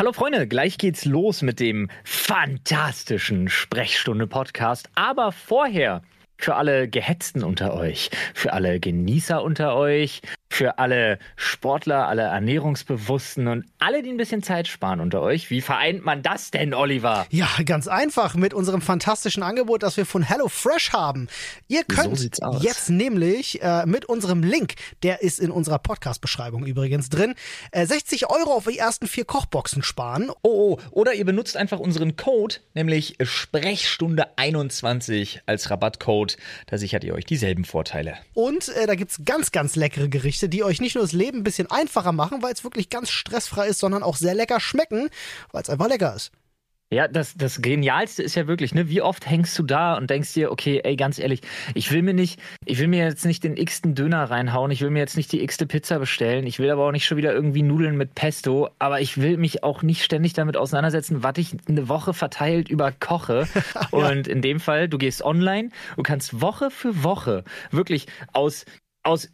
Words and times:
Hallo 0.00 0.14
Freunde, 0.14 0.48
gleich 0.48 0.78
geht's 0.78 1.04
los 1.04 1.42
mit 1.42 1.60
dem 1.60 1.90
fantastischen 2.04 3.50
Sprechstunde-Podcast. 3.50 4.88
Aber 4.94 5.30
vorher 5.30 6.00
für 6.38 6.54
alle 6.54 6.88
Gehetzten 6.88 7.44
unter 7.44 7.74
euch, 7.74 8.08
für 8.32 8.54
alle 8.54 8.80
Genießer 8.80 9.42
unter 9.42 9.76
euch, 9.76 10.22
für 10.50 10.78
alle 10.78 11.18
Sportler, 11.36 12.08
alle 12.08 12.22
Ernährungsbewussten 12.22 13.46
und 13.46 13.64
alle, 13.78 14.02
die 14.02 14.10
ein 14.10 14.16
bisschen 14.16 14.42
Zeit 14.42 14.66
sparen 14.66 15.00
unter 15.00 15.22
euch. 15.22 15.48
Wie 15.48 15.60
vereint 15.60 16.04
man 16.04 16.22
das 16.22 16.50
denn, 16.50 16.74
Oliver? 16.74 17.26
Ja, 17.30 17.48
ganz 17.64 17.86
einfach 17.86 18.34
mit 18.34 18.52
unserem 18.52 18.82
fantastischen 18.82 19.44
Angebot, 19.44 19.84
das 19.84 19.96
wir 19.96 20.04
von 20.04 20.22
HelloFresh 20.22 20.92
haben. 20.92 21.28
Ihr 21.68 21.84
könnt 21.84 22.18
so 22.18 22.58
jetzt 22.60 22.90
nämlich 22.90 23.62
äh, 23.62 23.86
mit 23.86 24.06
unserem 24.06 24.42
Link, 24.42 24.74
der 25.04 25.22
ist 25.22 25.38
in 25.38 25.52
unserer 25.52 25.78
Podcast-Beschreibung 25.78 26.66
übrigens 26.66 27.08
drin, 27.08 27.34
äh, 27.70 27.86
60 27.86 28.28
Euro 28.28 28.54
auf 28.54 28.66
die 28.66 28.76
ersten 28.76 29.06
vier 29.06 29.24
Kochboxen 29.24 29.84
sparen. 29.84 30.30
Oh, 30.42 30.50
oh, 30.72 30.78
oder 30.90 31.14
ihr 31.14 31.24
benutzt 31.24 31.56
einfach 31.56 31.78
unseren 31.78 32.16
Code, 32.16 32.56
nämlich 32.74 33.16
Sprechstunde 33.22 34.26
21 34.36 35.42
als 35.46 35.70
Rabattcode. 35.70 36.36
Da 36.66 36.76
sichert 36.76 37.04
ihr 37.04 37.14
euch 37.14 37.24
dieselben 37.24 37.64
Vorteile. 37.64 38.16
Und 38.34 38.68
äh, 38.70 38.88
da 38.88 38.96
gibt's 38.96 39.20
ganz, 39.24 39.52
ganz 39.52 39.76
leckere 39.76 40.08
Gerichte 40.08 40.39
Gerichte, 40.40 40.48
die 40.48 40.64
euch 40.64 40.80
nicht 40.80 40.94
nur 40.94 41.04
das 41.04 41.12
Leben 41.12 41.38
ein 41.38 41.44
bisschen 41.44 41.70
einfacher 41.70 42.12
machen, 42.12 42.42
weil 42.42 42.52
es 42.52 42.64
wirklich 42.64 42.88
ganz 42.88 43.10
stressfrei 43.10 43.68
ist, 43.68 43.78
sondern 43.78 44.02
auch 44.02 44.16
sehr 44.16 44.34
lecker 44.34 44.60
schmecken, 44.60 45.10
weil 45.52 45.62
es 45.62 45.68
einfach 45.68 45.88
lecker 45.88 46.14
ist. 46.14 46.32
Ja, 46.92 47.06
das, 47.06 47.36
das 47.36 47.62
Genialste 47.62 48.20
ist 48.24 48.34
ja 48.34 48.48
wirklich, 48.48 48.74
ne, 48.74 48.88
wie 48.88 49.00
oft 49.00 49.24
hängst 49.24 49.56
du 49.56 49.62
da 49.62 49.96
und 49.96 50.10
denkst 50.10 50.34
dir, 50.34 50.50
okay, 50.50 50.80
ey, 50.82 50.96
ganz 50.96 51.20
ehrlich, 51.20 51.40
ich 51.74 51.92
will 51.92 52.02
mir 52.02 52.14
nicht, 52.14 52.40
ich 52.64 52.80
will 52.80 52.88
mir 52.88 53.04
jetzt 53.04 53.24
nicht 53.24 53.44
den 53.44 53.56
x-ten 53.56 53.94
Döner 53.94 54.24
reinhauen, 54.24 54.72
ich 54.72 54.80
will 54.80 54.90
mir 54.90 54.98
jetzt 54.98 55.16
nicht 55.16 55.30
die 55.30 55.40
x-te 55.40 55.66
Pizza 55.66 56.00
bestellen, 56.00 56.46
ich 56.46 56.58
will 56.58 56.68
aber 56.68 56.84
auch 56.84 56.90
nicht 56.90 57.06
schon 57.06 57.16
wieder 57.16 57.32
irgendwie 57.32 57.62
Nudeln 57.62 57.96
mit 57.96 58.16
Pesto, 58.16 58.70
aber 58.80 59.00
ich 59.00 59.18
will 59.18 59.36
mich 59.36 59.62
auch 59.62 59.82
nicht 59.82 60.02
ständig 60.02 60.32
damit 60.32 60.56
auseinandersetzen, 60.56 61.22
was 61.22 61.34
ich 61.36 61.56
eine 61.68 61.88
Woche 61.88 62.12
verteilt 62.12 62.68
über 62.68 62.90
koche. 62.90 63.46
ja. 63.74 63.88
Und 63.92 64.26
in 64.26 64.42
dem 64.42 64.58
Fall, 64.58 64.88
du 64.88 64.98
gehst 64.98 65.22
online, 65.22 65.68
du 65.94 66.02
kannst 66.02 66.40
Woche 66.40 66.72
für 66.72 67.04
Woche 67.04 67.44
wirklich 67.70 68.08
aus 68.32 68.64
aus 69.02 69.32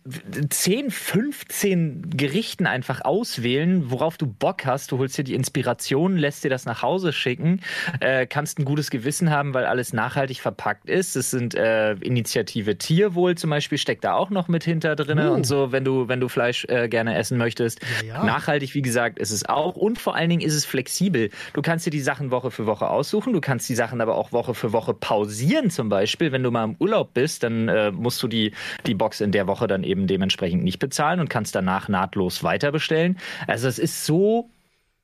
10, 0.48 0.92
15 0.92 2.11
Gerichten 2.11 2.67
einfach 2.67 3.05
auswählen, 3.05 3.91
worauf 3.91 4.17
du 4.17 4.27
Bock 4.28 4.64
hast. 4.64 4.92
Du 4.92 4.98
holst 4.98 5.19
dir 5.19 5.25
die 5.25 5.34
Inspiration, 5.34 6.17
lässt 6.17 6.45
dir 6.45 6.50
das 6.50 6.67
nach 6.67 6.83
Hause 6.83 7.12
schicken, 7.12 7.61
äh, 7.98 8.27
kannst 8.27 8.61
ein 8.61 8.64
gutes 8.64 8.91
Gewissen 8.91 9.31
haben, 9.31 9.55
weil 9.55 9.64
alles 9.64 9.92
nachhaltig 9.92 10.41
verpackt 10.41 10.89
ist. 10.89 11.17
Es 11.17 11.33
sind 11.33 11.56
äh, 11.56 11.95
Initiative 11.95 12.78
Tierwohl 12.78 13.34
zum 13.34 13.50
Beispiel, 13.50 13.77
steckt 13.77 14.05
da 14.05 14.14
auch 14.14 14.31
noch 14.31 14.47
mit 14.47 14.62
hinter 14.62 14.95
drin 14.95 15.19
uh. 15.19 15.33
und 15.33 15.45
so, 15.45 15.73
wenn 15.73 15.84
du, 15.84 16.06
wenn 16.06 16.20
du 16.20 16.28
Fleisch 16.28 16.64
äh, 16.69 16.89
gerne 16.89 17.17
essen 17.17 17.36
möchtest. 17.36 17.80
Ja, 18.03 18.19
ja. 18.19 18.25
Nachhaltig, 18.25 18.75
wie 18.75 18.83
gesagt, 18.83 19.19
ist 19.19 19.33
es 19.33 19.48
auch 19.48 19.75
und 19.75 19.98
vor 19.98 20.14
allen 20.14 20.30
Dingen 20.30 20.42
ist 20.42 20.55
es 20.55 20.64
flexibel. 20.64 21.30
Du 21.55 21.62
kannst 21.62 21.84
dir 21.86 21.91
die 21.91 22.01
Sachen 22.01 22.30
Woche 22.30 22.53
für 22.53 22.67
Woche 22.67 22.89
aussuchen, 22.89 23.33
du 23.33 23.41
kannst 23.41 23.69
die 23.69 23.75
Sachen 23.75 24.01
aber 24.01 24.14
auch 24.14 24.30
Woche 24.30 24.55
für 24.55 24.73
Woche 24.73 24.95
pausieren 24.95 25.70
zum 25.70 25.89
Beispiel. 25.89 26.30
Wenn 26.30 26.45
du 26.45 26.53
mal 26.53 26.62
im 26.62 26.77
Urlaub 26.78 27.14
bist, 27.14 27.42
dann 27.42 27.69
äh, 27.69 27.91
musst 27.91 28.23
du 28.23 28.28
die, 28.28 28.53
die 28.86 28.95
Box 28.95 29.20
in 29.20 29.33
der 29.33 29.48
Woche 29.48 29.66
Woche 29.67 29.69
dann 29.69 29.84
eben 29.84 30.06
dementsprechend 30.06 30.64
nicht 30.64 30.78
bezahlen 30.78 31.20
und 31.20 31.28
kannst 31.28 31.55
danach 31.55 31.89
nahtlos 31.89 32.42
weiter 32.42 32.72
bestellen. 32.72 33.19
Also 33.47 33.69
es 33.69 33.78
ist 33.78 34.06
so 34.06 34.50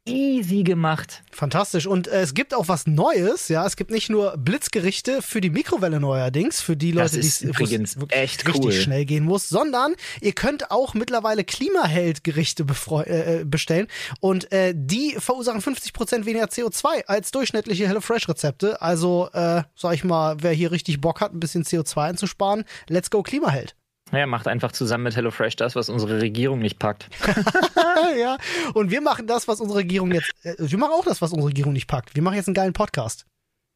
easy 0.05 0.65
gemacht. 0.65 1.23
Fantastisch. 1.31 1.87
Und 1.87 2.09
äh, 2.09 2.23
es 2.23 2.35
gibt 2.35 2.55
auch 2.55 2.67
was 2.67 2.89
Neues, 2.89 3.49
ja. 3.49 3.65
Es 3.65 3.77
gibt 3.77 3.93
nicht 3.93 4.11
nur 4.11 4.37
Blitzgerichte 4.37 5.23
für 5.23 5.41
die 5.41 5.51
Mikrowelle 5.51 6.01
neuerdings, 6.01 6.61
für 6.61 6.77
die 6.77 6.91
Leute, 6.91 7.21
die 7.21 7.27
es 7.27 7.41
übrigens 7.41 7.97
echt 8.09 8.45
richtig 8.49 8.65
cool. 8.65 8.73
schnell 8.73 9.05
gehen 9.05 9.25
muss, 9.25 9.49
sondern 9.49 9.95
ihr 10.21 10.33
könnt 10.33 10.73
auch 10.73 10.95
mittlerweile 10.95 11.45
Klimaheld-Gerichte 11.45 12.67
äh, 12.91 13.41
äh, 13.41 13.45
bestellen 13.45 13.87
und 14.19 14.51
äh, 14.51 14.75
die 14.77 15.15
verursachen 15.19 15.61
50% 15.61 16.25
weniger 16.25 16.47
CO2 16.47 17.05
als 17.07 17.31
durchschnittliche 17.31 17.87
HelloFresh-Rezepte. 17.87 18.83
Also, 18.83 19.29
äh, 19.33 19.63
sag 19.77 19.95
ich 19.95 20.03
mal, 20.03 20.37
wer 20.41 20.53
hier 20.53 20.73
richtig 20.73 21.01
Bock 21.01 21.21
hat, 21.21 21.33
ein 21.33 21.39
bisschen 21.39 21.63
CO2 21.63 22.09
einzusparen, 22.09 22.65
let's 22.89 23.09
go 23.09 23.23
Klimaheld. 23.23 23.77
Naja, 24.13 24.27
macht 24.27 24.47
einfach 24.47 24.73
zusammen 24.73 25.05
mit 25.05 25.17
HelloFresh 25.17 25.57
das, 25.57 25.75
was 25.75 25.89
unsere 25.89 26.21
Regierung 26.21 26.59
nicht 26.61 26.79
packt. 26.79 27.09
ja, 28.21 28.37
und 28.75 28.91
wir 28.91 29.01
machen 29.01 29.27
das, 29.27 29.49
was 29.49 29.61
unsere 29.61 29.81
Regierung 29.81 30.13
jetzt. 30.13 30.31
Äh, 30.43 30.55
wir 30.59 30.79
machen 30.79 30.93
auch 30.93 31.05
das, 31.05 31.23
was 31.23 31.33
unsere 31.33 31.49
Regierung 31.49 31.73
nicht 31.73 31.87
packt. 31.89 32.15
Wir 32.15 32.23
machen 32.23 32.37
jetzt 32.37 32.47
einen 32.47 32.55
geilen 32.55 32.75
Podcast. 32.75 33.25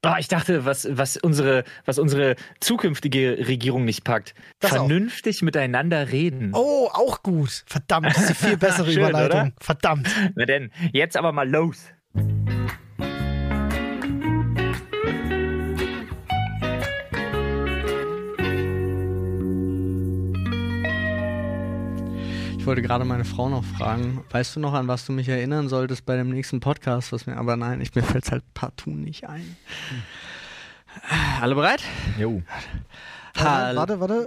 Oh, 0.05 0.13
ich 0.19 0.29
dachte, 0.29 0.67
was, 0.67 0.87
was, 0.91 1.17
unsere, 1.17 1.65
was 1.87 1.99
unsere 1.99 2.37
zukünftige 2.61 3.39
Regierung 3.49 3.87
nicht 3.87 4.05
packt. 4.05 4.35
Das 4.61 4.73
Vernünftig 4.73 5.39
auch. 5.39 5.43
miteinander 5.43 6.13
reden. 6.13 6.53
Oh, 6.55 6.91
auch 6.93 7.23
gut. 7.23 7.65
Verdammt, 7.67 8.07
das 8.07 8.19
ist 8.19 8.29
die 8.29 8.35
viel 8.35 8.57
bessere 8.59 8.93
Schön, 8.93 9.09
Überleitung. 9.09 9.41
Oder? 9.41 9.53
Verdammt. 9.59 10.09
Na 10.37 10.45
denn, 10.45 10.71
jetzt 10.93 11.17
aber 11.17 11.33
mal 11.33 11.49
los. 11.49 11.79
Ich 22.67 22.69
wollte 22.69 22.83
gerade 22.83 23.05
meine 23.05 23.25
Frau 23.25 23.49
noch 23.49 23.63
fragen, 23.63 24.25
weißt 24.31 24.57
du 24.57 24.61
noch, 24.61 24.73
an 24.73 24.89
was 24.89 25.07
du 25.07 25.13
mich 25.13 25.29
erinnern 25.29 25.69
solltest 25.69 26.05
bei 26.05 26.17
dem 26.17 26.31
nächsten 26.31 26.59
Podcast? 26.59 27.13
Was 27.13 27.25
mir, 27.25 27.37
aber 27.37 27.57
nein, 27.57 27.81
ich, 27.81 27.95
mir 27.95 28.03
fällt 28.03 28.25
es 28.25 28.33
halt 28.33 28.43
partout 28.55 28.91
nicht 28.91 29.29
ein. 29.29 29.57
Hm. 29.89 30.03
Alle 31.41 31.55
bereit? 31.55 31.85
Jo. 32.19 32.43
Warte, 33.37 33.77
warte, 33.77 34.01
warte. 34.01 34.27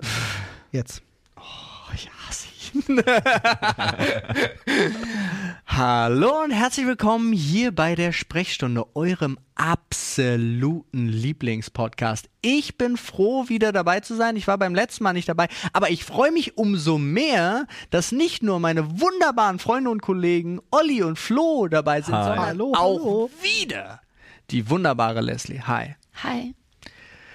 Jetzt. 0.72 1.02
Oh, 1.36 1.42
ich 1.94 2.10
hasse 2.10 2.48
ihn. 2.74 3.04
Hallo 5.80 6.44
und 6.44 6.52
herzlich 6.52 6.86
willkommen 6.86 7.32
hier 7.32 7.74
bei 7.74 7.96
der 7.96 8.12
Sprechstunde, 8.12 8.86
eurem 8.96 9.40
absoluten 9.56 11.08
Lieblingspodcast. 11.08 12.30
Ich 12.42 12.78
bin 12.78 12.98
froh, 12.98 13.48
wieder 13.48 13.72
dabei 13.72 14.02
zu 14.02 14.14
sein. 14.14 14.36
Ich 14.36 14.46
war 14.46 14.58
beim 14.58 14.76
letzten 14.76 15.06
Mal 15.06 15.14
nicht 15.14 15.30
dabei, 15.30 15.48
aber 15.72 15.90
ich 15.90 16.04
freue 16.04 16.34
mich 16.34 16.58
umso 16.58 16.98
mehr, 16.98 17.66
dass 17.92 18.12
nicht 18.12 18.44
nur 18.44 18.60
meine 18.60 19.00
wunderbaren 19.00 19.58
Freunde 19.58 19.90
und 19.90 20.02
Kollegen 20.02 20.60
Olli 20.70 21.02
und 21.02 21.18
Flo 21.18 21.70
dabei 21.70 22.02
sind, 22.02 22.14
Hi. 22.14 22.26
sondern 22.26 22.46
hallo, 22.46 22.74
auch 22.76 23.00
hallo. 23.00 23.32
wieder 23.42 24.02
die 24.50 24.70
wunderbare 24.70 25.22
Leslie. 25.22 25.62
Hi. 25.62 25.96
Hi. 26.24 26.56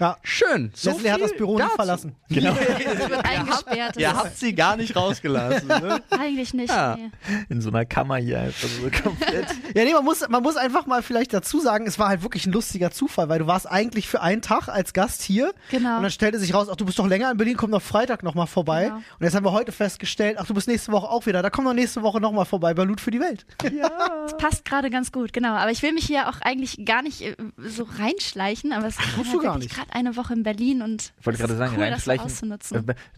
Ja. 0.01 0.17
Schön. 0.23 0.71
So 0.75 0.91
Leslie 0.91 1.11
hat 1.13 1.21
das 1.21 1.35
Büro 1.37 1.57
dazu. 1.57 1.69
nicht 1.69 1.77
verlassen. 1.77 2.17
Genau. 2.29 2.55
Sie 2.79 2.85
wird 3.11 3.25
eingesperrt. 3.25 3.97
Ihr 3.97 4.17
habt 4.17 4.37
sie 4.37 4.55
gar 4.55 4.77
nicht 4.77 4.97
rausgelassen. 4.97 5.69
Ne? 5.69 6.03
Eigentlich 6.11 6.55
nicht. 6.55 6.71
Ja. 6.71 6.97
Nee. 6.97 7.11
In 7.49 7.61
so 7.61 7.71
einer 7.71 7.85
Kammer 7.85 8.17
hier 8.17 8.41
einfach 8.41 8.69
so 8.69 8.91
komplett. 9.03 9.47
ja, 9.75 9.85
nee, 9.85 9.93
man 9.93 10.05
muss, 10.05 10.29
man 10.29 10.43
muss 10.43 10.57
einfach 10.57 10.87
mal 10.87 11.03
vielleicht 11.03 11.33
dazu 11.33 11.61
sagen, 11.61 11.87
es 11.87 11.99
war 11.99 12.09
halt 12.09 12.23
wirklich 12.23 12.47
ein 12.47 12.53
lustiger 12.53 12.91
Zufall, 12.91 13.29
weil 13.29 13.39
du 13.39 13.47
warst 13.47 13.71
eigentlich 13.71 14.09
für 14.09 14.21
einen 14.21 14.43
Tag 14.43 14.69
als 14.69 14.93
Gast 14.93 15.23
hier. 15.23 15.53
Genau. 15.71 15.97
Und 15.97 16.03
dann 16.03 16.11
stellte 16.11 16.39
sich 16.39 16.55
raus, 16.55 16.69
ach, 16.71 16.77
du 16.77 16.85
bist 16.85 16.99
doch 16.99 17.07
länger 17.07 17.31
in 17.31 17.37
Berlin, 17.37 17.57
komm 17.57 17.71
doch 17.71 17.83
Freitag 17.83 18.23
nochmal 18.23 18.47
vorbei. 18.47 18.85
Genau. 18.85 18.97
Und 18.97 19.05
jetzt 19.21 19.35
haben 19.35 19.45
wir 19.45 19.53
heute 19.53 19.73
festgestellt, 19.73 20.37
ach, 20.41 20.47
du 20.47 20.55
bist 20.55 20.69
nächste 20.69 20.93
Woche 20.93 21.09
auch 21.09 21.27
wieder. 21.27 21.43
Da 21.43 21.51
komm 21.51 21.65
doch 21.65 21.75
nächste 21.75 22.03
Woche 22.03 22.21
nochmal 22.21 22.45
vorbei 22.45 22.75
bei 22.75 22.85
Loot 22.85 23.01
für 23.01 23.11
die 23.11 23.21
Welt. 23.21 23.47
Ja. 23.63 23.91
Das 24.25 24.37
passt 24.39 24.65
gerade 24.65 24.89
ganz 24.89 25.13
gut, 25.13 25.35
genau. 25.35 25.53
Aber 25.55 25.71
ich 25.71 25.83
will 25.83 25.93
mich 25.93 26.07
hier 26.07 26.29
auch 26.31 26.41
eigentlich 26.41 26.85
gar 26.87 27.03
nicht 27.03 27.21
äh, 27.21 27.37
so 27.59 27.87
reinschleichen, 27.99 28.73
aber 28.73 28.87
es 28.87 28.95
ist 28.99 29.01
halt 29.01 29.17
wirklich 29.33 29.71
gerade 29.85 29.99
eine 29.99 30.17
Woche 30.17 30.35
in 30.35 30.43
Berlin 30.43 30.83
und 30.83 31.13
wollte 31.23 31.39
gerade 31.39 31.57
sagen, 31.57 31.75
cool, 31.77 31.83
reinschleichen. 31.85 32.53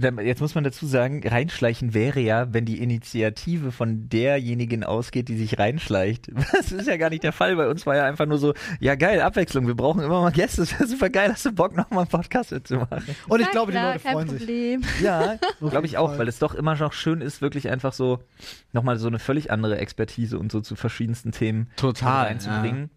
Äh, 0.01 0.23
jetzt 0.25 0.41
muss 0.41 0.55
man 0.55 0.65
dazu 0.65 0.87
sagen, 0.87 1.27
reinschleichen 1.27 1.95
wäre 1.95 2.21
ja, 2.21 2.53
wenn 2.53 2.65
die 2.65 2.83
Initiative 2.83 3.73
von 3.73 4.09
derjenigen 4.09 4.85
ausgeht, 4.85 5.29
die 5.29 5.37
sich 5.37 5.59
reinschleicht. 5.59 6.31
Das 6.57 6.73
ist 6.73 6.89
ja 6.89 6.97
gar 6.97 7.11
nicht 7.11 7.23
der 7.23 7.33
Fall. 7.33 7.57
Bei 7.57 7.69
uns 7.69 7.87
war 7.87 7.97
ja 7.97 8.05
einfach 8.05 8.25
nur 8.25 8.39
so, 8.39 8.55
ja 8.81 8.95
geil, 8.95 9.21
Abwechslung. 9.21 9.67
Wir 9.67 9.75
brauchen 9.75 10.03
immer 10.03 10.23
mal 10.23 10.33
Gäste. 10.33 10.63
Das 10.63 10.73
wäre 10.73 10.87
super 10.87 11.11
geil. 11.11 11.31
Hast 11.31 11.45
du 11.45 11.53
Bock, 11.53 11.77
nochmal 11.77 12.01
einen 12.01 12.09
Podcast 12.09 12.55
zu 12.65 12.77
machen? 12.77 13.05
Und 13.29 13.41
ich 13.41 13.47
Na 13.47 13.53
glaube, 13.53 13.73
klar, 13.73 13.93
die 13.93 13.99
Leute 13.99 14.09
freuen 14.11 14.29
Problem. 14.29 14.83
sich. 14.83 15.01
Ja, 15.03 15.39
glaube 15.61 15.87
ich 15.87 15.99
auch, 15.99 16.19
weil 16.19 16.29
es 16.29 16.39
doch 16.39 16.55
immer 16.55 16.75
noch 16.77 16.93
schön 16.93 17.21
ist, 17.21 17.43
wirklich 17.43 17.69
einfach 17.69 17.93
so 17.93 18.21
nochmal 18.73 18.99
so 18.99 19.09
eine 19.09 19.19
völlig 19.19 19.51
andere 19.51 19.79
Expertise 19.79 20.39
und 20.39 20.51
so 20.51 20.61
zu 20.61 20.77
verschiedensten 20.77 21.33
Themen 21.33 21.69
Total 21.77 22.27
reinzubringen. 22.27 22.85
Ja. 22.85 22.96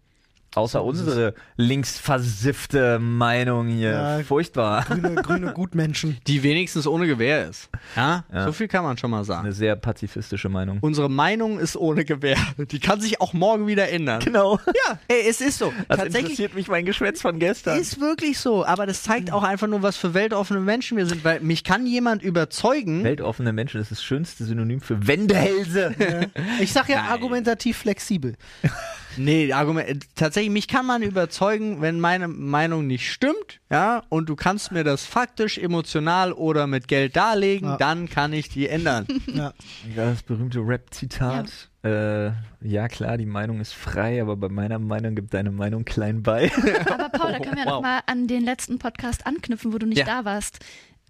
Außer 0.54 0.82
unsere 0.82 1.34
linksversiffte 1.56 2.98
Meinung 2.98 3.68
hier. 3.68 3.90
Ja, 3.90 4.18
Furchtbar. 4.24 4.84
Grüne, 4.84 5.14
grüne 5.16 5.52
Gutmenschen. 5.54 6.18
Die 6.26 6.42
wenigstens 6.42 6.86
ohne 6.88 7.06
Gewehr 7.06 7.48
ist. 7.48 7.68
Ja? 7.94 8.24
Ja. 8.32 8.44
So 8.46 8.52
viel 8.52 8.66
kann 8.66 8.82
man 8.82 8.98
schon 8.98 9.10
mal 9.12 9.24
sagen. 9.24 9.44
Eine 9.44 9.52
sehr 9.52 9.76
pazifistische 9.76 10.48
Meinung. 10.48 10.78
Unsere 10.80 11.08
Meinung 11.08 11.58
ist 11.60 11.76
ohne 11.76 12.04
Gewehr. 12.04 12.36
Die 12.58 12.80
kann 12.80 13.00
sich 13.00 13.20
auch 13.20 13.32
morgen 13.32 13.66
wieder 13.68 13.90
ändern. 13.90 14.20
Genau. 14.24 14.58
Ja, 14.66 14.98
ey, 15.08 15.22
es 15.28 15.40
ist 15.40 15.58
so. 15.58 15.72
Das 15.88 15.98
Tatsächlich 15.98 16.22
interessiert 16.22 16.54
mich 16.54 16.68
mein 16.68 16.84
Geschwätz 16.84 17.20
von 17.20 17.38
gestern. 17.38 17.78
ist 17.78 18.00
wirklich 18.00 18.38
so. 18.38 18.64
Aber 18.66 18.86
das 18.86 19.02
zeigt 19.04 19.32
auch 19.32 19.44
einfach 19.44 19.68
nur, 19.68 19.82
was 19.82 19.96
für 19.96 20.14
weltoffene 20.14 20.60
Menschen 20.60 20.96
wir 20.98 21.06
sind. 21.06 21.24
Weil 21.24 21.40
mich 21.40 21.62
kann 21.62 21.86
jemand 21.86 22.22
überzeugen. 22.22 23.04
Weltoffene 23.04 23.52
Menschen, 23.52 23.78
das 23.78 23.90
ist 23.92 23.98
das 23.98 24.04
schönste 24.04 24.44
Synonym 24.44 24.80
für 24.80 25.06
Wendehälse. 25.06 25.94
Ich 26.60 26.72
sag 26.72 26.88
ja 26.88 26.96
Nein. 27.02 27.10
argumentativ 27.10 27.78
flexibel. 27.78 28.34
Nee, 29.16 29.52
Argument, 29.52 29.88
äh, 29.88 29.98
tatsächlich, 30.14 30.52
mich 30.52 30.68
kann 30.68 30.86
man 30.86 31.02
überzeugen, 31.02 31.80
wenn 31.80 32.00
meine 32.00 32.28
Meinung 32.28 32.86
nicht 32.86 33.10
stimmt, 33.10 33.60
ja, 33.70 34.02
und 34.08 34.28
du 34.28 34.36
kannst 34.36 34.72
mir 34.72 34.84
das 34.84 35.04
faktisch, 35.04 35.58
emotional 35.58 36.32
oder 36.32 36.66
mit 36.66 36.88
Geld 36.88 37.16
darlegen, 37.16 37.68
Ja. 37.70 37.76
dann 37.76 38.08
kann 38.08 38.32
ich 38.32 38.48
die 38.48 38.68
ändern. 38.68 39.06
Ja. 39.34 39.52
Ja, 39.96 40.10
das 40.10 40.22
berühmte 40.22 40.60
Rap-Zitat. 40.60 41.68
Äh, 41.82 42.32
ja, 42.60 42.88
klar, 42.88 43.16
die 43.16 43.26
Meinung 43.26 43.60
ist 43.60 43.72
frei, 43.72 44.20
aber 44.20 44.36
bei 44.36 44.48
meiner 44.48 44.78
Meinung 44.78 45.14
gibt 45.14 45.32
deine 45.34 45.50
Meinung 45.50 45.84
klein 45.84 46.22
bei. 46.22 46.50
Aber 46.90 47.08
Paul, 47.08 47.32
da 47.32 47.38
können 47.38 47.56
wir 47.56 47.64
Wow. 47.64 47.72
noch 47.74 47.80
mal 47.82 48.00
an 48.06 48.26
den 48.26 48.42
letzten 48.44 48.78
Podcast 48.78 49.26
anknüpfen, 49.26 49.72
wo 49.72 49.78
du 49.78 49.86
nicht 49.86 49.98
Ja. 49.98 50.04
da 50.04 50.24
warst, 50.26 50.58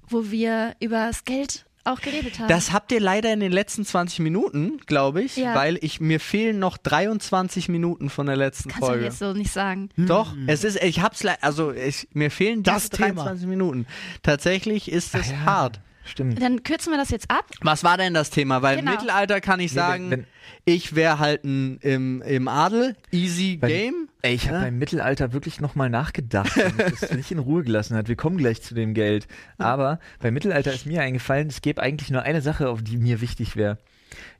wo 0.08 0.30
wir 0.30 0.74
über 0.80 1.06
das 1.06 1.24
Geld 1.24 1.64
auch 1.84 2.00
geredet 2.00 2.38
haben. 2.38 2.48
Das 2.48 2.72
habt 2.72 2.92
ihr 2.92 3.00
leider 3.00 3.32
in 3.32 3.40
den 3.40 3.52
letzten 3.52 3.84
20 3.84 4.20
Minuten, 4.20 4.78
glaube 4.86 5.22
ich, 5.22 5.36
Ja. 5.36 5.54
weil 5.54 5.78
ich 5.82 6.00
mir 6.00 6.20
fehlen 6.20 6.58
noch 6.58 6.76
23 6.76 7.68
Minuten 7.68 8.10
von 8.10 8.26
der 8.26 8.36
letzten 8.36 8.68
kannst 8.70 8.82
du 8.82 8.86
Folge. 8.86 9.04
jetzt 9.04 9.18
so 9.18 9.32
nicht 9.32 9.50
sagen. 9.52 9.88
Doch, 9.96 10.34
es 10.46 10.64
ist, 10.64 10.82
ich 10.82 11.00
hab's, 11.00 11.24
also 11.40 11.72
ich, 11.72 12.08
mir 12.12 12.30
fehlen 12.30 12.62
Das 12.62 12.90
diese 12.90 13.02
Thema. 13.02 13.22
23 13.24 13.48
Minuten. 13.48 13.86
Tatsächlich 14.22 14.90
ist 14.90 15.14
es 15.14 15.30
ja. 15.30 15.38
hart. 15.44 15.80
Stimmt. 16.10 16.42
Dann 16.42 16.62
kürzen 16.62 16.92
wir 16.92 16.98
das 16.98 17.10
jetzt 17.10 17.30
ab. 17.30 17.44
Was 17.62 17.84
war 17.84 17.96
denn 17.96 18.12
das 18.14 18.30
Thema? 18.30 18.62
Weil 18.62 18.76
Genau. 18.78 18.90
im 18.92 18.96
Mittelalter 18.98 19.40
kann 19.40 19.60
ich 19.60 19.72
Nee, 19.72 19.76
wenn- 19.80 19.86
sagen, 19.86 20.10
wenn- 20.10 20.26
ich 20.64 20.94
wäre 20.96 21.18
halt 21.18 21.44
ein, 21.44 21.78
im, 21.78 22.20
im 22.22 22.48
Adel, 22.48 22.96
easy 23.12 23.56
Beim- 23.56 23.68
game. 23.70 24.08
Ey, 24.22 24.34
ich 24.34 24.46
habe 24.48 24.58
Ja. 24.58 24.64
beim 24.64 24.76
Mittelalter 24.78 25.32
wirklich 25.32 25.60
nochmal 25.60 25.88
nachgedacht, 25.88 26.52
damit 26.56 27.00
das 27.00 27.10
nicht 27.12 27.30
in 27.30 27.38
Ruhe 27.38 27.62
gelassen 27.62 27.96
hat. 27.96 28.08
Wir 28.08 28.16
kommen 28.16 28.36
gleich 28.36 28.60
zu 28.60 28.74
dem 28.74 28.92
Geld. 28.92 29.26
Aber 29.56 29.98
beim 30.18 30.34
Mittelalter 30.34 30.72
ist 30.74 30.84
mir 30.84 31.00
eingefallen, 31.02 31.48
es 31.48 31.62
gäbe 31.62 31.80
eigentlich 31.82 32.10
nur 32.10 32.22
eine 32.22 32.42
Sache, 32.42 32.68
auf 32.68 32.82
die 32.82 32.96
mir 32.98 33.20
wichtig 33.20 33.56
wäre. 33.56 33.78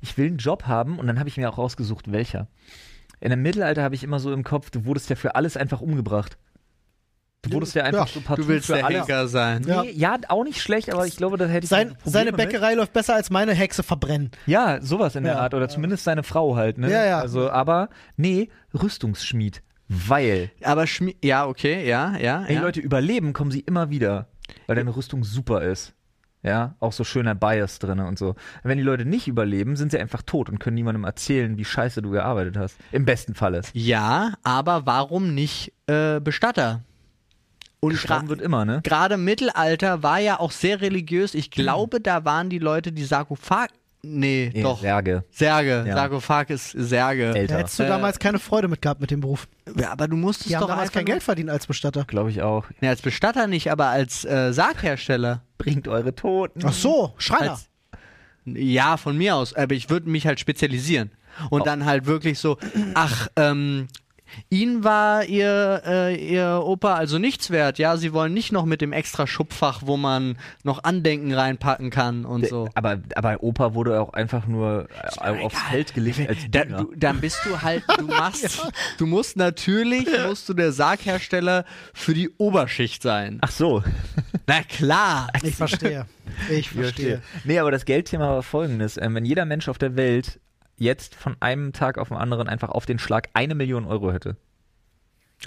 Ich 0.02 0.18
will 0.18 0.26
einen 0.26 0.36
Job 0.38 0.64
haben 0.66 0.98
und 0.98 1.06
dann 1.06 1.18
habe 1.18 1.28
ich 1.28 1.36
mir 1.36 1.48
auch 1.48 1.56
rausgesucht, 1.58 2.10
welcher. 2.12 2.48
In 3.20 3.30
dem 3.30 3.42
Mittelalter 3.42 3.82
habe 3.82 3.94
ich 3.94 4.02
immer 4.02 4.18
so 4.18 4.32
im 4.32 4.44
Kopf, 4.44 4.70
du 4.70 4.84
wurdest 4.84 5.08
ja 5.10 5.16
für 5.16 5.34
alles 5.36 5.56
einfach 5.56 5.80
umgebracht. 5.80 6.36
Du 7.42 7.52
wurdest 7.52 7.74
ja 7.74 7.84
einfach 7.84 8.06
Ja, 8.06 8.12
so 8.12 8.20
partout 8.20 8.42
Du 8.42 8.48
willst 8.48 8.66
für 8.66 8.74
der 8.74 8.84
alles. 8.84 8.98
Henker 9.00 9.26
sein. 9.28 9.64
Ja. 9.66 9.82
Nee, 9.82 9.92
ja, 9.92 10.18
auch 10.28 10.44
nicht 10.44 10.60
schlecht, 10.60 10.92
aber 10.92 11.06
ich 11.06 11.16
glaube, 11.16 11.38
da 11.38 11.46
hätte 11.46 11.64
ich 11.64 11.70
Sein, 11.70 11.96
seine 12.04 12.32
mit. 12.32 12.36
Bäckerei 12.36 12.74
läuft 12.74 12.92
besser 12.92 13.14
als 13.14 13.30
meine 13.30 13.54
Hexe 13.54 13.82
verbrennen. 13.82 14.30
Ja, 14.46 14.80
sowas 14.82 15.16
in 15.16 15.24
der 15.24 15.34
Ja. 15.34 15.38
Art. 15.40 15.54
Oder 15.54 15.68
zumindest 15.68 16.04
seine 16.04 16.22
Frau 16.22 16.56
halt, 16.56 16.76
ne? 16.76 16.90
Ja, 16.90 17.04
ja. 17.04 17.18
Also, 17.20 17.50
aber, 17.50 17.88
nee, 18.16 18.50
Rüstungsschmied. 18.74 19.62
Weil, 19.88 20.50
Aber 20.62 20.86
Schmi 20.86 21.16
ja, 21.24 21.46
okay, 21.46 21.88
ja, 21.88 22.16
ja. 22.16 22.44
ey 22.46 22.54
ja. 22.56 22.60
Leute, 22.60 22.80
überleben 22.80 23.32
kommen 23.32 23.50
sie 23.50 23.60
immer 23.60 23.90
wieder. 23.90 24.28
Weil 24.68 24.76
deine 24.76 24.94
Rüstung 24.94 25.24
super 25.24 25.62
ist. 25.62 25.94
Ja, 26.42 26.74
auch 26.78 26.92
so 26.92 27.04
schöner 27.04 27.34
Bias 27.34 27.80
drin 27.80 27.98
und 28.00 28.18
so. 28.18 28.34
Wenn 28.62 28.78
die 28.78 28.84
Leute 28.84 29.04
nicht 29.04 29.28
überleben, 29.28 29.76
sind 29.76 29.90
sie 29.90 29.98
einfach 29.98 30.22
tot 30.22 30.48
und 30.48 30.58
können 30.60 30.74
niemandem 30.76 31.04
erzählen, 31.04 31.58
wie 31.58 31.64
scheiße 31.64 32.02
du 32.02 32.10
gearbeitet 32.10 32.56
hast. 32.56 32.76
Im 32.92 33.04
besten 33.04 33.34
Falle. 33.34 33.62
Ja, 33.74 34.34
aber 34.42 34.86
warum 34.86 35.34
nicht 35.34 35.72
äh, 35.86 36.20
Bestatter? 36.20 36.82
Und 37.80 37.94
gra- 37.96 38.28
wird 38.28 38.40
immer, 38.42 38.64
ne? 38.64 38.80
gerade 38.82 39.16
Mittelalter 39.16 40.02
war 40.02 40.18
ja 40.18 40.38
auch 40.38 40.50
sehr 40.52 40.80
religiös. 40.80 41.34
Ich 41.34 41.50
glaube, 41.50 42.00
da 42.00 42.24
waren 42.24 42.50
die 42.50 42.58
Leute, 42.58 42.92
die 42.92 43.04
Sarkophag. 43.04 43.68
Nee, 44.02 44.50
Nee, 44.54 44.62
doch. 44.62 44.80
Särge. 44.80 45.24
Särge. 45.30 45.84
Ja. 45.86 45.94
Sarkophag 45.94 46.48
ist 46.48 46.70
Särge. 46.70 47.32
Da 47.32 47.36
Älter. 47.38 47.58
hättest 47.58 47.78
du 47.78 47.82
Äh, 47.82 47.88
damals 47.88 48.18
keine 48.18 48.38
Freude 48.38 48.66
mit 48.68 48.80
gehabt 48.80 49.00
mit 49.00 49.10
dem 49.10 49.20
Beruf. 49.20 49.46
Ja, 49.78 49.92
aber 49.92 50.08
du 50.08 50.16
musstest 50.16 50.48
Die 50.48 50.56
haben 50.56 50.62
doch 50.62 50.68
damals 50.68 50.84
einfach 50.88 50.94
kein 50.94 51.04
Geld 51.04 51.22
verdient 51.22 51.50
als 51.50 51.66
Bestatter. 51.66 52.04
Glaube 52.06 52.30
ich 52.30 52.40
auch. 52.40 52.64
Nee, 52.80 52.88
als 52.88 53.02
Bestatter 53.02 53.46
nicht, 53.46 53.70
aber 53.70 53.88
als 53.88 54.24
äh, 54.24 54.52
Sarghersteller. 54.54 55.42
Bringt 55.58 55.86
eure 55.86 56.14
Toten. 56.14 56.62
Ach 56.64 56.72
so, 56.72 57.12
Schreiner. 57.18 57.50
Als, 57.52 57.68
ja, 58.46 58.96
von 58.96 59.18
mir 59.18 59.36
aus. 59.36 59.52
Aber 59.54 59.74
ich 59.74 59.90
würde 59.90 60.08
mich 60.08 60.26
halt 60.26 60.40
spezialisieren. 60.40 61.10
Und 61.50 61.60
Oh. 61.62 61.64
dann 61.64 61.84
halt 61.84 62.06
wirklich 62.06 62.38
so, 62.38 62.56
ach, 62.94 63.28
ähm, 63.36 63.88
Ihnen 64.48 64.84
war 64.84 65.24
ihr, 65.24 65.82
äh, 65.86 66.14
ihr 66.14 66.62
Opa 66.64 66.94
also 66.94 67.18
nichts 67.18 67.50
wert, 67.50 67.78
ja? 67.78 67.96
Sie 67.96 68.12
wollen 68.12 68.34
nicht 68.34 68.52
noch 68.52 68.64
mit 68.64 68.80
dem 68.80 68.92
extra 68.92 69.26
Schubfach, 69.26 69.82
wo 69.84 69.96
man 69.96 70.38
noch 70.62 70.84
Andenken 70.84 71.32
reinpacken 71.32 71.90
kann 71.90 72.24
und 72.24 72.46
so. 72.46 72.68
Aber, 72.74 72.98
aber 73.14 73.42
Opa 73.42 73.74
wurde 73.74 74.00
auch 74.00 74.12
einfach 74.12 74.46
nur 74.46 74.88
äh, 75.22 75.42
aufs 75.42 75.60
Feld 75.62 75.94
gelegt 75.94 76.28
als 76.28 76.38
Da, 76.50 76.64
du, 76.64 76.92
dann 76.96 77.20
bist 77.20 77.40
du 77.44 77.60
halt, 77.60 77.82
du 77.98 78.06
machst, 78.06 78.60
du 78.98 79.06
musst 79.06 79.36
natürlich, 79.36 80.06
musst 80.26 80.48
du 80.48 80.54
der 80.54 80.72
Sarghersteller 80.72 81.64
für 81.94 82.14
die 82.14 82.30
Oberschicht 82.38 83.02
sein. 83.02 83.38
Ach 83.40 83.50
so. 83.50 83.82
Na 84.46 84.62
klar. 84.62 85.28
Ich 85.42 85.56
verstehe. 85.56 86.06
Ich 86.50 86.70
verstehe. 86.70 87.22
Nee, 87.44 87.58
aber 87.58 87.70
das 87.70 87.84
Geldthema 87.84 88.28
war 88.28 88.42
folgendes. 88.42 88.96
Ähm, 88.96 89.14
wenn 89.14 89.24
jeder 89.24 89.44
Mensch 89.44 89.68
auf 89.68 89.78
der 89.78 89.96
Welt 89.96 90.38
jetzt 90.80 91.14
von 91.14 91.36
einem 91.40 91.72
Tag 91.72 91.98
auf 91.98 92.08
den 92.08 92.16
anderen 92.16 92.48
einfach 92.48 92.70
auf 92.70 92.86
den 92.86 92.98
Schlag 92.98 93.28
eine 93.34 93.54
Million 93.54 93.84
Euro 93.84 94.12
hätte. 94.12 94.36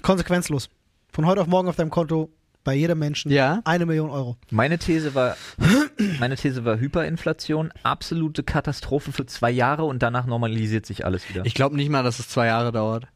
Konsequenzlos. 0.01 0.69
Von 1.11 1.25
heute 1.25 1.41
auf 1.41 1.47
morgen 1.47 1.67
auf 1.67 1.75
deinem 1.75 1.89
Konto 1.89 2.29
bei 2.63 2.75
jedem 2.75 2.99
Menschen 2.99 3.29
Ja. 3.31 3.61
eine 3.65 3.85
Million 3.85 4.09
Euro. 4.09 4.37
Meine 4.49 4.77
These 4.77 5.13
war, 5.15 5.35
meine 6.19 6.35
These 6.37 6.63
war 6.63 6.79
Hyperinflation, 6.79 7.71
absolute 7.83 8.43
Katastrophe 8.43 9.11
für 9.11 9.25
zwei 9.25 9.51
Jahre 9.51 9.83
und 9.83 10.01
danach 10.01 10.25
normalisiert 10.25 10.85
sich 10.85 11.05
alles 11.05 11.27
wieder. 11.29 11.45
Ich 11.45 11.55
glaube 11.55 11.75
nicht 11.75 11.89
mal, 11.89 12.03
dass 12.03 12.19
es 12.19 12.29
zwei 12.29 12.45
Jahre 12.47 12.71
dauert. 12.71 13.07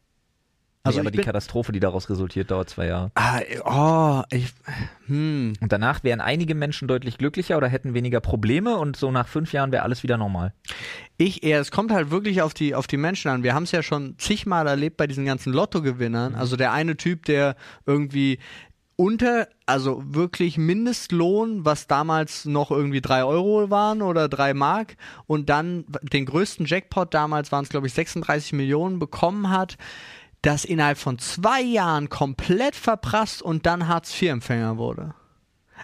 Also 0.87 0.99
Also 0.99 1.07
aber 1.07 1.11
die 1.11 1.23
Katastrophe, 1.23 1.71
die 1.71 1.79
daraus 1.79 2.09
resultiert, 2.09 2.51
dauert 2.51 2.69
zwei 2.69 2.87
Jahre. 2.87 3.11
ah, 3.15 3.41
oh, 3.65 4.23
ich, 4.35 4.53
hm. 5.07 5.53
Und 5.59 5.71
danach 5.71 6.03
wären 6.03 6.21
einige 6.21 6.55
Menschen 6.55 6.87
deutlich 6.87 7.17
glücklicher 7.17 7.57
oder 7.57 7.67
hätten 7.67 7.93
weniger 7.93 8.19
Probleme 8.19 8.77
und 8.77 8.95
so 8.95 9.11
nach 9.11 9.27
fünf 9.27 9.53
Jahren 9.53 9.71
wäre 9.71 9.83
alles 9.83 10.03
wieder 10.03 10.17
normal. 10.17 10.53
Ich 11.17 11.43
eher, 11.43 11.59
es 11.59 11.71
kommt 11.71 11.91
halt 11.91 12.11
wirklich 12.11 12.41
auf 12.41 12.53
die, 12.53 12.75
auf 12.75 12.87
die 12.87 12.97
Menschen 12.97 13.29
an. 13.29 13.43
Wir 13.43 13.53
haben 13.53 13.63
es 13.63 13.71
ja 13.71 13.81
schon 13.83 14.15
zigmal 14.17 14.67
erlebt 14.67 14.97
bei 14.97 15.07
diesen 15.07 15.25
ganzen 15.25 15.53
Lottogewinnern. 15.53 16.35
Also 16.35 16.55
der 16.55 16.71
eine 16.71 16.97
Typ, 16.97 17.25
der 17.25 17.55
irgendwie 17.85 18.39
unter, 18.97 19.47
also 19.67 20.03
wirklich 20.03 20.57
Mindestlohn, 20.57 21.63
was 21.63 21.85
damals 21.85 22.45
noch 22.45 22.71
irgendwie 22.71 22.99
drei 22.99 23.23
Euro 23.23 23.69
waren 23.69 24.01
oder 24.01 24.27
drei 24.27 24.55
Mark 24.55 24.97
und 25.27 25.49
dann 25.49 25.85
den 26.01 26.25
größten 26.25 26.65
Jackpot 26.65 27.13
damals 27.13 27.51
waren 27.51 27.63
es 27.63 27.69
glaube 27.69 27.85
ich 27.85 27.93
36 27.93 28.53
Millionen 28.53 28.97
bekommen 28.97 29.51
hat, 29.51 29.77
das 30.41 30.65
innerhalb 30.65 30.97
von 30.97 31.19
zwei 31.19 31.61
Jahren 31.61 32.09
komplett 32.09 32.75
verprasst 32.75 33.41
und 33.41 33.65
dann 33.65 33.87
Hartz-IV-Empfänger 33.87 34.77
wurde. 34.77 35.13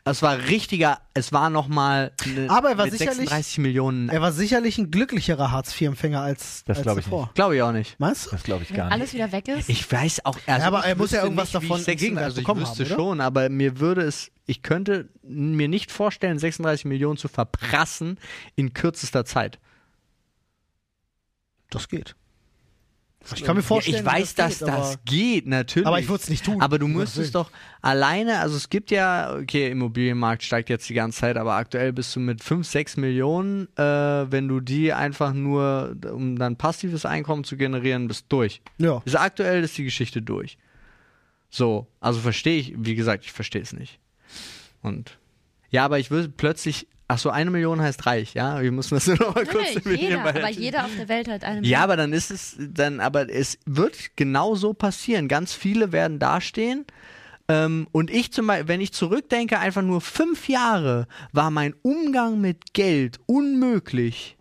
Es 0.06 0.22
war 0.24 0.38
richtiger, 0.38 1.00
es 1.14 1.32
war 1.32 1.50
nochmal 1.52 2.12
ne, 2.26 2.48
Aber 2.50 2.72
er 2.72 2.78
war 2.78 2.86
mit 2.86 2.94
sicherlich- 2.94 3.30
36 3.30 3.60
Millionen 3.60 4.10
Er 4.10 4.22
war 4.22 4.32
sicherlich 4.32 4.78
ein 4.80 4.90
glücklicherer 4.90 5.52
Hartz-IV-Empfänger 5.52 6.20
als, 6.20 6.64
Das 6.66 6.78
als 6.78 6.84
glaub 6.84 6.98
ich 6.98 7.04
zuvor. 7.06 7.30
Glaube 7.36 7.56
ich 7.56 7.62
auch 7.62 7.72
nicht. 7.72 8.00
Meinst 8.00 8.26
du? 8.26 8.32
Das 8.32 8.44
glaube 8.44 8.64
ich 8.64 8.74
gar 8.74 8.86
nicht. 8.86 8.94
Alles 8.94 9.14
wieder 9.14 9.32
weg 9.32 9.48
ist. 9.48 9.70
Ich 9.70 9.90
weiß 9.90 10.26
auch, 10.26 10.38
also 10.48 10.62
Ja, 10.62 10.68
aber 10.68 10.84
er 10.86 10.96
muss 10.96 11.12
ja 11.12 11.22
irgendwas 11.24 11.54
nicht, 11.54 11.56
davon 11.64 11.80
ich 11.80 11.86
36, 11.86 12.00
Gegenwert 12.00 12.26
also 12.26 12.42
ich 12.42 12.48
wüsste 12.48 12.84
haben, 12.86 12.92
oder? 12.92 12.96
schon, 12.96 13.22
aber 13.22 13.50
mir 13.50 13.80
würde 13.80 14.02
es, 14.02 14.32
ich 14.46 14.62
könnte 14.64 15.10
mir 15.22 15.68
nicht 15.68 15.92
vorstellen, 15.92 16.40
36 16.40 16.86
Millionen 16.86 17.18
zu 17.18 17.28
verprassen 17.28 18.20
in 18.56 18.74
kürzester 18.74 19.26
Zeit. 19.26 19.60
Das 21.70 21.88
geht. 21.88 22.16
Ich 23.36 23.44
kann 23.44 23.56
mir 23.56 23.64
vorstellen, 23.64 23.96
ja, 23.96 24.02
ich 24.02 24.06
weiß, 24.06 24.36
dass 24.36 24.60
das, 24.60 24.68
geht, 24.68 24.70
das 24.70 25.06
geht, 25.06 25.48
natürlich. 25.48 25.88
Aber 25.88 26.00
ich 26.00 26.10
würde 26.10 26.24
es 26.24 26.30
nicht 26.30 26.44
tun. 26.44 26.62
Aber 26.62 26.78
du 26.78 26.86
Um 26.86 26.94
müsstest 26.94 27.36
doch 27.36 27.50
alleine, 27.82 28.40
also 28.40 28.58
es 28.58 28.70
gibt 28.70 28.92
ja, 28.92 29.36
okay, 29.36 29.70
Immobilienmarkt 29.72 30.44
steigt 30.44 30.70
jetzt 30.70 30.90
die 30.90 30.94
ganze 30.94 31.20
Zeit, 31.20 31.38
aber 31.38 31.54
aktuell 31.56 31.94
bist 31.94 32.16
du 32.16 32.20
mit 32.20 32.44
5, 32.44 32.68
6 32.68 32.98
Millionen, 32.98 33.68
äh, 33.78 33.82
wenn 34.32 34.48
du 34.48 34.60
die 34.60 34.92
einfach 34.92 35.34
nur, 35.34 35.96
um 36.12 36.38
dann 36.38 36.58
passives 36.58 37.06
Einkommen 37.06 37.44
zu 37.46 37.56
generieren, 37.56 38.08
bist 38.08 38.26
durch. 38.30 38.62
Ja. 38.78 39.02
Also 39.06 39.18
aktuell 39.18 39.64
ist 39.64 39.78
die 39.78 39.86
Geschichte 39.86 40.22
durch. 40.22 40.58
So, 41.50 41.88
also 42.00 42.20
verstehe 42.20 42.60
ich, 42.60 42.74
wie 42.78 42.96
gesagt, 42.96 43.26
ich 43.26 43.32
verstehe 43.32 43.62
es 43.62 43.74
nicht. 43.74 44.00
Und 44.82 45.18
ja, 45.70 45.86
aber 45.86 46.00
ich 46.00 46.12
würde 46.12 46.30
plötzlich, 46.30 46.88
ach 47.14 47.20
so, 47.20 47.30
eine 47.30 47.52
Million 47.52 47.80
heißt 47.82 48.06
reich, 48.06 48.34
ja? 48.34 48.62
Wir 48.62 48.72
müssen 48.72 48.96
das 48.96 49.08
nur 49.08 49.18
noch 49.18 49.36
mal 49.36 49.46
kurz 49.46 49.74
definieren, 49.74 50.02
jeder, 50.02 50.24
weil- 50.24 50.38
aber 50.38 50.50
jeder 50.50 50.86
auf 50.86 50.92
der 50.98 51.08
Welt 51.08 51.28
hat 51.28 51.44
eine 51.44 51.66
ja, 51.66 51.82
aber 51.84 51.96
dann 51.96 52.12
ist 52.14 52.32
es, 52.32 52.56
dann, 52.60 53.00
aber 53.00 53.30
es 53.30 53.58
wird 53.66 54.16
genau 54.16 54.56
so 54.56 54.74
passieren. 54.74 55.28
Ganz 55.28 55.54
viele 55.54 55.92
werden 55.92 56.20
dastehen. 56.20 56.86
Ähm, 57.50 57.88
und 57.92 58.10
ich 58.10 58.32
zum 58.32 58.48
Beispiel, 58.48 58.68
wenn 58.70 58.82
ich 58.82 58.94
zurückdenke, 58.94 59.60
einfach 59.60 59.82
nur 59.82 60.02
fünf 60.02 60.48
Jahre 60.48 61.08
war 61.34 61.52
mein 61.52 61.76
Umgang 61.82 62.40
mit 62.42 62.74
Geld 62.74 63.20
unmöglich. 63.26 64.38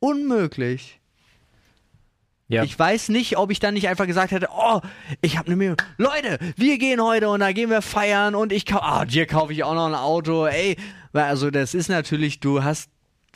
Unmöglich. 0.00 1.00
Ja. 2.48 2.62
Ich 2.62 2.78
weiß 2.78 3.08
nicht, 3.08 3.38
ob 3.38 3.50
ich 3.50 3.58
dann 3.58 3.74
nicht 3.74 3.88
einfach 3.88 4.06
gesagt 4.06 4.30
hätte, 4.30 4.48
oh, 4.54 4.80
ich 5.22 5.38
habe 5.38 5.46
eine 5.46 5.56
Million. 5.56 5.76
Leute, 5.96 6.38
wir 6.56 6.78
gehen 6.78 7.02
heute 7.02 7.28
und 7.30 7.40
da 7.40 7.52
gehen 7.52 7.70
wir 7.70 7.80
feiern 7.80 8.34
und 8.34 8.52
ich 8.52 8.66
kaufe, 8.66 8.84
ah, 8.84 9.04
dir 9.06 9.26
kaufe 9.26 9.52
ich 9.52 9.64
auch 9.64 9.74
noch 9.74 9.86
ein 9.86 9.94
Auto, 9.94 10.46
ey. 10.46 10.76
Also 11.12 11.50
das 11.50 11.72
ist 11.72 11.88
natürlich, 11.88 12.40
du 12.40 12.62
hast, 12.62 12.90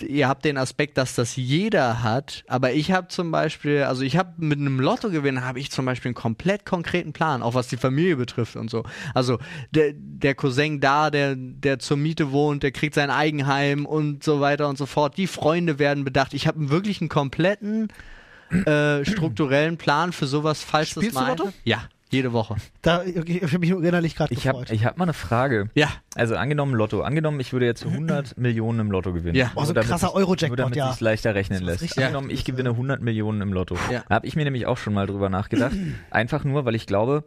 ihr 0.07 0.29
habt 0.29 0.45
den 0.45 0.59
Aspekt, 0.59 0.99
dass 0.99 1.15
das 1.15 1.37
jeder 1.37 2.03
hat, 2.03 2.45
aber 2.49 2.73
ich 2.73 2.93
habe 2.93 3.09
zum 3.09 3.31
Beispiel, 3.31 3.85
also 3.85 4.03
ich 4.03 4.19
habe 4.19 4.35
mit 4.37 4.59
einem 4.59 4.79
Lottogewinn 4.79 5.43
habe 5.43 5.59
ich 5.59 5.71
zum 5.71 5.87
Beispiel 5.87 6.11
einen 6.11 6.15
komplett 6.15 6.67
konkreten 6.67 7.15
Plan, 7.15 7.43
auch 7.43 7.55
was 7.55 7.69
die 7.69 7.79
Familie 7.79 8.17
betrifft 8.17 8.57
und 8.57 8.69
so. 8.69 8.85
Also 9.15 9.39
der, 9.71 9.95
der 9.95 10.35
Cousin 10.35 10.81
da, 10.81 11.11
der, 11.11 11.35
der 11.35 11.79
zur 11.79 11.97
Miete 11.97 12.31
wohnt, 12.31 12.63
der 12.63 12.73
kriegt 12.73 12.95
sein 12.95 13.11
Eigenheim 13.11 13.87
und 13.87 14.23
so 14.23 14.41
weiter 14.41 14.69
und 14.69 14.77
so 14.77 14.85
fort. 14.85 15.17
Die 15.17 15.27
Freunde 15.27 15.79
werden 15.79 16.05
bedacht. 16.05 16.35
Ich 16.35 16.47
habe 16.47 16.69
wirklich 16.69 17.01
einen 17.01 17.09
kompletten 17.09 17.89
äh, 18.67 19.05
strukturellen 19.05 19.77
Plan 19.77 20.13
für 20.13 20.27
sowas, 20.27 20.63
falls 20.63 20.91
Spielst 20.91 21.09
das 21.09 21.15
du 21.15 21.21
mal. 21.21 21.29
Lotto? 21.37 21.53
Ja, 21.65 21.83
jede 22.11 22.33
Woche. 22.33 22.57
Da, 22.81 23.01
okay, 23.03 23.41
ich 23.45 23.53
habe 23.53 23.59
mich 23.59 23.71
innerlich 23.71 24.17
gerade 24.17 24.33
Ich 24.33 24.49
habe 24.49 24.61
gefreut. 24.61 24.75
ich 24.75 24.85
hab 24.87 24.97
mal 24.97 25.05
eine 25.05 25.13
Frage. 25.13 25.69
Ja. 25.75 25.89
Also 26.15 26.37
angenommen 26.37 26.75
Lotto. 26.75 27.03
Angenommen, 27.03 27.39
ich 27.41 27.53
würde 27.53 27.67
jetzt 27.67 27.85
100 27.87 28.39
Millionen 28.39 28.81
im 28.81 28.91
Lotto 28.91 29.13
gewinnen. 29.13 29.35
Ja. 29.37 29.53
Oh, 29.55 29.65
so 29.65 29.75
ein 29.75 29.81
krasser 29.85 30.07
sich- 30.09 30.17
Euro-Jackpot, 30.17 30.49
Nur 30.49 30.57
damit 30.57 30.77
ja. 30.77 30.89
sich's 30.89 31.01
leichter 31.01 31.35
rechnen 31.35 31.63
lässt. 31.63 31.83
richtig 31.83 32.03
Angenommen, 32.03 32.31
ich 32.31 32.45
gewinne 32.45 32.71
100 32.71 33.03
Millionen 33.03 33.43
im 33.43 33.53
Lotto. 33.53 33.77
Ja. 33.93 34.05
Da 34.09 34.15
habe 34.15 34.27
ich 34.27 34.37
mir 34.37 34.45
nämlich 34.45 34.65
auch 34.67 34.79
schon 34.79 34.95
mal 34.95 35.07
drüber 35.07 35.29
nachgedacht. 35.29 35.77
Einfach 36.11 36.45
nur, 36.45 36.65
weil 36.65 36.75
ich 36.75 36.87
glaube, 36.87 37.25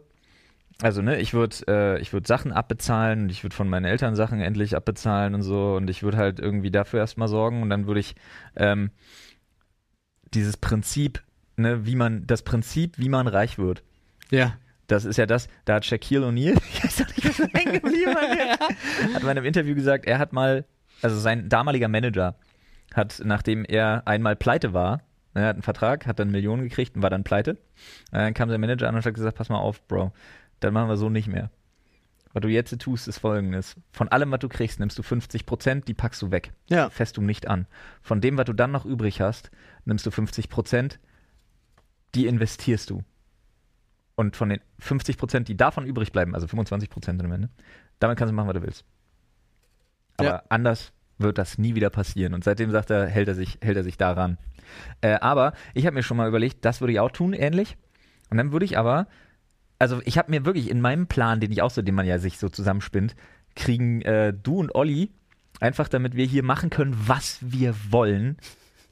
also 0.80 1.00
ne, 1.00 1.20
ich 1.20 1.32
würde 1.32 1.54
äh, 1.68 2.00
ich 2.00 2.12
würd 2.12 2.26
Sachen 2.26 2.50
abbezahlen 2.50 3.22
und 3.24 3.30
ich 3.30 3.44
würde 3.44 3.54
von 3.54 3.68
meinen 3.68 3.84
Eltern 3.84 4.16
Sachen 4.16 4.40
endlich 4.40 4.74
abbezahlen 4.74 5.34
und 5.36 5.42
so 5.42 5.76
und 5.76 5.88
ich 5.88 6.02
würde 6.02 6.16
halt 6.16 6.40
irgendwie 6.40 6.72
dafür 6.72 6.98
erstmal 6.98 7.28
sorgen 7.28 7.62
und 7.62 7.70
dann 7.70 7.86
würde 7.86 8.00
ich 8.00 8.16
ähm, 8.56 8.90
dieses 10.34 10.56
Prinzip, 10.56 11.22
ne, 11.56 11.86
wie 11.86 11.96
man, 11.96 12.26
das 12.26 12.42
Prinzip, 12.42 12.98
wie 12.98 13.08
man 13.08 13.26
reich 13.26 13.58
wird. 13.58 13.82
Ja. 14.30 14.56
Das 14.86 15.04
ist 15.04 15.16
ja 15.16 15.26
das, 15.26 15.48
da 15.64 15.76
hat 15.76 15.86
Shaquille 15.86 16.26
O'Neal, 16.26 16.58
ich 16.72 16.84
weiß 16.84 16.98
nicht, 17.16 17.28
was 17.28 17.40
er 17.40 17.48
hängen 17.48 17.74
geblieben 17.74 18.14
hat, 19.14 19.22
in 19.22 19.28
einem 19.28 19.44
Interview 19.44 19.74
gesagt, 19.74 20.06
er 20.06 20.18
hat 20.18 20.32
mal, 20.32 20.64
also 21.00 21.18
sein 21.18 21.48
damaliger 21.48 21.88
Manager 21.88 22.34
hat, 22.92 23.22
nachdem 23.24 23.64
er 23.64 24.02
einmal 24.06 24.36
pleite 24.36 24.74
war, 24.74 25.02
er 25.34 25.46
hat 25.46 25.56
einen 25.56 25.62
Vertrag, 25.62 26.06
hat 26.06 26.18
dann 26.18 26.30
Millionen 26.30 26.62
gekriegt 26.62 26.94
und 26.94 27.02
war 27.02 27.10
dann 27.10 27.24
pleite, 27.24 27.56
dann 28.10 28.34
kam 28.34 28.50
sein 28.50 28.60
Manager 28.60 28.88
an 28.88 28.94
und 28.94 29.06
hat 29.06 29.14
gesagt, 29.14 29.38
pass 29.38 29.48
mal 29.48 29.58
auf, 29.58 29.86
Bro, 29.88 30.12
dann 30.60 30.74
machen 30.74 30.88
wir 30.88 30.96
so 30.96 31.08
nicht 31.08 31.28
mehr. 31.28 31.50
Was 32.32 32.40
du 32.40 32.48
jetzt 32.48 32.78
tust, 32.80 33.08
ist 33.08 33.18
folgendes. 33.18 33.76
Von 33.92 34.08
allem, 34.08 34.30
was 34.30 34.40
du 34.40 34.48
kriegst, 34.48 34.80
nimmst 34.80 34.98
du 34.98 35.02
50 35.02 35.44
Prozent, 35.44 35.88
die 35.88 35.94
packst 35.94 36.22
du 36.22 36.30
weg. 36.30 36.52
Ja. 36.68 36.88
Fässt 36.88 37.18
du 37.18 37.22
nicht 37.22 37.46
an. 37.46 37.66
Von 38.00 38.20
dem, 38.20 38.38
was 38.38 38.46
du 38.46 38.54
dann 38.54 38.72
noch 38.72 38.86
übrig 38.86 39.20
hast, 39.20 39.50
nimmst 39.84 40.06
du 40.06 40.10
50 40.10 40.48
Prozent, 40.48 40.98
die 42.14 42.26
investierst 42.26 42.90
du. 42.90 43.02
Und 44.14 44.36
von 44.36 44.50
den 44.50 44.60
50 44.78 45.16
Prozent, 45.16 45.48
die 45.48 45.56
davon 45.56 45.86
übrig 45.86 46.12
bleiben, 46.12 46.34
also 46.34 46.46
25 46.46 46.90
Prozent 46.90 47.22
am 47.22 47.32
Ende, 47.32 47.48
damit 47.98 48.18
kannst 48.18 48.30
du 48.30 48.34
machen, 48.36 48.48
was 48.48 48.54
du 48.54 48.62
willst. 48.62 48.84
Aber 50.18 50.28
Ja. 50.28 50.42
anders 50.48 50.92
wird 51.18 51.38
das 51.38 51.58
nie 51.58 51.74
wieder 51.74 51.90
passieren. 51.90 52.34
Und 52.34 52.44
seitdem 52.44 52.70
sagt 52.70 52.90
er, 52.90 53.06
hält 53.06 53.28
er 53.28 53.34
sich, 53.34 53.58
hält 53.62 53.76
er 53.76 53.84
sich 53.84 53.96
daran. 53.96 54.38
Äh, 55.00 55.14
aber 55.20 55.52
ich 55.74 55.86
habe 55.86 55.94
mir 55.94 56.02
schon 56.02 56.16
mal 56.16 56.28
überlegt, 56.28 56.64
das 56.64 56.80
würde 56.80 56.92
ich 56.92 57.00
auch 57.00 57.10
tun, 57.10 57.32
ähnlich. 57.32 57.76
Und 58.30 58.36
dann 58.38 58.52
würde 58.52 58.64
ich 58.64 58.76
aber, 58.78 59.06
also 59.78 60.00
ich 60.04 60.18
habe 60.18 60.30
mir 60.30 60.44
wirklich 60.44 60.70
in 60.70 60.80
meinem 60.80 61.06
Plan, 61.06 61.40
den 61.40 61.52
ich 61.52 61.62
auch 61.62 61.70
so, 61.70 61.82
den 61.82 61.94
man 61.94 62.06
ja 62.06 62.18
sich 62.18 62.38
so 62.38 62.48
zusammenspinnt, 62.48 63.14
kriegen 63.54 64.02
äh, 64.02 64.32
du 64.32 64.58
und 64.58 64.74
Olli 64.74 65.10
einfach, 65.60 65.88
damit 65.88 66.16
wir 66.16 66.24
hier 66.26 66.42
machen 66.42 66.70
können, 66.70 66.96
was 67.06 67.38
wir 67.40 67.74
wollen, 67.90 68.36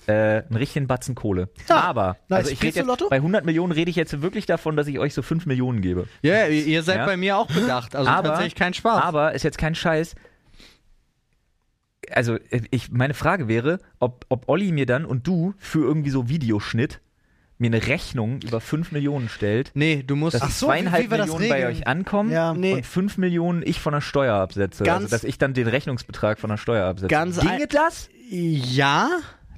äh, 0.08 0.12
einen 0.48 0.56
richtigen 0.56 0.86
Batzen 0.86 1.14
Kohle. 1.14 1.48
Ja, 1.68 1.80
aber 1.80 2.16
nice. 2.28 2.38
also 2.40 2.50
ich 2.52 2.62
rede 2.62 2.80
jetzt, 2.80 3.08
bei 3.10 3.16
100 3.16 3.44
Millionen 3.44 3.72
rede 3.72 3.90
ich 3.90 3.96
jetzt 3.96 4.22
wirklich 4.22 4.46
davon, 4.46 4.76
dass 4.76 4.86
ich 4.86 4.98
euch 4.98 5.14
so 5.14 5.22
5 5.22 5.46
Millionen 5.46 5.80
gebe. 5.82 6.06
Ja, 6.22 6.46
ihr, 6.46 6.64
ihr 6.66 6.82
seid 6.82 6.98
Ja. 6.98 7.06
bei 7.06 7.16
mir 7.16 7.36
auch 7.36 7.46
bedacht. 7.48 7.94
Also 7.96 8.10
Aber- 8.10 8.28
tatsächlich 8.28 8.54
kein 8.54 8.74
Spaß. 8.74 9.02
Aber 9.02 9.32
ist 9.34 9.42
jetzt 9.42 9.58
kein 9.58 9.74
Scheiß. 9.74 10.14
Also, 12.12 12.38
ich, 12.70 12.90
meine 12.90 13.14
Frage 13.14 13.46
wäre, 13.46 13.78
ob, 14.00 14.24
ob 14.30 14.48
Olli 14.48 14.72
mir 14.72 14.86
dann 14.86 15.04
und 15.04 15.26
du 15.26 15.54
für 15.58 15.84
irgendwie 15.84 16.10
so 16.10 16.28
Videoschnitt 16.28 17.00
mir 17.58 17.66
eine 17.66 17.86
Rechnung 17.86 18.40
über 18.40 18.58
5 18.60 18.90
Millionen 18.90 19.28
stellt, 19.28 19.70
nee, 19.74 20.02
du 20.04 20.16
musst. 20.16 20.34
dass 20.34 20.42
Ach 20.42 20.50
so, 20.50 20.66
wie- 20.66 20.70
zweieinhalb 20.70 21.04
wie 21.04 21.10
wir 21.10 21.18
das 21.18 21.26
Millionen 21.28 21.48
bei 21.50 21.66
euch 21.68 21.86
ankommen 21.86 22.30
Ja. 22.32 22.54
Nee. 22.54 22.72
und 22.72 22.86
5 22.86 23.18
Millionen 23.18 23.62
ich 23.62 23.80
von 23.80 23.92
der 23.92 24.00
Steuer 24.00 24.34
absetze. 24.36 24.82
Ganz- 24.82 25.02
also, 25.04 25.14
dass 25.14 25.24
ich 25.24 25.36
dann 25.36 25.52
den 25.52 25.68
Rechnungsbetrag 25.68 26.40
von 26.40 26.48
der 26.48 26.56
Steuer 26.56 26.86
absetze. 26.86 27.08
Ganz 27.08 27.38
Ginge 27.38 27.66
das? 27.68 28.08
Ja, 28.30 29.10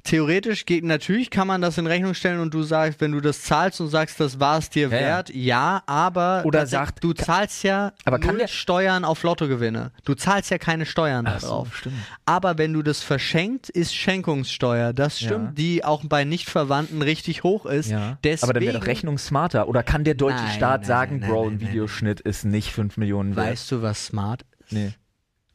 theoretisch 0.03 0.65
geht 0.65 0.83
natürlich 0.83 1.29
kann 1.29 1.47
man 1.47 1.61
das 1.61 1.77
in 1.77 1.87
Rechnung 1.87 2.13
stellen 2.13 2.39
und 2.39 2.53
du 2.53 2.63
sagst, 2.63 2.99
wenn 3.01 3.11
du 3.13 3.21
das 3.21 3.41
zahlst 3.43 3.79
und 3.81 3.87
sagst, 3.87 4.19
das 4.19 4.39
war 4.39 4.57
es 4.57 4.69
dir 4.69 4.83
Ja, 4.87 4.91
wert, 4.91 5.29
ja, 5.33 5.83
aber 5.85 6.41
Oder 6.45 6.65
sagt- 6.67 7.03
du 7.03 7.13
zahlst 7.13 7.63
ja 7.63 7.93
Aber 8.05 8.19
kann 8.19 8.37
der- 8.37 8.47
Steuern 8.47 9.05
auf 9.05 9.23
Lottogewinne. 9.23 9.91
Du 10.05 10.13
zahlst 10.13 10.51
ja 10.51 10.57
keine 10.57 10.85
Steuern 10.85 11.25
Ach 11.27 11.39
so, 11.39 11.47
darauf. 11.47 11.75
stimmt. 11.77 11.95
Aber 12.25 12.57
wenn 12.57 12.73
du 12.73 12.81
das 12.83 13.01
verschenkt, 13.01 13.69
ist 13.69 13.95
Schenkungssteuer. 13.95 14.93
Das 14.93 15.19
stimmt, 15.19 15.45
Ja. 15.45 15.51
die 15.53 15.83
auch 15.85 16.03
bei 16.05 16.25
Nichtverwandten 16.25 17.01
richtig 17.01 17.43
hoch 17.43 17.65
ist. 17.65 17.89
Ja. 17.89 18.17
Deswegen, 18.23 18.43
Aber 18.43 18.53
dann 18.53 18.63
wäre 18.63 18.79
doch 18.79 18.87
Rechnung 18.87 19.17
smarter. 19.17 19.67
Oder 19.67 19.83
kann 19.83 20.03
der 20.03 20.15
deutsche 20.15 20.43
Nein, 20.43 20.53
Staat 20.55 20.81
nein, 20.81 20.87
sagen, 20.87 21.19
nein, 21.19 21.29
Bro, 21.29 21.47
ein 21.49 21.59
Videoschnitt 21.61 22.19
ist 22.19 22.43
nicht 22.45 22.71
5 22.71 22.97
Millionen 22.97 23.35
wert? 23.35 23.47
weißt 23.47 23.71
du, 23.71 23.81
was 23.81 24.05
smart 24.07 24.41
ist? 24.59 24.71
Nee. 24.73 24.93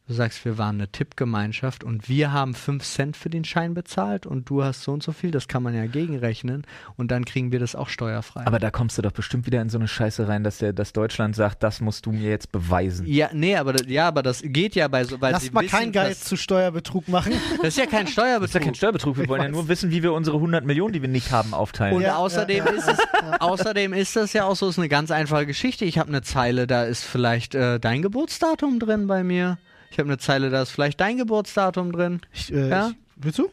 Du 0.08 0.14
sagst, 0.14 0.42
wir 0.46 0.56
waren 0.56 0.76
eine 0.76 0.88
Tippgemeinschaft 0.88 1.84
und 1.84 2.08
wir 2.08 2.32
haben 2.32 2.54
5 2.54 2.82
Cent 2.82 3.14
für 3.14 3.28
den 3.28 3.44
Schein 3.44 3.74
bezahlt 3.74 4.24
und 4.24 4.48
du 4.48 4.64
hast 4.64 4.82
so 4.82 4.92
und 4.92 5.02
so 5.02 5.12
viel, 5.12 5.30
das 5.30 5.48
kann 5.48 5.62
man 5.62 5.74
ja 5.74 5.84
gegenrechnen 5.84 6.66
und 6.96 7.10
dann 7.10 7.26
kriegen 7.26 7.52
wir 7.52 7.60
das 7.60 7.74
auch 7.76 7.90
steuerfrei. 7.90 8.46
Aber 8.46 8.58
da 8.58 8.70
kommst 8.70 8.96
du 8.96 9.02
doch 9.02 9.12
bestimmt 9.12 9.44
wieder 9.44 9.60
in 9.60 9.68
so 9.68 9.76
eine 9.76 9.86
Scheiße 9.86 10.26
rein, 10.26 10.44
dass, 10.44 10.58
der, 10.58 10.72
dass 10.72 10.94
Deutschland 10.94 11.36
sagt, 11.36 11.62
das 11.62 11.82
musst 11.82 12.06
du 12.06 12.12
mir 12.12 12.30
jetzt 12.30 12.50
beweisen. 12.52 13.06
ja, 13.06 13.28
nee, 13.34 13.54
aber 13.56 13.74
das, 13.74 13.86
ja, 13.86 14.08
aber 14.08 14.22
das 14.22 14.40
geht 14.42 14.74
ja 14.76 14.88
bei 14.88 15.04
so, 15.04 15.20
weil 15.20 15.32
Lass 15.32 15.42
sie 15.42 15.50
mal 15.50 15.64
wissen, 15.64 15.76
kein 15.76 15.92
Guide 15.92 16.08
dass- 16.08 16.20
zu 16.24 16.36
Steuerbetrug 16.38 17.06
machen. 17.08 17.34
Das 17.58 17.68
ist 17.68 17.76
ja 17.78 17.84
kein 17.84 18.06
Das 18.06 18.10
ist 18.12 18.16
ja 18.16 18.22
Steuerbetrug. 18.22 18.62
kein 18.62 18.74
Steuerbetrug, 18.76 19.18
wir 19.18 19.28
wollen 19.28 19.42
ja 19.42 19.48
nur 19.50 19.68
wissen, 19.68 19.90
wie 19.90 20.02
wir 20.02 20.14
unsere 20.14 20.36
100 20.38 20.64
Millionen, 20.64 20.94
die 20.94 21.02
wir 21.02 21.08
nicht 21.10 21.32
haben, 21.32 21.52
aufteilen. 21.52 21.96
Und 21.96 22.00
Ja, 22.02 22.16
außerdem, 22.16 22.64
ja, 22.64 22.72
Ist 22.72 22.88
es, 22.88 22.98
außerdem 23.40 23.92
ist 23.92 24.16
das 24.16 24.32
ja 24.32 24.46
auch 24.46 24.56
so, 24.56 24.70
ist 24.70 24.78
eine 24.78 24.88
ganz 24.88 25.10
einfache 25.10 25.44
Geschichte. 25.44 25.84
Ich 25.84 25.98
habe 25.98 26.08
eine 26.08 26.22
Zeile, 26.22 26.66
da 26.66 26.84
ist 26.84 27.04
vielleicht 27.04 27.54
äh, 27.54 27.78
dein 27.78 28.00
Geburtsdatum 28.00 28.78
drin 28.78 29.06
bei 29.06 29.22
mir. 29.22 29.58
Ich 29.90 29.98
habe 29.98 30.08
eine 30.08 30.18
Zeile, 30.18 30.50
da 30.50 30.62
ist 30.62 30.70
vielleicht 30.70 31.00
dein 31.00 31.16
Geburtsdatum 31.18 31.92
drin. 31.92 32.20
Ich, 32.32 32.52
äh, 32.52 32.68
Ja? 32.68 32.88
ich, 32.88 32.96
willst 33.16 33.38
du? 33.38 33.50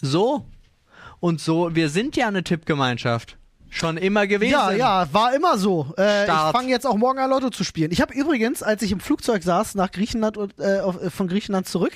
So. 0.00 0.44
Und 1.20 1.40
so, 1.40 1.74
wir 1.74 1.88
sind 1.88 2.16
ja 2.16 2.28
eine 2.28 2.44
Tippgemeinschaft. 2.44 3.36
Schon 3.70 3.96
immer 3.96 4.26
gewesen. 4.28 4.52
Ja, 4.52 4.70
ja, 4.70 5.08
war 5.12 5.34
immer 5.34 5.58
so. 5.58 5.92
Äh, 5.98 6.26
ich 6.26 6.30
fange 6.30 6.68
jetzt 6.68 6.86
auch 6.86 6.96
morgen 6.96 7.18
an, 7.18 7.28
Lotto 7.30 7.50
zu 7.50 7.64
spielen. 7.64 7.90
Ich 7.90 8.00
habe 8.00 8.14
übrigens, 8.14 8.62
als 8.62 8.82
ich 8.82 8.92
im 8.92 9.00
Flugzeug 9.00 9.42
saß, 9.42 9.74
nach 9.74 9.90
Griechenland 9.90 10.36
und 10.36 10.56
äh, 10.60 10.78
äh, 10.78 11.10
von 11.10 11.26
Griechenland 11.26 11.66
zurück, 11.66 11.92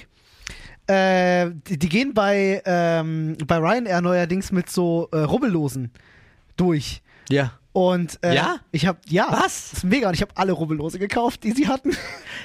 äh, 0.89 1.51
die, 1.69 1.79
die 1.79 1.89
gehen 1.89 2.15
bei, 2.15 2.63
ähm, 2.65 3.37
bei 3.47 3.59
Ryanair 3.59 4.01
neuerdings 4.01 4.51
mit 4.51 4.69
so 4.71 5.09
äh, 5.13 5.19
Rubbellosen 5.19 5.93
durch. 6.57 7.01
Ja. 7.29 7.53
Und 7.73 8.19
äh, 8.23 8.35
Ja? 8.35 8.61
ich 8.73 8.87
habe 8.87 8.99
ja, 9.07 9.27
Was? 9.31 9.71
Das 9.71 9.73
ist 9.75 9.85
mega 9.85 10.09
und 10.09 10.15
ich 10.15 10.23
habe 10.23 10.33
alle 10.37 10.53
Rubbellose 10.53 10.99
gekauft, 10.99 11.45
die 11.45 11.53
sie 11.53 11.69
hatten. 11.69 11.97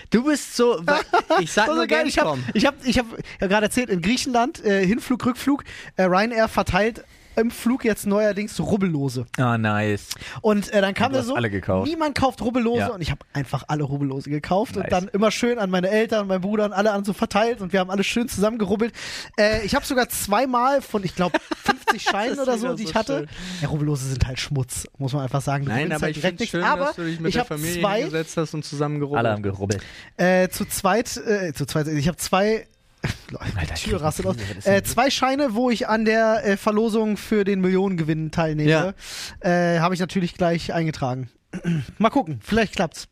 Du 0.09 0.25
bist 0.25 0.55
so, 0.55 0.79
ich 1.39 1.51
sag 1.51 1.67
Das 1.67 1.75
nur 1.75 1.87
geil. 1.87 2.07
Ich 2.07 2.19
habe 2.19 2.37
ich 2.53 2.65
hab, 2.65 2.75
ich 2.85 2.99
hab, 2.99 3.05
ja 3.39 3.47
gerade 3.47 3.65
erzählt, 3.65 3.89
in 3.89 4.01
Griechenland, 4.01 4.63
äh, 4.63 4.85
Hinflug, 4.85 5.25
Rückflug, 5.25 5.63
äh, 5.95 6.03
Ryanair 6.03 6.47
verteilt 6.47 7.03
im 7.35 7.51
Flug 7.51 7.83
jetzt 7.85 8.05
neuerdings 8.05 8.59
Rubbellose. 8.59 9.25
Ah, 9.37 9.57
nice. 9.57 10.09
Und 10.41 10.71
äh, 10.73 10.81
dann 10.81 10.93
kam 10.93 11.11
Und 11.11 11.17
hast 11.19 11.27
so, 11.27 11.35
alle 11.35 11.49
gekauft. 11.49 11.87
niemand 11.89 12.15
kauft 12.15 12.41
Rubbellose 12.41 12.79
Ja. 12.79 12.87
und 12.89 13.01
ich 13.01 13.11
habe 13.11 13.21
einfach 13.33 13.63
alle 13.67 13.83
Rubbellose 13.83 14.29
gekauft 14.29 14.75
Nice. 14.75 14.83
und 14.85 14.91
dann 14.91 15.07
immer 15.09 15.31
schön 15.31 15.59
an 15.59 15.69
meine 15.69 15.89
Eltern 15.89 16.21
und 16.21 16.27
meinen 16.27 16.41
Bruder 16.41 16.65
und 16.65 16.73
alle 16.73 16.91
an 16.91 17.03
so 17.03 17.13
verteilt 17.13 17.61
und 17.61 17.73
wir 17.73 17.79
haben 17.79 17.89
alles 17.89 18.05
schön 18.05 18.27
zusammengerubbelt. 18.27 18.93
Äh, 19.39 19.65
ich 19.65 19.75
habe 19.75 19.85
sogar 19.85 20.09
zweimal 20.09 20.81
von, 20.81 21.03
ich 21.03 21.15
glaube, 21.15 21.37
50 21.63 22.01
Scheinen 22.09 22.39
oder 22.39 22.57
so, 22.57 22.73
die 22.73 22.83
so 22.83 22.89
ich 22.89 22.95
hatte. 22.95 23.17
schön. 23.19 23.27
Ja, 23.61 23.67
Rubbellose 23.69 24.07
sind 24.07 24.25
halt 24.27 24.39
Schmutz, 24.39 24.87
muss 24.97 25.13
man 25.13 25.23
einfach 25.23 25.41
sagen. 25.41 25.65
Du 25.65 25.71
Nein, 25.71 25.91
aber 25.91 26.01
halt 26.03 26.17
ich 26.17 26.21
finde 26.23 26.45
schön, 26.47 26.63
aber 26.63 26.85
dass 26.85 26.95
du 26.95 27.03
dich 27.05 27.19
mit 27.19 27.29
ich 27.29 27.33
der 27.35 27.43
habe 27.45 27.55
Familie 27.57 27.81
zwei, 27.81 27.97
hingesetzt 27.99 28.37
hast 28.37 28.53
und 28.53 28.63
zusammengerubbelt. 28.65 29.19
Alle 29.19 29.29
haben 29.31 29.43
gerubbelt. 29.43 29.81
äh, 30.17 30.49
zu 30.49 30.65
zweit, 30.65 31.15
äh, 31.17 31.53
zu 31.53 31.65
zweit, 31.65 31.87
ich 31.87 32.07
habe 32.07 32.17
zwei, 32.17 32.67
Alter, 33.57 33.75
Tür 33.75 34.01
rastet 34.01 34.25
aus. 34.25 34.35
Äh, 34.63 34.83
zwei 34.83 35.09
Scheine, 35.09 35.55
wo 35.55 35.69
ich 35.69 35.87
an 35.87 36.05
der 36.05 36.45
äh, 36.45 36.57
Verlosung 36.57 37.17
für 37.17 37.43
den 37.43 37.61
Millionengewinn 37.61 38.31
teilnehme, 38.31 38.95
äh, 39.41 39.79
habe 39.79 39.93
ich 39.93 39.99
natürlich 39.99 40.35
gleich 40.35 40.73
eingetragen. 40.73 41.29
Mal 41.97 42.09
gucken, 42.09 42.39
vielleicht 42.43 42.75
klappt's. 42.75 43.07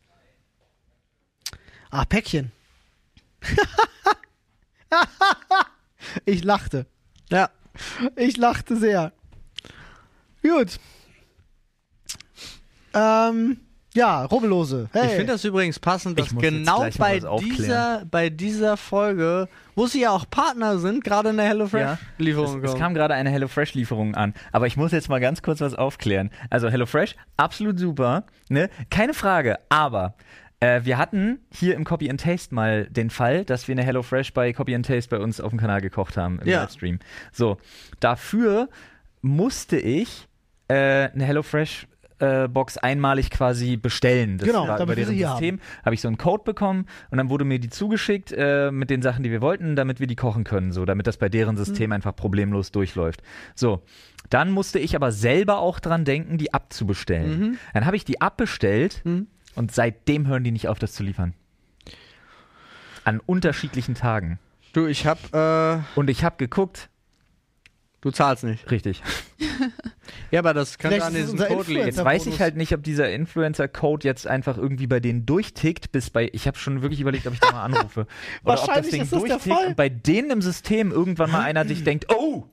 Ah, 1.90 2.04
Päckchen. 2.04 2.52
ich 6.24 6.42
lachte. 6.42 6.86
Ja. 7.30 7.50
Ich 8.16 8.36
lachte 8.36 8.76
sehr. 8.76 9.12
Gut. 10.42 10.78
Ähm, 12.94 13.60
ja, 13.94 14.24
Rubbellose. 14.24 14.88
Hey. 14.92 15.06
Ich 15.06 15.12
finde 15.12 15.32
das 15.32 15.44
übrigens 15.44 15.78
passend, 15.78 16.18
dass 16.18 16.34
genau 16.34 16.86
bei 16.98 17.20
dieser, 17.40 18.04
bei 18.10 18.30
dieser 18.30 18.76
Folge, 18.76 19.48
wo 19.74 19.86
sie 19.86 20.00
ja 20.02 20.10
auch 20.10 20.28
Partner 20.28 20.78
sind, 20.78 21.04
gerade 21.04 21.28
eine 21.30 21.42
Ja, 21.42 21.48
HelloFresh-Lieferung 21.48 22.64
es, 22.64 22.72
es 22.72 22.78
kam 22.78 22.94
gerade 22.94 23.14
eine 23.14 23.30
HelloFresh-Lieferung 23.30 24.14
an. 24.14 24.34
Aber 24.52 24.66
ich 24.66 24.76
muss 24.76 24.92
jetzt 24.92 25.08
mal 25.08 25.20
ganz 25.20 25.42
kurz 25.42 25.60
was 25.60 25.74
aufklären. 25.74 26.30
Also 26.50 26.68
HelloFresh, 26.68 27.16
absolut 27.36 27.78
super. 27.78 28.24
Ne? 28.48 28.70
Keine 28.90 29.14
Frage. 29.14 29.58
Aber 29.68 30.14
äh, 30.60 30.84
wir 30.84 30.96
hatten 30.96 31.40
hier 31.52 31.74
im 31.74 31.84
Copy 31.84 32.08
and 32.08 32.20
Taste 32.20 32.54
mal 32.54 32.86
den 32.86 33.10
Fall, 33.10 33.44
dass 33.44 33.68
wir 33.68 33.72
eine 33.74 33.82
HelloFresh 33.82 34.32
bei 34.32 34.52
Copy 34.52 34.74
and 34.74 34.86
Taste 34.86 35.10
bei 35.10 35.22
uns 35.22 35.40
auf 35.40 35.50
dem 35.50 35.58
Kanal 35.58 35.80
gekocht 35.80 36.16
haben 36.16 36.38
im 36.40 36.48
Ja. 36.48 36.62
Livestream. 36.62 36.98
So, 37.32 37.58
dafür 38.00 38.68
musste 39.20 39.76
ich 39.76 40.28
äh, 40.68 40.74
eine 41.10 41.24
HelloFresh 41.24 41.88
Dropbox 42.22 42.78
einmalig 42.78 43.30
quasi 43.30 43.76
bestellen. 43.76 44.38
Das 44.38 44.46
Genau, 44.48 44.68
war 44.68 44.78
damit 44.78 44.96
über 44.96 44.96
wir 44.96 45.06
sie 45.06 45.18
deren 45.18 45.30
System. 45.32 45.60
Habe 45.84 45.94
ich 45.94 46.00
so 46.00 46.08
einen 46.08 46.18
Code 46.18 46.44
bekommen 46.44 46.86
und 47.10 47.18
dann 47.18 47.28
wurde 47.30 47.44
mir 47.44 47.58
die 47.58 47.68
zugeschickt 47.70 48.32
äh, 48.36 48.70
mit 48.70 48.90
den 48.90 49.02
Sachen, 49.02 49.22
die 49.22 49.30
wir 49.30 49.40
wollten, 49.40 49.76
damit 49.76 50.00
wir 50.00 50.06
die 50.06 50.16
kochen 50.16 50.44
können, 50.44 50.72
so 50.72 50.84
damit 50.84 51.06
das 51.06 51.16
bei 51.16 51.28
deren 51.28 51.56
System 51.56 51.86
Mhm. 51.90 51.92
einfach 51.92 52.14
problemlos 52.14 52.70
durchläuft. 52.70 53.22
So, 53.54 53.82
dann 54.30 54.50
musste 54.50 54.78
ich 54.78 54.94
aber 54.94 55.10
selber 55.12 55.58
auch 55.58 55.80
dran 55.80 56.04
denken, 56.04 56.38
die 56.38 56.54
abzubestellen. 56.54 57.40
Mhm. 57.40 57.58
Dann 57.74 57.86
habe 57.86 57.96
ich 57.96 58.04
die 58.04 58.20
abbestellt 58.20 59.02
und 59.54 59.72
seitdem 59.72 60.26
hören 60.28 60.44
die 60.44 60.52
nicht 60.52 60.68
auf, 60.68 60.78
das 60.78 60.92
zu 60.92 61.02
liefern. 61.02 61.34
An 63.04 63.20
unterschiedlichen 63.26 63.94
Tagen. 63.94 64.38
Du, 64.72 64.86
ich 64.86 65.06
hab, 65.06 65.18
äh, 65.34 65.80
Und 65.96 66.08
ich 66.08 66.24
habe 66.24 66.36
geguckt, 66.38 66.88
du 68.02 68.10
zahlst 68.10 68.44
nicht. 68.44 68.70
richtig. 68.70 69.02
Ja, 70.30 70.40
aber 70.40 70.54
das 70.54 70.78
könnte 70.78 70.96
Vielleicht 70.96 71.06
an 71.06 71.14
ist 71.14 71.24
es 71.26 71.30
diesem 71.32 71.46
Code 71.48 71.68
liegen. 71.72 71.86
Jetzt 71.86 72.04
weiß 72.04 72.26
ich 72.26 72.40
halt 72.40 72.56
nicht, 72.56 72.74
ob 72.74 72.82
dieser 72.82 73.10
Influencer-Code 73.12 74.06
jetzt 74.06 74.26
einfach 74.26 74.58
irgendwie 74.58 74.86
bei 74.86 75.00
denen 75.00 75.24
durchtickt, 75.26 75.92
bis 75.92 76.10
bei, 76.10 76.28
ich 76.32 76.46
habe 76.46 76.58
schon 76.58 76.82
wirklich 76.82 77.00
überlegt, 77.00 77.26
ob 77.26 77.32
ich 77.34 77.40
da 77.40 77.52
mal 77.52 77.64
anrufe. 77.64 78.00
Oder 78.44 78.54
ob 78.54 78.56
das 78.56 78.68
Wahrscheinlich 78.68 78.90
Ding 78.92 79.02
ist 79.02 79.12
das 79.12 79.22
der 79.22 79.28
durchtickt 79.30 79.56
Fall. 79.56 79.66
und 79.68 79.76
bei 79.76 79.88
denen 79.88 80.30
im 80.30 80.42
System 80.42 80.90
irgendwann 80.90 81.30
mal 81.30 81.42
einer 81.42 81.64
sich 81.66 81.84
denkt, 81.84 82.06
oh, 82.14 82.44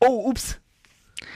oh, 0.00 0.28
ups. 0.28 0.58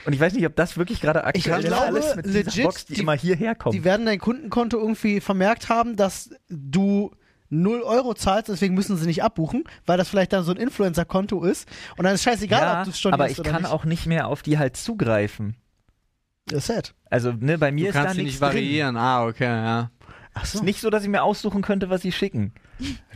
Und 0.05 0.13
ich 0.13 0.19
weiß 0.19 0.33
nicht, 0.33 0.45
ob 0.45 0.55
das 0.55 0.77
wirklich 0.77 0.99
gerade 1.01 1.23
aktuell 1.23 1.59
ist, 1.61 1.67
glaube, 1.67 1.83
alles 1.85 2.15
mit 2.15 2.25
legit, 2.25 2.63
Box, 2.63 2.85
die, 2.85 2.95
die- 2.95 3.01
immer 3.01 3.13
hierher 3.13 3.55
kommt. 3.55 3.75
Die 3.75 3.83
werden 3.83 4.05
dein 4.05 4.19
Kundenkonto 4.19 4.77
irgendwie 4.79 5.19
vermerkt 5.21 5.69
haben, 5.69 5.95
dass 5.95 6.31
du 6.49 7.11
0 7.61 7.81
Euro 7.81 8.13
zahlst, 8.13 8.49
deswegen 8.49 8.75
müssen 8.75 8.97
sie 8.97 9.05
nicht 9.05 9.23
abbuchen, 9.23 9.63
weil 9.85 9.97
das 9.97 10.09
vielleicht 10.09 10.33
dann 10.33 10.43
so 10.43 10.51
ein 10.51 10.57
Influencer-Konto 10.57 11.43
ist. 11.43 11.67
Und 11.97 12.05
dann 12.05 12.15
ist 12.15 12.23
scheißegal, 12.23 12.61
ja, 12.61 12.79
ob 12.79 12.83
du 12.85 12.89
es 12.91 12.99
schon 12.99 13.13
aber 13.13 13.29
ich 13.29 13.41
kann 13.41 13.65
auch 13.65 13.85
nicht 13.85 14.05
mehr 14.05 14.27
auf 14.27 14.41
die 14.41 14.57
halt 14.57 14.77
zugreifen. 14.77 15.55
Das 16.45 16.59
ist 16.59 16.67
sad. 16.67 16.93
Also, 17.09 17.31
ne, 17.31 17.57
bei 17.57 17.71
mir 17.71 17.85
Du 17.85 17.89
ist 17.89 17.95
da 17.95 18.01
kannst 18.01 18.15
sie 18.15 18.23
nichts 18.23 18.35
nicht 18.35 18.41
variieren. 18.41 18.97
Ah, 18.97 19.25
okay, 19.25 19.45
ja. 19.45 19.91
Ach 20.33 20.41
drin. 20.41 20.59
Ist 20.59 20.63
nicht 20.63 20.81
so, 20.81 20.89
dass 20.89 21.03
ich 21.03 21.09
mir 21.09 21.23
aussuchen 21.23 21.61
könnte, 21.61 21.89
was 21.89 22.01
sie 22.01 22.11
schicken. 22.11 22.53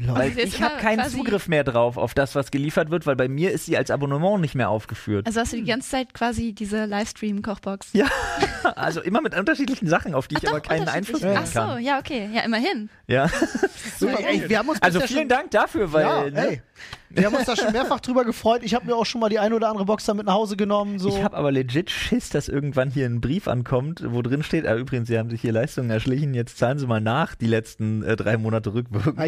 Weil 0.06 0.28
Also 0.30 0.40
ich 0.40 0.62
habe 0.62 0.78
keinen 0.78 1.10
Zugriff 1.10 1.48
mehr 1.48 1.64
drauf 1.64 1.98
auf 1.98 2.14
das, 2.14 2.34
was 2.36 2.52
geliefert 2.52 2.92
wird, 2.92 3.06
weil 3.06 3.16
bei 3.16 3.28
mir 3.28 3.52
ist 3.52 3.66
sie 3.66 3.78
als 3.78 3.92
Abonnement 3.92 4.40
nicht 4.40 4.56
mehr 4.56 4.70
aufgeführt. 4.70 5.28
Also 5.28 5.42
hast 5.42 5.52
du 5.54 5.58
die 5.58 5.66
ganze 5.66 5.90
Zeit 5.90 6.14
quasi 6.14 6.54
diese 6.54 6.86
Livestream-Kochbox. 6.86 7.90
Ja, 7.94 8.08
also 8.76 9.02
immer 9.02 9.22
mit 9.22 9.36
unterschiedlichen 9.36 9.88
Sachen, 9.88 10.14
auf 10.14 10.28
die 10.28 10.36
ich 10.36 10.44
Ach 10.48 10.52
aber 10.52 10.60
doch, 10.62 10.70
keinen 10.70 10.82
unterschiedlich. 10.82 11.10
Einfluss 11.16 11.22
nehmen 11.22 11.38
Ach 11.42 11.46
so, 11.46 11.60
kann. 11.74 11.84
ja, 11.84 12.00
okay. 12.00 12.30
Ja, 12.34 12.42
immerhin. 12.42 12.90
Ja. 13.08 13.28
Super, 14.00 14.20
ey, 14.26 14.48
wir 14.50 14.60
haben 14.60 14.70
uns 14.70 14.82
Also 14.82 15.02
vielen 15.02 15.20
schon, 15.22 15.28
Dank 15.30 15.52
dafür, 15.52 15.92
weil 15.92 16.04
Ja, 16.06 16.30
ne. 16.30 16.62
Wir 17.10 17.26
haben 17.26 17.36
uns 17.36 17.46
da 17.46 17.56
schon 17.56 17.72
mehrfach 17.72 18.00
drüber 18.00 18.24
gefreut. 18.24 18.62
Ich 18.64 18.74
habe 18.74 18.86
mir 18.86 18.96
auch 18.96 19.06
schon 19.06 19.22
mal 19.22 19.30
die 19.30 19.40
eine 19.40 19.56
oder 19.56 19.70
andere 19.70 19.86
Box 19.86 20.06
da 20.06 20.14
mit 20.14 20.26
nach 20.26 20.34
Hause 20.34 20.56
genommen. 20.58 21.00
So. 21.00 21.10
ich 21.10 21.24
habe 21.24 21.36
aber 21.36 21.52
legit 21.52 21.90
Schiss, 21.90 22.30
dass 22.30 22.48
irgendwann 22.48 22.92
hier 22.92 23.06
ein 23.06 23.22
Brief 23.22 23.48
ankommt, 23.48 24.04
wo 24.06 24.22
drin 24.22 24.44
steht, 24.44 24.68
ah, 24.68 24.76
übrigens, 24.76 25.08
Sie 25.08 25.18
haben 25.18 25.30
sich 25.30 25.42
hier 25.42 25.52
Leistungen 25.52 25.90
erschlichen, 25.90 26.34
jetzt 26.34 26.58
zahlen 26.58 26.78
Sie 26.78 26.88
mal 26.88 27.02
nach, 27.02 27.36
die 27.36 27.48
letzten 27.48 28.04
äh, 28.04 28.16
drei 28.16 28.38
Monate 28.38 28.74
rückwirkend. 28.74 29.20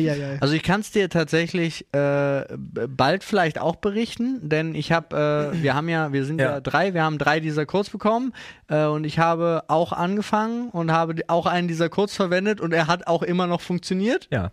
Also 0.41 0.53
ich 0.53 0.63
kann 0.63 0.81
es 0.81 0.91
dir 0.91 1.09
tatsächlich 1.09 1.85
äh, 1.93 2.45
bald 2.87 3.23
vielleicht 3.23 3.59
auch 3.59 3.77
berichten, 3.77 4.49
denn 4.49 4.75
ich 4.75 4.91
habe, 4.91 5.51
äh, 5.53 5.61
wir 5.63 5.73
haben 5.73 5.89
ja, 5.89 6.13
wir 6.13 6.25
sind 6.25 6.39
ja. 6.39 6.51
Ja. 6.51 6.61
drei, 6.61 6.93
wir 6.93 7.03
haben 7.03 7.17
drei 7.17 7.39
dieser 7.39 7.65
Codes 7.65 7.89
bekommen 7.89 8.33
äh, 8.67 8.85
und 8.85 9.05
ich 9.05 9.19
habe 9.19 9.63
auch 9.67 9.91
angefangen 9.91 10.69
und 10.69 10.91
habe 10.91 11.15
auch 11.27 11.45
einen 11.45 11.67
dieser 11.67 11.89
Codes 11.89 12.15
verwendet 12.15 12.61
und 12.61 12.73
er 12.73 12.87
hat 12.87 13.07
auch 13.07 13.23
immer 13.23 13.47
noch 13.47 13.61
funktioniert 13.61 14.27
Ja. 14.31 14.51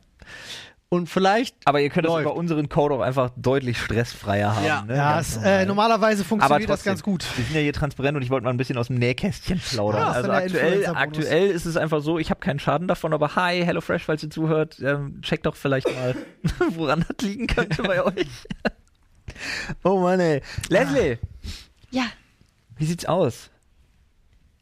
Und 0.90 1.08
vielleicht 1.08 1.54
Aber 1.66 1.80
ihr 1.80 1.90
könnt 1.90 2.06
das 2.06 2.12
Läuft. 2.12 2.24
über 2.26 2.34
unseren 2.34 2.68
Code 2.70 2.94
auch 2.94 3.00
einfach 3.00 3.30
deutlich 3.36 3.78
stressfreier 3.78 4.56
haben. 4.56 4.64
Ja. 4.64 4.82
ne? 4.82 4.96
ja, 4.96 5.14
Ganz 5.16 5.28
es, 5.28 5.34
normal. 5.36 5.52
äh, 5.60 5.66
normalerweise 5.66 6.20
aber 6.22 6.28
funktioniert 6.28 6.70
das 6.70 6.76
trotzdem, 6.78 6.90
ganz 6.90 7.02
gut. 7.02 7.26
Wir 7.36 7.44
sind 7.44 7.54
ja 7.54 7.60
hier 7.60 7.72
transparent 7.74 8.16
und 8.16 8.22
ich 8.22 8.30
wollte 8.30 8.44
mal 8.44 8.50
ein 8.50 8.56
bisschen 8.56 8.78
aus 8.78 8.86
dem 8.86 8.96
Nähkästchen 8.96 9.58
plaudern. 9.60 10.00
Ja, 10.00 10.10
also 10.12 10.30
aktuell, 10.30 10.86
aktuell 10.86 11.50
ist 11.50 11.66
es 11.66 11.76
einfach 11.76 12.00
so, 12.00 12.18
ich 12.18 12.30
habe 12.30 12.40
keinen 12.40 12.58
Schaden 12.58 12.88
davon, 12.88 13.12
aber 13.12 13.34
hi, 13.36 13.62
HelloFresh, 13.64 14.04
falls 14.04 14.22
ihr 14.22 14.30
zuhört, 14.30 14.78
ähm, 14.80 15.20
checkt 15.20 15.44
doch 15.46 15.56
vielleicht 15.56 15.86
mal, 15.94 16.16
woran 16.70 17.04
das 17.06 17.16
liegen 17.26 17.46
könnte 17.46 17.82
bei 17.82 18.02
euch. 18.04 18.46
oh 19.84 19.98
Mann, 20.00 20.20
ey. 20.20 20.40
Leslie, 20.68 21.18
Ja, 21.90 22.04
wie 22.76 22.86
sieht's 22.86 23.04
aus? 23.04 23.50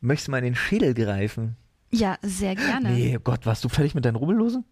Möchtest 0.00 0.28
du 0.28 0.33
mal 0.33 0.38
in 0.38 0.45
den 0.45 0.54
Schädel 0.56 0.92
greifen? 0.95 1.56
ja, 1.90 2.16
sehr 2.21 2.56
gerne. 2.56 2.90
Nee, 2.90 3.16
oh 3.16 3.21
Gott, 3.23 3.47
warst 3.47 3.64
du 3.64 3.68
fertig 3.68 3.95
mit 3.95 4.04
deinen 4.04 4.16
Rubbellosen? 4.16 4.64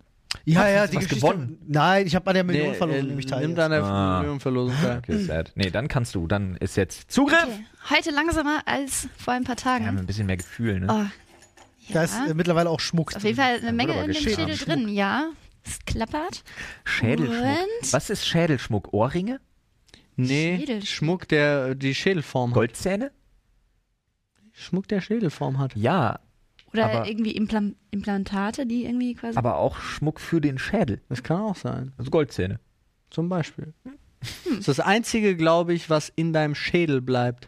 Ja, 0.44 0.68
ja, 0.68 0.80
hast 0.80 0.92
die 0.92 0.96
Geschichte. 0.98 1.16
gewonnen? 1.16 1.58
Nein, 1.66 2.06
ich 2.06 2.14
habe 2.14 2.24
bei 2.24 2.32
der 2.32 2.44
Nee, 2.44 2.52
Millionenverlosung 2.52 3.02
äh, 3.04 3.06
nämlich 3.08 3.26
teil. 3.26 3.40
Nimmt 3.46 3.58
an 3.58 3.70
der 3.70 3.82
Ah. 3.84 4.18
Millionenverlosung 4.18 4.74
teil. 4.80 4.98
Okay, 4.98 5.18
sad. 5.24 5.52
Nee, 5.54 5.70
dann 5.70 5.88
kannst 5.88 6.14
du, 6.14 6.26
dann 6.26 6.56
ist 6.56 6.76
jetzt 6.76 7.10
Zugriff. 7.10 7.42
Okay. 7.44 7.64
Heute 7.90 8.10
langsamer 8.10 8.62
als 8.66 9.08
vor 9.16 9.34
ein 9.34 9.44
paar 9.44 9.56
Wir 9.56 9.64
haben 9.72 9.84
Tagen. 9.84 9.98
ein 9.98 10.06
bisschen 10.06 10.26
mehr 10.26 10.36
Gefühl, 10.36 10.80
ne? 10.80 10.86
Oh, 10.90 11.92
Da 11.92 12.04
ist 12.04 12.14
ja. 12.14 12.26
äh, 12.30 12.34
mittlerweile 12.34 12.68
auch 12.70 12.80
Schmuck. 12.80 13.14
Auf 13.14 13.22
jeden 13.24 13.36
drin. 13.36 13.44
Fall 13.44 13.58
eine 13.60 13.72
Menge 13.72 13.92
in 14.00 14.12
dem 14.12 14.14
Schädel 14.14 14.50
am 14.50 14.56
drin, 14.56 14.88
ja. 14.88 15.30
Es 15.66 15.78
klappert. 15.86 16.42
Schädelschmuck. 16.84 17.40
Und? 17.82 17.92
Was 17.92 18.10
ist 18.10 18.26
Schädelschmuck? 18.26 18.92
Ohrringe? 18.92 19.40
Nee, 20.16 20.58
Schädel- 20.60 20.84
Schmuck, 20.84 21.26
der 21.28 21.74
die 21.74 21.94
Schädelform 21.94 22.50
hat. 22.50 22.54
Goldzähne? 22.54 23.12
Schmuck, 24.52 24.86
der 24.88 25.00
Schädelform 25.00 25.58
hat. 25.58 25.74
Ja, 25.74 26.20
Oder 26.74 26.86
Aber- 26.90 27.08
irgendwie 27.08 27.30
Implan 27.32 27.76
Implantate, 27.90 28.66
die 28.66 28.84
irgendwie 28.84 29.14
quasi. 29.14 29.38
aber 29.38 29.56
auch 29.56 29.78
Schmuck 29.78 30.20
für 30.20 30.40
den 30.40 30.58
Schädel. 30.58 31.00
Das 31.08 31.22
kann 31.22 31.40
auch 31.40 31.56
sein. 31.56 31.92
Also 31.96 32.10
Goldzähne. 32.10 32.60
Zum 33.10 33.28
Beispiel. 33.28 33.72
Das 34.20 34.58
ist 34.58 34.68
das 34.68 34.80
Einzige, 34.80 35.36
glaube 35.36 35.72
ich, 35.74 35.88
was 35.90 36.08
in 36.16 36.32
deinem 36.32 36.54
Schädel 36.54 37.00
bleibt. 37.00 37.46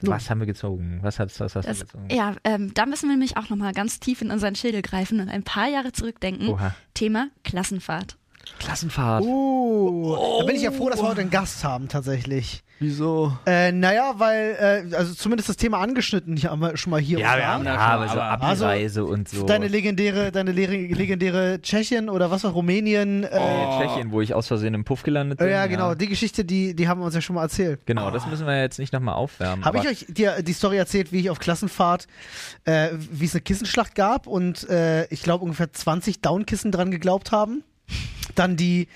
Was 0.00 0.30
haben 0.30 0.38
wir 0.40 0.46
gezogen? 0.46 1.00
Was 1.02 1.18
hast 1.18 1.40
das, 1.40 1.52
du 1.52 1.60
gezogen? 1.62 2.08
ja, 2.10 2.36
ähm, 2.44 2.72
da 2.72 2.86
müssen 2.86 3.08
wir 3.08 3.16
nämlich 3.16 3.36
auch 3.36 3.48
nochmal 3.50 3.72
ganz 3.72 3.98
tief 3.98 4.22
in 4.22 4.30
unseren 4.30 4.54
Schädel 4.54 4.80
greifen 4.82 5.20
und 5.20 5.28
ein 5.28 5.42
paar 5.42 5.68
Jahre 5.68 5.90
zurückdenken. 5.92 6.48
Oha. 6.48 6.74
Thema 6.94 7.28
Klassenfahrt. 7.42 8.16
Klassenfahrt. 8.58 9.24
Oh, 9.24 10.38
da 10.40 10.44
bin 10.46 10.56
ich 10.56 10.62
ja 10.62 10.70
froh, 10.72 10.88
dass 10.90 11.00
wir 11.00 11.08
heute 11.08 11.20
einen 11.20 11.30
Gast 11.30 11.64
haben, 11.64 11.88
tatsächlich. 11.88 12.62
Wieso? 12.80 13.36
Äh, 13.44 13.72
naja, 13.72 14.14
weil, 14.18 14.84
äh, 14.90 14.94
also 14.94 15.12
zumindest 15.12 15.48
das 15.48 15.56
Thema 15.56 15.78
angeschnitten 15.80 16.36
hier 16.36 16.50
haben 16.52 16.60
wir 16.60 16.76
schon 16.76 16.92
mal 16.92 17.00
hier 17.00 17.18
Ja, 17.18 17.32
und 17.32 17.38
wir 17.38 17.42
da. 17.42 17.48
haben 17.48 17.64
da 17.64 17.74
Ja, 17.74 17.80
schon, 17.80 17.90
aber 17.90 18.08
so 18.08 18.20
aber- 18.20 18.42
Abi-Reise 18.46 19.04
und 19.04 19.28
so. 19.28 19.46
Deine 19.46 19.66
legendäre, 19.66 20.30
deine 20.30 20.52
le- 20.52 20.66
legendäre 20.86 21.60
Tschechien 21.60 22.08
oder 22.08 22.30
was 22.30 22.44
auch 22.44 22.54
Rumänien. 22.54 23.24
Äh, 23.24 23.30
Nee, 23.40 23.78
Tschechien, 23.88 24.12
wo 24.12 24.20
ich 24.20 24.32
aus 24.32 24.46
Versehen 24.46 24.74
im 24.74 24.84
Puff 24.84 25.02
gelandet 25.02 25.38
bin. 25.40 25.48
ja, 25.50 25.66
genau, 25.66 25.94
die 25.96 26.06
Geschichte, 26.06 26.44
die, 26.44 26.74
die 26.76 26.86
haben 26.86 27.00
wir 27.00 27.06
uns 27.06 27.16
ja 27.16 27.20
schon 27.20 27.34
mal 27.34 27.42
erzählt. 27.42 27.80
Genau, 27.84 28.12
das 28.12 28.26
müssen 28.28 28.46
wir 28.46 28.60
jetzt 28.60 28.78
nicht 28.78 28.92
nochmal 28.92 29.14
aufwärmen. 29.16 29.64
Habe 29.64 29.78
ich 29.78 29.88
euch 29.88 30.06
dir 30.08 30.40
die 30.42 30.52
Story 30.52 30.76
erzählt, 30.76 31.10
wie 31.10 31.18
ich 31.18 31.30
auf 31.30 31.40
Klassenfahrt, 31.40 32.06
äh, 32.64 32.90
wie 33.10 33.24
es 33.24 33.34
eine 33.34 33.40
Kissenschlacht 33.40 33.96
gab 33.96 34.28
und 34.28 34.68
äh, 34.70 35.06
ich 35.06 35.24
glaube 35.24 35.42
ungefähr 35.44 35.72
20 35.72 36.20
Downkissen 36.20 36.70
dran 36.70 36.92
geglaubt 36.92 37.32
haben. 37.32 37.64
Dann 38.38 38.56
die, 38.56 38.88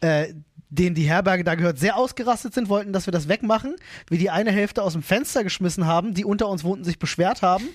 äh, 0.00 0.34
denen 0.70 0.94
die 0.94 1.04
Herberge 1.04 1.44
da 1.44 1.54
gehört, 1.54 1.78
sehr 1.78 1.96
ausgerastet 1.96 2.54
sind, 2.54 2.68
wollten, 2.68 2.92
dass 2.92 3.06
wir 3.06 3.12
das 3.12 3.28
wegmachen. 3.28 3.76
Wir 4.08 4.18
die 4.18 4.30
eine 4.30 4.50
Hälfte 4.50 4.82
aus 4.82 4.92
dem 4.92 5.02
Fenster 5.02 5.44
geschmissen 5.44 5.86
haben, 5.86 6.14
die 6.14 6.24
unter 6.24 6.48
uns 6.48 6.64
wohnten, 6.64 6.84
sich 6.84 6.98
beschwert 6.98 7.42
haben. 7.42 7.68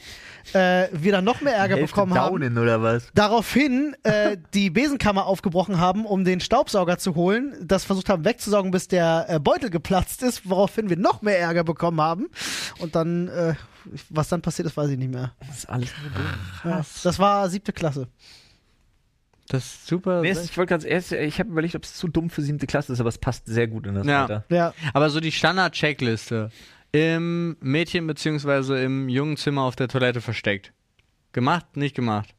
Äh, 0.51 0.89
wir 0.91 1.13
dann 1.13 1.23
noch 1.23 1.39
mehr 1.41 1.55
Ärger 1.55 1.77
Hälfte 1.77 1.95
bekommen 1.95 2.13
haben. 2.15 2.33
Daunen 2.33 2.57
oder 2.57 2.83
was? 2.83 3.07
Daraufhin 3.15 3.95
äh, 4.03 4.37
die 4.53 4.69
Besenkammer 4.69 5.25
aufgebrochen 5.25 5.79
haben, 5.79 6.05
um 6.05 6.25
den 6.25 6.41
Staubsauger 6.41 6.97
zu 6.97 7.15
holen, 7.15 7.55
das 7.61 7.85
versucht 7.85 8.09
haben 8.09 8.25
wegzusaugen, 8.25 8.69
bis 8.71 8.89
der 8.89 9.25
äh, 9.29 9.39
Beutel 9.39 9.69
geplatzt 9.69 10.21
ist, 10.21 10.47
woraufhin 10.49 10.89
wir 10.89 10.97
noch 10.97 11.21
mehr 11.21 11.39
Ärger 11.39 11.63
bekommen 11.63 12.01
haben. 12.01 12.27
Und 12.79 12.95
dann, 12.95 13.29
äh, 13.29 13.53
was 14.09 14.27
dann 14.27 14.41
passiert 14.41 14.67
ist, 14.67 14.75
weiß 14.75 14.89
ich 14.89 14.97
nicht 14.97 15.11
mehr. 15.11 15.31
Das 15.47 15.59
ist 15.59 15.69
alles 15.69 15.89
nur 16.01 16.11
dumm. 16.11 16.71
Ja, 16.71 16.85
das 17.03 17.19
war 17.19 17.49
siebte 17.49 17.71
Klasse. 17.71 18.09
Das 19.49 19.65
ist 19.65 19.87
super. 19.87 20.21
Nee, 20.21 20.29
es- 20.29 20.45
ich 20.45 20.57
wollte 20.57 20.69
ganz 20.69 20.85
erst, 20.85 21.11
ich 21.11 21.39
habe 21.39 21.49
überlegt, 21.49 21.75
ob 21.75 21.83
es 21.83 21.95
zu 21.95 22.07
dumm 22.07 22.29
für 22.29 22.41
siebte 22.41 22.65
Klasse 22.65 22.93
ist, 22.93 22.99
aber 22.99 23.09
es 23.09 23.17
passt 23.17 23.45
sehr 23.45 23.67
gut 23.67 23.85
in 23.85 23.95
das 23.95 24.07
Ja. 24.07 24.21
Alter. 24.21 24.45
Ja, 24.49 24.73
Aber 24.93 25.09
so 25.09 25.19
die 25.19 25.31
Standard-Checkliste 25.31 26.49
im 26.91 27.57
Mädchen- 27.59 28.07
bzw. 28.07 28.83
im 28.85 29.09
Jungenzimmer 29.09 29.63
auf 29.63 29.75
der 29.75 29.87
Toilette 29.87 30.21
versteckt. 30.21 30.71
Gemacht, 31.33 31.75
nicht 31.75 31.95
gemacht. 31.95 32.29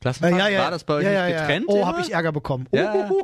Klassenfahrt, 0.00 0.34
Äh, 0.34 0.38
ja, 0.38 0.48
ja. 0.48 0.60
war 0.64 0.70
das 0.70 0.84
bei 0.84 0.94
euch 0.94 1.04
ja, 1.04 1.10
nicht 1.10 1.18
ja, 1.18 1.28
ja. 1.28 1.40
getrennt? 1.42 1.66
Oh, 1.68 1.86
habe 1.86 2.00
ich 2.00 2.12
Ärger 2.12 2.32
bekommen. 2.32 2.66
Ja. 2.72 2.92
Uhuhu. 2.94 3.22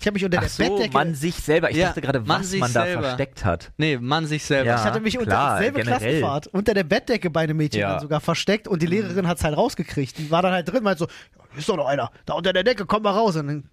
Ich 0.00 0.06
habe 0.08 0.14
mich 0.14 0.24
unter 0.24 0.38
Ach 0.38 0.42
der 0.42 0.48
so, 0.50 0.62
Bettdecke. 0.64 0.94
man 0.94 1.14
sich 1.14 1.36
selber. 1.36 1.70
Ich 1.70 1.76
Ja, 1.76 1.88
dachte 1.88 2.00
gerade, 2.00 2.20
man 2.22 2.40
was 2.40 2.50
sich 2.50 2.58
man 2.58 2.72
da 2.72 2.82
selber. 2.86 3.02
versteckt 3.02 3.44
hat. 3.44 3.70
Nee, 3.76 3.98
Mann 3.98 4.26
sich 4.26 4.42
selber. 4.44 4.66
Ja. 4.70 4.74
ich 4.76 4.82
hatte 4.82 4.98
mich 4.98 5.16
unter 5.16 5.58
selbe 5.58 5.78
generell. 5.80 5.98
Klassenfahrt 6.00 6.46
unter 6.48 6.74
der 6.74 6.82
Bettdecke 6.82 7.30
bei 7.30 7.42
einem 7.42 7.56
Mädchen 7.56 7.82
Ja. 7.82 7.92
dann 7.92 8.00
sogar 8.00 8.20
versteckt 8.20 8.66
und 8.66 8.82
die 8.82 8.86
Lehrerin 8.86 9.28
hat's 9.28 9.44
halt 9.44 9.56
rausgekriegt. 9.56 10.18
Die 10.18 10.28
war 10.32 10.42
dann 10.42 10.52
halt 10.52 10.72
drin, 10.72 10.82
meint 10.82 10.98
so, 10.98 11.06
ist 11.56 11.68
doch 11.68 11.76
noch 11.76 11.86
einer, 11.86 12.10
da 12.26 12.34
unter 12.34 12.52
der 12.52 12.64
Decke, 12.64 12.86
komm 12.86 13.02
mal 13.02 13.10
raus. 13.12 13.36
Und 13.36 13.46
dann 13.46 13.64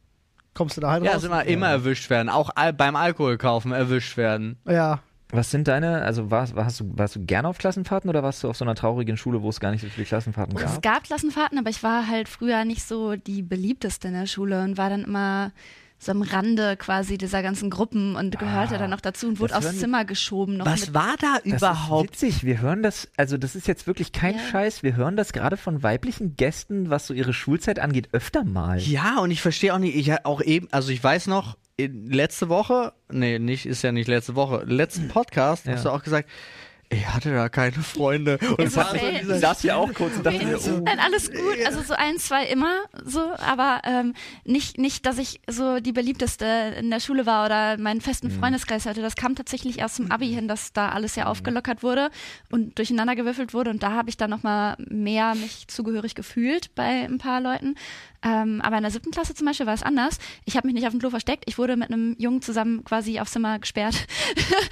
kommst 0.53 0.77
du 0.77 0.81
da 0.81 0.91
halt 0.91 1.03
Ja, 1.03 1.11
raus. 1.11 1.15
also 1.23 1.27
immer, 1.27 1.45
immer 1.45 1.67
erwischt 1.69 2.09
werden. 2.09 2.29
Auch 2.29 2.49
al 2.55 2.73
beim 2.73 2.95
Alkohol 2.95 3.37
kaufen 3.37 3.71
erwischt 3.71 4.17
werden. 4.17 4.57
ja. 4.67 4.99
Was 5.31 5.51
sind 5.51 5.67
deine, 5.67 6.01
also 6.01 6.31
warst, 6.31 6.55
warst, 6.55 6.79
du, 6.79 6.91
warst 6.97 7.15
du 7.15 7.23
gerne 7.23 7.47
auf 7.47 7.59
Klassenfahrten 7.59 8.09
oder 8.09 8.23
warst 8.23 8.43
du 8.43 8.49
auf 8.49 8.57
so 8.57 8.65
einer 8.65 8.73
traurigen 8.73 9.15
Schule, 9.15 9.43
wo 9.43 9.49
es 9.49 9.59
gar 9.59 9.69
nicht 9.69 9.81
so 9.81 9.87
viele 9.87 10.07
Klassenfahrten 10.07 10.57
Es 10.57 10.63
gab? 10.63 10.81
gab 10.81 11.03
Klassenfahrten, 11.03 11.59
aber 11.59 11.69
ich 11.69 11.83
war 11.83 12.07
halt 12.07 12.27
früher 12.27 12.65
nicht 12.65 12.81
so 12.81 13.15
die 13.15 13.43
beliebteste 13.43 14.07
in 14.07 14.15
der 14.15 14.25
Schule 14.25 14.63
und 14.63 14.79
war 14.79 14.89
dann 14.89 15.03
immer 15.03 15.51
so 16.01 16.13
am 16.13 16.21
Rande 16.21 16.77
quasi 16.77 17.17
dieser 17.17 17.43
ganzen 17.43 17.69
Gruppen 17.69 18.15
und 18.15 18.39
gehörte 18.39 18.77
dann 18.77 18.89
noch 18.89 19.01
dazu 19.01 19.27
und 19.27 19.39
wurde 19.39 19.49
das 19.49 19.57
aufs 19.57 19.67
hören- 19.67 19.79
Zimmer 19.79 20.05
geschoben. 20.05 20.57
Noch 20.57 20.65
Was 20.65 20.87
mit, 20.87 20.93
war 20.93 21.15
da 21.19 21.35
Das 21.43 21.61
überhaupt? 21.61 22.15
ist 22.15 22.21
witzig. 22.23 22.43
Wir 22.45 22.61
hören 22.61 22.81
das, 22.83 23.09
also 23.17 23.37
das 23.37 23.55
ist 23.55 23.67
jetzt 23.67 23.85
wirklich 23.85 24.13
kein 24.13 24.35
Ja. 24.35 24.41
Scheiß. 24.51 24.81
Wir 24.81 24.95
hören 24.95 25.17
das 25.17 25.33
gerade 25.33 25.57
von 25.57 25.83
weiblichen 25.83 26.37
Gästen, 26.37 26.89
was 26.89 27.05
so 27.05 27.13
ihre 27.13 27.33
Schulzeit 27.33 27.79
angeht, 27.79 28.09
öfter 28.13 28.45
mal. 28.45 28.79
Ja, 28.79 29.19
und 29.19 29.29
ich 29.31 29.41
verstehe 29.41 29.73
auch 29.73 29.79
nicht, 29.79 29.95
ich 29.95 30.25
auch 30.25 30.41
eben, 30.41 30.67
also 30.71 30.89
ich 30.91 31.03
weiß 31.03 31.27
noch, 31.27 31.57
in, 31.75 32.07
letzte 32.07 32.49
Woche, 32.49 32.93
nee, 33.11 33.37
nicht, 33.39 33.65
ist 33.65 33.81
ja 33.83 33.91
nicht 33.91 34.07
letzte 34.07 34.35
Woche, 34.35 34.63
letzten 34.65 35.07
Podcast 35.09 35.65
Ja. 35.65 35.73
hast 35.73 35.85
du 35.85 35.89
auch 35.89 36.03
gesagt, 36.03 36.29
ich 36.91 37.07
hatte 37.07 37.31
da 37.33 37.49
keine 37.49 37.73
Freunde. 37.73 38.39
Und 38.57 38.59
Ist 38.61 38.71
es 38.71 38.75
war 38.77 38.93
dieser- 38.93 39.35
Ich 39.35 39.41
saß 39.41 39.61
hier 39.61 39.77
auch 39.77 39.93
kurz 39.93 40.15
und 40.17 40.25
dachte 40.25 40.43
mir, 40.45 40.57
oh. 40.59 40.81
Nein, 40.83 40.99
alles 40.99 41.31
gut. 41.31 41.65
Also 41.65 41.81
so 41.83 41.93
ein, 41.93 42.17
zwei 42.17 42.45
immer 42.45 42.73
so, 43.05 43.21
aber 43.37 43.81
ähm, 43.85 44.13
nicht, 44.43 44.77
nicht, 44.79 45.05
dass 45.05 45.17
ich 45.19 45.39
so 45.47 45.79
die 45.79 45.91
beliebteste 45.91 46.45
in 46.79 46.89
der 46.89 46.99
Schule 46.99 47.25
war 47.27 47.45
oder 47.45 47.77
meinen 47.77 48.01
festen 48.01 48.27
Mhm. 48.29 48.39
Freundeskreis 48.39 48.85
hatte. 48.87 49.01
Das 49.01 49.15
kam 49.15 49.35
tatsächlich 49.35 49.77
erst 49.79 49.95
zum 49.97 50.09
Abi 50.11 50.29
hin, 50.29 50.47
dass 50.47 50.73
da 50.73 50.89
alles 50.89 51.15
ja 51.15 51.27
aufgelockert 51.27 51.83
wurde 51.83 52.09
und 52.49 52.77
durcheinander 52.79 53.15
gewürfelt 53.15 53.53
wurde. 53.53 53.69
Und 53.69 53.83
da 53.83 53.91
habe 53.91 54.09
ich 54.09 54.17
dann 54.17 54.29
nochmal 54.31 54.75
mehr 54.89 55.35
mich 55.35 55.67
zugehörig 55.67 56.15
gefühlt 56.15 56.73
bei 56.75 56.83
ein 57.05 57.19
paar 57.19 57.39
Leuten. 57.39 57.75
Ähm, 58.21 58.61
aber 58.61 58.77
in 58.77 58.83
der 58.83 58.91
siebten 58.91 59.11
Klasse 59.11 59.33
zum 59.33 59.45
Beispiel 59.47 59.65
war 59.65 59.73
es 59.73 59.83
anders. 59.83 60.17
Ich 60.45 60.57
habe 60.57 60.67
mich 60.67 60.73
nicht 60.73 60.85
auf 60.85 60.91
dem 60.91 60.99
Klo 60.99 61.09
versteckt. 61.09 61.43
Ich 61.47 61.57
wurde 61.57 61.77
mit 61.77 61.89
einem 61.89 62.15
Jungen 62.19 62.41
zusammen 62.41 62.83
quasi 62.83 63.19
aufs 63.19 63.31
Zimmer 63.31 63.59
gesperrt. 63.59 63.95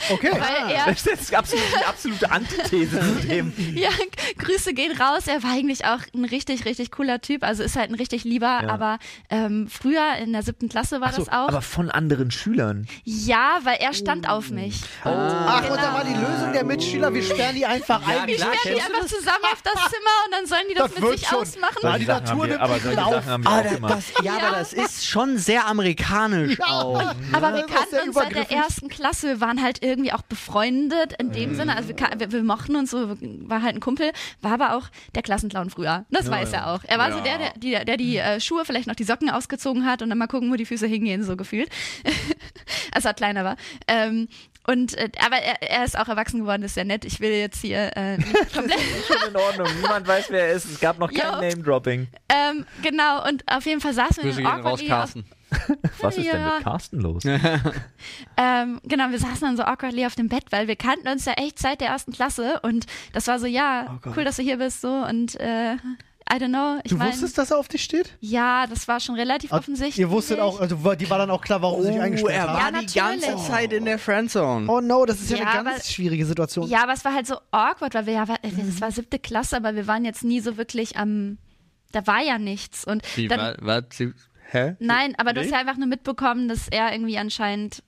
Okay. 0.09 0.31
Weil 0.31 0.71
er, 0.71 0.85
Das 0.85 1.05
ist 1.05 1.35
absolut, 1.35 1.63
die 1.77 1.83
absolute 1.85 2.31
Antithese 2.31 2.99
zu 2.99 3.27
dem. 3.27 3.51
Ja, 3.75 3.89
Grüße 4.37 4.73
gehen 4.73 4.95
raus. 4.97 5.27
Er 5.27 5.43
war 5.43 5.51
eigentlich 5.51 5.83
auch 5.85 5.99
ein 6.15 6.23
richtig, 6.23 6.63
richtig 6.63 6.91
cooler 6.91 7.19
Typ. 7.19 7.43
Also 7.43 7.61
ist 7.63 7.75
halt 7.75 7.89
ein 7.91 7.95
richtig 7.95 8.23
lieber. 8.23 8.45
Ja. 8.63 8.69
Aber 8.69 8.99
ähm, 9.29 9.67
früher 9.69 10.15
in 10.21 10.31
der 10.31 10.43
siebten 10.43 10.69
Klasse 10.69 11.01
war 11.01 11.11
so, 11.11 11.25
das 11.25 11.29
auch. 11.29 11.49
aber 11.49 11.61
von 11.61 11.91
anderen 11.91 12.31
Schülern. 12.31 12.87
ja, 13.03 13.59
weil 13.63 13.77
er 13.81 13.93
stand 13.93 14.29
auf 14.29 14.49
mich. 14.49 14.81
Ach, 15.03 15.69
und 15.69 15.77
da 15.77 15.93
war 15.93 16.05
die 16.05 16.13
Lösung 16.13 16.53
der 16.53 16.63
Mitschüler, 16.63 17.13
wir 17.13 17.23
sperren 17.23 17.55
die 17.55 17.65
einfach 17.65 18.05
ein. 18.07 18.27
Wir 18.27 18.35
sperren 18.37 18.53
die 18.65 18.81
einfach 18.81 19.05
zusammen 19.07 19.43
auf 19.51 19.61
das 19.61 19.73
Zimmer 19.73 20.15
und 20.25 20.31
dann 20.31 20.45
sollen 20.45 20.63
die 20.69 20.75
das, 20.75 20.93
Das 20.93 21.01
mit 21.03 21.19
sich 21.19 21.27
schon. 21.27 21.39
ausmachen. 21.39 21.77
Ja, 21.83 21.97
die 21.97 22.05
Natur 22.05 22.47
nimmt 22.47 22.61
aber 22.61 22.79
Lauf. 22.93 23.13
Sachen 23.25 23.31
haben 23.37 23.43
wir 23.43 23.49
Ah, 23.51 23.59
auch 23.59 23.63
da, 23.63 23.75
gemacht. 23.75 23.93
das, 23.93 24.23
ja, 24.23 24.37
aber 24.37 24.57
das 24.57 24.73
ist 24.73 25.05
schon 25.07 25.37
sehr 25.37 25.67
amerikanisch 25.67 26.59
auch. 26.61 27.01
Aber 27.33 27.53
wir 27.55 27.63
kannten 27.65 28.07
uns 28.07 28.15
seit 28.15 28.33
der 28.35 28.51
ersten 28.51 28.89
Klasse. 28.89 29.27
Wir 29.27 29.41
waren 29.41 29.61
halt 29.61 29.83
irgendwie 29.83 30.11
auch 30.13 30.21
befreundet 30.23 31.13
in 31.19 31.31
dem 31.31 31.55
Sinne. 31.55 31.75
Also 31.75 31.89
wir, 31.89 31.95
wir, 32.17 32.31
wir 32.31 32.43
mochten 32.43 32.75
uns 32.75 32.91
so, 32.91 33.15
war 33.47 33.61
halt 33.61 33.75
ein 33.75 33.79
Kumpel, 33.79 34.11
war 34.41 34.53
aber 34.53 34.75
auch 34.75 34.87
der 35.15 35.21
Klassenclown 35.23 35.69
früher. 35.69 36.05
Das 36.09 36.29
weiß 36.29 36.53
er 36.53 36.67
auch. 36.71 36.79
Er 36.85 36.97
war 36.97 37.11
so 37.11 37.19
der, 37.21 37.37
der 37.37 37.53
die, 37.57 37.85
der 37.85 37.97
die 37.97 38.17
äh, 38.17 38.39
Schuhe, 38.39 38.65
vielleicht 38.65 38.87
noch 38.87 38.95
die 38.95 39.03
Socken 39.03 39.29
ausgezogen 39.29 39.85
hat 39.85 40.01
und 40.01 40.09
dann 40.09 40.17
mal 40.17 40.27
gucken, 40.27 40.51
wo 40.51 40.55
die 40.55 40.65
Füße 40.65 40.87
hingehen, 40.87 41.23
so 41.23 41.35
gefühlt. 41.37 41.69
Als 42.91 43.05
er 43.05 43.13
kleiner 43.13 43.43
war. 43.43 43.55
Ähm, 43.87 44.27
und 44.67 44.93
äh, 44.97 45.09
aber 45.25 45.37
er, 45.37 45.61
er 45.63 45.83
ist 45.85 45.97
auch 45.97 46.07
erwachsen 46.07 46.41
geworden, 46.41 46.61
ist 46.63 46.75
sehr 46.75 46.85
nett. 46.85 47.03
Ich 47.05 47.19
will 47.19 47.31
jetzt 47.31 47.61
hier 47.61 47.95
äh, 47.97 48.17
nicht 48.17 48.53
komplett 48.53 48.79
Schon 49.07 49.29
in 49.29 49.35
Ordnung. 49.35 49.67
Niemand 49.81 50.07
weiß, 50.07 50.25
wer 50.29 50.47
er 50.49 50.53
ist. 50.53 50.65
Es 50.65 50.79
gab 50.79 50.99
noch 50.99 51.11
kein 51.11 51.33
Jo. 51.33 51.41
Name-Dropping. 51.41 52.07
ähm, 52.29 52.65
genau, 52.83 53.27
und 53.27 53.43
auf 53.47 53.65
jeden 53.65 53.81
Fall 53.81 53.93
saßen 53.93 54.23
wir 54.23 54.33
gehen 54.33 54.45
raus, 54.45 54.81
Carsten. 54.85 55.25
Was 56.01 56.17
ist 56.17 56.25
denn 56.27 56.39
Ja. 56.41 56.55
mit 56.55 56.63
Carsten 56.63 56.99
los? 56.99 57.23
Ähm, 58.37 58.79
genau, 58.83 59.09
wir 59.09 59.19
saßen 59.19 59.41
dann 59.41 59.57
so 59.57 59.63
awkwardly 59.63 60.05
auf 60.05 60.15
dem 60.15 60.27
Bett, 60.29 60.43
weil 60.51 60.67
wir 60.67 60.75
kannten 60.75 61.07
uns 61.07 61.25
ja 61.25 61.33
echt 61.33 61.57
seit 61.59 61.81
der 61.81 61.87
ersten 61.89 62.11
Klasse 62.13 62.59
und 62.61 62.85
das 63.13 63.27
war 63.27 63.39
so, 63.39 63.47
ja, 63.47 63.99
Oh 64.05 64.09
cool, 64.15 64.23
dass 64.23 64.35
du 64.35 64.43
hier 64.43 64.57
bist, 64.57 64.81
so 64.81 64.89
und 64.89 65.39
äh, 65.39 65.77
I 66.29 66.35
don't 66.37 66.49
know. 66.49 66.79
Ich 66.83 66.91
Du 66.91 66.97
mein, 66.97 67.11
wusstest, 67.11 67.37
dass 67.37 67.51
er 67.51 67.57
auf 67.57 67.67
dich 67.69 67.83
steht? 67.83 68.17
ja, 68.19 68.67
das 68.67 68.87
war 68.87 68.99
schon 68.99 69.15
relativ 69.15 69.51
Ah, 69.53 69.57
offensichtlich. 69.59 69.97
Ihr 69.99 70.09
wusstet 70.09 70.39
auch, 70.39 70.59
also 70.59 70.75
die 70.95 71.09
war 71.09 71.17
dann 71.17 71.31
auch 71.31 71.41
klar, 71.41 71.61
warum 71.61 71.81
sie 71.81 71.87
sich 71.87 71.97
Oh, 71.97 72.01
eingesperrt 72.01 72.33
er 72.35 72.47
war 72.47 72.59
Ja, 72.59 72.81
die 72.81 72.93
ganze 72.93 73.27
natürlich. 73.27 73.47
Zeit 73.47 73.73
in 73.73 73.85
der 73.85 73.97
Friendzone. 73.97 74.69
Oh 74.69 74.81
no, 74.81 75.05
das 75.05 75.21
ist 75.21 75.31
ja, 75.31 75.37
Ja, 75.37 75.43
eine 75.45 75.63
ganz 75.63 75.75
aber- 75.77 75.83
schwierige 75.85 76.25
Situation. 76.25 76.67
Ja, 76.67 76.83
aber 76.83 76.93
es 76.93 77.05
war 77.05 77.13
halt 77.13 77.27
so 77.27 77.35
awkward, 77.51 77.93
weil 77.93 78.05
wir 78.07 78.13
ja, 78.13 78.25
Mhm. 78.25 78.67
es 78.69 78.81
war 78.81 78.91
siebte 78.91 79.19
Klasse, 79.19 79.55
aber 79.55 79.75
wir 79.75 79.87
waren 79.87 80.03
jetzt 80.03 80.23
nie 80.23 80.39
so 80.41 80.57
wirklich 80.57 80.97
am, 80.97 81.37
da 81.93 82.05
war 82.05 82.21
ja 82.21 82.37
nichts 82.37 82.83
und 82.85 83.03
Wie, 83.15 83.27
dann, 83.29 83.39
war, 83.39 83.55
war, 83.61 83.83
sie, 83.91 84.11
hä? 84.51 84.75
nein, 84.79 85.15
aber 85.17 85.31
du 85.33 85.39
hast 85.39 85.47
Nee? 85.47 85.53
ja 85.53 85.59
einfach 85.59 85.77
nur 85.77 85.87
mitbekommen, 85.87 86.49
dass 86.49 86.67
er 86.67 86.91
irgendwie 86.91 87.17
anscheinend 87.17 87.83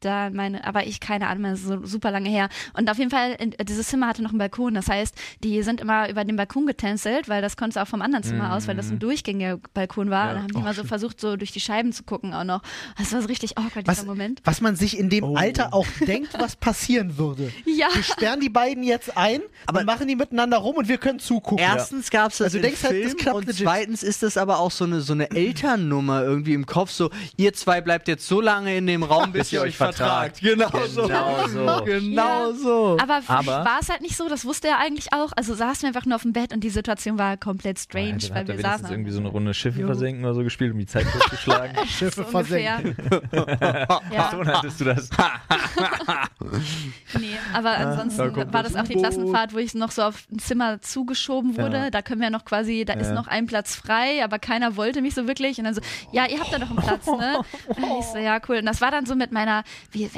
da 0.00 0.30
meine, 0.30 0.64
aber 0.66 0.86
ich 0.86 1.00
keine 1.00 1.28
Ahnung, 1.28 1.44
das 1.44 1.60
ist 1.60 1.66
so 1.68 1.84
super 1.86 2.10
lange 2.10 2.28
her. 2.28 2.48
Und 2.74 2.90
auf 2.90 2.98
jeden 2.98 3.10
Fall, 3.10 3.32
in, 3.38 3.54
dieses 3.68 3.88
Zimmer 3.88 4.08
hatte 4.08 4.22
noch 4.22 4.30
einen 4.30 4.38
Balkon. 4.38 4.74
Das 4.74 4.88
heißt, 4.88 5.14
die 5.44 5.62
sind 5.62 5.80
immer 5.80 6.08
über 6.08 6.24
den 6.24 6.36
Balkon 6.36 6.66
getänzelt, 6.66 7.28
weil 7.28 7.42
das 7.42 7.56
konntest 7.56 7.76
du 7.76 7.82
auch 7.82 7.88
vom 7.88 8.02
anderen 8.02 8.22
Zimmer 8.24 8.54
aus, 8.54 8.66
weil 8.68 8.76
das 8.76 8.90
ein 8.90 8.98
durchgängiger 8.98 9.58
Balkon 9.74 10.10
war. 10.10 10.24
Ja. 10.24 10.30
Und 10.30 10.34
dann 10.36 10.42
haben 10.44 10.52
die 10.54 10.62
mal 10.62 10.74
so 10.74 10.84
versucht, 10.84 11.20
so 11.20 11.36
durch 11.36 11.52
die 11.52 11.60
Scheiben 11.60 11.92
zu 11.92 12.02
gucken 12.02 12.34
auch 12.34 12.44
noch. 12.44 12.62
Das 12.98 13.12
war 13.12 13.20
so 13.22 13.28
richtig 13.28 13.58
awkward, 13.58 13.86
Was, 13.86 13.96
dieser 13.98 14.06
Moment. 14.08 14.40
was 14.44 14.60
man 14.60 14.76
sich 14.76 14.98
in 14.98 15.08
dem 15.10 15.24
Oh. 15.24 15.36
Alter 15.36 15.74
auch 15.74 15.86
denkt, 16.06 16.32
was 16.38 16.56
passieren 16.56 17.18
würde. 17.18 17.52
Ja. 17.66 17.88
Wir 17.92 18.02
sperren 18.02 18.40
die 18.40 18.48
beiden 18.48 18.82
jetzt 18.82 19.16
ein, 19.16 19.40
aber 19.66 19.84
machen 19.84 20.08
die 20.08 20.16
miteinander 20.16 20.56
rum 20.58 20.76
und 20.76 20.88
wir 20.88 20.98
können 20.98 21.18
zugucken. 21.18 21.58
Erstens 21.64 22.10
gab 22.10 22.32
es 22.32 22.38
das 22.38 22.46
Also 22.46 22.58
du 22.58 22.64
im 22.66 22.70
denkst 22.70 22.82
halt, 22.84 22.92
das 22.94 23.00
Film 23.12 23.16
klappt 23.18 23.36
und 23.36 23.46
legit. 23.46 23.62
zweitens 23.66 24.02
ist 24.02 24.22
das 24.22 24.36
aber 24.36 24.58
auch 24.58 24.70
so 24.70 24.84
eine, 24.84 25.00
so 25.02 25.12
eine 25.12 25.30
Elternnummer 25.30 26.22
irgendwie 26.22 26.54
im 26.54 26.66
Kopf, 26.66 26.90
so 26.90 27.10
ihr 27.36 27.52
zwei 27.52 27.80
bleibt 27.80 28.08
jetzt 28.08 28.26
so 28.26 28.40
lange 28.40 28.76
in 28.76 28.86
dem 28.86 29.02
Raum, 29.02 29.32
bis 29.32 29.52
ihr 29.52 29.60
euch 29.60 29.76
vertragt. 29.92 30.40
Genau, 30.40 30.70
so. 30.88 31.02
Genau 31.06 31.46
so. 31.48 31.84
Genau 31.84 32.50
Ja. 32.50 32.52
so. 32.54 32.96
Aber 33.00 33.20
Aber- 33.26 33.64
war 33.64 33.78
es 33.80 33.88
halt 33.88 34.00
nicht 34.02 34.16
so, 34.16 34.28
das 34.28 34.44
wusste 34.44 34.68
er 34.68 34.78
eigentlich 34.78 35.12
auch. 35.12 35.32
Also 35.36 35.54
saßen 35.54 35.82
wir 35.82 35.88
einfach 35.88 36.06
nur 36.06 36.16
auf 36.16 36.22
dem 36.22 36.32
Bett 36.32 36.52
und 36.52 36.60
die 36.64 36.70
Situation 36.70 37.18
war 37.18 37.36
komplett 37.36 37.78
strange, 37.78 38.18
Dann 38.18 38.30
weil 38.30 38.38
hat 38.40 38.48
wir 38.48 38.58
saßen. 38.60 38.90
irgendwie 38.90 39.10
so 39.10 39.20
eine 39.20 39.28
Runde 39.28 39.54
Schiffe 39.54 39.80
Jo. 39.80 39.86
versenken 39.86 40.24
oder 40.24 40.34
so 40.34 40.42
gespielt, 40.42 40.72
um 40.72 40.78
die 40.78 40.86
Zeit 40.86 41.06
totzuschlagen. 41.12 41.76
Schiffe 41.86 42.22
so 42.22 42.24
versenken. 42.24 42.96
Ja. 44.12 44.30
So 44.32 44.44
hattest 44.44 44.80
du 44.80 44.84
das. 44.84 45.08
Nee, 47.18 47.36
aber 47.52 47.70
ansonsten 47.76 48.32
da 48.34 48.52
war 48.52 48.62
das 48.62 48.76
auch 48.76 48.84
die. 48.84 48.94
Klassenfahrt, 49.00 49.54
wo 49.54 49.58
ich 49.58 49.74
noch 49.74 49.90
so 49.90 50.02
auf 50.02 50.24
ein 50.30 50.38
Zimmer 50.38 50.80
zugeschoben 50.82 51.56
wurde. 51.56 51.76
Ja. 51.76 51.90
Da 51.90 52.02
können 52.02 52.20
wir 52.20 52.28
noch 52.30 52.44
quasi, 52.44 52.84
da 52.84 52.92
ist 52.94 53.08
Ja. 53.08 53.14
noch 53.14 53.26
ein 53.28 53.46
Platz 53.46 53.74
frei, 53.74 54.22
aber 54.22 54.38
keiner 54.38 54.76
wollte 54.76 55.00
mich 55.00 55.14
so 55.14 55.26
wirklich. 55.26 55.58
Und 55.58 55.64
dann 55.64 55.74
so, 55.74 55.80
ja, 56.12 56.26
ihr 56.26 56.38
habt 56.38 56.52
da 56.52 56.58
noch 56.58 56.68
einen 56.70 56.78
Platz, 56.78 57.06
ne? 57.06 57.38
Und 57.68 57.78
ich 58.00 58.04
so, 58.06 58.18
ja, 58.18 58.38
cool. 58.48 58.56
Und 58.58 58.66
das 58.66 58.80
war 58.80 58.90
dann 58.90 59.06
so 59.06 59.14
mit 59.14 59.32
meiner, 59.32 59.64
wie, 59.92 60.02
ja, 60.02 60.10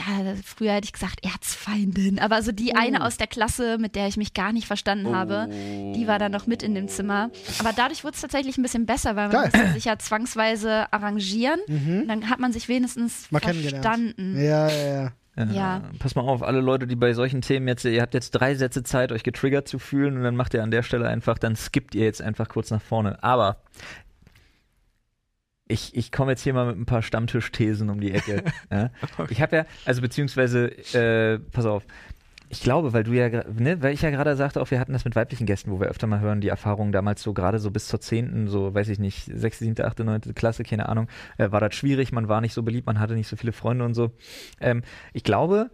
früher 0.45 0.73
hätte 0.73 0.87
ich 0.87 0.93
gesagt, 0.93 1.25
Erzfeindin, 1.25 2.19
aber 2.19 2.43
so 2.43 2.53
die 2.53 2.75
eine 2.75 3.05
aus 3.05 3.17
der 3.17 3.27
Klasse, 3.27 3.79
mit 3.79 3.95
der 3.95 4.09
ich 4.09 4.17
mich 4.17 4.35
gar 4.35 4.53
nicht 4.53 4.67
verstanden 4.67 5.15
habe, 5.15 5.49
die 5.51 6.07
war 6.07 6.19
dann 6.19 6.33
noch 6.33 6.47
mit 6.47 6.63
in 6.63 6.75
dem 6.75 6.89
Zimmer. 6.89 7.31
Aber 7.59 7.73
dadurch 7.75 8.05
wurde 8.05 8.15
es 8.15 8.21
tatsächlich 8.21 8.59
ein 8.59 8.63
bisschen 8.63 8.87
besser, 8.87 9.17
weil 9.17 9.29
man 9.29 9.51
Geil. 9.51 9.51
musste 9.53 9.73
sich 9.75 9.85
ja 9.85 9.99
zwangsweise 9.99 10.93
arrangieren. 10.93 11.61
Und 11.69 12.09
dann 12.09 12.29
hat 12.29 12.41
man 12.41 12.53
sich 12.53 12.69
wenigstens 12.69 13.31
Mal 13.31 13.41
verstanden. 13.41 14.37
Ja, 14.37 14.69
ja, 14.69 14.87
ja. 14.95 15.13
Ja. 15.37 15.79
Äh, 15.79 15.99
Pass 15.99 16.15
mal 16.15 16.23
auf, 16.23 16.43
alle 16.43 16.61
Leute, 16.61 16.87
die 16.87 16.97
bei 16.97 17.15
solchen 17.15 17.41
Themen 17.41 17.67
jetzt, 17.67 17.85
ihr 17.85 18.03
habt 18.03 18.13
jetzt 18.13 18.33
drei 18.33 18.55
Sätze 18.55 18.83
Zeit, 18.83 19.13
euch 19.13 19.23
getriggert 19.23 19.67
zu 19.67 19.79
fühlen 19.79 20.17
und 20.19 20.25
dann 20.25 20.37
macht 20.37 20.53
ihr 20.53 20.63
an 20.63 20.71
der 20.71 20.83
Stelle 20.83 21.09
einfach, 21.09 21.39
dann 21.39 21.57
skippt 21.57 21.95
ihr 21.95 22.05
jetzt 22.05 22.21
einfach 22.21 22.49
kurz 22.49 22.71
nach 22.71 22.83
vorne. 22.83 23.23
Aber 23.23 23.57
ich, 25.73 25.97
ich 25.97 26.13
komme 26.13 26.33
jetzt 26.33 26.43
hier 26.43 26.53
mal 26.53 26.67
mit 26.67 26.77
ein 26.77 26.87
paar 26.87 27.03
Stammtischthesen 27.03 27.89
um 27.91 28.01
die 28.01 28.13
Ecke. 28.13 28.45
ja. 28.71 28.91
Ich 29.31 29.41
habe 29.41 29.57
ja, 29.57 29.67
also 29.85 30.03
beziehungsweise, 30.03 30.69
äh, 30.95 31.39
pass 31.39 31.65
auf, 31.65 31.85
ich 32.51 32.61
glaube, 32.61 32.93
weil 32.93 33.03
du 33.03 33.13
ja, 33.13 33.29
ne, 33.31 33.83
weil 33.83 33.95
ich 33.95 34.03
ja 34.03 34.11
gerade 34.11 34.37
sagte, 34.37 34.61
auch 34.61 34.71
wir 34.71 34.79
hatten 34.79 34.93
das 34.93 35.07
mit 35.07 35.17
weiblichen 35.17 35.47
Gästen, 35.47 35.71
wo 35.71 35.81
wir 35.81 35.87
öfter 35.87 36.07
mal 36.07 36.21
hören, 36.21 36.43
die 36.43 36.49
Erfahrungen 36.49 36.93
damals 36.93 37.23
so 37.23 37.33
gerade 37.33 37.59
so 37.59 37.71
bis 37.71 37.89
zur 37.89 38.01
10., 38.01 38.49
so 38.49 38.75
weiß 38.75 38.89
ich 38.91 38.99
nicht, 38.99 39.25
6., 39.25 39.61
7., 39.61 39.83
8., 39.83 40.01
9. 40.01 40.21
Klasse, 40.35 40.63
keine 40.63 40.91
Ahnung, 40.91 41.09
äh, 41.39 41.51
war 41.51 41.61
das 41.61 41.75
schwierig, 41.75 42.13
man 42.13 42.29
war 42.29 42.43
nicht 42.43 42.53
so 42.53 42.63
beliebt, 42.63 42.87
man 42.87 43.01
hatte 43.01 43.15
nicht 43.15 43.29
so 43.29 43.37
viele 43.37 43.53
Freunde 43.53 43.87
und 43.87 43.95
so. 43.95 44.13
Ähm, 44.61 44.83
ich 45.15 45.25
glaube, 45.25 45.71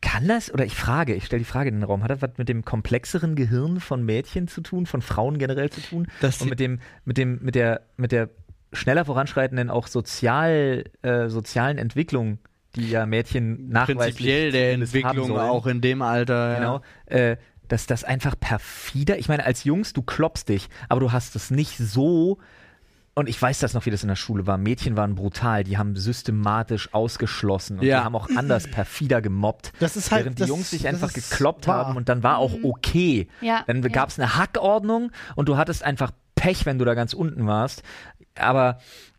kann 0.00 0.26
das, 0.26 0.52
oder 0.52 0.64
ich 0.64 0.74
frage, 0.74 1.14
ich 1.14 1.26
stelle 1.26 1.40
die 1.40 1.44
Frage 1.44 1.68
in 1.68 1.76
den 1.76 1.84
Raum, 1.84 2.02
hat 2.02 2.10
das 2.10 2.22
was 2.22 2.30
mit 2.38 2.48
dem 2.48 2.64
komplexeren 2.64 3.34
Gehirn 3.34 3.80
von 3.80 4.04
Mädchen 4.04 4.48
zu 4.48 4.62
tun, 4.62 4.86
von 4.86 5.02
Frauen 5.02 5.38
generell 5.38 5.70
zu 5.70 5.82
tun? 5.82 6.08
Das 6.20 6.40
und 6.40 6.48
mit 6.48 6.60
dem, 6.60 6.78
mit 7.04 7.18
dem, 7.18 7.40
mit 7.42 7.54
der, 7.54 7.82
mit 7.96 8.10
der 8.12 8.30
schneller 8.74 9.04
voranschreitenden 9.04 9.70
auch 9.70 9.86
sozial, 9.86 10.84
äh, 11.02 11.28
sozialen 11.28 11.78
Entwicklung, 11.78 12.38
die 12.76 12.90
ja 12.90 13.06
Mädchen 13.06 13.68
nachweislich 13.68 13.98
Prinzipiell 14.16 14.52
der 14.52 14.72
Entwicklung 14.72 15.38
auch 15.38 15.66
in 15.66 15.80
dem 15.80 16.02
Alter. 16.02 16.56
Genau. 16.56 16.80
Äh, 17.06 17.36
dass 17.68 17.86
das 17.86 18.04
einfach 18.04 18.38
perfider, 18.38 19.18
ich 19.18 19.28
meine, 19.28 19.44
als 19.46 19.64
Jungs, 19.64 19.94
du 19.94 20.02
kloppst 20.02 20.50
dich, 20.50 20.68
aber 20.90 21.00
du 21.00 21.12
hast 21.12 21.34
es 21.34 21.50
nicht 21.50 21.78
so. 21.78 22.38
Und 23.16 23.28
ich 23.28 23.40
weiß 23.40 23.60
das 23.60 23.74
noch, 23.74 23.86
wie 23.86 23.90
das 23.90 24.02
in 24.02 24.08
der 24.08 24.16
Schule 24.16 24.46
war. 24.46 24.58
Mädchen 24.58 24.96
waren 24.96 25.14
brutal, 25.14 25.62
die 25.64 25.78
haben 25.78 25.94
systematisch 25.96 26.92
ausgeschlossen 26.92 27.78
und 27.78 27.84
Ja. 27.86 28.00
die 28.00 28.04
haben 28.04 28.16
auch 28.16 28.28
anders 28.36 28.68
perfider 28.68 29.22
gemobbt. 29.22 29.72
Das 29.78 29.96
ist 29.96 30.10
halt- 30.10 30.24
während 30.24 30.38
die 30.38 30.40
das- 30.40 30.48
Jungs 30.48 30.70
sich 30.70 30.88
einfach 30.88 31.12
gekloppt 31.12 31.68
wahr. 31.68 31.86
haben 31.86 31.96
und 31.96 32.08
dann 32.08 32.22
war 32.24 32.38
auch 32.38 32.52
okay. 32.64 33.28
Ja, 33.40 33.62
Dann 33.68 33.82
ja. 33.82 33.88
gab 33.88 34.08
es 34.10 34.18
eine 34.18 34.36
Hackordnung 34.36 35.12
und 35.36 35.48
du 35.48 35.56
hattest 35.56 35.84
einfach 35.84 36.10
Pech, 36.34 36.66
wenn 36.66 36.78
du 36.78 36.84
da 36.84 36.94
ganz 36.94 37.14
unten 37.14 37.46
warst. 37.46 37.82
Aber 38.38 38.78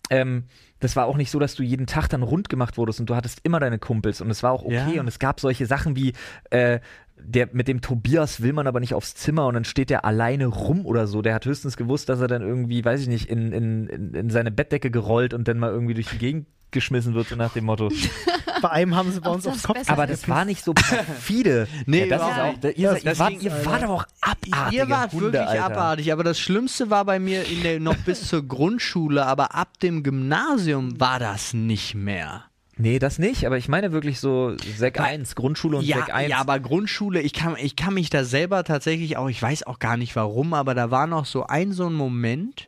ähm, 0.09 0.45
das 0.79 0.95
war 0.95 1.05
auch 1.07 1.17
nicht 1.17 1.31
so, 1.31 1.39
dass 1.39 1.55
du 1.55 1.63
jeden 1.63 1.87
Tag 1.87 2.09
dann 2.09 2.21
rund 2.21 2.49
gemacht 2.49 2.77
wurdest 2.77 2.99
und 2.99 3.09
du 3.09 3.15
hattest 3.15 3.39
immer 3.43 3.59
deine 3.59 3.79
Kumpels 3.79 4.21
und 4.21 4.29
es 4.29 4.43
war 4.43 4.51
auch 4.51 4.63
okay 4.63 4.95
Ja. 4.95 4.99
und 5.01 5.07
es 5.07 5.19
gab 5.19 5.39
solche 5.39 5.65
Sachen 5.65 5.95
wie 5.95 6.13
äh, 6.51 6.79
der, 7.17 7.49
mit 7.53 7.67
dem 7.67 7.81
Tobias 7.81 8.41
will 8.41 8.53
man 8.53 8.67
aber 8.67 8.79
nicht 8.79 8.93
aufs 8.93 9.15
Zimmer 9.15 9.47
und 9.47 9.53
dann 9.55 9.65
steht 9.65 9.89
der 9.89 10.05
alleine 10.05 10.45
rum 10.47 10.85
oder 10.85 11.07
so. 11.07 11.21
Der 11.21 11.33
hat 11.33 11.45
höchstens 11.45 11.77
gewusst, 11.77 12.09
dass 12.09 12.19
er 12.19 12.27
dann 12.27 12.41
irgendwie, 12.41 12.83
weiß 12.83 13.01
ich 13.01 13.07
nicht, 13.07 13.29
in, 13.29 13.51
in, 13.51 13.87
in, 13.87 14.13
in 14.13 14.29
seine 14.29 14.51
Bettdecke 14.51 14.91
gerollt 14.91 15.33
und 15.33 15.47
dann 15.47 15.57
mal 15.59 15.71
irgendwie 15.71 15.93
durch 15.93 16.07
die 16.09 16.17
Gegend 16.17 16.47
geschmissen 16.71 17.13
wird, 17.13 17.27
so 17.29 17.35
nach 17.35 17.53
dem 17.53 17.65
Motto. 17.65 17.89
Bei 18.61 18.69
einem 18.71 18.95
haben 18.95 19.11
sie 19.11 19.19
bei 19.21 19.29
uns 19.29 19.43
das 19.43 19.53
aufs 19.53 19.63
Kopf. 19.63 19.89
Aber 19.89 20.07
das 20.07 20.27
war 20.27 20.43
nicht 20.45 20.63
so 20.63 20.73
perfide. 20.73 21.67
Nee, 21.85 22.05
ja, 22.07 22.17
das 22.17 22.21
ist 22.31 22.39
auch, 22.39 22.63
nicht. 22.63 22.77
ihr, 22.79 22.91
Das- 22.91 23.03
ihr, 23.03 23.19
wart, 23.19 23.41
ihr 23.43 23.65
wart 23.65 23.83
aber 23.83 23.93
auch 23.93 24.05
abartige 24.21 24.75
Ihr 24.75 24.89
wart 24.89 25.11
Hunde, 25.13 25.33
wirklich 25.33 25.49
Alter. 25.49 25.65
abartig, 25.65 26.11
aber 26.13 26.23
das 26.23 26.39
Schlimmste 26.39 26.89
war 26.89 27.05
bei 27.05 27.19
mir 27.19 27.47
in 27.47 27.61
der, 27.63 27.79
noch 27.79 27.97
bis 27.97 28.27
zur 28.27 28.47
Grundschule, 28.47 29.25
aber 29.25 29.53
ab 29.55 29.79
dem 29.81 30.03
Gymnasium 30.03 30.99
war 30.99 31.19
das 31.19 31.53
nicht 31.53 31.95
mehr. 31.95 32.45
Nee, 32.77 32.99
das 32.99 33.19
nicht, 33.19 33.45
aber 33.45 33.57
ich 33.57 33.69
meine 33.69 33.93
wirklich 33.93 34.19
so 34.19 34.55
Sek 34.57 34.99
1, 34.99 35.35
Grundschule 35.35 35.77
und 35.77 35.85
ja, 35.85 35.97
Sek 35.97 36.13
1. 36.13 36.29
ja, 36.29 36.37
aber 36.39 36.59
Grundschule, 36.59 37.21
ich 37.21 37.31
kann, 37.31 37.55
ich 37.57 37.77
kann 37.77 37.93
mich 37.93 38.09
da 38.09 38.25
selber 38.25 38.65
tatsächlich 38.65 39.15
auch, 39.15 39.29
ich 39.29 39.41
weiß 39.41 39.63
auch 39.63 39.79
gar 39.79 39.95
nicht 39.95 40.15
warum, 40.17 40.53
aber 40.53 40.75
da 40.75 40.91
war 40.91 41.07
noch 41.07 41.25
so 41.25 41.45
ein 41.45 41.71
so 41.71 41.87
ein 41.87 41.93
Moment, 41.93 42.67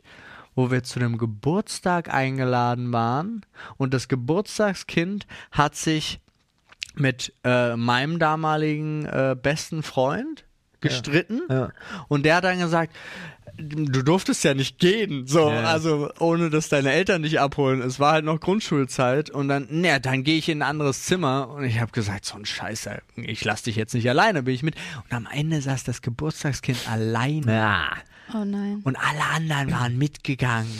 wo 0.54 0.70
wir 0.70 0.82
zu 0.82 0.98
einem 0.98 1.18
Geburtstag 1.18 2.12
eingeladen 2.12 2.90
waren 2.90 3.44
und 3.76 3.92
das 3.92 4.08
Geburtstagskind 4.08 5.26
hat 5.52 5.76
sich 5.76 6.20
mit 6.94 7.34
äh, 7.44 7.76
meinem 7.76 8.18
damaligen 8.18 9.04
äh, 9.04 9.36
besten 9.40 9.82
Freund 9.82 10.44
gestritten 10.80 11.42
Ja. 11.50 11.70
und 12.08 12.24
der 12.24 12.36
hat 12.36 12.44
dann 12.44 12.58
gesagt, 12.58 12.94
du 13.60 14.02
durftest 14.04 14.44
ja 14.44 14.54
nicht 14.54 14.78
gehen, 14.78 15.26
so, 15.26 15.50
Ja. 15.50 15.64
also 15.64 16.10
ohne 16.20 16.48
dass 16.50 16.68
deine 16.68 16.92
Eltern 16.92 17.22
dich 17.22 17.40
abholen. 17.40 17.82
Es 17.82 17.98
war 17.98 18.12
halt 18.12 18.24
noch 18.24 18.38
Grundschulzeit 18.38 19.30
und 19.30 19.48
dann, 19.48 19.66
naja, 19.70 19.98
dann 19.98 20.22
gehe 20.22 20.38
ich 20.38 20.48
in 20.48 20.62
ein 20.62 20.68
anderes 20.68 21.04
Zimmer 21.04 21.48
und 21.50 21.64
ich 21.64 21.80
habe 21.80 21.90
gesagt, 21.90 22.24
so 22.24 22.36
ein 22.36 22.44
Scheiße, 22.46 23.00
ich 23.16 23.44
lass 23.44 23.62
dich 23.62 23.74
jetzt 23.76 23.94
nicht 23.94 24.08
alleine, 24.08 24.44
bin 24.44 24.54
ich 24.54 24.62
mit. 24.62 24.76
Und 25.04 25.12
am 25.16 25.26
Ende 25.32 25.60
saß 25.60 25.82
das 25.84 26.02
Geburtstagskind 26.02 26.88
alleine 26.88 27.52
Ja. 27.52 27.88
Oh 28.34 28.44
nein. 28.44 28.80
und 28.84 28.96
alle 28.96 29.24
anderen 29.34 29.70
waren 29.72 29.96
mitgegangen. 29.98 30.70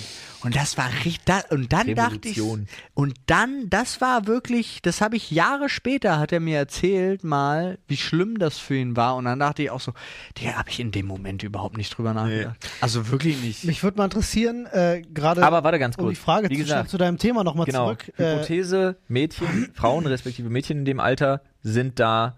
Und 0.40 0.54
das 0.54 0.78
war 0.78 0.88
richtig, 1.04 1.24
da, 1.24 1.40
und 1.50 1.72
dann 1.72 1.96
dachte 1.96 2.28
ich, 2.28 2.36
Revolution. 2.38 2.68
und 2.94 3.14
dann, 3.26 3.68
das 3.70 4.00
war 4.00 4.28
wirklich, 4.28 4.80
das 4.82 5.00
habe 5.00 5.16
ich 5.16 5.32
Jahre 5.32 5.68
später, 5.68 6.20
hat 6.20 6.30
er 6.30 6.38
mir 6.38 6.56
erzählt 6.58 7.24
mal, 7.24 7.78
wie 7.88 7.96
schlimm 7.96 8.38
das 8.38 8.56
für 8.56 8.76
ihn 8.76 8.94
war. 8.96 9.16
Und 9.16 9.24
dann 9.24 9.40
dachte 9.40 9.64
ich 9.64 9.70
auch 9.70 9.80
so, 9.80 9.92
der 10.40 10.56
habe 10.56 10.70
ich 10.70 10.78
in 10.78 10.92
dem 10.92 11.06
Moment 11.06 11.42
überhaupt 11.42 11.76
nicht 11.76 11.90
drüber 11.96 12.14
nachgedacht. 12.14 12.56
Also 12.80 13.08
wirklich 13.10 13.42
nicht. 13.42 13.64
Mich 13.64 13.82
würde 13.82 13.96
mal 13.98 14.04
interessieren, 14.04 14.66
äh, 14.66 15.02
gerade 15.12 15.42
Aber 15.44 15.64
warte 15.64 15.80
ganz 15.80 15.96
um 15.96 16.04
die 16.08 16.14
kurz. 16.14 16.18
Frage 16.24 16.50
Wie 16.50 16.56
gesagt, 16.56 16.88
zu 16.90 16.98
deinem 16.98 17.18
Thema 17.18 17.42
nochmal 17.42 17.66
Genau. 17.66 17.86
zurück. 17.86 18.12
Äh, 18.16 18.34
Hypothese, 18.36 18.96
Mädchen, 19.08 19.72
Frauen 19.74 20.06
respektive 20.06 20.50
Mädchen 20.50 20.78
in 20.78 20.84
dem 20.84 21.00
Alter 21.00 21.42
sind 21.64 21.98
da 21.98 22.36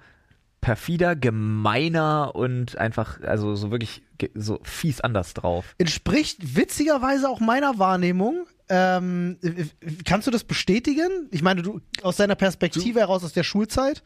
perfider, 0.61 1.17
gemeiner 1.17 2.35
und 2.35 2.77
einfach, 2.77 3.21
also 3.23 3.55
so 3.55 3.71
wirklich 3.71 4.03
so 4.35 4.61
fies 4.63 5.01
anders 5.01 5.35
drauf. 5.35 5.75
entspricht 5.79 6.57
witzigerweise 6.57 7.29
auch 7.29 7.41
meiner 7.41 7.79
Wahrnehmung. 7.79 8.47
Ähm, 8.69 9.39
äh, 9.43 9.65
kannst 10.05 10.27
du 10.27 10.31
das 10.31 10.45
bestätigen? 10.45 11.29
Ich 11.31 11.43
meine, 11.43 11.63
du 11.63 11.81
aus 12.03 12.17
deiner 12.17 12.37
Perspektive 12.37 13.01
heraus 13.01 13.25
aus 13.25 13.33
der 13.33 13.43
Schulzeit, 13.43 14.03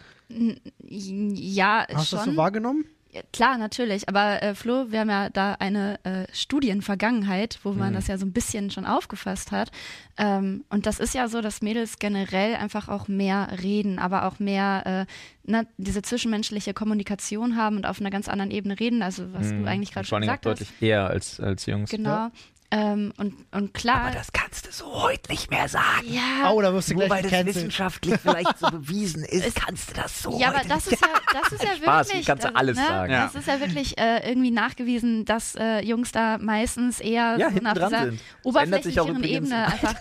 Ja, 0.81 1.87
hast 1.93 2.13
du 2.13 2.17
das 2.17 2.25
so 2.25 2.37
wahrgenommen? 2.37 2.87
Ja, 3.15 3.21
Klar, 3.33 3.59
natürlich. 3.59 4.09
Aber 4.09 4.43
äh, 4.43 4.55
Flo, 4.55 4.91
wir 4.91 5.01
haben 5.01 5.11
ja 5.11 5.29
da 5.31 5.55
eine 5.55 6.01
äh, 6.05 6.27
Studienvergangenheit, 6.33 7.61
wo 7.63 7.73
man 7.73 7.95
das 7.95 8.09
ja 8.09 8.19
so 8.19 8.27
ein 8.27 8.33
bisschen 8.33 8.71
schon 8.71 8.87
aufgefasst 8.87 9.53
hat. 9.53 9.71
Ähm, 10.17 10.65
und 10.69 10.87
das 10.87 10.99
ist 10.99 11.15
ja 11.15 11.29
so, 11.29 11.41
dass 11.41 11.63
Mädels 11.63 12.01
generell 12.01 12.57
einfach 12.57 12.89
auch 12.89 13.07
mehr 13.07 13.49
reden, 13.63 14.01
aber 14.01 14.25
auch 14.25 14.41
mehr 14.41 15.07
äh, 15.47 15.51
ne, 15.51 15.67
diese 15.77 16.03
zwischenmenschliche 16.03 16.75
Kommunikation 16.75 17.57
haben 17.57 17.77
und 17.77 17.87
auf 17.87 18.01
einer 18.01 18.11
ganz 18.11 18.29
anderen 18.29 18.51
Ebene 18.51 18.81
reden. 18.81 19.01
Also 19.03 19.33
was 19.33 19.51
du 19.51 19.65
eigentlich 19.65 19.93
gerade 19.93 20.07
schon 20.07 20.23
gesagt 20.23 20.47
hast. 20.47 20.61
deutlich 20.61 20.83
eher 20.83 21.07
als, 21.07 21.39
als 21.39 21.67
Jungs. 21.67 21.91
Genau. 21.91 22.31
Ähm, 22.77 23.13
und, 23.19 23.35
und 23.53 23.73
klar. 23.73 24.11
das 24.11 24.33
kannst 24.33 24.67
du 24.67 24.73
so 24.73 25.03
heute 25.05 25.31
nicht 25.31 25.49
mehr 25.49 25.69
sagen. 25.69 26.07
ja, 26.13 26.51
Oh, 26.51 26.61
da 26.61 26.75
wirst 26.75 26.91
du 26.91 26.95
Nur 26.95 27.05
gleich 27.07 27.23
weil 27.25 27.31
das 27.31 27.47
wissenschaftlich 27.47 28.17
vielleicht 28.21 28.59
so 28.59 28.67
bewiesen 28.71 29.23
ist, 29.25 29.55
kannst 29.55 29.91
du 29.91 29.95
das 29.95 30.23
so 30.23 30.37
Ja, 30.41 30.49
aber 30.49 30.59
heute 30.59 30.69
das 30.71 30.87
nicht 30.87 30.95
ist 30.95 31.01
ja, 31.03 31.09
das 31.41 31.53
ist 31.53 31.63
ja 31.63 31.77
Spaß, 31.77 32.07
wirklich. 32.09 32.23
wie 32.23 32.27
kannst 32.27 32.45
du 32.45 32.49
äh, 32.49 32.53
alles 32.55 32.77
ne? 32.77 32.85
sagen. 32.87 33.13
Ja. 33.13 33.25
Das 33.27 33.35
ist 33.37 33.47
ja 33.47 33.61
wirklich 33.61 33.97
äh, 33.97 34.29
irgendwie 34.29 34.51
nachgewiesen, 34.51 35.25
dass 35.25 35.55
äh, 35.55 35.85
Jungs 35.85 36.11
da 36.11 36.39
meistens 36.39 36.99
eher 36.99 37.37
Ja, 37.39 37.51
so 37.53 37.59
nach 37.61 37.75
dieser 37.75 38.09
oberflächlicheren 38.43 39.23
Ebene 39.23 39.67
einfach. 39.67 39.95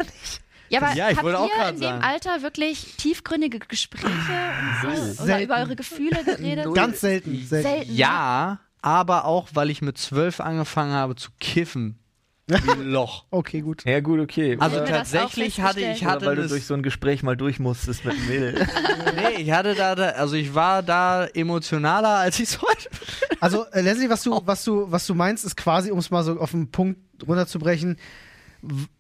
Ja, 0.70 0.82
aber 0.82 0.96
Ja, 0.96 1.10
ich 1.12 1.18
habt 1.18 1.24
wollte 1.26 1.40
auch 1.40 1.50
ihr 1.56 1.70
in 1.70 1.76
dem 1.76 1.82
sagen. 1.82 2.04
Alter 2.04 2.42
wirklich 2.42 2.96
tiefgründige 2.98 3.60
Gespräche 3.60 4.08
und 4.08 5.14
so, 5.16 5.24
oder 5.24 5.44
über 5.44 5.58
eure 5.58 5.76
Gefühle 5.76 6.24
geredet? 6.24 6.74
Ganz 6.74 7.02
selten. 7.02 7.46
selten. 7.46 7.68
Selten. 7.70 7.96
Ja, 7.96 8.60
aber 8.82 9.26
auch, 9.26 9.50
weil 9.54 9.70
ich 9.70 9.84
mit 9.84 10.00
zwölf 10.00 10.40
angefangen 10.40 10.94
habe 10.94 11.16
zu 11.16 11.30
kiffen. 11.40 12.00
Wie 12.48 12.72
ein 12.72 12.84
Loch. 12.84 13.26
Okay, 13.32 13.62
gut. 13.62 13.86
Ja, 13.86 14.00
gut, 14.00 14.20
okay. 14.20 14.58
Also 14.60 14.82
auch 14.82 14.86
tatsächlich 14.86 15.62
hatte 15.62 15.80
ich 15.80 16.06
hatte 16.06 16.18
Oder 16.18 16.28
weil 16.28 16.36
du 16.36 16.48
durch 16.48 16.66
so 16.66 16.74
ein 16.74 16.84
Gespräch 16.84 17.24
mal 17.24 17.38
durch 17.38 17.60
musstest 17.60 18.06
mit 18.06 18.28
Will. 18.28 18.54
nee, 19.16 19.42
ich 19.42 19.52
hatte 19.52 19.76
da, 19.76 19.96
da 19.96 20.10
also 20.10 20.36
ich 20.36 20.54
war 20.54 20.84
da 20.84 21.26
emotionaler 21.26 22.18
als 22.18 22.40
ich 22.40 22.50
es 22.50 22.62
heute. 22.62 22.90
Also, 23.40 23.66
äh, 23.72 23.82
Leslie, 23.82 24.10
was 24.10 24.24
du, 24.24 24.40
was 24.46 24.64
du, 24.64 24.90
was 24.90 25.06
du 25.06 25.16
meinst, 25.16 25.44
ist 25.44 25.58
quasi, 25.58 25.92
um 25.92 26.00
es 26.00 26.10
mal 26.10 26.24
so 26.24 26.40
auf 26.40 26.52
den 26.52 26.72
Punkt 26.72 27.02
runterzubrechen, 27.28 27.98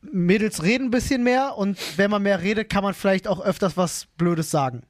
Mädels 0.02 0.64
reden 0.64 0.88
ein 0.88 0.92
bisschen 0.92 1.24
mehr 1.24 1.58
und 1.58 1.80
wenn 1.98 2.12
man 2.12 2.24
mehr 2.24 2.42
redet, 2.42 2.70
kann 2.70 2.84
man 2.84 2.94
vielleicht 2.94 3.30
auch 3.30 3.40
öfters 3.40 3.78
was 3.78 4.08
Blödes 4.18 4.52
sagen. 4.52 4.84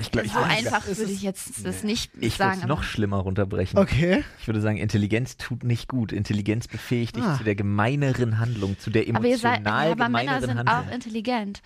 Ich 0.00 0.10
glaube, 0.12 0.28
So 0.28 0.38
einfach 0.38 0.86
würde 0.86 1.10
ich 1.10 1.22
jetzt 1.22 1.64
das 1.66 1.82
nicht 1.82 2.10
Ich 2.16 2.38
würde 2.38 2.50
sagen. 2.50 2.60
es 2.62 2.66
noch 2.66 2.82
schlimmer 2.82 3.18
runterbrechen. 3.18 3.78
Okay. 3.78 4.24
Ich 4.40 4.46
würde 4.46 4.60
sagen, 4.60 4.76
Intelligenz 4.78 5.36
tut 5.36 5.64
nicht 5.64 5.88
gut. 5.88 6.12
Intelligenz 6.12 6.68
befähigt 6.68 7.16
dich 7.16 7.24
Ah. 7.24 7.36
zu 7.36 7.44
der 7.44 7.54
gemeineren 7.54 8.38
Handlung, 8.38 8.78
zu 8.78 8.90
der 8.90 9.02
aber 9.14 9.26
ihr 9.26 9.38
seid, 9.38 9.58
emotional 9.60 9.86
aber 9.92 10.08
Männer 10.08 10.22
gemeineren 10.22 10.40
sind 10.48 10.58
Handlung. 10.58 10.88
auch 10.88 10.94
intelligent. 10.94 11.62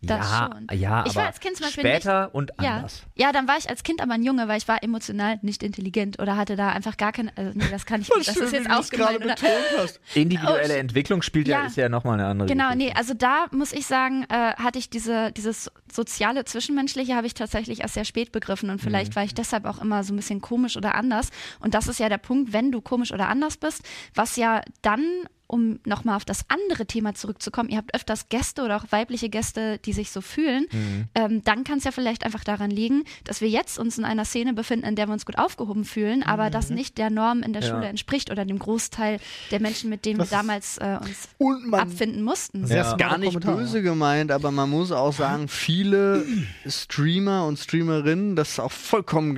Das 0.00 0.30
ja, 0.30 0.50
schon. 0.52 0.78
ja, 0.78 1.02
Ich 1.06 1.10
aber 1.10 1.14
war 1.16 1.26
als 1.26 1.40
Kind 1.40 1.56
zum 1.56 1.66
Beispiel 1.66 1.82
später 1.84 2.32
und 2.32 2.52
Ja, 2.60 2.76
anders. 2.76 3.02
ja, 3.16 3.32
dann 3.32 3.48
war 3.48 3.56
ich 3.58 3.68
als 3.68 3.82
Kind 3.82 4.00
aber 4.00 4.12
ein 4.14 4.22
Junge, 4.22 4.46
weil 4.46 4.58
ich 4.58 4.68
war 4.68 4.80
emotional 4.84 5.40
nicht 5.42 5.62
intelligent 5.64 6.20
oder 6.20 6.36
hatte 6.36 6.54
da 6.54 6.68
einfach 6.68 6.96
gar 6.96 7.10
keine. 7.10 7.36
Also 7.36 7.50
nee, 7.54 7.64
das 7.70 7.84
kann 7.84 8.00
ich 8.00 8.08
nicht. 8.16 8.28
Das 8.28 8.36
ist 8.36 8.52
jetzt 8.52 8.70
auch 8.70 8.88
gemein. 8.88 9.16
Oder? 9.16 9.34
Individuelle 10.14 10.74
Oh, 10.74 10.78
Entwicklung 10.78 11.22
spielt 11.22 11.48
ja, 11.48 11.60
ja. 11.62 11.66
ist 11.66 11.76
ja 11.76 11.88
nochmal 11.88 12.14
eine 12.14 12.26
andere 12.28 12.48
Genau, 12.48 12.66
Geschichte. 12.72 12.86
nee, 12.90 12.94
also 12.96 13.14
da 13.14 13.46
muss 13.50 13.72
ich 13.72 13.86
sagen, 13.86 14.24
äh, 14.28 14.54
hatte 14.54 14.78
ich 14.78 14.88
diese, 14.90 15.32
dieses 15.32 15.70
soziale 15.92 16.44
Zwischenmenschliche 16.44 17.16
habe 17.16 17.26
ich 17.26 17.34
tatsächlich 17.34 17.80
erst 17.80 17.94
sehr 17.94 18.04
spät 18.04 18.30
begriffen 18.32 18.70
und 18.70 18.80
vielleicht 18.80 19.16
war 19.16 19.24
ich 19.24 19.34
deshalb 19.34 19.64
auch 19.64 19.80
immer 19.80 20.04
so 20.04 20.12
ein 20.12 20.16
bisschen 20.16 20.40
komisch 20.40 20.76
oder 20.76 20.94
anders. 20.94 21.30
Und 21.60 21.74
das 21.74 21.88
ist 21.88 21.98
ja 21.98 22.08
der 22.08 22.18
Punkt, 22.18 22.52
wenn 22.52 22.70
du 22.70 22.80
komisch 22.80 23.12
oder 23.12 23.28
anders 23.28 23.56
bist, 23.56 23.82
was 24.14 24.36
ja 24.36 24.62
dann 24.82 25.02
um 25.48 25.80
nochmal 25.84 26.14
auf 26.16 26.24
das 26.24 26.44
andere 26.48 26.86
Thema 26.86 27.14
zurückzukommen, 27.14 27.70
ihr 27.70 27.78
habt 27.78 27.94
öfters 27.94 28.28
Gäste 28.28 28.62
oder 28.62 28.76
auch 28.76 28.84
weibliche 28.90 29.28
Gäste, 29.28 29.78
die 29.78 29.92
sich 29.92 30.10
so 30.12 30.20
fühlen, 30.20 30.66
ähm, 31.14 31.42
dann 31.42 31.64
kann 31.64 31.78
es 31.78 31.84
ja 31.84 31.90
vielleicht 31.90 32.24
einfach 32.24 32.44
daran 32.44 32.70
liegen, 32.70 33.02
dass 33.24 33.40
wir 33.40 33.48
jetzt 33.48 33.78
uns 33.78 33.98
in 33.98 34.04
einer 34.04 34.24
Szene 34.24 34.52
befinden, 34.52 34.86
in 34.86 34.94
der 34.94 35.08
wir 35.08 35.12
uns 35.14 35.26
gut 35.26 35.38
aufgehoben 35.38 35.84
fühlen, 35.84 36.22
aber 36.22 36.50
das 36.50 36.70
nicht 36.70 36.98
der 36.98 37.10
Norm 37.10 37.42
in 37.42 37.52
der 37.52 37.62
Ja. 37.62 37.70
Schule 37.70 37.86
entspricht 37.88 38.30
oder 38.30 38.44
dem 38.44 38.58
Großteil 38.58 39.18
der 39.50 39.60
Menschen, 39.60 39.90
mit 39.90 40.04
denen 40.04 40.18
Das 40.18 40.30
wir 40.30 40.36
damals 40.38 40.78
äh, 40.78 40.98
uns 41.00 41.28
Und 41.38 41.66
man 41.68 41.80
abfinden 41.80 42.22
mussten. 42.22 42.66
Sehr 42.66 42.76
Ja. 42.78 42.84
smarte 42.84 43.02
gar 43.04 43.18
nicht 43.18 43.28
Kommentare. 43.32 43.56
böse 43.56 43.82
gemeint, 43.82 44.30
aber 44.30 44.50
man 44.50 44.68
muss 44.70 44.92
auch 44.92 45.12
sagen, 45.14 45.48
viele 45.48 46.24
Streamer 46.66 47.46
und 47.46 47.58
Streamerinnen, 47.58 48.36
das 48.36 48.50
ist 48.50 48.60
auch 48.60 48.70
vollkommen 48.72 49.34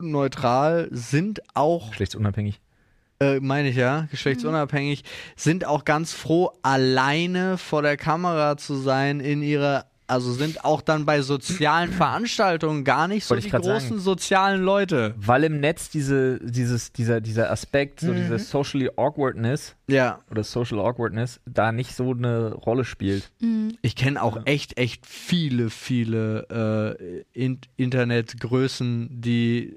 geschlechtsneutral, 0.00 0.88
sind 0.90 1.40
auch, 1.54 1.90
Geschlechtsunabhängig. 1.90 2.60
Äh, 3.20 3.40
meine 3.40 3.68
ich 3.68 3.76
ja, 3.76 4.06
geschlechtsunabhängig, 4.10 5.04
sind 5.36 5.66
auch 5.66 5.84
ganz 5.84 6.12
froh, 6.12 6.50
alleine 6.62 7.58
vor 7.58 7.82
der 7.82 7.96
Kamera 7.96 8.56
zu 8.56 8.76
sein 8.76 9.20
in 9.20 9.42
ihrer 9.42 9.86
also 10.08 10.32
sind 10.32 10.64
auch 10.64 10.82
dann 10.82 11.04
bei 11.04 11.20
sozialen 11.22 11.90
Veranstaltungen 11.92 12.84
gar 12.84 13.08
nicht 13.08 13.24
so 13.24 13.34
die 13.34 13.48
großen 13.50 13.88
sagen. 13.88 13.98
sozialen 14.00 14.62
Leute. 14.62 15.14
Weil 15.16 15.44
im 15.44 15.60
Netz 15.60 15.90
diese, 15.90 16.38
dieses, 16.40 16.92
dieser, 16.92 17.20
dieser 17.20 17.50
Aspekt, 17.50 18.00
so 18.00 18.12
diese 18.12 18.38
socially 18.38 18.90
awkwardness 18.96 19.74
Ja, 19.88 20.20
oder 20.30 20.44
social 20.44 20.78
awkwardness, 20.78 21.40
da 21.46 21.72
nicht 21.72 21.94
so 21.94 22.12
eine 22.12 22.54
Rolle 22.54 22.84
spielt. 22.84 23.30
ich 23.82 23.96
kenne 23.96 24.22
auch 24.22 24.38
echt, 24.44 24.78
echt 24.78 25.06
viele, 25.06 25.70
viele 25.70 26.96
äh, 27.02 27.24
in 27.32 27.58
Internetgrößen, 27.76 29.08
die, 29.10 29.74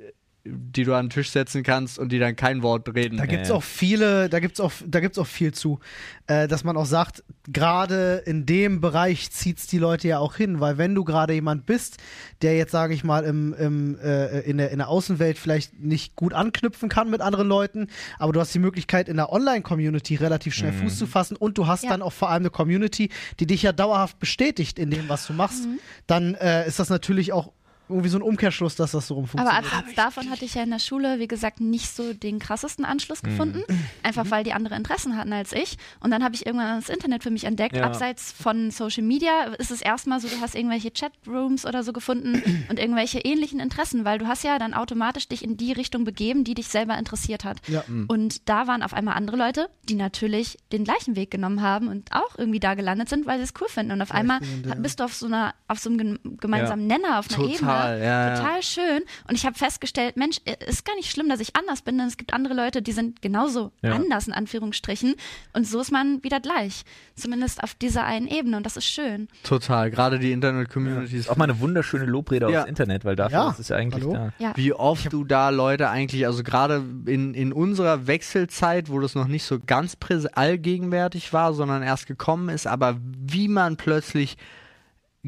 die 0.52 0.84
du 0.84 0.94
an 0.94 1.06
den 1.06 1.10
Tisch 1.12 1.30
setzen 1.32 1.64
kannst 1.64 2.00
und 2.00 2.12
die 2.12 2.20
dann 2.20 2.36
kein 2.36 2.62
Wort 2.64 2.94
reden. 2.96 3.18
Da 3.18 3.26
gibt's 3.26 3.50
Ja. 3.50 3.56
auch 3.56 3.64
viele, 3.64 4.30
da 4.30 4.40
gibt's 4.40 4.60
auch, 4.60 4.72
da 4.86 5.00
gibt's 5.00 5.18
auch 5.18 5.28
viel 5.28 5.54
zu, 5.54 5.80
äh, 6.28 6.48
dass 6.48 6.64
man 6.64 6.78
auch 6.78 6.86
sagt, 6.86 7.24
gerade 7.48 8.24
in 8.26 8.46
dem 8.46 8.82
Bereich 8.82 9.32
zieht's 9.32 9.68
die 9.68 9.78
Leute 9.80 10.08
ja 10.08 10.20
auch 10.20 10.36
hin, 10.36 10.60
weil 10.60 10.78
wenn 10.78 10.96
du 10.96 11.04
gerade 11.04 11.34
jemand 11.34 11.66
bist, 11.66 11.98
der 12.42 12.56
jetzt 12.56 12.72
sage 12.72 12.94
ich 12.94 13.04
mal 13.04 13.24
im, 13.26 13.54
im 13.54 13.98
äh, 14.00 14.40
in 14.42 14.58
der 14.58 14.72
in 14.72 14.78
der 14.78 14.88
Außenwelt 14.90 15.38
vielleicht 15.38 15.80
nicht 15.80 16.16
gut 16.16 16.34
anknüpfen 16.34 16.90
kann 16.90 17.10
mit 17.10 17.22
anderen 17.22 17.48
Leuten, 17.48 17.88
aber 18.18 18.32
du 18.34 18.40
hast 18.40 18.54
die 18.54 18.60
Möglichkeit 18.60 19.10
in 19.10 19.18
der 19.18 19.32
Online-Community 19.32 20.16
relativ 20.16 20.54
schnell 20.54 20.72
Fuß 20.74 20.98
zu 20.98 21.08
fassen 21.08 21.36
und 21.36 21.58
du 21.58 21.68
hast 21.68 21.84
Ja. 21.84 21.90
dann 21.90 22.02
auch 22.02 22.14
vor 22.14 22.30
allem 22.30 22.44
eine 22.44 22.50
Community, 22.50 23.10
die 23.40 23.48
dich 23.48 23.64
ja 23.64 23.72
dauerhaft 23.72 24.20
bestätigt 24.20 24.80
in 24.80 24.92
dem, 24.92 25.10
was 25.10 25.28
du 25.28 25.34
machst, 25.34 25.68
dann 26.08 26.36
äh, 26.36 26.68
ist 26.68 26.80
das 26.80 26.90
natürlich 26.90 27.34
auch 27.34 27.52
irgendwie 27.90 28.10
so 28.10 28.18
ein 28.18 28.22
Umkehrschluss, 28.22 28.76
dass 28.76 28.92
das 28.92 29.08
so 29.08 29.16
rum 29.16 29.28
Aber 29.36 29.54
abseits 29.54 29.96
davon 29.96 30.30
hatte 30.30 30.46
ich 30.46 30.56
ja 30.56 30.64
in 30.64 30.70
der 30.70 30.80
Schule, 30.80 31.20
wie 31.20 31.28
gesagt, 31.28 31.60
nicht 31.60 31.90
so 31.94 32.14
den 32.14 32.40
krassesten 32.40 32.86
Anschluss 32.86 33.22
gefunden. 33.22 33.64
Einfach 34.04 34.30
weil 34.30 34.44
die 34.44 34.54
andere 34.54 34.76
Interessen 34.76 35.18
hatten 35.18 35.34
als 35.34 35.54
ich. 35.54 35.78
Und 36.00 36.12
dann 36.12 36.24
habe 36.24 36.36
ich 36.36 36.46
irgendwann 36.46 36.80
das 36.80 36.90
Internet 36.90 37.24
für 37.24 37.32
mich 37.32 37.46
entdeckt. 37.46 37.76
Ja. 37.76 37.84
Abseits 37.84 38.32
von 38.32 38.72
Social 38.72 39.04
Media 39.04 39.44
ist 39.58 39.72
es 39.72 39.82
erstmal 39.82 40.20
so, 40.20 40.28
du 40.28 40.40
hast 40.42 40.56
irgendwelche 40.56 40.92
Chatrooms 40.92 41.66
oder 41.66 41.84
so 41.84 41.94
gefunden 41.94 42.42
und 42.70 42.80
irgendwelche 42.80 43.20
ähnlichen 43.20 43.60
Interessen, 43.60 44.06
weil 44.06 44.20
du 44.20 44.28
hast 44.28 44.44
ja 44.44 44.60
dann 44.60 44.74
automatisch 44.74 45.28
dich 45.28 45.44
in 45.44 45.58
die 45.58 45.72
Richtung 45.72 46.04
begeben, 46.04 46.44
die 46.44 46.54
dich 46.54 46.68
selber 46.68 46.98
interessiert 46.98 47.44
hat. 47.44 47.58
Ja. 47.68 47.84
Und 48.08 48.48
da 48.50 48.68
waren 48.68 48.84
auf 48.84 48.94
einmal 48.94 49.16
andere 49.16 49.38
Leute, 49.38 49.70
die 49.88 49.96
natürlich 49.96 50.58
den 50.72 50.84
gleichen 50.84 51.16
Weg 51.16 51.32
genommen 51.32 51.62
haben 51.62 51.88
und 51.88 52.12
auch 52.12 52.38
irgendwie 52.38 52.60
da 52.60 52.76
gelandet 52.76 53.10
sind, 53.10 53.26
weil 53.26 53.38
sie 53.38 53.44
es 53.44 53.54
cool 53.60 53.68
finden. 53.68 53.92
Und 53.92 54.02
auf 54.02 54.12
einmal 54.12 54.40
Gleichgesinnte, 54.40 54.70
ja. 54.70 54.76
bist 54.76 55.00
du 55.00 55.04
auf 55.04 55.14
so 55.14 55.26
einer, 55.26 55.54
auf 55.68 55.80
so 55.80 55.90
einem 55.90 55.98
gem- 55.98 56.38
gemeinsamen 56.38 56.88
Nenner, 56.88 57.20
auf 57.20 57.30
einer 57.30 57.38
Total, 57.38 57.56
Ebene. 57.56 57.79
Ja, 57.88 57.98
ja. 58.30 58.36
Total 58.38 58.64
schön. 58.64 59.02
Und 59.28 59.36
ich 59.36 59.46
habe 59.46 59.58
festgestellt, 59.58 60.18
Mensch, 60.18 60.38
ist 60.68 60.86
gar 60.86 60.96
nicht 60.96 61.10
schlimm, 61.12 61.30
dass 61.30 61.40
ich 61.40 61.56
anders 61.56 61.82
bin, 61.82 61.98
denn 61.98 62.08
es 62.08 62.18
gibt 62.18 62.34
andere 62.34 62.54
Leute, 62.54 62.82
die 62.82 62.92
sind 62.92 63.22
genauso 63.22 63.72
Ja. 63.82 63.94
anders, 63.94 64.28
in 64.28 64.34
Anführungsstrichen. 64.34 65.16
Und 65.54 65.68
so 65.68 65.80
ist 65.80 65.92
man 65.92 66.24
wieder 66.24 66.40
gleich. 66.40 66.84
Zumindest 67.16 67.64
auf 67.64 67.74
dieser 67.76 68.06
einen 68.06 68.28
Ebene. 68.28 68.58
Und 68.58 68.66
das 68.66 68.78
ist 68.78 68.86
schön. 68.86 69.28
Total. 69.44 69.92
Gerade 69.92 70.20
die 70.20 70.32
Internet-Community 70.32 71.18
ist 71.18 71.30
auch 71.30 71.38
mal 71.38 71.46
eine 71.46 71.60
wunderschöne 71.60 72.06
Lobrede 72.06 72.50
Ja. 72.52 72.60
aufs 72.62 72.70
Internet, 72.70 73.06
weil 73.06 73.16
dafür 73.16 73.38
Ja. 73.40 73.50
ist 73.52 73.60
es 73.60 73.70
ja 73.70 73.76
eigentlich 73.78 74.04
Hallo? 74.04 74.14
da. 74.14 74.34
Ja. 74.40 74.52
Wie 74.56 74.74
oft 74.74 75.12
du 75.12 75.24
da 75.24 75.50
Leute 75.50 75.90
eigentlich, 75.90 76.26
also 76.26 76.44
gerade 76.44 76.84
in, 77.06 77.34
in 77.34 77.54
unserer 77.54 78.08
Wechselzeit, 78.08 78.90
wo 78.90 79.00
das 79.00 79.16
noch 79.16 79.28
nicht 79.28 79.44
so 79.44 79.60
ganz 79.60 79.96
präs- 79.96 80.28
allgegenwärtig 80.28 81.34
war, 81.34 81.54
sondern 81.54 81.84
erst 81.84 82.08
gekommen 82.08 82.50
ist, 82.50 82.68
aber 82.68 82.98
wie 83.02 83.48
man 83.48 83.78
plötzlich 83.78 84.38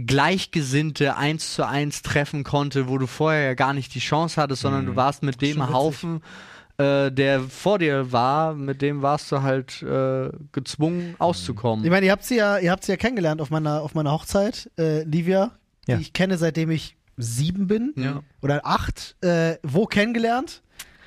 Gleichgesinnte 0.05 1.15
eins 1.17 1.53
zu 1.53 1.67
eins 1.67 2.01
treffen 2.01 2.43
konnte, 2.43 2.87
wo 2.87 2.97
du 2.97 3.07
vorher 3.07 3.43
ja 3.43 3.53
gar 3.53 3.73
nicht 3.73 3.93
die 3.95 3.99
Chance 3.99 4.41
hattest, 4.41 4.61
sondern 4.61 4.85
du 4.85 4.95
warst 4.95 5.23
mit 5.23 5.41
dem. 5.41 5.71
Haufen, 5.71 6.21
äh, 6.77 7.11
der 7.11 7.41
vor 7.41 7.79
dir 7.79 8.11
war, 8.11 8.53
mit 8.55 8.81
dem 8.81 9.01
warst 9.01 9.31
du 9.31 9.41
halt 9.41 9.81
äh, 9.83 10.29
gezwungen 10.51 11.15
auszukommen. 11.19 11.85
Ich 11.85 11.91
meine, 11.91 12.05
ihr 12.07 12.11
habt 12.11 12.23
sie 12.23 12.37
ja, 12.37 12.57
ihr 12.57 12.71
habt 12.71 12.83
sie 12.85 12.91
ja 12.91 12.97
kennengelernt 12.97 13.41
auf 13.41 13.49
meiner, 13.49 13.81
auf 13.81 13.93
meiner 13.93 14.11
Hochzeit, 14.11 14.69
äh, 14.77 15.03
Livia, 15.03 15.51
Ja. 15.87 15.95
die 15.97 16.01
ich 16.01 16.13
kenne, 16.13 16.37
seitdem 16.37 16.71
ich 16.71 16.95
sieben 17.17 17.67
bin 17.67 17.93
Ja. 17.97 18.21
oder 18.41 18.65
acht. 18.65 19.15
Äh, 19.21 19.57
wo 19.63 19.85
kennengelernt? 19.85 20.61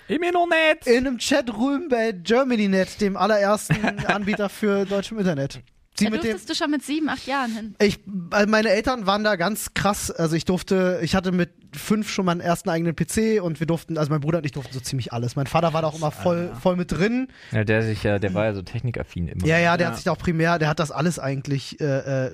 Noch 0.08 0.46
nicht. 0.46 0.86
In 0.86 1.06
einem 1.06 1.18
Chatroom 1.18 1.88
bei 1.88 2.12
GermanyNet, 2.12 3.00
dem 3.00 3.16
allerersten 3.16 3.76
Anbieter 4.06 4.50
für 4.50 4.84
deutschem 4.84 5.18
Internet. 5.18 5.60
Sie 5.96 6.06
Da 6.06 6.10
durftest 6.10 6.50
du 6.50 6.54
schon 6.54 6.70
mit 6.70 6.82
sieben, 6.82 7.08
acht 7.08 7.26
Jahren 7.26 7.52
hin. 7.52 7.74
ich, 7.80 8.00
meine 8.06 8.70
Eltern 8.70 9.06
waren 9.06 9.22
da 9.22 9.36
ganz 9.36 9.74
krass. 9.74 10.10
Also 10.10 10.34
ich 10.34 10.44
durfte, 10.44 11.00
ich 11.02 11.14
hatte 11.14 11.30
mit 11.30 11.50
fünf 11.76 12.10
schon 12.10 12.24
meinen 12.26 12.40
ersten 12.40 12.68
eigenen 12.70 12.94
PC 12.96 13.42
und 13.42 13.60
wir 13.60 13.66
durften, 13.66 13.98
also 13.98 14.10
mein 14.10 14.20
Bruder 14.20 14.38
und 14.38 14.46
ich 14.46 14.52
durften 14.52 14.72
so 14.72 14.80
ziemlich 14.80 15.12
alles. 15.12 15.36
Mein 15.36 15.46
Vater 15.46 15.72
war 15.72 15.82
da 15.82 15.88
auch 15.88 15.96
immer 15.96 16.10
voll, 16.10 16.50
voll 16.60 16.76
mit 16.76 16.92
drin. 16.92 17.28
Ja, 17.52 17.64
der 17.64 17.82
sich 17.82 18.02
ja, 18.02 18.18
der 18.18 18.34
war 18.34 18.44
ja 18.46 18.54
so 18.54 18.62
technikaffin 18.62 19.28
immer. 19.28 19.46
Ja, 19.46 19.58
ja, 19.58 19.76
der 19.76 19.86
Ja. 19.86 19.88
hat 19.90 19.96
sich 19.96 20.04
da 20.04 20.12
auch 20.12 20.18
primär, 20.18 20.58
der 20.58 20.68
hat 20.68 20.78
das 20.78 20.90
alles 20.90 21.18
eigentlich, 21.18 21.80
äh, 21.80 22.26
äh, 22.26 22.30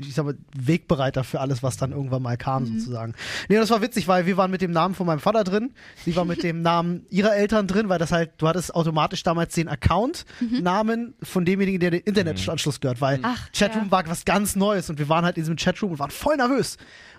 ich 0.00 0.14
sag 0.14 0.24
mal, 0.24 0.36
Wegbereiter 0.56 1.24
für 1.24 1.40
alles, 1.40 1.62
was 1.62 1.76
dann 1.76 1.92
irgendwann 1.92 2.22
mal 2.22 2.36
kam, 2.36 2.66
sozusagen. 2.66 3.14
Nee, 3.48 3.56
das 3.56 3.70
war 3.70 3.82
witzig, 3.82 4.08
weil 4.08 4.26
wir 4.26 4.36
waren 4.36 4.50
mit 4.50 4.60
dem 4.62 4.70
Namen 4.70 4.94
von 4.94 5.06
meinem 5.06 5.20
Vater 5.20 5.44
drin, 5.44 5.72
sie 6.04 6.14
war 6.16 6.24
mit 6.24 6.42
dem 6.42 6.62
Namen 6.62 7.06
ihrer 7.10 7.34
Eltern 7.34 7.66
drin, 7.66 7.88
weil 7.88 7.98
das 7.98 8.12
halt, 8.12 8.32
du 8.38 8.48
hattest 8.48 8.74
automatisch 8.74 9.22
damals 9.22 9.54
den 9.54 9.68
Account-Namen 9.68 11.14
von 11.22 11.44
demjenigen, 11.44 11.80
der 11.80 11.90
den 11.90 12.00
Internetanschluss 12.00 12.80
gehört, 12.80 13.00
weil 13.00 13.20
Ach, 13.22 13.48
Chatroom 13.52 13.86
ja. 13.86 13.90
war 13.90 14.06
was 14.06 14.24
ganz 14.24 14.56
Neues 14.56 14.90
und 14.90 14.98
wir 14.98 15.08
waren 15.08 15.24
halt 15.24 15.36
in 15.36 15.42
diesem 15.42 15.56
Chatroom 15.56 15.92
und 15.92 15.98
waren 15.98 16.10
voll 16.10 16.36
nervös. 16.36 16.76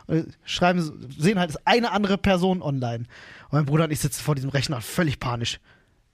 Und 0.07 0.37
schreiben, 0.45 1.07
sehen 1.17 1.39
halt, 1.39 1.49
es 1.51 1.55
ist 1.55 1.61
eine 1.65 1.91
andere 1.91 2.17
Person 2.17 2.61
online. 2.61 3.05
Und 3.49 3.53
mein 3.53 3.65
Bruder 3.65 3.85
und 3.85 3.91
ich 3.91 3.99
sitzen 3.99 4.21
vor 4.23 4.35
diesem 4.35 4.49
Rechner 4.49 4.81
völlig 4.81 5.19
panisch. 5.19 5.59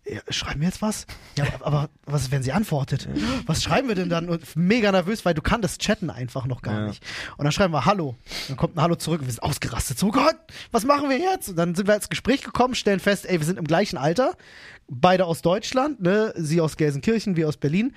Ja, 0.08 0.22
schreiben 0.30 0.62
wir 0.62 0.68
jetzt 0.68 0.82
was? 0.82 1.06
Ja, 1.38 1.46
aber, 1.60 1.90
was 2.06 2.24
ist, 2.24 2.32
wenn 2.32 2.42
sie 2.42 2.52
antwortet? 2.52 3.08
Was 3.46 3.62
schreiben 3.62 3.90
wir 3.90 3.96
denn 3.96 4.10
dann? 4.10 4.28
Und 4.30 4.56
mega 4.56 4.92
nervös, 4.92 5.24
weil 5.24 5.36
du 5.36 5.42
kannst 5.42 5.82
chatten 5.82 6.10
einfach 6.10 6.48
noch 6.48 6.62
gar 6.64 6.74
Ja. 6.82 6.88
nicht. 6.88 7.04
Und 7.38 7.44
dann 7.44 7.52
schreiben 7.52 7.74
wir 7.74 7.86
Hallo. 7.86 8.16
Dann 8.48 8.58
kommt 8.58 8.76
ein 8.76 8.82
Hallo 8.82 8.96
zurück 8.96 9.20
und 9.22 9.28
wir 9.28 9.34
sind 9.34 9.44
ausgerastet. 9.44 10.00
So, 10.00 10.08
oh 10.08 10.12
Gott, 10.12 10.36
was 10.72 10.84
machen 10.86 11.10
wir 11.10 11.18
jetzt? 11.20 11.50
Und 11.50 11.58
dann 11.58 11.76
sind 11.76 11.88
wir 11.88 11.96
ins 11.96 12.10
Gespräch 12.10 12.42
gekommen, 12.42 12.74
stellen 12.74 13.00
fest, 13.00 13.28
ey, 13.28 13.40
wir 13.40 13.46
sind 13.46 13.60
im 13.60 13.66
gleichen 13.66 13.98
Alter. 13.98 14.36
Beide 14.88 15.26
aus 15.26 15.44
Deutschland, 15.44 16.02
ne? 16.02 16.34
Sie 16.36 16.60
aus 16.60 16.76
Gelsenkirchen, 16.78 17.36
wir 17.36 17.48
aus 17.48 17.58
Berlin. 17.58 17.94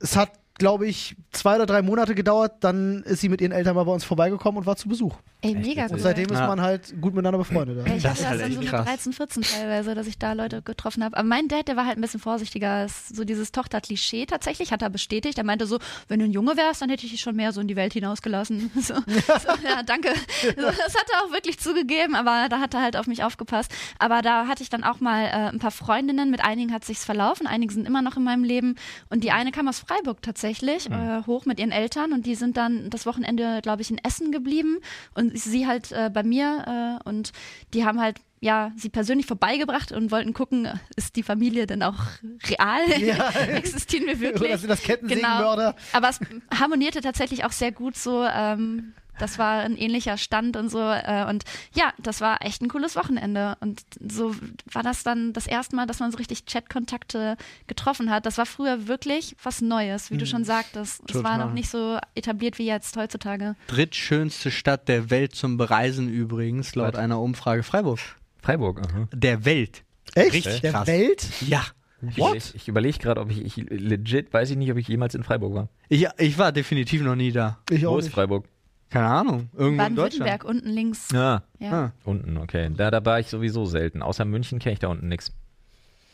Es 0.00 0.14
hat, 0.16 0.32
glaube 0.58 0.86
ich, 0.86 1.16
zwei 1.32 1.56
oder 1.56 1.66
drei 1.66 1.82
Monate 1.82 2.14
gedauert. 2.14 2.56
Dann 2.60 3.02
ist 3.04 3.20
sie 3.20 3.28
mit 3.28 3.40
ihren 3.40 3.52
Eltern 3.52 3.74
mal 3.76 3.84
bei 3.84 3.92
uns 3.92 4.04
vorbeigekommen 4.04 4.58
und 4.58 4.66
war 4.66 4.76
zu 4.76 4.88
Besuch. 4.88 5.16
Ey, 5.40 5.54
mega 5.54 5.84
Und 5.84 5.92
cool. 5.92 5.98
seitdem 6.00 6.26
ist 6.30 6.38
Ja. 6.40 6.48
man 6.48 6.60
halt 6.60 7.00
gut 7.00 7.14
miteinander 7.14 7.38
befreundet. 7.38 7.86
Ja, 7.86 7.94
ich 7.94 8.02
Das 8.02 8.12
hatte 8.12 8.20
ist 8.22 8.26
halt 8.28 8.34
das 8.34 8.40
dann 8.40 8.46
echt 8.50 8.54
so 8.56 8.60
mit 8.60 8.68
krass. 8.70 8.86
13, 8.86 9.12
14 9.12 9.42
teilweise, 9.42 9.94
dass 9.94 10.06
ich 10.08 10.18
da 10.18 10.32
Leute 10.32 10.62
getroffen 10.62 11.04
habe. 11.04 11.16
Aber 11.16 11.26
mein 11.26 11.46
Dad, 11.46 11.68
der 11.68 11.76
war 11.76 11.86
halt 11.86 11.96
ein 11.96 12.00
bisschen 12.00 12.18
vorsichtiger. 12.20 12.86
So 12.88 13.24
dieses 13.24 13.52
Tochter-Klischee 13.52 14.26
tatsächlich, 14.26 14.72
hat 14.72 14.82
er 14.82 14.90
bestätigt. 14.90 15.38
Er 15.38 15.44
meinte 15.44 15.66
so, 15.66 15.78
wenn 16.08 16.18
du 16.18 16.24
ein 16.24 16.32
Junge 16.32 16.56
wärst, 16.56 16.82
dann 16.82 16.90
hätte 16.90 17.04
ich 17.06 17.12
dich 17.12 17.20
schon 17.20 17.36
mehr 17.36 17.52
so 17.52 17.60
in 17.60 17.68
die 17.68 17.76
Welt 17.76 17.92
hinausgelassen. 17.92 18.70
So, 18.80 18.94
so, 18.94 19.48
ja, 19.64 19.82
danke. 19.84 20.08
So, 20.42 20.62
das 20.66 20.94
hat 20.94 21.06
er 21.12 21.24
auch 21.24 21.32
wirklich 21.32 21.58
zugegeben, 21.60 22.14
aber 22.16 22.48
da 22.48 22.58
hat 22.60 22.74
er 22.74 22.82
halt 22.82 22.96
auf 22.96 23.06
mich 23.06 23.22
aufgepasst. 23.22 23.70
Aber 23.98 24.22
da 24.22 24.46
hatte 24.48 24.62
ich 24.62 24.70
dann 24.70 24.82
auch 24.82 24.98
mal 25.00 25.24
äh, 25.26 25.30
ein 25.52 25.58
paar 25.58 25.70
Freundinnen. 25.70 26.30
Mit 26.30 26.42
einigen 26.44 26.72
hat 26.72 26.84
sich's 26.84 27.04
verlaufen, 27.04 27.46
einige 27.46 27.72
sind 27.72 27.86
immer 27.86 28.02
noch 28.02 28.16
in 28.16 28.24
meinem 28.24 28.42
Leben. 28.44 28.74
Und 29.10 29.22
die 29.24 29.30
eine 29.30 29.52
kam 29.52 29.68
aus 29.68 29.78
Freiburg 29.80 30.20
tatsächlich, 30.22 30.47
äh, 30.50 31.26
hoch 31.26 31.46
mit 31.46 31.58
ihren 31.58 31.72
Eltern. 31.72 32.12
Und 32.12 32.26
die 32.26 32.34
sind 32.34 32.56
dann 32.56 32.90
das 32.90 33.06
Wochenende, 33.06 33.60
glaube 33.62 33.82
ich, 33.82 33.90
in 33.90 33.98
Essen 33.98 34.32
geblieben. 34.32 34.78
Und 35.14 35.38
sie 35.38 35.66
halt 35.66 35.92
äh, 35.92 36.10
bei 36.12 36.22
mir. 36.22 37.00
Äh, 37.04 37.08
und 37.08 37.32
die 37.74 37.84
haben 37.84 38.00
halt 38.00 38.16
ja, 38.40 38.70
sie 38.76 38.88
persönlich 38.88 39.26
vorbeigebracht 39.26 39.92
und 39.92 40.10
wollten 40.10 40.32
gucken, 40.32 40.68
ist 40.96 41.16
die 41.16 41.22
Familie 41.22 41.66
denn 41.66 41.82
auch 41.82 41.98
real? 42.46 43.00
Ja. 43.00 43.30
Existieren 43.48 44.06
wir 44.06 44.20
wirklich? 44.20 44.50
Oder 44.50 44.58
sind 44.58 44.68
das 44.68 44.82
Kettensägenmörder? 44.82 45.74
Aber 45.92 46.08
es 46.08 46.20
harmonierte 46.54 47.00
tatsächlich 47.00 47.44
auch 47.44 47.52
sehr 47.52 47.72
gut 47.72 47.96
so. 47.96 48.24
Ähm, 48.24 48.94
das 49.18 49.38
war 49.38 49.60
ein 49.60 49.76
ähnlicher 49.76 50.16
Stand 50.16 50.56
und 50.56 50.68
so. 50.70 50.80
Äh, 50.80 51.26
und 51.28 51.44
ja, 51.74 51.92
das 51.98 52.20
war 52.20 52.44
echt 52.44 52.62
ein 52.62 52.68
cooles 52.68 52.96
Wochenende. 52.96 53.56
Und 53.60 53.82
so 54.08 54.34
war 54.72 54.82
das 54.82 55.02
dann 55.02 55.32
das 55.32 55.46
erste 55.46 55.76
Mal, 55.76 55.86
dass 55.86 56.00
man 56.00 56.10
so 56.10 56.18
richtig 56.18 56.46
Chatkontakte 56.46 57.36
getroffen 57.66 58.10
hat. 58.10 58.26
Das 58.26 58.38
war 58.38 58.46
früher 58.46 58.88
wirklich 58.88 59.36
was 59.42 59.60
Neues, 59.60 60.10
wie 60.10 60.18
du 60.18 60.26
schon 60.26 60.44
sagtest. 60.44 61.02
Es 61.10 61.22
war 61.22 61.38
noch 61.38 61.52
nicht 61.52 61.68
so 61.68 61.98
etabliert 62.14 62.58
wie 62.58 62.66
jetzt 62.66 62.96
heutzutage. 62.96 63.56
Drittschönste 63.66 64.50
Stadt 64.50 64.88
der 64.88 65.10
Welt 65.10 65.34
zum 65.34 65.56
Bereisen 65.56 66.08
übrigens, 66.08 66.74
laut 66.74 66.94
Was? 66.94 67.00
einer 67.00 67.20
Umfrage 67.20 67.62
Freiburg. 67.62 67.98
Freiburg, 68.42 68.80
aha. 68.80 69.08
Der 69.12 69.44
Welt. 69.44 69.82
Echt? 70.14 70.32
Richtig 70.34 70.60
Der 70.60 70.72
krass. 70.72 70.86
Welt? 70.86 71.26
Ja. 71.46 71.64
Ich 72.00 72.16
überlege 72.16 72.44
ich 72.54 72.68
überleg 72.68 72.98
gerade, 73.00 73.20
ob 73.20 73.30
ich, 73.30 73.44
ich 73.44 73.56
legit, 73.56 74.32
weiß 74.32 74.50
ich 74.50 74.56
nicht, 74.56 74.70
ob 74.70 74.78
ich 74.78 74.86
jemals 74.86 75.16
in 75.16 75.24
Freiburg 75.24 75.54
war. 75.54 75.68
Ich, 75.88 76.06
ich 76.18 76.38
war 76.38 76.52
definitiv 76.52 77.02
noch 77.02 77.16
nie 77.16 77.32
da. 77.32 77.58
Ich 77.70 77.84
Wo 77.84 77.88
auch 77.90 77.98
ist 77.98 78.04
nicht. 78.04 78.14
Freiburg? 78.14 78.46
Keine 78.90 79.06
Ahnung. 79.06 79.50
Irgendwo 79.56 79.84
in 79.84 79.94
Deutschland. 79.96 79.96
Baden-Württemberg 79.96 80.44
unten 80.44 80.68
links. 80.70 81.08
Ja. 81.12 81.42
Ja. 81.58 81.72
Ah, 81.72 81.92
Unten, 82.04 82.38
okay. 82.38 82.70
Da, 82.74 82.90
da 82.90 83.04
war 83.04 83.20
ich 83.20 83.26
sowieso 83.28 83.66
selten. 83.66 84.02
Außer 84.02 84.24
München 84.24 84.58
kenne 84.58 84.72
ich 84.74 84.78
da 84.78 84.88
unten 84.88 85.08
nichts. 85.08 85.32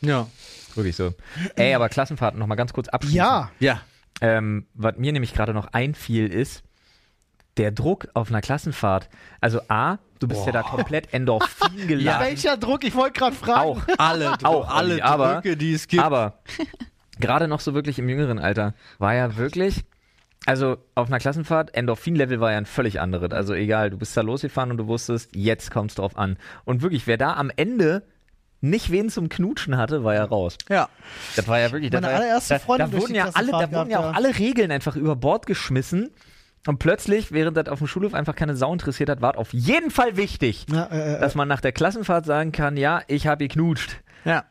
ja. 0.01 0.27
Wirklich 0.75 0.97
so. 0.97 1.13
Ey, 1.55 1.73
aber 1.73 1.87
Klassenfahrten 1.87 2.37
noch 2.37 2.47
mal 2.47 2.55
ganz 2.55 2.73
kurz 2.73 2.89
abschließen. 2.89 3.15
Ja. 3.17 3.49
Ja. 3.61 3.79
Ähm, 4.19 4.65
was 4.73 4.97
mir 4.97 5.13
nämlich 5.13 5.33
gerade 5.33 5.53
noch 5.53 5.67
einfiel, 5.71 6.27
ist 6.27 6.63
der 7.55 7.71
Druck 7.71 8.09
auf 8.13 8.27
einer 8.29 8.41
Klassenfahrt. 8.41 9.07
Also 9.39 9.61
A, 9.69 9.99
du 10.19 10.27
bist 10.27 10.45
ja 10.45 10.51
da 10.51 10.63
komplett 10.63 11.13
Endorphin 11.13 11.69
Ja, 11.79 11.85
geladen. 11.85 12.27
welcher 12.27 12.57
Druck? 12.57 12.83
Ich 12.83 12.93
wollte 12.93 13.17
gerade 13.17 13.35
fragen. 13.37 13.59
Auch. 13.69 13.81
Alle, 13.97 14.31
Dro- 14.37 14.45
Auch, 14.47 14.67
alle 14.67 14.93
Olli, 14.95 15.01
aber- 15.01 15.35
Drücke, 15.35 15.55
die 15.55 15.71
es 15.73 15.87
gibt. 15.87 16.03
Aber 16.03 16.39
gerade 17.21 17.47
noch 17.47 17.61
so 17.61 17.73
wirklich 17.73 17.97
im 17.97 18.09
jüngeren 18.09 18.37
Alter 18.37 18.73
war 18.99 19.13
ja 19.15 19.37
wirklich, 19.37 19.85
also 20.45 20.77
auf 20.93 21.07
einer 21.07 21.19
Klassenfahrt, 21.19 21.75
Endorphin-Level 21.75 22.39
war 22.39 22.51
ja 22.51 22.57
ein 22.57 22.65
völlig 22.65 22.99
anderes. 23.01 23.31
Also 23.31 23.53
egal, 23.53 23.89
du 23.89 23.97
bist 23.97 24.15
da 24.15 24.21
losgefahren 24.21 24.71
und 24.71 24.77
du 24.77 24.87
wusstest, 24.87 25.35
jetzt 25.35 25.71
kommt 25.71 25.91
es 25.91 25.95
drauf 25.95 26.17
an. 26.17 26.37
Und 26.65 26.81
wirklich, 26.81 27.07
wer 27.07 27.17
da 27.17 27.33
am 27.33 27.51
Ende 27.55 28.03
nicht 28.61 28.91
wen 28.91 29.09
zum 29.09 29.29
Knutschen 29.29 29.77
hatte, 29.77 30.03
war 30.03 30.13
ja 30.15 30.23
raus. 30.23 30.57
ja. 30.69 30.89
Das 31.35 31.47
war 31.47 31.59
ja 31.59 31.71
wirklich. 31.71 31.91
Meine 31.91 32.07
war, 32.07 32.13
allererste 32.15 32.55
da, 32.55 32.59
Freundin 32.59 32.87
da 32.87 32.91
durch 32.91 33.03
wurden 33.03 33.15
ja 33.15 33.29
alle, 33.33 33.51
da 33.51 33.71
wurden 33.71 33.89
ja 33.89 33.99
auch 33.99 34.03
gehabt, 34.03 34.17
alle 34.17 34.37
Regeln 34.37 34.71
einfach 34.71 34.95
über 34.95 35.15
Bord 35.15 35.45
geschmissen. 35.45 36.11
Und 36.67 36.79
plötzlich, 36.79 37.31
während 37.31 37.57
das 37.57 37.67
auf 37.67 37.77
dem 37.77 37.87
Schulhof 37.87 38.15
einfach 38.15 38.35
keine 38.35 38.55
Sau 38.55 38.73
interessiert 38.73 39.09
hat, 39.09 39.21
war 39.21 39.33
es 39.33 39.37
auf 39.37 39.53
jeden 39.53 39.91
Fall 39.91 40.17
wichtig, 40.17 40.65
Ja, 40.71 40.85
äh, 40.85 41.15
äh, 41.15 41.19
dass 41.19 41.35
man 41.35 41.47
nach 41.47 41.61
der 41.61 41.71
Klassenfahrt 41.71 42.25
sagen 42.25 42.51
kann, 42.51 42.75
ja, 42.75 43.01
ich 43.07 43.27
habe 43.27 43.47
geknutscht. 43.47 43.97
Ja. 44.23 44.45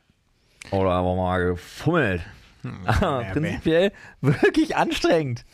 Oder 0.70 0.90
aber 0.90 1.16
mal 1.16 1.44
gefummelt. 1.44 2.22
Aber 2.86 3.24
nee, 3.24 3.32
prinzipiell 3.32 3.92
wirklich 4.22 4.74
anstrengend. 4.76 5.44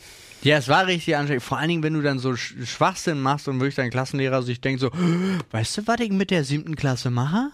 Ja, 0.42 0.56
es 0.56 0.68
war 0.68 0.86
richtig 0.86 1.16
anstrengend. 1.16 1.42
Vor 1.42 1.58
allen 1.58 1.68
Dingen, 1.68 1.82
wenn 1.82 1.94
du 1.94 2.00
dann 2.02 2.18
so 2.18 2.30
Sch- 2.30 2.64
Schwachsinn 2.64 3.20
machst 3.20 3.46
und 3.48 3.60
wirklich 3.60 3.74
dein 3.74 3.90
Klassenlehrer 3.90 4.42
sich 4.42 4.60
denkt 4.60 4.80
so, 4.80 4.90
weißt 5.50 5.78
du, 5.78 5.86
was 5.86 6.00
ich 6.00 6.10
mit 6.10 6.30
der 6.30 6.44
siebten 6.44 6.76
Klasse 6.76 7.10
mache? 7.10 7.50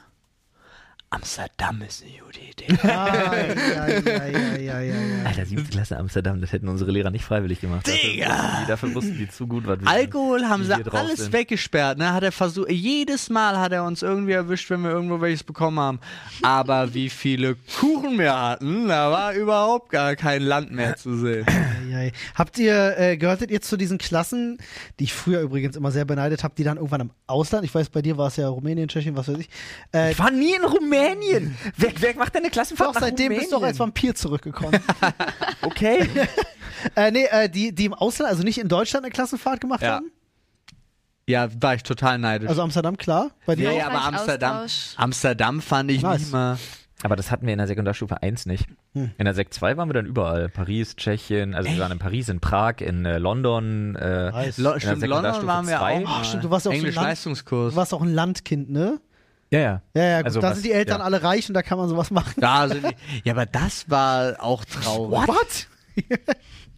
Amsterdam 1.16 1.82
ist 1.86 2.02
eine 2.04 2.12
gute 2.22 2.40
Idee. 2.40 2.66
Ah, 2.86 3.34
ja, 3.34 3.86
ja, 3.88 4.26
ja, 4.26 4.56
ja, 4.56 4.80
ja, 4.80 4.80
ja. 4.80 5.24
Alter, 5.24 5.46
siebte 5.46 5.70
Klasse 5.70 5.96
Amsterdam, 5.96 6.40
das 6.40 6.52
hätten 6.52 6.68
unsere 6.68 6.90
Lehrer 6.90 7.10
nicht 7.10 7.24
freiwillig 7.24 7.60
gemacht. 7.60 7.86
Digga! 7.86 8.26
Dafür 8.26 8.34
wussten 8.36 8.66
die, 8.66 8.66
dafür 8.68 8.94
wussten 8.94 9.18
die 9.18 9.28
zu 9.28 9.46
gut, 9.46 9.66
was 9.66 9.80
wir 9.80 9.88
Alkohol 9.88 10.44
haben 10.44 10.64
sie 10.64 10.74
alles 10.74 11.16
sind. 11.20 11.32
weggesperrt, 11.32 11.98
ne? 11.98 12.12
Hat 12.12 12.22
er 12.22 12.32
versucht, 12.32 12.70
jedes 12.70 13.30
Mal 13.30 13.58
hat 13.58 13.72
er 13.72 13.84
uns 13.84 14.02
irgendwie 14.02 14.32
erwischt, 14.32 14.68
wenn 14.70 14.82
wir 14.82 14.90
irgendwo 14.90 15.20
welches 15.20 15.42
bekommen 15.44 15.78
haben. 15.78 16.00
Aber 16.42 16.92
wie 16.94 17.08
viele 17.08 17.56
Kuchen 17.78 18.18
wir 18.18 18.38
hatten, 18.38 18.88
da 18.88 19.10
war 19.10 19.32
überhaupt 19.32 19.90
gar 19.90 20.16
kein 20.16 20.42
Land 20.42 20.72
mehr 20.72 20.96
zu 20.96 21.16
sehen. 21.16 21.46
Habt 22.34 22.58
ihr, 22.58 22.98
äh, 22.98 23.16
gehörtet 23.16 23.50
ihr 23.50 23.62
zu 23.62 23.76
diesen 23.76 23.98
Klassen, 23.98 24.58
die 24.98 25.04
ich 25.04 25.14
früher 25.14 25.40
übrigens 25.40 25.76
immer 25.76 25.90
sehr 25.92 26.04
beneidet 26.04 26.44
habe, 26.44 26.54
die 26.56 26.64
dann 26.64 26.76
irgendwann 26.76 27.00
im 27.02 27.10
Ausland, 27.26 27.64
ich 27.64 27.74
weiß, 27.74 27.88
bei 27.88 28.02
dir 28.02 28.18
war 28.18 28.28
es 28.28 28.36
ja 28.36 28.48
Rumänien, 28.48 28.88
Tschechien, 28.88 29.16
was 29.16 29.28
weiß 29.28 29.38
ich, 29.38 29.48
äh, 29.94 30.12
Ich 30.12 30.18
war 30.18 30.30
nie 30.30 30.54
in 30.54 30.64
Rumänien. 30.64 31.05
Wer, 31.76 31.92
wer 31.98 32.16
macht 32.16 32.34
denn 32.34 32.42
eine 32.42 32.50
Klassenfahrt 32.50 32.88
doch, 32.90 32.94
nach 32.94 33.00
seitdem 33.02 33.26
Rumänien? 33.26 33.40
bist 33.40 33.52
du 33.52 33.56
auch 33.56 33.62
als 33.62 33.78
Vampir 33.78 34.14
zurückgekommen. 34.14 34.80
Okay. 35.62 36.08
äh, 36.96 37.10
nee, 37.10 37.24
äh, 37.30 37.48
die, 37.48 37.74
die 37.74 37.86
im 37.86 37.94
Ausland, 37.94 38.30
also 38.30 38.42
nicht 38.44 38.58
in 38.58 38.68
Deutschland 38.68 39.04
eine 39.04 39.12
Klassenfahrt 39.12 39.60
gemacht 39.60 39.82
Ja. 39.82 39.94
haben? 39.96 40.10
Ja, 41.28 41.48
war 41.60 41.74
ich 41.74 41.82
total 41.82 42.18
neidisch. 42.18 42.48
Also 42.48 42.62
Amsterdam, 42.62 42.96
klar. 42.96 43.30
Bei 43.46 43.56
dir 43.56 43.64
ja, 43.64 43.70
auch? 43.70 43.76
ja, 43.78 43.86
aber 43.88 44.04
Amsterdam, 44.04 44.56
Austausch. 44.58 44.94
Amsterdam 44.96 45.60
fand 45.60 45.90
ich 45.90 46.02
Nice. 46.02 46.20
nicht 46.20 46.32
mal. 46.32 46.56
Aber 47.02 47.14
das 47.16 47.30
hatten 47.30 47.44
wir 47.46 47.52
in 47.52 47.58
der 47.58 47.66
Sekundarstufe 47.66 48.22
1 48.22 48.46
nicht. 48.46 48.66
Hm. 48.94 49.10
In 49.18 49.24
der 49.26 49.34
Sek 49.34 49.52
2 49.52 49.76
waren 49.76 49.88
wir 49.88 49.94
dann 49.94 50.06
überall. 50.06 50.48
Paris, 50.48 50.96
Tschechien, 50.96 51.54
also 51.54 51.68
wir 51.70 51.78
waren 51.78 51.92
in 51.92 51.98
Paris, 51.98 52.28
in 52.28 52.40
Prag, 52.40 52.76
in 52.80 53.04
äh, 53.04 53.18
London. 53.18 53.96
Äh, 53.96 54.30
Nice. 54.30 54.56
Lo 54.58 54.72
der 54.72 54.80
stimmt, 54.80 55.02
London 55.02 55.34
Sekundarstufe 55.34 55.46
waren 55.46 55.66
wir 55.68 55.82
auch. 55.82 56.20
Oh, 56.20 56.24
stimmt, 56.24 56.44
du 56.44 56.50
warst 56.50 56.66
auch 56.66 56.70
so 56.70 56.76
ein 56.76 56.82
Land- 56.82 56.86
Englisch-Leistungskurs. 56.96 57.72
Du 57.74 57.76
warst 57.76 57.92
auch 57.92 58.02
ein 58.02 58.14
Landkind, 58.14 58.70
ne? 58.70 58.98
Ja, 59.56 59.60
ja. 59.62 59.82
Ja, 59.94 60.02
ja, 60.04 60.16
gut. 60.18 60.26
Also 60.26 60.40
da 60.40 60.48
was- 60.50 60.56
sind 60.56 60.66
die 60.66 60.72
Eltern 60.72 60.98
ja. 61.00 61.04
alle 61.04 61.22
reich 61.22 61.48
und 61.48 61.54
da 61.54 61.62
kann 61.62 61.78
man 61.78 61.88
sowas 61.88 62.10
machen. 62.10 62.34
Da 62.40 62.68
sind 62.68 62.84
die, 62.86 62.94
ja, 63.24 63.32
aber 63.32 63.46
das 63.46 63.88
war 63.90 64.36
auch 64.42 64.64
traurig. 64.64 65.28
What? 65.28 65.66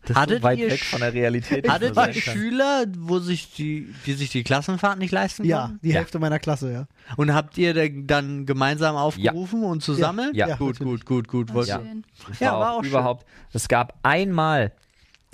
Das 0.07 0.17
Hattet 0.17 0.37
ist 0.37 0.43
so 0.43 0.49
weit 0.49 0.59
ihr 0.59 0.71
weg 0.71 0.81
Sch- 0.81 0.91
von 0.91 1.01
der 1.01 1.13
Realität. 1.13 1.69
Hattet 1.69 1.95
man 1.95 2.09
ihr 2.09 2.15
sagen 2.15 2.25
kann. 2.25 2.35
Schüler, 2.35 2.85
wo 2.99 3.19
sich 3.19 3.53
die, 3.55 3.93
die 4.07 4.15
sich 4.15 4.31
die 4.31 4.43
Klassenfahrt 4.43 4.99
nicht 4.99 5.11
leisten 5.13 5.45
Ja, 5.45 5.63
konnten? 5.67 5.81
die 5.83 5.93
Hälfte 5.95 6.19
meiner 6.19 6.39
Klasse, 6.39 6.73
ja. 6.73 6.87
Und 7.17 7.35
habt 7.35 7.59
ihr 7.59 7.75
da- 7.75 7.89
dann 7.93 8.47
gemeinsam 8.47 8.97
aufgerufen 8.97 9.65
und 9.65 9.83
zusammen? 9.83 10.31
Ja. 10.35 10.49
Ja, 10.49 10.57
gut, 10.57 10.79
gut, 10.79 11.05
gut, 11.05 11.29
gut. 11.29 11.53
Wollt- 11.53 11.69
Ja. 11.69 11.81
Schön. 11.81 12.05
Das 12.29 12.41
Ja, 12.41 12.53
war, 12.53 12.61
war 12.61 12.73
auch 12.73 12.79
auch 12.79 12.83
schön. 12.85 12.91
überhaupt. 12.93 13.27
Es 13.53 13.69
gab 13.69 13.99
einmal, 14.03 14.73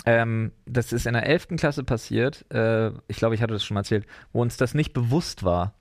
ähm, 0.05 0.51
das 0.65 0.91
ist 0.91 1.05
in 1.05 1.13
der 1.13 1.25
11. 1.25 1.55
Klasse 1.57 1.83
passiert, 1.85 2.43
äh, 2.51 2.89
ich 3.07 3.15
glaube, 3.17 3.35
ich 3.35 3.41
hatte 3.41 3.53
das 3.53 3.63
schon 3.63 3.75
mal 3.75 3.81
erzählt, 3.81 4.05
wo 4.33 4.41
uns 4.41 4.57
das 4.57 4.73
nicht 4.73 4.91
bewusst 4.93 5.43
war, 5.43 5.73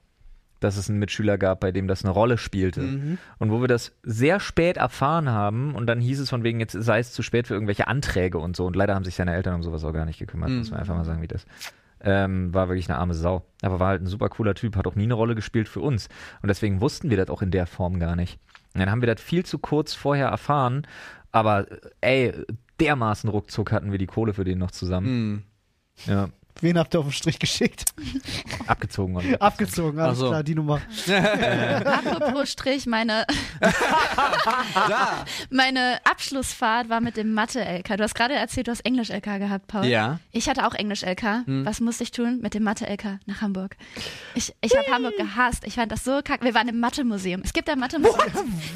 dass 0.61 0.77
es 0.77 0.89
einen 0.89 0.99
Mitschüler 0.99 1.37
gab, 1.39 1.61
bei 1.61 1.73
dem 1.73 1.89
das 1.89 2.05
eine 2.05 2.13
Rolle 2.13 2.39
spielte. 2.39 2.81
Mhm. 2.81 3.19
Und 3.39 3.51
wo 3.51 3.61
wir 3.61 3.69
das 3.69 3.93
sehr 4.03 4.41
spät 4.41 4.77
erfahren 4.77 5.29
haben 5.29 5.75
und 5.75 5.87
dann 5.87 6.01
hieß 6.01 6.21
es 6.21 6.31
von 6.31 6.43
wegen, 6.45 6.61
jetzt 6.61 6.73
sei 6.73 6.99
es 6.99 7.13
zu 7.13 7.23
spät 7.23 7.47
für 7.47 7.55
irgendwelche 7.55 7.87
Anträge 7.89 8.39
und 8.39 8.57
so. 8.57 8.65
Und 8.67 8.77
leider 8.77 8.95
haben 8.95 9.05
sich 9.05 9.15
seine 9.17 9.35
Eltern 9.35 9.55
um 9.57 9.63
sowas 9.63 9.85
auch 9.85 9.93
gar 9.93 10.05
nicht 10.07 10.19
gekümmert, 10.19 10.51
Mhm. 10.51 10.59
muss 10.59 10.71
man 10.71 10.81
einfach 10.81 10.97
mal 10.97 11.05
sagen, 11.05 11.23
wie 11.23 11.29
das. 11.29 11.45
Ähm, 12.01 12.53
war 12.53 12.69
wirklich 12.69 12.89
eine 12.91 12.99
arme 12.99 13.15
Sau. 13.15 13.45
Aber 13.63 13.81
war 13.81 13.89
halt 13.89 14.03
ein 14.03 14.07
super 14.07 14.29
cooler 14.29 14.55
Typ, 14.55 14.77
hat 14.77 14.87
auch 14.87 14.95
nie 14.95 15.05
eine 15.05 15.15
Rolle 15.15 15.35
gespielt 15.35 15.69
für 15.69 15.81
uns. 15.81 16.09
Und 16.43 16.49
deswegen 16.49 16.81
wussten 16.81 17.09
wir 17.11 17.17
das 17.17 17.31
auch 17.31 17.41
in 17.43 17.51
der 17.51 17.67
Form 17.67 17.99
gar 17.99 18.15
nicht. 18.17 18.39
Und 18.75 18.81
dann 18.81 18.91
haben 18.91 19.01
wir 19.03 19.13
das 19.15 19.23
viel 19.23 19.45
zu 19.47 19.59
kurz 19.59 19.95
vorher 19.95 20.29
erfahren. 20.29 20.87
Aber 21.33 21.71
äh, 22.03 22.29
ey, 22.29 22.33
dermaßen 22.81 23.31
ruckzuck 23.31 23.73
hatten 23.73 23.91
wir 23.91 23.99
die 23.99 24.07
Kohle 24.07 24.35
für 24.35 24.45
den 24.45 24.59
noch 24.59 24.71
zusammen. 24.71 25.07
Hm. 25.07 25.43
Ja, 26.07 26.29
Wen 26.61 26.79
habt 26.79 26.95
ihr 26.95 27.01
auf 27.01 27.07
den 27.07 27.13
Strich 27.13 27.39
geschickt? 27.39 27.85
abgezogen. 28.67 29.17
Und 29.17 29.43
Abgezogen, 29.43 29.99
alles 29.99 30.19
so. 30.19 30.29
klar, 30.29 30.43
die 30.43 30.55
Nummer. 30.55 30.81
Apropos 31.85 32.51
Strich, 32.51 32.87
meine, 32.87 33.27
meine 35.51 35.99
Abschlussfahrt 36.05 36.89
war 36.89 37.01
mit 37.01 37.17
dem 37.17 37.35
Mathe-LK. 37.35 37.97
Du 37.97 38.03
hast 38.05 38.15
gerade 38.15 38.35
erzählt, 38.35 38.67
du 38.69 38.71
hast 38.71 38.81
Englisch-LK 38.85 39.39
gehabt, 39.39 39.67
Paul. 39.67 39.85
Ja. 39.87 40.21
Ich 40.33 40.49
hatte 40.49 40.67
auch 40.67 40.75
Englisch-LK. 40.75 41.23
Hm. 41.47 41.67
Was 41.67 41.81
musste 41.81 42.05
ich 42.05 42.13
tun? 42.13 42.39
Mit 42.41 42.55
dem 42.55 42.63
Mathe-LK 42.63 43.19
nach 43.27 43.41
Hamburg. 43.41 43.77
Ich, 44.35 44.55
ich 44.61 44.77
habe 44.77 44.87
Hamburg 44.93 45.17
gehasst. 45.17 45.65
Ich 45.67 45.75
fand 45.75 45.91
das 45.93 46.05
so 46.05 46.21
kacke. 46.23 46.45
Wir 46.45 46.55
waren 46.55 46.69
im 46.69 46.79
Mathe-Museum. 46.81 47.43
Es 47.45 47.53
gibt 47.53 47.69
ein 47.69 47.79
Mathe-Museum. 47.79 48.17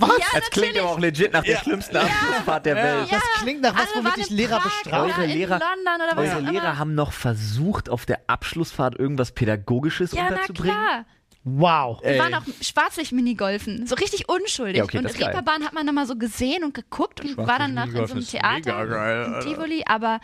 Was? 0.01 0.09
Ja, 0.19 0.25
das 0.35 0.51
klingt 0.51 0.75
natürlich. 0.75 0.81
aber 0.83 0.91
auch 0.91 0.99
legit 0.99 1.33
nach 1.33 1.43
der 1.45 1.57
schlimmsten 1.59 1.97
Abschlussfahrt 1.97 2.67
der 2.67 2.77
Welt. 2.77 3.07
Das 3.11 3.23
klingt 3.43 3.63
nach 3.63 3.75
was, 3.75 3.87
womit 3.95 4.29
in 4.31 4.37
Lehrer 4.37 4.61
oder 4.87 5.03
Eure 5.05 5.25
in 5.25 5.31
Lehrer- 5.31 5.59
London 5.61 6.07
oder 6.07 6.17
was 6.17 6.25
Eure 6.29 6.35
auch 6.35 6.39
immer. 6.41 6.53
Lehrer 6.53 6.79
haben 6.79 6.95
noch 6.95 7.13
versucht, 7.13 7.68
auf 7.91 8.07
der 8.07 8.21
Abschlussfahrt 8.27 8.99
irgendwas 8.99 9.33
Pädagogisches 9.33 10.13
ja, 10.13 10.25
na 10.25 10.29
unterzubringen. 10.37 10.77
klar. 10.77 11.05
Wow. 11.45 12.01
Wir 12.03 12.11
Ey. 12.11 12.19
waren 12.19 12.35
auch 12.35 12.43
Schwarzlicht-Minigolfen. 12.61 13.87
So 13.87 13.95
richtig 13.95 14.29
unschuldig. 14.29 14.79
Ja, 14.79 14.85
okay, 14.85 14.99
und. 14.99 15.07
Reeperbahn 15.07 15.65
hat 15.65 15.73
man 15.73 15.87
dann 15.87 15.95
mal 15.95 16.07
so 16.07 16.17
gesehen 16.17 16.65
und 16.65 16.75
geguckt 16.75 17.21
und 17.21 17.37
war 17.37 17.59
dann 17.59 17.75
nach 17.75 17.87
in 17.87 18.07
so 18.07 18.15
einem 18.15 18.27
Theater 18.27 19.27
in 19.27 19.41
Tivoli, 19.41 19.83
aber 19.87 20.21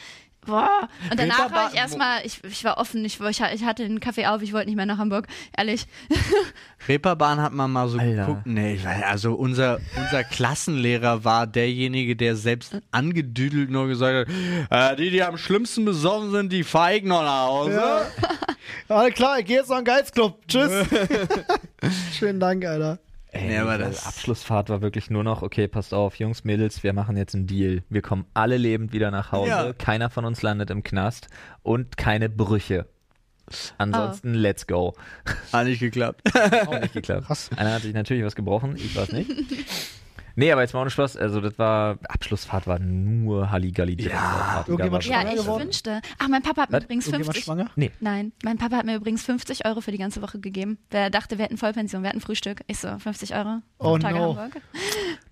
boah. 0.47 0.89
Und 1.11 1.19
danach 1.19 1.51
war 1.53 1.71
ich 1.73 1.79
erstmal, 1.79 2.25
ich, 2.25 2.43
ich 2.45 2.65
war 2.65 2.79
offen, 2.79 3.05
ich, 3.05 3.21
ich, 3.21 3.41
ich 3.41 3.65
hatte 3.65 3.83
den 3.85 4.01
Kaffee 4.01 4.27
auf, 4.27 4.43
ich 4.43 4.53
wollte 4.53 4.67
nicht 4.67 4.77
mehr 4.77 4.87
nach 4.87 4.99
Hamburg, 4.99 5.27
ehrlich. 5.57 5.87
Reeperbahn 6.89 7.41
hat 7.41 7.53
man 7.53 7.71
mal 7.73 7.89
so 7.89 7.99
Alter. 7.99 8.27
geguckt. 8.27 8.47
Nee, 8.47 8.75
ich 8.75 8.85
weiß- 8.85 9.03
also 9.03 9.35
unser, 9.35 9.81
unser 9.97 10.23
Klassenlehrer 10.25 11.25
war 11.25 11.47
derjenige, 11.47 12.15
der 12.17 12.37
selbst 12.37 12.77
angedüdelt 12.91 13.71
nur 13.71 13.89
gesagt 13.89 14.29
hat, 14.71 14.93
äh, 14.93 14.97
die, 14.97 15.11
die 15.11 15.23
am 15.23 15.39
schlimmsten 15.39 15.85
besoffen 15.85 16.31
sind, 16.31 16.53
die 16.53 16.63
feigen 16.65 17.09
noch 17.09 17.23
nach 17.23 17.47
Hause. 17.47 17.73
Ja. 17.75 18.03
Alles 18.97 19.15
klar, 19.15 19.39
ich 19.39 19.47
gehe 19.47 19.59
jetzt 19.59 19.71
noch 19.71 19.79
in 19.79 19.85
den 19.85 19.95
Geizclub. 19.95 20.39
Tschüss. 20.47 20.71
Schönen 22.19 22.41
Dank, 22.41 22.65
Alter. 22.65 22.99
Ey, 23.35 23.49
Nee, 23.49 23.59
aber 23.59 23.79
das- 23.79 24.07
Abschlussfahrt 24.07 24.69
war 24.71 24.81
wirklich 24.81 25.11
nur 25.11 25.25
noch, 25.25 25.43
okay, 25.43 25.67
passt 25.69 25.93
auf, 25.93 26.19
Jungs, 26.19 26.45
Mädels, 26.45 26.83
wir 26.83 26.93
machen 26.93 27.17
jetzt 27.17 27.35
einen 27.35 27.47
Deal. 27.47 27.83
Wir 27.89 28.01
kommen 28.01 28.27
alle 28.33 28.57
lebend 28.57 28.93
wieder 28.93 29.11
nach 29.11 29.33
Hause, 29.33 29.51
Ja. 29.51 29.73
keiner 29.73 30.09
von 30.09 30.25
uns 30.25 30.41
landet 30.43 30.71
im 30.71 30.83
Knast 30.83 31.29
und 31.63 31.97
keine 31.97 32.29
Brüche. 32.29 32.87
Ansonsten, 33.77 34.33
let's 34.35 34.67
go. 34.67 34.95
Hat 35.53 35.67
nicht 35.67 35.81
geklappt. 35.81 36.23
Auch 36.67 36.81
nicht 36.81 36.95
geklappt. 36.95 37.27
Krass. 37.27 37.51
Einer 37.57 37.75
hat 37.75 37.83
sich 37.83 37.93
natürlich 37.93 38.25
was 38.25 38.35
gebrochen, 38.37 38.77
ich 38.77 38.95
war 38.97 39.03
es 39.05 39.13
nicht. 39.13 39.31
Nee, 40.37 40.51
aber 40.53 40.63
jetzt 40.63 40.75
mal 40.75 40.81
ohne 40.81 40.91
Spaß, 40.91 41.17
also 41.17 41.41
das 41.41 41.59
war, 41.59 41.99
Abschlussfahrt 42.09 42.67
war 42.67 42.79
nur 42.79 43.51
Halligalli. 43.51 44.03
Ja. 44.03 44.65
Irgendjemand 44.67 44.93
war- 44.93 45.01
Ja, 45.13 45.21
Schwanger 45.21 45.33
ich 45.35 45.41
geworden? 45.41 45.63
wünschte. 45.65 46.01
Ach, 46.19 46.29
mein 46.29 46.43
Papa 46.43 46.63
hat 46.63 46.71
mir 46.71 46.79
Was? 46.79 46.85
übrigens 46.85 47.07
Irgendjemand 47.07 47.37
50. 47.37 47.45
schwanger? 47.45 47.71
Nee, 47.77 47.91
Nein, 48.01 48.33
mein 48.43 48.59
Papa 48.59 48.77
hat 48.77 48.85
mir 48.87 48.97
übrigens 48.97 49.23
50 49.25 49.65
Euro 49.67 49.81
für 49.81 49.93
die 49.93 49.99
ganze 49.99 50.23
Woche 50.23 50.41
gegeben. 50.41 50.79
Der 50.93 51.11
dachte, 51.11 51.39
wir 51.39 51.45
hätten 51.45 51.57
Vollpension, 51.57 52.03
wir 52.03 52.09
hatten 52.11 52.21
Frühstück. 52.21 52.63
Ich 52.67 52.79
so, 52.79 52.99
50 52.99 53.35
Euro. 53.35 53.61
Oh 53.79 53.97
Tage 53.99 54.19
no. 54.19 54.37
Hamburg. 54.37 54.61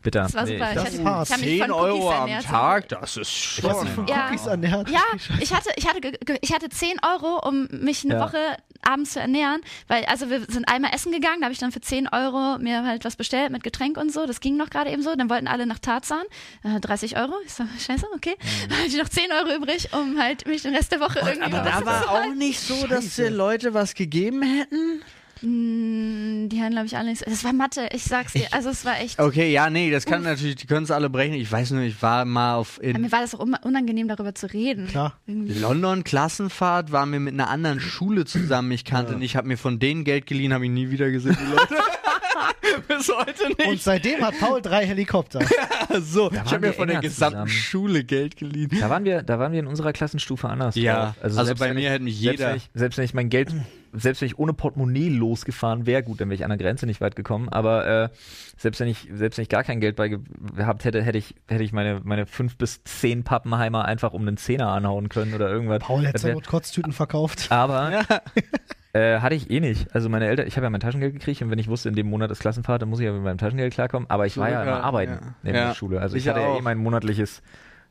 bitte. 0.02 0.18
Das 0.20 0.34
war 0.34 0.44
nee, 0.44 0.52
super. 0.58 0.70
ich- 0.72 0.76
Ich, 0.76 0.84
das 0.84 0.84
hatte, 0.94 1.04
hart. 1.04 1.26
ich 1.28 1.32
habe 1.32 1.42
mich 1.42 1.50
10 1.50 1.60
von 1.60 1.70
Cookies 1.72 1.82
Euro 2.02 2.10
am 2.12 2.20
ernährt. 2.28 2.44
Tag, 2.44 2.88
das 2.88 3.16
ist 3.16 3.30
schon. 3.30 3.86
von 3.88 4.06
Ja. 4.06 4.26
Cookies 4.28 4.46
ernährt? 4.46 4.90
Ja, 4.90 5.00
ich 5.40 5.52
hatte, 5.54 5.70
ich, 5.76 5.86
hatte, 5.88 6.00
ich 6.40 6.52
hatte 6.52 6.68
10 6.68 6.96
Euro, 7.02 7.40
um 7.48 7.66
mich 7.70 8.04
eine 8.04 8.14
Ja. 8.14 8.20
Woche 8.20 8.38
abends 8.86 9.12
zu 9.12 9.20
ernähren. 9.20 9.60
Weil, 9.88 10.04
also 10.06 10.30
wir 10.30 10.40
sind 10.46 10.66
einmal 10.68 10.94
essen 10.94 11.12
gegangen, 11.12 11.40
da 11.40 11.44
habe 11.46 11.52
ich 11.52 11.58
dann 11.58 11.72
für 11.72 11.80
10 11.80 12.08
Euro 12.08 12.58
mir 12.58 12.84
halt 12.84 13.04
was 13.04 13.16
bestellt 13.16 13.50
mit 13.50 13.62
Getränk 13.62 13.96
und 13.96 14.12
so. 14.12 14.26
Das 14.26 14.40
ging 14.40 14.56
noch 14.56 14.70
gerade 14.70 14.90
eben 14.90 15.02
so. 15.02 15.14
Dann 15.14 15.30
wollten 15.30 15.48
alle 15.48 15.66
nach 15.66 15.78
Tarzan. 15.78 16.24
Äh, 16.62 16.80
30 16.80 17.16
Euro. 17.16 17.34
Ich 17.46 17.54
so, 17.54 17.64
scheiße, 17.78 18.06
okay. 18.14 18.34
Dann 18.68 18.78
hatte 18.78 18.88
ich 18.88 18.96
noch 18.96 19.08
10 19.08 19.32
Euro 19.32 19.56
übrig, 19.56 19.88
um 19.92 20.18
halt 20.18 20.46
mich 20.46 20.62
den 20.62 20.74
Rest 20.74 20.92
der 20.92 21.00
Woche 21.00 21.20
irgendwie 21.20 21.42
Aber 21.42 21.58
da 21.58 21.84
war 21.84 22.10
auch 22.10 22.34
nicht 22.34 22.60
so, 22.60 22.86
dass 22.86 23.16
die 23.16 23.22
Leute 23.22 23.74
was 23.74 23.94
gegeben 23.94 24.42
hätten. 24.42 25.02
Mm, 25.42 26.48
Die 26.48 26.60
haben, 26.60 26.70
glaube 26.70 26.86
ich, 26.86 26.96
alle 26.96 27.10
nicht 27.10 27.18
so. 27.24 27.30
Es 27.30 27.44
war 27.44 27.52
Mathe, 27.52 27.88
ich 27.92 28.04
sag's 28.04 28.32
dir. 28.32 28.46
Also 28.52 28.70
es 28.70 28.84
war 28.84 29.00
echt. 29.00 29.18
Okay, 29.18 29.52
ja, 29.52 29.70
nee, 29.70 29.90
das 29.90 30.04
kann 30.06 30.22
natürlich, 30.22 30.56
die 30.56 30.66
können 30.66 30.84
es 30.84 30.90
alle 30.90 31.10
brechen. 31.10 31.34
Ich 31.34 31.50
weiß 31.50 31.72
nur, 31.72 31.82
ich 31.82 32.00
war 32.02 32.24
mal 32.24 32.54
auf 32.54 32.80
Mir 32.82 33.10
war 33.12 33.20
das 33.20 33.34
auch 33.34 33.40
un- 33.40 33.56
unangenehm, 33.62 34.08
darüber 34.08 34.34
zu 34.34 34.46
reden. 34.52 34.86
Klar. 34.88 35.18
Irgendwie. 35.26 35.54
London 35.58 36.04
Klassenfahrt, 36.04 36.92
waren 36.92 37.12
wir 37.12 37.20
mit 37.20 37.34
einer 37.34 37.48
anderen 37.50 37.80
Schule 37.80 38.24
zusammen. 38.24 38.70
Ich 38.72 38.84
kannte 38.84 39.16
nicht, 39.16 39.36
habe 39.36 39.48
mir 39.48 39.58
von 39.58 39.78
denen 39.78 40.04
Geld 40.04 40.26
geliehen, 40.26 40.52
habe 40.54 40.64
ich 40.66 40.70
nie 40.70 40.90
wieder 40.90 41.10
gesehen, 41.10 41.36
die 41.40 41.50
Leute. 41.50 41.74
Bis 42.88 43.08
heute 43.14 43.48
nicht. 43.48 43.66
Und 43.66 43.80
seitdem 43.82 44.20
hat 44.24 44.38
Paul 44.38 44.62
drei 44.62 44.86
Helikopter. 44.86 45.40
so, 46.00 46.30
ich 46.30 46.38
habe 46.38 46.56
mir 46.60 46.62
wir 46.68 46.72
von 46.72 46.88
der 46.88 47.00
gesamten 47.00 47.32
zusammen. 47.34 47.48
Schule 47.50 48.04
Geld 48.04 48.36
geliehen. 48.36 48.70
Da 48.80 48.88
waren 48.90 49.04
wir, 49.04 49.22
da 49.22 49.38
waren 49.38 49.52
wir 49.52 49.60
in 49.60 49.66
unserer 49.66 49.92
Klassenstufe 49.92 50.48
anders. 50.48 50.74
Ja, 50.76 51.06
drauf. 51.06 51.14
also 51.22 51.44
selbst 51.44 51.60
bei 51.60 51.68
wenn 51.68 51.74
mir 51.74 51.80
ich, 51.82 51.88
hätte 51.90 52.04
mich 52.04 52.18
selbst 52.18 52.38
jeder- 52.40 52.50
Wenn 52.50 52.56
ich, 52.56 52.70
selbst 52.74 52.96
wenn 52.98 53.04
ich 53.04 53.14
mein 53.14 53.28
Geld, 53.28 53.52
selbst 53.92 54.20
wenn 54.22 54.26
ich 54.26 54.38
ohne 54.38 54.52
Portemonnaie 54.54 55.08
losgefahren 55.08 55.86
wäre, 55.86 56.02
gut, 56.02 56.20
dann 56.20 56.28
wäre 56.28 56.34
ich 56.36 56.44
an 56.44 56.50
der 56.50 56.58
Grenze 56.58 56.86
nicht 56.86 57.00
weit 57.00 57.14
gekommen. 57.16 57.48
Aber 57.50 57.86
äh, 57.86 58.08
selbst 58.56 58.80
wenn 58.80 58.88
ich, 58.88 59.08
selbst 59.12 59.36
wenn 59.38 59.42
ich 59.42 59.48
gar 59.48 59.64
kein 59.64 59.80
Geld 59.80 59.96
bei 59.96 60.08
ge- 60.08 60.20
gehabt 60.56 60.84
hätte, 60.84 61.02
hätte 61.02 61.18
ich, 61.18 61.34
hätte 61.48 61.62
ich 61.64 61.72
meine 61.72 62.00
meine 62.04 62.26
fünf 62.26 62.56
bis 62.56 62.82
zehn 62.84 63.22
Pappenheimer 63.24 63.84
einfach 63.84 64.12
um 64.12 64.22
einen 64.22 64.36
Zehner 64.36 64.68
anhauen 64.68 65.08
können 65.08 65.34
oder 65.34 65.48
irgendwas. 65.50 65.80
Paul 65.80 66.06
hätte 66.06 66.18
seine 66.18 66.40
Kotztüten 66.40 66.92
verkauft. 66.92 67.52
aber 67.52 68.02
äh, 68.92 69.20
hatte 69.20 69.34
ich 69.34 69.50
eh 69.50 69.60
nicht. 69.60 69.94
Also 69.94 70.08
meine 70.08 70.26
Eltern, 70.26 70.46
ich 70.46 70.56
habe 70.56 70.64
ja 70.66 70.70
mein 70.70 70.80
Taschengeld 70.80 71.12
gekriegt 71.14 71.42
und 71.42 71.50
wenn 71.50 71.58
ich 71.58 71.68
wusste, 71.68 71.88
in 71.88 71.94
dem 71.94 72.08
Monat 72.08 72.30
ist 72.30 72.40
Klassenfahrt, 72.40 72.82
dann 72.82 72.88
muss 72.88 73.00
ich 73.00 73.06
ja 73.06 73.12
mit 73.12 73.22
meinem 73.22 73.38
Taschengeld 73.38 73.72
klarkommen. 73.74 74.08
Aber 74.10 74.26
ich 74.26 74.36
war 74.38 74.48
ja 74.50 74.64
Ja, 74.64 74.70
immer 74.76 74.84
arbeiten 74.84 75.12
ja. 75.12 75.34
neben 75.42 75.56
Ja. 75.56 75.68
der 75.68 75.74
Schule. 75.74 76.00
Also 76.00 76.16
ich, 76.16 76.24
Ich 76.24 76.28
hatte 76.28 76.40
ja 76.40 76.46
auch. 76.48 76.58
eh 76.58 76.62
mein 76.62 76.78
monatliches, 76.78 77.42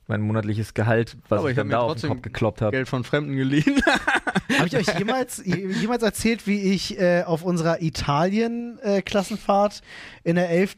mein 0.08 0.22
monatliches 0.22 0.74
Gehalt, 0.74 1.16
was 1.30 1.40
Aber 1.40 1.50
ich 1.50 1.54
ich 1.54 1.58
dann 1.58 1.70
da 1.70 1.78
mir 1.78 1.84
auf 1.84 2.00
den 2.02 2.10
Kopf 2.10 2.22
gekloppt 2.22 2.62
habe. 2.62 2.72
Geld 2.72 2.90
von 2.90 3.04
Fremden 3.04 3.36
geliehen. 3.36 3.82
Habe 4.58 4.68
ich 4.68 4.76
euch 4.76 4.98
jemals, 5.00 5.42
jemals 5.46 6.04
erzählt, 6.04 6.48
wie 6.48 6.60
ich 6.74 7.00
äh, 7.00 7.24
auf 7.24 7.44
unserer 7.44 7.82
Italien-Klassenfahrt 7.82 9.82
in 10.24 10.36
der 10.36 10.50
11. 10.50 10.78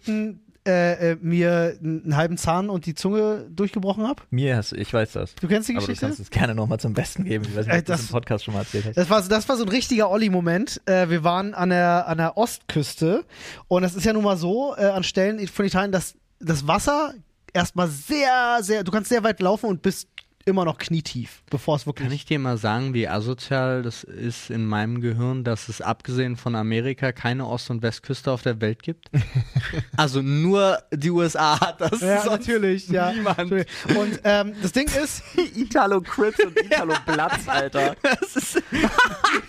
Äh, 0.65 1.11
äh, 1.11 1.17
mir 1.19 1.77
einen 1.83 2.15
halben 2.15 2.37
Zahn 2.37 2.69
und 2.69 2.85
die 2.85 2.95
Zunge 2.95 3.47
durchgebrochen 3.53 4.07
habe? 4.07 4.23
Mir 4.29 4.55
hast 4.55 4.71
ich 4.71 4.93
weiß 4.93 5.11
das. 5.11 5.35
Du 5.35 5.49
kennst 5.49 5.67
die 5.67 5.73
Aber 5.73 5.81
du 5.81 5.87
Geschichte? 5.87 6.05
kannst 6.05 6.21
es 6.21 6.29
gerne 6.29 6.55
nochmal 6.55 6.79
zum 6.79 6.93
Besten 6.93 7.25
geben. 7.25 7.43
Ich 7.49 7.53
weiß 7.53 7.65
nicht, 7.65 7.75
Äh, 7.75 7.79
ob 7.79 7.85
das 7.85 7.99
das- 7.99 8.09
im 8.09 8.13
Podcast 8.13 8.45
schon 8.45 8.53
mal 8.53 8.61
erzählt 8.61 8.85
hast. 8.85 8.95
Das 8.95 9.09
war, 9.09 9.21
so- 9.21 9.27
das 9.29 9.49
war 9.49 9.57
so 9.57 9.63
ein 9.63 9.69
richtiger 9.69 10.09
Olli-Moment. 10.09 10.79
Äh, 10.85 11.09
wir 11.09 11.25
waren 11.25 11.53
an 11.53 11.67
der, 11.69 12.07
an 12.07 12.17
der 12.17 12.37
Ostküste 12.37 13.25
und 13.67 13.83
es 13.83 13.93
ist 13.93 14.05
ja 14.05 14.13
nun 14.13 14.23
mal 14.23 14.37
so, 14.37 14.73
äh, 14.77 14.85
an 14.85 15.03
Stellen 15.03 15.45
von 15.49 15.65
Italien, 15.65 15.91
dass 15.91 16.15
das 16.39 16.65
Wasser 16.65 17.13
erstmal 17.53 17.87
sehr, 17.87 18.59
sehr, 18.61 18.83
du 18.83 18.91
kannst 18.91 19.09
sehr 19.09 19.23
weit 19.23 19.39
laufen 19.39 19.67
und 19.67 19.81
bist 19.81 20.09
immer 20.45 20.65
noch 20.65 20.77
knietief, 20.77 21.41
bevor 21.49 21.75
es 21.75 21.85
wirklich. 21.85 22.07
Kann 22.07 22.15
ich 22.15 22.25
dir 22.25 22.39
mal 22.39 22.57
sagen, 22.57 22.93
wie 22.93 23.07
asozial 23.07 23.81
das 23.81 24.03
ist 24.03 24.49
in 24.49 24.65
meinem 24.65 25.01
Gehirn, 25.01 25.43
dass 25.43 25.69
es 25.69 25.81
abgesehen 25.81 26.35
von 26.35 26.55
Amerika 26.55 27.11
keine 27.11 27.47
Ost- 27.47 27.69
und 27.69 27.81
Westküste 27.81 28.31
auf 28.31 28.41
der 28.41 28.59
Welt 28.59 28.83
gibt? 28.83 29.09
also 29.97 30.21
nur 30.21 30.79
die 30.91 31.11
USA 31.11 31.59
hat 31.59 31.79
das. 31.81 32.01
ja, 32.01 32.25
natürlich, 32.25 32.89
ja. 32.89 33.11
Niemand. 33.11 33.51
Und 33.51 34.19
ähm, 34.23 34.53
das 34.61 34.71
Ding 34.71 34.87
ist, 34.87 35.23
Italo 35.55 36.01
Crips 36.01 36.43
und 36.43 36.57
Italo 36.59 36.93
Platz, 37.05 37.47
Alter. 37.47 37.95
Das 38.01 38.35
ist 38.35 38.61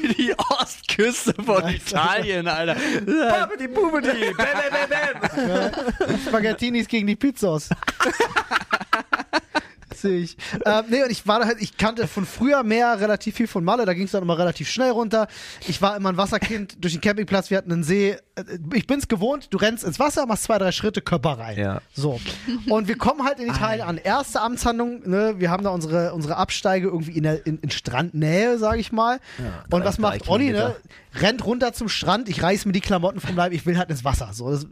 die 0.01 0.35
Ostküste 0.61 1.35
von 1.35 1.67
Italien, 1.69 2.47
Alter. 2.47 2.77
Babidi 3.05 3.69
Bubidi, 3.69 4.33
bam, 4.37 4.47
bam, 4.71 4.89
bam, 4.89 6.09
bam. 6.09 6.19
Spaghettinis 6.27 6.87
gegen 6.87 7.07
die 7.07 7.17
Pizzos. 7.17 7.69
Ich. 10.03 10.37
Ähm, 10.65 10.85
nee, 10.89 11.03
und 11.03 11.11
ich 11.11 11.27
war 11.27 11.39
da 11.41 11.47
halt, 11.47 11.61
ich 11.61 11.77
kannte 11.77 12.09
von 12.09 12.27
früher 12.27 12.63
mehr 12.65 12.99
relativ 13.01 13.37
viel 13.37 13.47
von 13.47 13.63
Malle, 13.63 13.85
da 13.85 13.95
ging 13.95 14.07
es 14.07 14.11
dann 14.13 14.23
immer 14.23 14.39
relativ 14.39 14.69
schnell 14.69 14.91
runter. 14.91 15.29
Ich 15.69 15.81
war 15.83 15.97
immer 15.97 16.09
ein 16.09 16.17
Wasserkind 16.17 16.77
durch 16.83 16.95
den 16.95 17.01
Campingplatz, 17.01 17.51
wir 17.51 17.59
hatten 17.59 17.71
einen 17.73 17.85
See. 17.85 18.17
Äh, 18.35 18.43
Ich 18.75 18.87
bin's 18.87 19.07
gewohnt, 19.09 19.49
du 19.53 19.59
rennst 19.59 19.85
ins 19.85 19.99
Wasser, 20.01 20.27
machst 20.27 20.45
zwei, 20.45 20.59
drei 20.59 20.73
Schritte, 20.73 21.01
Körper 21.03 21.39
rein. 21.39 21.59
Ja. 21.59 21.81
So. 21.93 22.19
Und 22.69 22.89
wir 22.89 22.97
kommen 22.97 23.25
halt 23.25 23.39
in 23.39 23.49
Italien 23.49 23.87
an. 23.87 23.99
Erste 23.99 24.41
Amtshandlung, 24.41 25.09
ne, 25.09 25.35
wir 25.39 25.51
haben 25.51 25.63
da 25.65 25.71
unsere, 25.71 26.15
unsere 26.15 26.37
Absteige 26.37 26.89
irgendwie 26.89 27.13
in, 27.13 27.23
der, 27.23 27.47
in, 27.47 27.59
in 27.59 27.71
Strandnähe, 27.71 28.59
sag 28.59 28.79
ich 28.79 28.91
mal. 28.93 29.21
und 29.71 29.81
drei- 29.81 29.85
was 29.85 29.99
macht 29.99 30.29
Olli, 30.29 30.51
ne? 30.51 30.75
Rennt 31.17 31.45
runter 31.47 31.73
zum 31.73 31.89
Strand, 31.89 32.29
ich 32.29 32.43
reiß 32.43 32.65
mir 32.65 32.73
die 32.73 32.81
Klamotten 32.81 33.21
vom 33.21 33.37
Leib, 33.37 33.53
ich 33.53 33.65
will 33.67 33.79
halt 33.79 33.91
ins 33.91 34.05
Wasser. 34.05 34.31
So, 34.33 34.51
das, 34.51 34.67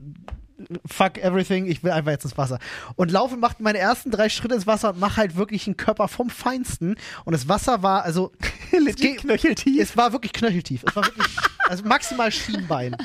fuck 0.87 1.19
everything, 1.19 1.67
ich 1.67 1.83
will 1.83 1.91
einfach 1.91 2.11
jetzt 2.13 2.25
ins 2.25 2.37
Wasser. 2.39 2.59
Und 2.97 3.11
laufe 3.11 3.37
macht 3.37 3.61
meine 3.61 3.79
ersten 3.79 4.11
drei 4.11 4.29
Schritte 4.29 4.55
ins 4.55 4.67
Wasser 4.67 4.91
und 4.91 5.01
mach 5.01 5.17
halt 5.17 5.37
wirklich 5.37 5.67
einen 5.67 5.77
Körper 5.77 6.09
vom 6.09 6.31
Feinsten. 6.31 6.97
Und 7.25 7.33
das 7.33 7.49
Wasser 7.49 7.83
war, 7.83 8.03
also, 8.05 8.33
es, 8.89 8.97
ging- 8.97 9.17
knöcheltief. 9.17 9.81
es 9.81 9.97
war 9.97 10.13
wirklich 10.13 10.33
knöcheltief. 10.33 10.85
Es 10.87 10.95
war 10.97 11.05
wirklich, 11.05 11.27
also 11.69 11.85
maximal 11.85 12.31
Schienbein. 12.31 12.97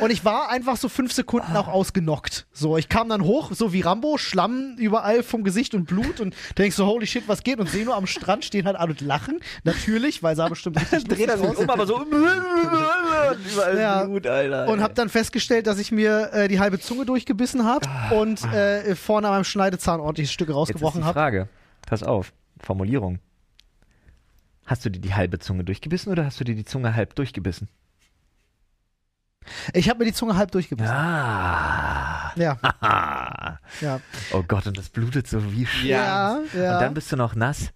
Und 0.00 0.10
ich 0.10 0.24
war 0.24 0.50
einfach 0.50 0.76
so 0.76 0.88
fünf 0.88 1.12
Sekunden 1.12 1.56
auch 1.56 1.68
ausgenockt. 1.68 2.46
So, 2.52 2.76
ich 2.76 2.88
kam 2.88 3.08
dann 3.08 3.22
hoch, 3.22 3.52
so 3.52 3.72
wie 3.72 3.80
Rambo, 3.80 4.18
Schlamm 4.18 4.76
überall 4.78 5.22
vom 5.22 5.44
Gesicht 5.44 5.74
und 5.74 5.84
Blut 5.86 6.20
und 6.20 6.34
denkst 6.58 6.76
so, 6.76 6.86
holy 6.86 7.06
shit, 7.06 7.28
was 7.28 7.42
geht? 7.42 7.58
Und 7.58 7.68
sehe 7.68 7.84
nur 7.84 7.96
am 7.96 8.06
Strand 8.06 8.44
stehen 8.44 8.66
halt 8.66 8.76
alle 8.76 8.90
und 8.90 9.00
lachen. 9.00 9.40
Natürlich, 9.64 10.22
weil 10.22 10.36
sah 10.36 10.48
bestimmt 10.48 10.80
richtig 10.80 11.04
Dreht 11.08 11.28
er 11.28 11.38
sich 11.38 11.56
um, 11.56 11.70
aber 11.70 11.86
so 11.86 12.02
überall 12.04 13.78
Ja. 13.78 14.04
Blut, 14.04 14.26
Alter. 14.26 14.68
Und 14.68 14.82
habe 14.82 14.94
dann 14.94 15.08
festgestellt, 15.08 15.66
dass 15.66 15.78
ich 15.78 15.92
mir 15.92 16.32
äh, 16.32 16.48
die 16.48 16.60
halbe 16.60 16.78
Zunge 16.78 17.06
durchgebissen 17.06 17.64
habe 17.64 17.86
und 18.14 18.44
äh, 18.52 18.94
vorne 18.94 19.28
an 19.28 19.34
meinem 19.34 19.44
Schneidezahn 19.44 20.00
ordentliches 20.00 20.32
Stück 20.32 20.50
rausgebrochen 20.50 21.04
habe. 21.04 21.14
Frage. 21.14 21.48
Pass 21.86 22.02
auf. 22.02 22.32
Formulierung. 22.60 23.18
Hast 24.66 24.84
du 24.84 24.90
dir 24.90 25.00
die 25.00 25.14
halbe 25.14 25.38
Zunge 25.38 25.64
durchgebissen 25.64 26.12
oder 26.12 26.24
hast 26.24 26.38
du 26.40 26.44
dir 26.44 26.54
die 26.54 26.64
Zunge 26.64 26.94
halb 26.94 27.14
durchgebissen? 27.14 27.68
Ich 29.72 29.88
habe 29.88 29.98
mir 30.00 30.04
die 30.06 30.12
Zunge 30.12 30.36
halb 30.36 30.50
durchgebissen. 30.52 30.92
Ah. 30.94 32.32
Ja, 32.36 32.58
ja. 33.80 34.00
Oh 34.32 34.42
Gott, 34.46 34.66
und 34.66 34.78
das 34.78 34.88
blutet 34.88 35.26
so 35.28 35.52
wie 35.52 35.66
Sch 35.66 35.84
Ja, 35.84 36.38
ja. 36.54 36.74
Und 36.74 36.80
dann 36.82 36.94
bist 36.94 37.12
du 37.12 37.16
noch 37.16 37.34
nass. 37.34 37.70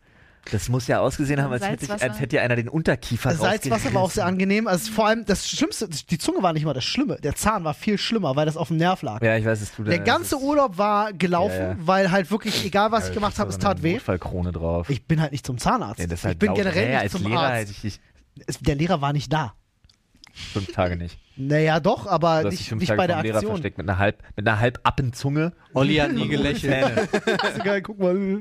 Das 0.53 0.69
muss 0.69 0.87
ja 0.87 1.01
ausgesehen 1.01 1.43
haben, 1.43 1.53
als 1.53 1.67
hätte, 1.69 1.85
ich, 1.87 1.91
als 1.91 2.03
hätte 2.21 2.29
dir 2.29 2.43
einer 2.43 2.55
den 2.55 2.69
Unterkiefer 2.69 3.31
Das 3.31 3.41
Salzwasser 3.41 3.93
war 3.95 4.03
auch 4.03 4.13
sehr 4.13 4.25
angenehm. 4.27 4.69
Also 4.69 4.93
vor 4.93 5.09
allem 5.09 5.25
das 5.25 5.49
Schlimmste, 5.49 5.89
die 5.89 6.19
Zunge 6.19 6.41
war 6.41 6.53
nicht 6.53 6.65
mal 6.65 6.73
das 6.73 6.85
Schlimme. 6.85 7.17
Der 7.21 7.35
Zahn 7.35 7.65
war 7.65 7.75
viel 7.75 7.99
schlimmer, 7.99 8.37
weil 8.37 8.47
das 8.47 8.57
auf 8.57 8.69
dem 8.69 8.77
Nerv 8.77 9.03
lag. 9.03 9.21
Ja, 9.23 9.37
ich 9.37 9.45
weiß, 9.45 9.61
es 9.61 9.73
tut 9.75 9.89
Der 9.89 9.99
ganze 9.99 10.39
Urlaub 10.39 10.79
war 10.79 11.13
gelaufen, 11.13 11.57
Ja, 11.59 11.69
ja. 11.71 11.77
weil 11.81 12.13
halt 12.13 12.31
wirklich, 12.31 12.65
egal 12.65 12.93
was 12.93 13.09
ich 13.09 13.15
gemacht 13.15 13.41
habe, 13.41 13.51
es 13.51 13.59
tat 13.59 13.83
weh. 13.83 13.95
Notfallkrone 13.95 14.53
drauf. 14.53 14.89
Ich 14.89 15.05
bin 15.05 15.21
halt 15.21 15.33
nicht 15.33 15.45
zum 15.45 15.59
Zahnarzt. 15.59 15.99
ja, 15.99 16.07
das 16.07 16.21
ist 16.21 16.25
halt 16.25 16.35
ich 16.35 16.39
bin 16.39 16.55
generell 16.55 16.91
nicht 16.91 17.01
als 17.01 17.13
zum 17.13 17.27
Lehrer 17.27 17.41
Arzt. 17.41 17.71
ich 17.73 17.81
dich 17.81 18.01
Es, 18.47 18.59
der 18.61 18.77
Lehrer 18.77 19.01
war 19.01 19.13
nicht 19.13 19.33
da. 19.33 19.55
fünf 20.53 20.71
Tage 20.73 20.95
nicht. 20.97 21.19
Naja, 21.37 21.81
doch, 21.81 22.07
aber 22.07 22.45
dich 22.45 22.61
nicht, 22.61 22.81
nicht 22.81 22.89
Tage 22.89 22.97
bei 22.97 23.07
der 23.07 23.17
vom 23.17 23.25
Lehrer 23.25 23.37
Aktion. 23.37 23.53
versteckt 23.53 23.79
mit 23.79 23.89
einer 23.89 23.99
halb, 23.99 24.23
mit 24.37 24.49
einer 24.49 24.59
halb 24.59 24.81
Appenzunge. 24.85 25.53
Olli 25.75 25.97
hat 25.97 26.13
nie 26.13 26.29
gelächelt. 26.29 27.09
ist 27.13 27.65
geil, 27.65 27.83
guck 27.83 27.99
mal. 27.99 28.15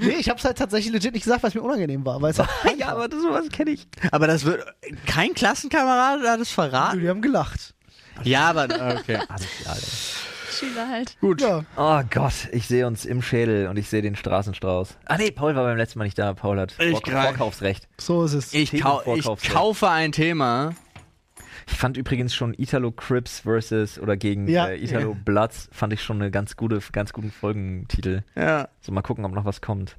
nee, 0.00 0.14
ich 0.18 0.30
hab's 0.30 0.44
halt 0.44 0.56
tatsächlich 0.56 0.92
legit 0.92 1.12
nicht 1.12 1.24
gesagt, 1.24 1.42
weil 1.42 1.48
es 1.48 1.54
mir 1.54 1.62
unangenehm 1.62 2.04
war. 2.06 2.22
Weil 2.22 2.30
es 2.30 2.38
halt 2.38 2.48
ja, 2.78 2.88
aber 2.88 3.08
das, 3.08 3.20
sowas 3.20 3.48
kenne 3.50 3.72
ich. 3.72 3.86
Aber 4.10 4.26
das 4.26 4.46
wird. 4.46 4.64
Kein 5.06 5.34
Klassenkamerad 5.34 6.26
hat 6.26 6.40
es 6.40 6.50
verraten? 6.50 7.00
die 7.00 7.08
haben 7.08 7.20
gelacht. 7.20 7.74
Ja, 8.24 8.48
aber. 8.48 8.64
Okay. 8.98 9.18
Schüler 10.50 10.88
halt. 10.88 11.20
Gut. 11.20 11.42
Ja. 11.42 11.64
Oh 11.76 12.00
Gott, 12.08 12.48
ich 12.52 12.66
sehe 12.66 12.86
uns 12.86 13.04
im 13.04 13.20
Schädel 13.20 13.66
und 13.68 13.76
ich 13.78 13.90
sehe 13.90 14.00
den 14.00 14.16
Straßenstrauß. 14.16 14.96
Ah 15.04 15.18
nee, 15.18 15.30
Paul 15.30 15.54
war 15.54 15.64
beim 15.64 15.76
letzten 15.76 15.98
Mal 15.98 16.06
nicht 16.06 16.18
da. 16.18 16.32
Paul 16.32 16.58
hat 16.58 16.74
Ich 16.78 16.92
Vor 16.92 17.00
greif. 17.02 17.28
Vorkaufsrecht. 17.28 17.88
So 17.98 18.24
ist 18.24 18.32
es. 18.32 18.54
Ich, 18.54 18.72
kau 18.80 19.02
ich 19.14 19.50
kaufe 19.50 19.90
ein 19.90 20.12
Thema. 20.12 20.74
Ich 21.68 21.74
fand 21.76 21.96
übrigens 21.96 22.34
schon 22.34 22.54
Italo 22.56 22.92
Crips 22.92 23.40
versus 23.40 23.98
oder 23.98 24.16
gegen 24.16 24.46
Ja. 24.48 24.68
äh, 24.68 24.76
Italo 24.82 25.14
Bloods 25.14 25.68
fand 25.72 25.92
ich 25.92 26.02
schon 26.02 26.22
eine 26.22 26.30
ganz 26.30 26.56
gute, 26.56 26.80
ganz 26.92 27.12
guten 27.12 27.30
Folgentitel. 27.32 28.22
Ja. 28.36 28.68
So 28.80 28.92
mal 28.92 29.02
gucken, 29.02 29.24
ob 29.24 29.32
noch 29.32 29.44
was 29.44 29.60
kommt. 29.60 29.96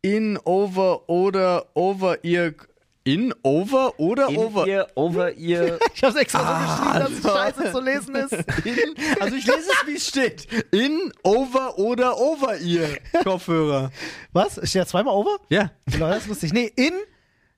In, 0.00 0.38
over 0.44 1.08
oder 1.08 1.66
over 1.74 2.24
ihr. 2.24 2.54
In, 3.04 3.34
over 3.42 3.98
oder 3.98 4.28
In 4.28 4.36
over? 4.36 4.66
ihr, 4.66 4.86
over 4.94 5.32
ihr. 5.32 5.78
Ich 5.94 6.02
hab's 6.04 6.16
extra 6.16 6.40
so 6.40 6.66
geschrieben, 6.66 6.98
dass 7.00 7.10
es 7.10 7.22
scheiße 7.62 7.72
zu 7.72 7.80
lesen 7.80 8.14
ist. 8.14 8.32
In, 8.64 9.20
also 9.20 9.36
ich 9.36 9.46
lese 9.46 9.58
es, 9.58 9.86
wie 9.86 9.94
es 9.96 10.06
steht. 10.08 10.46
In, 10.72 11.12
over 11.24 11.78
oder 11.78 12.16
over 12.18 12.58
ihr 12.58 12.96
Kopfhörer. 13.24 13.90
Was? 14.32 14.54
Steht 14.54 14.74
ja 14.74 14.86
zweimal 14.86 15.14
over? 15.14 15.36
Ja. 15.48 15.70
Leute, 15.90 15.98
das 16.14 16.22
ist 16.22 16.28
lustig. 16.28 16.52
Nee, 16.52 16.72
in, 16.76 16.92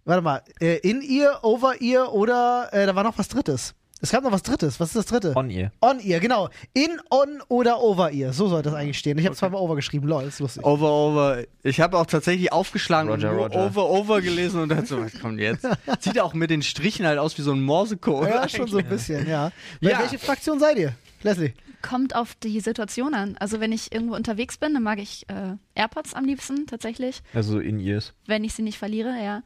warte 0.05 0.23
mal, 0.23 0.43
äh, 0.61 0.77
in 0.79 1.03
ihr, 1.03 1.39
over 1.43 1.81
ihr 1.81 2.13
oder, 2.13 2.69
äh, 2.73 2.87
da 2.87 2.95
war 2.95 3.05
noch 3.05 3.19
was 3.19 3.29
Drittes. 3.29 3.75
Es 4.01 4.11
gab 4.11 4.23
noch 4.23 4.33
was 4.33 4.43
Drittes. 4.43 4.81
Was 4.81 4.89
ist 4.89 4.97
das 4.97 5.07
Dritte? 5.07 5.33
On 5.35 5.49
ihr. 5.49 5.73
On 5.81 5.99
ihr, 5.99 6.21
genau. 6.21 6.51
In, 6.75 7.01
on 7.09 7.41
oder 7.49 7.81
over 7.81 8.11
ihr. 8.11 8.35
So 8.35 8.49
sollte 8.49 8.69
das 8.69 8.79
eigentlich 8.79 8.99
stehen. 8.99 9.17
Ich 9.17 9.25
habe 9.25 9.35
zweimal 9.35 9.63
over 9.63 9.77
geschrieben. 9.77 10.07
Lol, 10.07 10.25
ist 10.25 10.41
lustig. 10.41 10.63
Over, 10.63 10.91
over. 10.91 11.45
Ich 11.63 11.81
habe 11.81 11.97
auch 11.97 12.05
tatsächlich 12.05 12.53
aufgeschlagen 12.53 13.11
Roger, 13.11 13.31
und 13.31 13.37
nur 13.37 13.47
Roger. 13.47 13.65
over, 13.65 13.89
over 13.89 14.21
gelesen 14.21 14.61
und 14.61 14.69
dachte 14.69 14.85
so, 14.85 15.01
was 15.01 15.19
kommt 15.19 15.41
jetzt? 15.41 15.67
Sieht 16.01 16.21
auch 16.21 16.35
mit 16.35 16.51
den 16.51 16.63
Strichen 16.63 17.07
halt 17.07 17.19
aus 17.19 17.39
wie 17.39 17.43
so 17.43 17.53
ein 17.53 17.63
Morsecode. 17.63 18.29
ja, 18.29 18.47
schon 18.47 18.67
so 18.67 18.77
ein 18.77 18.87
bisschen, 18.87 19.27
ja. 19.27 19.53
Ja. 19.81 19.99
Welche 20.01 20.19
Fraktion 20.19 20.61
seid 20.61 20.77
ihr? 20.77 20.93
Leslie. 21.23 21.55
Kommt 21.81 22.15
auf 22.15 22.35
die 22.35 22.61
Situation 22.61 23.15
an. 23.15 23.37
Also 23.39 23.59
wenn 23.59 23.73
ich 23.73 23.91
irgendwo 23.91 24.17
unterwegs 24.17 24.59
bin, 24.59 24.75
dann 24.75 24.83
mag 24.83 24.99
ich 24.99 25.27
äh, 25.31 25.57
AirPods 25.75 26.13
am 26.13 26.27
liebsten 26.27 26.67
tatsächlich. 26.67 27.23
Also 27.33 27.59
in 27.59 27.79
ihrs. 27.81 28.13
Wenn 28.27 28.45
ich 28.45 28.53
sie 28.53 28.63
nicht 28.63 28.77
verliere, 28.77 29.15
ja. 29.23 29.43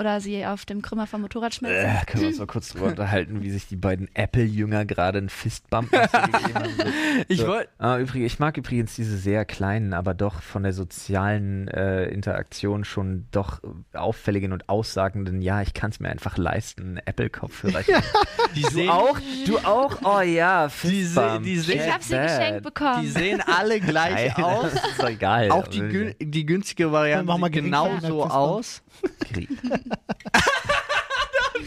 Oder 0.00 0.20
sie 0.20 0.46
auf 0.46 0.64
dem 0.64 0.80
Krümmer 0.80 1.06
vom 1.06 1.20
Motorrad 1.20 1.54
schmelzen. 1.54 1.90
Äh, 1.90 2.04
können 2.06 2.22
wir 2.22 2.28
uns 2.30 2.38
mal 2.38 2.46
kurz 2.46 2.70
drüber 2.70 2.86
unterhalten, 2.88 3.42
wie 3.42 3.50
sich 3.50 3.68
die 3.68 3.76
beiden 3.76 4.08
Apple-Jünger 4.14 4.86
gerade 4.86 5.18
einen 5.18 5.28
Fistbump 5.28 5.90
Ich 7.28 7.40
so. 7.40 7.46
wollt- 7.48 7.68
Ah, 7.78 7.98
übrigens, 7.98 8.32
ich 8.32 8.38
mag 8.38 8.56
übrigens 8.56 8.94
diese 8.96 9.16
sehr 9.18 9.44
kleinen, 9.44 9.92
aber 9.92 10.14
doch 10.14 10.40
von 10.42 10.62
der 10.62 10.72
sozialen 10.72 11.68
äh, 11.68 12.06
Interaktion 12.06 12.84
schon 12.84 13.26
doch 13.30 13.60
auffälligen 13.92 14.52
und 14.52 14.68
aussagenden, 14.70 15.42
ja, 15.42 15.60
ich 15.62 15.74
kann 15.74 15.90
es 15.90 16.00
mir 16.00 16.08
einfach 16.08 16.36
leisten, 16.38 16.82
einen 16.82 16.96
Apple-Kopfhörer. 17.04 17.82
Die 18.54 18.62
Du 18.62 18.70
sehen, 18.70 18.90
auch? 18.90 19.18
Du 19.46 19.58
auch? 19.58 19.96
Oh 20.02 20.20
ja, 20.20 20.68
Die 20.82 21.04
se- 21.04 21.40
die 21.44 21.58
se- 21.58 21.72
ich 21.74 21.92
habe 21.92 22.02
sie 22.02 22.16
geschenkt 22.18 22.62
bekommen. 22.62 23.02
die 23.02 23.08
sehen 23.10 23.40
alle 23.46 23.80
gleich 23.80 24.34
Geil. 24.34 24.44
aus. 24.44 24.72
Das 24.72 24.84
ist 24.90 25.02
doch 25.02 25.18
geil. 25.18 25.50
Auch 25.50 25.68
die, 25.68 25.80
gün 25.80 26.14
die 26.20 26.44
günstige 26.46 26.90
Variante 26.92 27.26
mal 27.26 27.46
sieht 27.46 27.62
genauso 27.64 28.24
aus. 28.24 28.82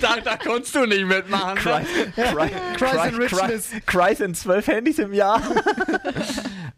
Da, 0.02 0.18
da 0.22 0.36
konntest 0.38 0.76
du 0.76 0.86
nicht 0.86 1.06
mitmachen. 1.06 1.56
Christ, 1.56 1.88
Christ, 3.30 3.72
Christ 3.88 4.22
in 4.22 4.36
zwölf 4.36 4.68
Handys 4.68 5.00
im 5.00 5.14
Jahr. 5.14 5.42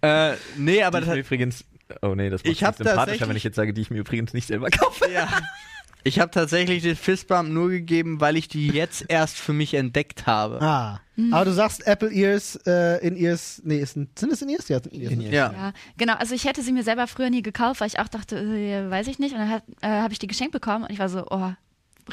Äh, 0.01 0.33
nee, 0.57 0.83
aber 0.83 1.01
das 1.01 1.15
übrigens. 1.17 1.63
Oh 2.03 2.13
nee, 2.13 2.29
das 2.29 2.43
macht 2.43 2.51
Ich 2.51 2.61
mich 2.61 2.75
sympathischer, 2.75 3.27
wenn 3.27 3.37
ich 3.37 3.43
jetzt 3.43 3.55
sage, 3.55 3.73
die 3.73 3.81
ich 3.81 3.89
mir 3.89 3.99
übrigens 3.99 4.33
nicht 4.33 4.45
selber 4.47 4.69
kaufe. 4.69 5.09
ja. 5.09 5.27
Ich 6.05 6.19
habe 6.19 6.29
tatsächlich 6.29 6.83
den 6.83 6.95
Fistbump 6.95 7.49
nur 7.49 7.69
gegeben, 7.69 8.21
weil 8.21 8.37
ich 8.37 8.47
die 8.47 8.67
jetzt 8.67 9.05
erst 9.09 9.37
für 9.37 9.53
mich 9.53 9.73
entdeckt 9.73 10.27
habe. 10.27 10.61
Ah. 10.61 11.01
Mhm. 11.15 11.33
Aber 11.33 11.45
du 11.45 11.51
sagst 11.51 11.87
Apple 11.87 12.11
Ears, 12.11 12.59
äh, 12.67 13.05
in 13.05 13.15
Ears, 13.15 13.59
nee, 13.65 13.79
ist 13.79 13.97
ein, 13.97 14.07
sind 14.15 14.31
es 14.31 14.41
in 14.43 14.49
Ears? 14.49 14.67
Ja, 14.67 14.83
sind 14.83 14.93
in 14.93 15.21
Ears. 15.21 15.33
Ja. 15.33 15.51
Ja, 15.51 15.73
genau. 15.97 16.13
Also 16.13 16.35
ich 16.35 16.45
hätte 16.45 16.61
sie 16.61 16.71
mir 16.73 16.83
selber 16.83 17.07
früher 17.07 17.31
nie 17.31 17.41
gekauft, 17.41 17.81
weil 17.81 17.87
ich 17.87 17.97
auch 17.97 18.07
dachte, 18.07 18.37
äh, 18.37 18.87
weiß 18.87 19.07
ich 19.07 19.17
nicht. 19.17 19.33
Und 19.33 19.39
dann 19.39 19.61
äh, 19.81 20.01
habe 20.01 20.13
ich 20.13 20.19
die 20.19 20.27
geschenkt 20.27 20.51
bekommen 20.51 20.83
und 20.83 20.91
ich 20.91 20.99
war 20.99 21.09
so, 21.09 21.25
oh, 21.27 21.53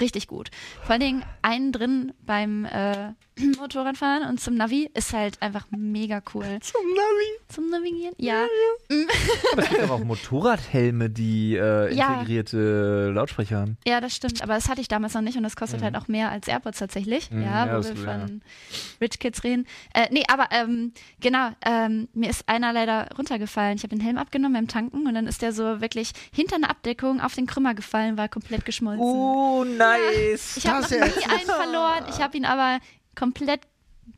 richtig 0.00 0.26
gut. 0.26 0.50
Vor 0.82 0.92
allen 0.92 1.00
Dingen 1.00 1.24
einen 1.42 1.72
drin 1.72 2.12
beim 2.24 2.64
äh, 2.64 3.12
Motorradfahren 3.58 4.28
und 4.28 4.40
zum 4.40 4.54
Navi 4.54 4.90
ist 4.94 5.12
halt 5.12 5.40
einfach 5.40 5.66
mega 5.70 6.22
cool. 6.34 6.44
Zum 6.60 6.80
Navi. 6.94 7.38
Zum 7.48 7.70
Navigieren? 7.70 8.14
Ja. 8.18 8.44
Aber 9.52 9.62
es 9.62 9.68
gibt 9.70 9.90
auch 9.90 10.04
Motorradhelme, 10.04 11.10
die 11.10 11.56
äh, 11.56 11.94
Ja. 11.94 12.14
integrierte 12.14 13.10
Lautsprecher 13.14 13.58
haben. 13.60 13.76
Ja, 13.86 14.00
das 14.00 14.14
stimmt. 14.14 14.42
Aber 14.42 14.54
das 14.54 14.68
hatte 14.68 14.80
ich 14.80 14.88
damals 14.88 15.14
noch 15.14 15.22
nicht 15.22 15.36
und 15.36 15.42
das 15.42 15.56
kostet 15.56 15.82
halt 15.82 15.96
auch 15.96 16.08
mehr 16.08 16.30
als 16.30 16.48
AirPods 16.48 16.78
tatsächlich. 16.78 17.30
Mhm, 17.30 17.42
ja, 17.42 17.66
ja, 17.66 17.78
wo 17.78 17.82
wir 17.84 17.94
ja. 17.94 18.18
von 18.18 18.42
Rich 19.00 19.18
Kids 19.18 19.44
reden. 19.44 19.66
Äh, 19.94 20.08
nee, 20.10 20.24
aber 20.28 20.48
ähm, 20.50 20.92
genau, 21.20 21.50
ähm, 21.64 22.08
mir 22.12 22.30
ist 22.30 22.48
einer 22.48 22.72
leider 22.72 23.08
runtergefallen. 23.16 23.76
Ich 23.76 23.82
habe 23.82 23.94
den 23.94 24.00
Helm 24.04 24.18
abgenommen 24.18 24.54
beim 24.54 24.68
Tanken 24.68 25.06
und 25.06 25.14
dann 25.14 25.26
ist 25.26 25.42
der 25.42 25.52
so 25.52 25.80
wirklich 25.80 26.12
hinter 26.34 26.56
einer 26.56 26.70
Abdeckung 26.70 27.20
auf 27.20 27.34
den 27.34 27.46
Krümmer 27.46 27.74
gefallen, 27.74 28.16
war 28.16 28.28
komplett 28.28 28.64
geschmolzen. 28.64 29.02
Oh, 29.04 29.64
nice. 29.82 30.56
ich 30.56 30.66
habe 30.66 30.82
das 30.82 30.90
noch 30.90 31.06
ist 31.06 31.16
nie 31.16 31.22
ja- 31.22 31.28
einen 31.28 31.46
verloren. 31.46 32.04
Ich 32.10 32.20
habe 32.20 32.36
ihn 32.36 32.44
aber 32.44 32.78
komplett 33.14 33.60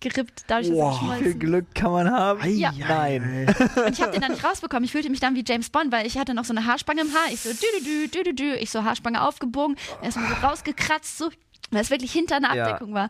gerippt, 0.00 0.44
dadurch, 0.48 0.68
dass 0.68 0.78
er 1.02 1.18
Wie 1.18 1.22
viel 1.24 1.34
Glück 1.34 1.74
kann 1.74 1.92
man 1.92 2.10
haben? 2.10 2.40
Ja. 2.56 2.72
Nein. 2.76 3.46
Und 3.76 3.92
ich 3.92 4.00
habe 4.02 4.12
den 4.12 4.20
dann 4.20 4.32
nicht 4.32 4.44
rausbekommen. 4.44 4.84
Ich 4.84 4.92
fühlte 4.92 5.10
mich 5.10 5.20
dann 5.20 5.34
wie 5.34 5.44
James 5.46 5.70
Bond, 5.70 5.92
weil 5.92 6.06
ich 6.06 6.18
hatte 6.18 6.34
noch 6.34 6.44
so 6.44 6.52
eine 6.54 6.66
Haarspange 6.66 7.02
im 7.02 7.08
Haar. 7.12 7.32
Ich 7.32 7.40
so, 7.40 7.50
dü, 7.50 7.56
dü, 7.84 8.08
dü, 8.08 8.08
dü, 8.08 8.22
dü, 8.24 8.34
dü. 8.34 8.54
Ich 8.56 8.70
so 8.70 8.84
Haarspange 8.84 9.22
aufgebogen, 9.22 9.76
erstmal 10.02 10.28
so 10.28 10.34
rausgekratzt, 10.46 11.18
so, 11.18 11.30
weil 11.70 11.80
es 11.82 11.90
wirklich 11.90 12.12
hinter 12.12 12.36
einer 12.36 12.54
Ja. 12.54 12.66
Abdeckung 12.66 12.94
war. 12.94 13.08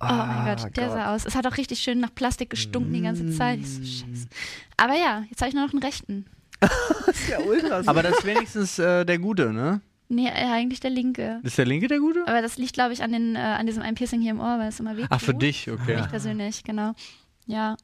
Oh 0.00 0.04
Ah, 0.06 0.42
mein 0.44 0.56
Gott, 0.56 0.76
der 0.76 0.86
Gott. 0.88 0.94
sah 0.96 1.14
aus. 1.14 1.24
Es 1.26 1.34
hat 1.36 1.46
auch 1.46 1.56
richtig 1.56 1.80
schön 1.80 2.00
nach 2.00 2.14
Plastik 2.14 2.50
gestunken 2.50 2.92
die 2.92 3.02
ganze 3.02 3.30
Zeit. 3.36 3.60
Ich 3.60 3.68
so, 3.68 3.82
scheiße. 3.82 4.26
Aber 4.76 4.94
ja, 4.94 5.24
jetzt 5.30 5.40
habe 5.42 5.48
ich 5.50 5.54
nur 5.54 5.64
noch 5.66 5.72
einen 5.72 5.82
rechten. 5.82 6.26
Ja, 7.28 7.38
ultra 7.40 7.82
Aber 7.86 8.02
das 8.02 8.18
ist 8.18 8.24
wenigstens 8.24 8.78
äh, 8.78 9.04
der 9.04 9.18
Gute, 9.18 9.52
ne? 9.52 9.80
Nee, 10.12 10.28
äh, 10.28 10.50
eigentlich 10.50 10.80
der 10.80 10.90
linke. 10.90 11.40
Ist 11.42 11.56
der 11.56 11.64
linke 11.64 11.88
der 11.88 11.98
Gute? 11.98 12.22
Aber 12.26 12.42
das 12.42 12.58
liegt, 12.58 12.74
glaube 12.74 12.92
ich, 12.92 13.02
an, 13.02 13.12
den, 13.12 13.34
äh, 13.34 13.38
an 13.38 13.66
diesem 13.66 13.82
einen 13.82 13.94
Piercing 13.94 14.20
hier 14.20 14.32
im 14.32 14.40
Ohr, 14.40 14.58
weil 14.58 14.68
es 14.68 14.78
immer 14.78 14.96
wehtut. 14.96 15.10
Ach, 15.10 15.20
für 15.20 15.32
dich, 15.32 15.64
Für 15.64 15.72
okay. 15.72 15.96
mich 15.96 16.08
persönlich, 16.08 16.64
genau. 16.64 16.92
Ja, 17.46 17.76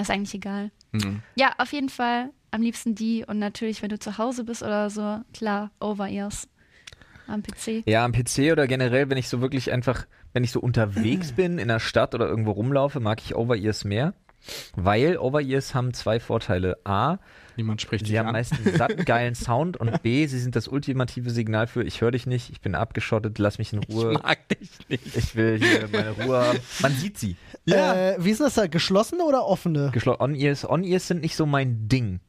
ist 0.00 0.10
eigentlich 0.10 0.32
egal. 0.34 0.70
Mhm. 0.92 1.22
Ja, 1.34 1.54
auf 1.58 1.72
jeden 1.72 1.88
Fall 1.88 2.30
am 2.52 2.62
liebsten 2.62 2.94
die 2.94 3.24
und 3.26 3.40
natürlich, 3.40 3.82
wenn 3.82 3.88
du 3.88 3.98
zu 3.98 4.16
Hause 4.16 4.44
bist 4.44 4.62
oder 4.62 4.90
so, 4.90 5.20
klar, 5.34 5.72
Over-Ears 5.80 6.48
am 7.26 7.42
PC. 7.42 7.82
Ja, 7.86 8.04
am 8.04 8.12
PC 8.12 8.52
oder 8.52 8.68
generell, 8.68 9.10
wenn 9.10 9.18
ich 9.18 9.28
so 9.28 9.40
wirklich 9.40 9.72
einfach, 9.72 10.06
wenn 10.32 10.44
ich 10.44 10.52
so 10.52 10.60
unterwegs 10.60 11.32
bin 11.36 11.58
in 11.58 11.66
der 11.66 11.80
Stadt 11.80 12.14
oder 12.14 12.28
irgendwo 12.28 12.52
rumlaufe, 12.52 13.00
mag 13.00 13.20
ich 13.24 13.34
Over-Ears 13.34 13.84
mehr. 13.84 14.14
Weil 14.74 15.16
Over-Ears 15.18 15.74
haben 15.74 15.94
zwei 15.94 16.18
Vorteile. 16.20 16.78
A, 16.84 17.18
Niemand 17.56 17.82
spricht 17.82 18.06
sie 18.06 18.18
haben 18.18 18.28
an. 18.28 18.32
meist 18.32 18.52
einen 18.54 18.76
satten, 18.76 19.04
geilen 19.04 19.34
Sound 19.34 19.76
und 19.76 20.02
B, 20.02 20.26
sie 20.26 20.38
sind 20.38 20.56
das 20.56 20.68
ultimative 20.68 21.30
Signal 21.30 21.66
für 21.66 21.82
ich 21.82 22.00
höre 22.00 22.10
dich 22.10 22.26
nicht, 22.26 22.50
ich 22.50 22.60
bin 22.62 22.74
abgeschottet, 22.74 23.38
lass 23.38 23.58
mich 23.58 23.72
in 23.74 23.80
Ruhe. 23.80 24.14
mag 24.22 24.38
dich 24.48 24.70
nicht. 24.88 25.16
Ich 25.16 25.36
will 25.36 25.58
hier 25.58 25.86
meine 25.92 26.10
Ruhe 26.12 26.38
haben. 26.46 26.58
Man 26.80 26.92
sieht 26.92 27.18
sie. 27.18 27.36
Ja. 27.66 27.94
Äh, 28.12 28.16
wie 28.18 28.30
ist 28.30 28.38
denn 28.40 28.46
das 28.46 28.54
da? 28.54 28.66
Geschlossene 28.66 29.22
oder 29.24 29.44
offene? 29.46 29.90
Geschlo- 29.94 30.18
On-Ears 30.18 30.68
On-Ears 30.68 31.08
sind 31.08 31.20
nicht 31.20 31.36
so 31.36 31.44
mein 31.46 31.88
Ding. 31.88 32.20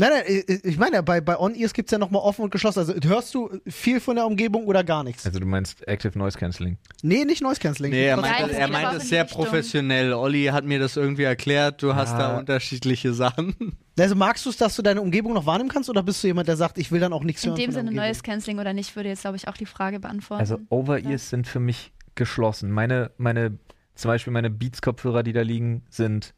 Nein, 0.00 0.10
nein, 0.12 0.60
ich- 0.62 0.78
meine 0.78 0.96
ja, 0.96 1.02
bei, 1.02 1.20
bei 1.20 1.36
On-Ears 1.38 1.72
gibt 1.72 1.88
es 1.88 1.92
ja 1.92 1.98
nochmal 1.98 2.22
offen 2.22 2.42
und 2.42 2.50
geschlossen. 2.50 2.78
Also 2.78 2.94
hörst 3.04 3.34
du 3.34 3.50
viel 3.66 3.98
von 3.98 4.14
der 4.14 4.26
Umgebung 4.26 4.64
oder 4.66 4.84
gar 4.84 5.02
nichts? 5.02 5.26
Also 5.26 5.40
du 5.40 5.46
meinst 5.46 5.86
Active 5.88 6.16
Noise 6.16 6.38
Cancelling. 6.38 6.78
Nee, 7.02 7.24
nicht 7.24 7.42
Noise 7.42 7.58
Cancelling. 7.60 7.90
Nee, 7.90 8.06
er 8.06 8.16
meint, 8.16 8.40
das 8.42 8.50
er 8.52 8.68
meint 8.68 8.94
in 8.94 9.00
sehr 9.00 9.24
Richtung. 9.24 9.44
professionell. 9.44 10.12
Olli 10.12 10.44
hat 10.46 10.64
mir 10.64 10.78
das 10.78 10.96
irgendwie 10.96 11.24
erklärt. 11.24 11.82
Du 11.82 11.96
hast 11.96 12.12
Ja. 12.12 12.18
da 12.18 12.38
unterschiedliche 12.38 13.12
Sachen. 13.12 13.54
Also 14.00 14.14
magst 14.14 14.46
du 14.46 14.50
es, 14.50 14.56
dass 14.56 14.76
du 14.76 14.82
deine 14.82 15.02
Umgebung 15.02 15.32
noch 15.34 15.44
wahrnehmen 15.44 15.70
kannst 15.70 15.90
oder 15.90 16.04
bist 16.04 16.22
du 16.22 16.28
jemand, 16.28 16.46
der 16.46 16.56
sagt, 16.56 16.78
ich 16.78 16.92
will 16.92 17.00
dann 17.00 17.12
auch 17.12 17.24
nichts 17.24 17.42
In 17.42 17.50
hören? 17.50 17.56
dem 17.58 17.72
von 17.72 17.84
der 17.84 17.90
Sinne 17.90 17.96
neues 18.00 18.22
Canceling 18.22 18.60
oder 18.60 18.72
nicht, 18.72 18.94
würde 18.94 19.08
jetzt, 19.08 19.22
glaube 19.22 19.36
ich, 19.36 19.48
auch 19.48 19.56
die 19.56 19.66
Frage 19.66 19.98
beantworten. 19.98 20.38
Also 20.38 20.60
Over-Ears 20.68 21.30
sind 21.30 21.48
für 21.48 21.58
mich 21.58 21.92
geschlossen. 22.14 22.70
Meine, 22.70 23.10
meine, 23.16 23.58
zum 23.96 24.08
Beispiel 24.10 24.32
meine 24.32 24.50
Beats-Kopfhörer, 24.50 25.24
die 25.24 25.32
da 25.32 25.40
liegen, 25.42 25.82
sind 25.90 26.32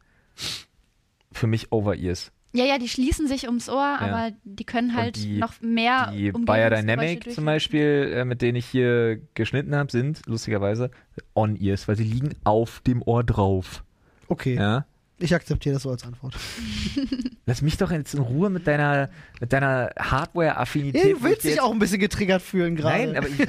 für 1.31 1.45
mich 1.45 1.71
Over-Ears. 1.71 2.31
Ja, 2.53 2.65
ja, 2.65 2.77
die 2.77 2.89
schließen 2.89 3.27
sich 3.27 3.47
ums 3.47 3.69
Ohr, 3.69 3.97
aber 3.99 4.31
die 4.43 4.63
können 4.65 4.95
halt 4.95 5.15
die- 5.17 5.37
noch 5.37 5.53
mehr 5.61 6.11
Die 6.11 6.31
Biodynamic 6.31 7.31
zum 7.33 7.45
Beispiel, 7.45 8.13
äh, 8.15 8.25
mit 8.25 8.41
denen 8.41 8.57
ich 8.57 8.65
hier 8.65 9.19
geschnitten 9.35 9.75
habe, 9.75 9.91
sind 9.91 10.21
lustigerweise 10.25 10.91
On-Ears, 11.35 11.87
weil 11.87 11.95
sie 11.95 12.03
liegen 12.03 12.35
auf 12.43 12.81
dem 12.85 13.01
Ohr 13.01 13.23
drauf. 13.23 13.83
Okay, 14.27 14.55
Ja? 14.55 14.85
ich 15.19 15.35
akzeptiere 15.35 15.73
das 15.75 15.83
so 15.83 15.91
als 15.91 16.03
Antwort. 16.03 16.35
Lass 17.45 17.61
mich 17.61 17.77
doch 17.77 17.91
jetzt 17.91 18.13
in 18.13 18.21
Ruhe 18.21 18.49
mit 18.49 18.65
deiner, 18.67 19.09
mit 19.39 19.51
deiner 19.53 19.89
Hardware-Affinität. 19.99 21.01
Ja, 21.03 21.09
du 21.11 21.17
ich 21.17 21.23
willst 21.23 21.43
dich 21.43 21.59
auch 21.61 21.71
ein 21.71 21.79
bisschen 21.79 21.99
getriggert 21.99 22.41
fühlen 22.41 22.75
gerade. 22.75 23.07
Nein, 23.07 23.17
aber 23.17 23.27
ich, 23.27 23.39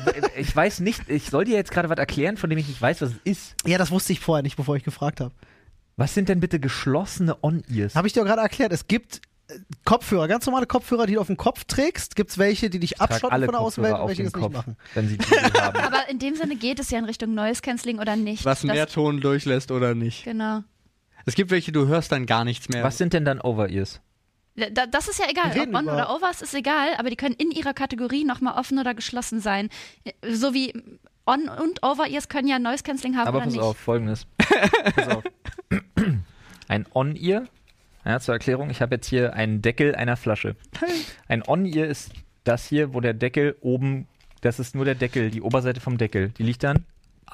ich 0.49 0.57
weiß 0.57 0.81
nicht, 0.81 1.09
ich 1.09 1.25
soll 1.31 1.45
dir 1.45 1.55
jetzt 1.57 1.71
gerade 1.71 1.89
was 1.89 1.99
erklären, 1.99 2.37
von 2.37 2.51
dem 2.51 2.59
ich 2.59 2.69
nicht 2.69 2.81
weiß, 2.81 3.01
was 3.03 3.11
es 3.11 3.17
ist. 3.25 3.55
Ja, 3.67 3.79
das 3.79 3.91
wusste 3.91 4.13
ich 4.13 4.21
vorher 4.21 4.43
nicht, 4.43 4.57
bevor 4.57 4.77
ich 4.77 4.85
gefragt 4.85 5.21
habe. 5.21 5.33
Was 5.97 6.15
sind 6.15 6.29
denn 6.29 6.41
bitte 6.41 6.59
geschlossene 6.61 7.37
On-Ears? 7.43 7.95
Habe 7.95 8.07
ich 8.07 8.13
dir 8.13 8.25
gerade 8.25 8.41
erklärt, 8.43 8.73
es 8.73 8.87
gibt 8.89 9.21
äh, 9.49 9.59
Kopfhörer, 9.85 10.27
ganz 10.29 10.47
normale 10.47 10.67
Kopfhörer, 10.67 11.07
die 11.07 11.15
du 11.15 11.21
auf 11.21 11.27
dem 11.27 11.37
Kopf 11.37 11.65
trägst. 11.65 12.17
Gibt 12.17 12.31
es 12.31 12.39
welche, 12.39 12.71
die 12.71 12.79
dich 12.79 13.01
abschotten 13.01 13.33
alle 13.33 13.47
von 13.47 13.53
der 13.53 13.61
Außenwelt 13.61 13.95
und 13.95 14.09
welche 14.09 14.23
auf 14.27 14.33
das 14.33 14.33
den 14.33 14.41
nicht 14.41 14.55
Kopf, 14.55 14.67
machen? 14.67 14.77
wenn 14.95 15.09
sie 15.09 15.19
haben. 15.61 15.77
Aber 15.81 16.09
in 16.09 16.19
dem 16.19 16.35
Sinne 16.35 16.57
geht 16.57 16.79
es 16.81 16.91
ja 16.91 16.99
in 16.99 17.05
Richtung 17.05 17.35
Noise 17.35 17.61
Cancelling 17.61 17.99
oder 17.99 18.17
nicht. 18.17 18.45
Was 18.45 18.63
mehr 18.65 18.87
Ton 18.87 19.21
durchlässt 19.21 19.71
oder 19.71 19.95
nicht. 19.95 20.25
Genau. 20.25 20.63
Es 21.27 21.35
gibt 21.35 21.51
welche, 21.51 21.73
du 21.73 21.87
hörst 21.87 22.11
dann 22.11 22.27
gar 22.27 22.45
nichts 22.45 22.69
mehr. 22.69 22.83
Was 22.83 22.99
sind 22.99 23.13
denn 23.13 23.25
dann 23.25 23.41
Over-Ears? 23.41 24.01
Da, 24.55 24.87
das 24.87 25.09
ist 25.09 25.19
ja 25.19 25.27
egal. 25.31 25.51
Ob 25.51 25.75
on 25.75 25.85
über- 25.85 25.95
oder 25.95 26.15
overs 26.15 26.43
ist 26.43 26.55
egal, 26.55 26.89
aber 26.99 27.09
die 27.11 27.17
können 27.17 27.35
in 27.35 27.51
ihrer 27.51 27.73
Kategorie 27.73 28.25
nochmal 28.25 28.59
offen 28.59 28.79
oder 28.79 28.93
geschlossen 28.95 29.41
sein. 29.41 29.71
So 30.29 30.53
wie 30.53 30.75
on 31.27 31.49
und 31.49 31.83
over 31.83 32.07
ears 32.09 32.29
können 32.29 32.49
ja 32.49 32.59
Noise 32.59 32.83
Cancelling 32.83 33.17
haben 33.17 33.29
Aber 33.29 33.39
oder 33.39 33.47
pass 33.47 33.55
nicht. 33.55 33.63
auf, 33.63 33.77
folgendes. 33.77 34.27
pass 34.95 35.09
auf. 35.09 35.25
Ein 36.69 36.87
On-Ear, 36.95 37.45
ja, 38.05 38.21
zur 38.21 38.35
Erklärung, 38.35 38.71
ich 38.71 38.81
habe 38.83 38.95
jetzt 38.97 39.07
hier 39.07 39.35
einen 39.35 39.63
Deckel 39.63 39.95
einer 39.95 40.17
Flasche. 40.17 40.57
Ein 41.29 41.43
On-Ear 41.47 41.87
ist 41.87 42.13
das 42.45 42.67
hier, 42.67 42.95
wo 42.95 43.01
der 43.01 43.15
Deckel 43.15 43.57
oben, 43.61 44.07
das 44.41 44.59
ist 44.59 44.75
nur 44.75 44.85
der 44.85 44.95
Deckel, 44.95 45.31
die 45.31 45.43
Oberseite 45.43 45.81
vom 45.81 45.99
Deckel. 45.99 46.31
Die 46.31 46.43
liegt 46.43 46.65
dann 46.65 46.85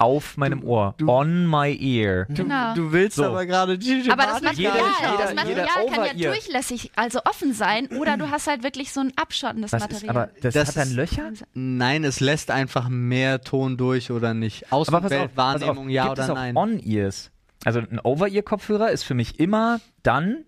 auf 0.00 0.36
meinem 0.36 0.62
Ohr. 0.62 0.94
On 1.06 1.46
my 1.46 1.76
ear. 1.76 2.24
du, 2.26 2.34
Genau. 2.34 2.74
du 2.74 2.92
willst 2.92 3.16
So. 3.16 3.24
aber 3.24 3.46
gerade 3.46 3.78
die 3.78 4.08
Aber 4.10 4.22
das 4.24 4.40
Material, 4.42 4.74
jeder- 4.76 5.16
das. 5.18 5.34
Material 5.34 5.48
jeder 5.48 5.64
kann 5.66 5.76
ja 5.76 6.10
Over-Ear. 6.12 6.32
durchlässig, 6.32 6.92
also 6.96 7.20
offen 7.24 7.52
sein, 7.52 7.88
oder 7.88 8.16
du 8.16 8.30
hast 8.30 8.46
halt 8.46 8.62
wirklich 8.62 8.92
so 8.92 9.00
ein 9.00 9.12
abschottendes 9.16 9.72
Was 9.72 9.82
ist, 9.86 9.92
Material. 10.04 10.16
aber 10.16 10.32
das, 10.40 10.54
Das 10.54 10.68
hat 10.68 10.76
dann 10.76 10.88
ist- 10.88 10.94
Löcher? 10.94 11.32
Nein, 11.54 12.04
es 12.04 12.20
lässt 12.20 12.50
einfach 12.50 12.88
mehr 12.88 13.40
Ton 13.40 13.76
durch 13.76 14.10
oder 14.10 14.34
nicht. 14.34 14.70
Auf. 14.72 14.88
ja 14.90 14.98
Gibt 15.00 15.08
oder 15.10 16.22
es 16.24 16.30
auch 16.30 16.34
nein. 16.34 16.56
On-Ears? 16.56 17.30
Also 17.64 17.80
ein 17.80 17.98
Over-Ear-Kopfhörer 18.00 18.90
ist 18.90 19.02
für 19.02 19.14
mich 19.14 19.40
immer 19.40 19.80
dann, 20.04 20.44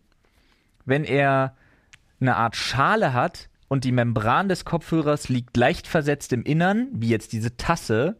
wenn 0.84 1.04
er 1.04 1.56
eine 2.20 2.36
Art 2.36 2.54
Schale 2.54 3.12
hat 3.12 3.48
und 3.68 3.84
die 3.84 3.92
Membran 3.92 4.48
des 4.48 4.64
Kopfhörers 4.64 5.28
liegt 5.28 5.56
leicht 5.56 5.86
versetzt 5.86 6.32
im 6.32 6.42
Innern, 6.44 6.88
wie 6.92 7.08
jetzt 7.08 7.32
diese 7.32 7.56
Tasse, 7.56 8.16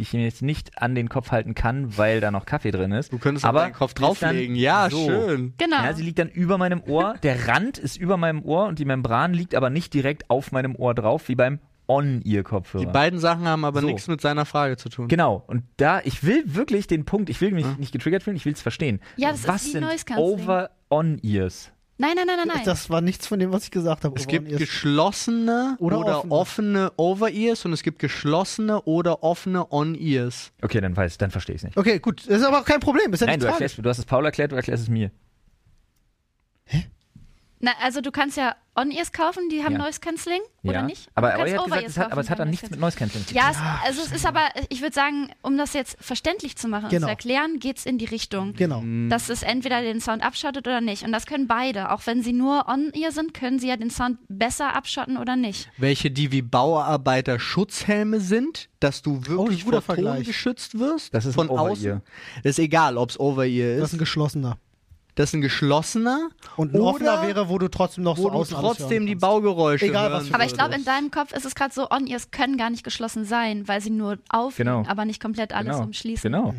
die 0.00 0.04
ich 0.04 0.14
mir 0.14 0.24
jetzt 0.24 0.40
nicht 0.40 0.80
an 0.80 0.94
den 0.94 1.10
Kopf 1.10 1.30
halten 1.30 1.54
kann, 1.54 1.98
weil 1.98 2.20
da 2.22 2.30
noch 2.30 2.46
Kaffee 2.46 2.70
drin 2.70 2.90
ist. 2.90 3.12
Du 3.12 3.18
könntest 3.18 3.44
aber 3.44 3.60
deinen 3.60 3.74
Kopf 3.74 3.90
ist 3.90 4.00
drauflegen. 4.00 4.56
Ja, 4.56 4.88
so. 4.88 5.04
schön. 5.06 5.52
genau. 5.58 5.76
Ja, 5.76 5.92
sie 5.92 6.02
liegt 6.02 6.18
dann 6.18 6.30
über 6.30 6.56
meinem 6.56 6.82
Ohr. 6.86 7.16
Der 7.22 7.46
Rand 7.48 7.76
ist 7.76 7.98
über 7.98 8.16
meinem 8.16 8.42
Ohr 8.42 8.66
und 8.66 8.78
die 8.78 8.86
Membran 8.86 9.34
liegt 9.34 9.54
aber 9.54 9.68
nicht 9.68 9.92
direkt 9.92 10.30
auf 10.30 10.52
meinem 10.52 10.74
Ohr 10.74 10.94
drauf, 10.94 11.28
wie 11.28 11.34
beim 11.34 11.58
On-Ear-Kopfhörer. 11.86 12.82
Die 12.86 12.90
beiden 12.90 13.18
Sachen 13.18 13.46
haben 13.46 13.64
aber 13.66 13.82
So. 13.82 13.88
nichts 13.88 14.08
mit 14.08 14.22
seiner 14.22 14.46
Frage 14.46 14.78
zu 14.78 14.88
tun. 14.88 15.08
Genau, 15.08 15.44
und 15.46 15.64
da, 15.76 16.00
ich 16.02 16.24
will 16.24 16.44
wirklich 16.46 16.86
den 16.86 17.04
Punkt, 17.04 17.28
ich 17.28 17.42
will 17.42 17.50
mich 17.50 17.66
nicht 17.76 17.92
getriggert 17.92 18.22
fühlen, 18.22 18.36
ich 18.36 18.46
will 18.46 18.54
es 18.54 18.62
verstehen. 18.62 19.00
Ja, 19.16 19.32
das 19.32 19.40
ist 19.40 19.48
Was 19.48 19.66
wie 19.66 19.70
sind. 19.72 19.86
Over-On-Ears? 20.16 21.72
Nein, 22.00 22.12
nein, 22.16 22.26
nein, 22.26 22.36
nein, 22.38 22.48
nein. 22.48 22.64
Das 22.64 22.90
war 22.90 23.00
nichts 23.00 23.26
von 23.26 23.38
dem, 23.38 23.52
was 23.52 23.64
ich 23.64 23.70
gesagt 23.70 24.04
habe. 24.04 24.18
Es 24.18 24.26
gibt 24.26 24.48
geschlossene 24.56 25.76
Oder 25.78 25.98
oder, 26.00 26.18
offene. 26.18 26.32
offene 26.32 26.92
Over-Ears 26.96 27.64
und 27.64 27.72
es 27.72 27.82
gibt 27.82 27.98
geschlossene 27.98 28.82
oder 28.82 29.22
offene 29.22 29.70
On-Ears. 29.72 30.52
Okay, 30.62 30.80
dann 30.80 30.96
weiß, 30.96 31.18
dann 31.18 31.30
verstehe 31.30 31.54
ich 31.56 31.60
es 31.60 31.64
nicht. 31.64 31.76
Okay, 31.76 31.98
gut. 31.98 32.22
Das 32.26 32.38
ist 32.40 32.44
aber 32.44 32.60
auch 32.60 32.64
kein 32.64 32.80
Problem. 32.80 33.12
Ist 33.12 33.20
ja 33.20 33.26
Nein, 33.26 33.38
nicht 33.38 33.44
du 33.44 33.50
erklärst, 33.50 33.78
du 33.78 33.88
hast 33.88 33.98
es 33.98 34.04
Paul 34.04 34.24
erklärt, 34.24 34.52
du 34.52 34.56
erklärst 34.56 34.82
es 34.82 34.88
mir. 34.88 35.10
Na, 37.62 37.72
also 37.82 38.00
du 38.00 38.10
kannst 38.10 38.38
ja 38.38 38.54
On-Ears 38.74 39.12
kaufen, 39.12 39.50
die 39.50 39.62
haben 39.64 39.72
Ja. 39.74 39.78
Noise 39.80 40.00
Cancelling, 40.00 40.40
oder 40.62 40.72
ja. 40.72 40.82
nicht? 40.82 41.08
Aber 41.14 41.30
er 41.32 41.38
hat 41.58 41.64
gesagt, 41.64 41.86
es 41.86 41.96
hat, 41.98 42.04
kaufen, 42.04 42.12
aber 42.12 42.20
es 42.22 42.30
hat 42.30 42.38
dann 42.38 42.48
nichts 42.48 42.70
mit 42.70 42.80
Noise 42.80 42.96
Cancelling 42.96 43.26
zu 43.26 43.34
tun. 43.34 43.42
Ja, 43.42 43.50
es, 43.50 43.58
also 43.86 44.00
es 44.02 44.12
ist 44.12 44.24
aber, 44.24 44.40
ich 44.70 44.80
würde 44.80 44.94
sagen, 44.94 45.28
um 45.42 45.58
das 45.58 45.74
jetzt 45.74 45.96
verständlich 46.00 46.56
zu 46.56 46.68
machen 46.68 46.84
und 46.84 46.90
Genau. 46.90 47.06
zu 47.06 47.10
erklären, 47.10 47.58
geht's 47.58 47.84
in 47.84 47.98
die 47.98 48.06
Richtung. 48.06 48.54
Genau. 48.54 48.82
Dass 49.10 49.28
es 49.28 49.42
entweder 49.42 49.82
den 49.82 50.00
Sound 50.00 50.22
abschottet 50.24 50.66
oder 50.66 50.80
nicht. 50.80 51.02
Und 51.04 51.12
das 51.12 51.26
können 51.26 51.46
beide. 51.48 51.90
Auch 51.90 52.06
wenn 52.06 52.22
sie 52.22 52.32
nur 52.32 52.66
on-ear 52.68 53.12
sind, 53.12 53.34
können 53.34 53.58
sie 53.58 53.68
ja 53.68 53.76
den 53.76 53.90
Sound 53.90 54.16
besser 54.28 54.74
abschotten 54.74 55.18
oder 55.18 55.36
nicht. 55.36 55.68
Welche, 55.76 56.10
die 56.10 56.32
wie 56.32 56.40
Bauarbeiter 56.42 57.38
Schutzhelme 57.38 58.20
sind, 58.20 58.70
dass 58.78 59.02
du 59.02 59.26
wirklich 59.26 59.66
guter 59.66 59.82
vor 59.82 59.96
Ton 59.96 60.22
geschützt 60.22 60.78
wirst. 60.78 61.12
Das 61.12 61.26
ist 61.26 61.34
von 61.34 61.50
außen. 61.50 62.00
Das 62.42 62.50
ist 62.52 62.58
egal, 62.58 62.96
ob 62.96 63.10
es 63.10 63.20
Over-Ear 63.20 63.74
Das 63.76 63.78
ist. 63.78 63.88
ist 63.88 63.92
ein 63.94 63.98
geschlossener. 63.98 64.56
Das 65.14 65.30
ist 65.30 65.34
ein 65.34 65.40
geschlossener. 65.40 66.30
Und 66.56 66.74
ein 66.74 66.80
offener 66.80 67.14
Oder 67.20 67.26
wäre, 67.26 67.48
wo 67.48 67.58
du 67.58 67.68
trotzdem 67.68 68.04
noch 68.04 68.16
wo 68.18 68.22
so 68.22 68.30
du 68.30 68.34
außen 68.36 68.56
alles 68.56 68.66
trotzdem 68.78 68.90
hören 68.90 69.06
die 69.06 69.12
kannst. 69.12 69.20
Baugeräusche 69.22 69.86
Egal, 69.86 70.10
was 70.12 70.22
hören 70.22 70.28
du 70.30 70.34
Aber 70.34 70.44
ich 70.44 70.54
glaube, 70.54 70.74
in 70.74 70.84
deinem 70.84 71.10
Kopf 71.10 71.32
ist 71.32 71.44
es 71.44 71.54
gerade 71.54 71.74
so, 71.74 71.90
On-Ears 71.90 72.30
können 72.30 72.56
gar 72.56 72.70
nicht 72.70 72.84
geschlossen 72.84 73.24
sein, 73.24 73.66
weil 73.68 73.80
sie 73.80 73.90
nur 73.90 74.18
aufnehmen, 74.28 74.78
Genau. 74.78 74.88
aber 74.90 75.04
nicht 75.04 75.20
komplett 75.20 75.52
alles 75.52 75.72
genau. 75.74 75.84
umschließen. 75.86 76.30
Genau. 76.30 76.54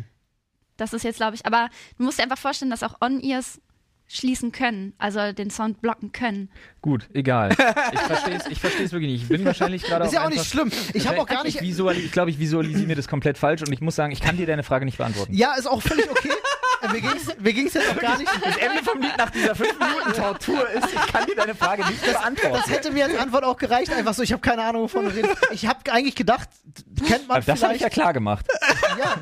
Das 0.76 0.92
ist 0.92 1.02
jetzt, 1.04 1.16
glaube 1.16 1.34
ich, 1.34 1.46
aber 1.46 1.68
du 1.98 2.04
musst 2.04 2.18
dir 2.18 2.22
einfach 2.24 2.38
vorstellen, 2.38 2.70
dass 2.70 2.82
auch 2.82 2.94
On-Ears 3.00 3.60
schließen 4.08 4.52
können, 4.52 4.92
also 4.98 5.32
den 5.32 5.48
Sound 5.48 5.80
blocken 5.80 6.12
können. 6.12 6.50
Gut, 6.82 7.08
egal. 7.14 7.50
Ich 7.92 8.00
verstehe 8.00 8.36
es 8.36 8.46
ich 8.46 8.60
versteh's 8.60 8.92
wirklich 8.92 9.10
nicht. 9.12 9.22
Ich 9.22 9.28
bin 9.28 9.42
wahrscheinlich 9.44 9.82
gerade 9.84 10.04
Ist 10.04 10.12
ja 10.12 10.24
auch 10.26 10.28
nicht 10.28 10.44
schlimm. 10.44 10.70
Ich 10.92 11.06
habe 11.08 11.18
auch 11.20 11.26
gar 11.26 11.46
Ich, 11.46 11.54
nicht. 11.54 11.62
visuali 11.62 12.00
ich 12.00 12.12
glaube, 12.12 12.30
ich 12.30 12.38
visualisiere 12.38 12.86
mir 12.88 12.96
das 12.96 13.08
komplett 13.08 13.38
falsch 13.38 13.62
und 13.62 13.72
ich 13.72 13.80
muss 13.80 13.96
sagen, 13.96 14.12
ich 14.12 14.20
kann 14.20 14.36
dir 14.36 14.44
deine 14.46 14.64
Frage 14.64 14.84
nicht 14.84 14.98
beantworten. 14.98 15.32
Ja, 15.32 15.54
ist 15.54 15.66
auch 15.66 15.80
völlig 15.80 16.10
okay. 16.10 16.28
Äh, 16.82 16.92
mir 16.92 17.00
ging's, 17.00 17.26
mir 17.38 17.52
ging's 17.52 17.74
jetzt 17.74 17.90
auch 17.90 18.00
gar 18.00 18.18
nicht. 18.18 18.30
Das 18.44 18.56
Ende 18.56 18.82
vom 18.84 19.00
Lied 19.00 19.16
nach 19.16 19.30
dieser 19.30 19.52
5-Minuten-Tortur 19.52 20.68
ist, 20.70 20.88
ich 20.92 21.12
kann 21.12 21.26
dir 21.26 21.34
deine 21.36 21.54
Frage 21.54 21.84
nicht 21.86 22.04
beantworten. 22.04 22.56
Das 22.56 22.70
hätte 22.70 22.90
mir 22.90 23.04
als 23.04 23.16
Antwort 23.18 23.44
auch 23.44 23.56
gereicht. 23.56 23.92
Einfach 23.92 24.14
so, 24.14 24.22
ich 24.22 24.32
habe 24.32 24.40
keine 24.42 24.62
Ahnung, 24.62 24.82
wovon 24.82 25.04
du 25.04 25.10
redest. 25.14 25.36
Ich 25.50 25.66
habe 25.66 25.78
eigentlich 25.90 26.14
gedacht, 26.14 26.48
kennt 27.06 27.28
man 27.28 27.38
Aber 27.38 27.46
das 27.46 27.62
habe 27.62 27.74
ich 27.74 27.80
ja 27.82 27.88
klar 27.88 28.12
gemacht. 28.12 28.46
Ja, 28.98 29.14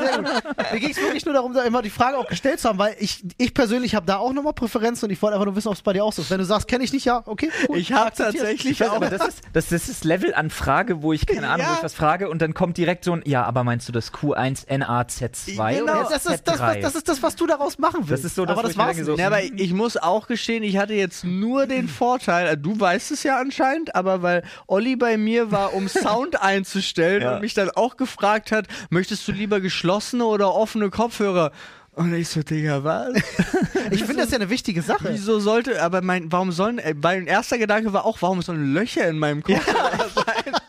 sehr 0.00 0.18
gut. 0.18 0.72
Mir 0.72 0.80
ging 0.80 0.90
es 0.90 0.96
wirklich 0.96 1.24
nur 1.24 1.34
darum, 1.34 1.52
da 1.54 1.62
immer 1.62 1.82
die 1.82 1.90
Frage 1.90 2.16
auch 2.18 2.26
gestellt 2.26 2.60
zu 2.60 2.68
haben, 2.68 2.78
weil 2.78 2.96
ich, 2.98 3.24
ich 3.36 3.54
persönlich 3.54 3.94
habe 3.94 4.06
da 4.06 4.16
auch 4.16 4.32
nochmal 4.32 4.52
Präferenzen 4.54 5.06
und 5.08 5.12
ich 5.12 5.20
wollte 5.22 5.34
einfach 5.34 5.46
nur 5.46 5.56
wissen, 5.56 5.68
ob 5.68 5.74
es 5.74 5.82
bei 5.82 5.92
dir 5.92 6.04
auch 6.04 6.12
so 6.12 6.22
ist. 6.22 6.30
Wenn 6.30 6.38
du 6.38 6.44
sagst, 6.44 6.68
kenne 6.68 6.84
ich 6.84 6.92
nicht, 6.92 7.04
ja, 7.04 7.22
okay. 7.26 7.50
Cool, 7.68 7.78
Ich 7.78 7.92
habe 7.92 8.12
tatsächlich 8.16 8.80
weiß, 8.80 8.88
auch. 8.90 8.96
aber 8.96 9.10
das 9.10 9.26
ist, 9.28 9.40
das, 9.52 9.68
das 9.68 9.88
ist 9.88 10.04
Level 10.04 10.34
an 10.34 10.50
Frage, 10.50 11.02
wo 11.02 11.12
ich 11.12 11.26
keine 11.26 11.48
Ahnung, 11.48 11.66
wo 11.68 11.74
ich 11.74 11.82
was 11.82 11.94
frage 11.94 12.28
und 12.30 12.40
dann 12.42 12.54
kommt 12.54 12.76
direkt 12.76 13.04
so 13.04 13.12
ein, 13.12 13.22
ja, 13.24 13.44
aber 13.44 13.64
meinst 13.64 13.88
du 13.88 13.92
das 13.92 14.12
Q1 14.12 14.66
NAZ2 14.68 15.54
Genau. 15.78 15.82
oder 15.82 15.94
Ja, 16.02 16.08
das, 16.10 16.26
ist 16.26 16.46
das, 16.46 16.60
was, 16.76 16.80
das 16.80 16.94
ist 16.94 17.08
das, 17.08 17.22
was 17.22 17.36
du 17.36 17.46
daraus 17.46 17.78
machen 17.78 18.00
willst. 18.08 18.24
Das 18.24 18.30
ist 18.30 18.34
so 18.36 18.44
das, 18.44 18.56
aber 18.56 18.66
das 18.66 18.76
war's 18.76 18.96
nicht. 18.96 19.18
Ja, 19.18 19.26
aber 19.26 19.42
ich 19.42 19.72
muss 19.72 19.96
auch 19.96 20.26
gestehen, 20.26 20.62
ich 20.62 20.76
hatte 20.78 20.94
jetzt 20.94 21.24
nur 21.24 21.66
den 21.66 21.88
Vorteil, 21.88 22.46
äh, 22.48 22.56
du 22.56 22.78
weißt 22.78 23.10
es 23.10 23.22
ja 23.22 23.38
anscheinend, 23.38 23.94
aber 23.94 24.22
weil 24.22 24.42
Olli 24.66 24.96
bei 24.96 25.16
mir 25.16 25.50
war, 25.50 25.74
um 25.74 25.88
Sound 25.88 26.40
einzustellen 26.42 27.22
Ja. 27.22 27.34
und 27.34 27.40
mich 27.40 27.54
dann 27.54 27.70
auch 27.70 27.96
gefragt 27.96 28.52
hat, 28.52 28.66
möchtest 28.90 29.26
du 29.28 29.32
lieber 29.32 29.60
geschlossene 29.60 30.24
oder 30.24 30.54
offene 30.54 30.90
Kopfhörer? 30.90 31.52
Und 31.98 32.14
ich 32.14 32.28
so, 32.28 32.44
Digga, 32.44 32.84
was? 32.84 33.12
Ich 33.90 34.04
finde 34.04 34.22
das 34.22 34.30
ja 34.30 34.36
eine 34.36 34.50
wichtige 34.50 34.82
Sache. 34.82 35.08
Wieso 35.10 35.40
sollte, 35.40 35.82
aber 35.82 36.00
mein, 36.00 36.30
warum 36.30 36.52
sollen, 36.52 36.78
äh, 36.78 36.94
mein 36.94 37.26
erster 37.26 37.58
Gedanke 37.58 37.92
war 37.92 38.04
auch, 38.04 38.22
warum 38.22 38.40
sollen 38.40 38.72
Löcher 38.72 39.08
in 39.08 39.18
meinem 39.18 39.42
Kopf? 39.42 39.66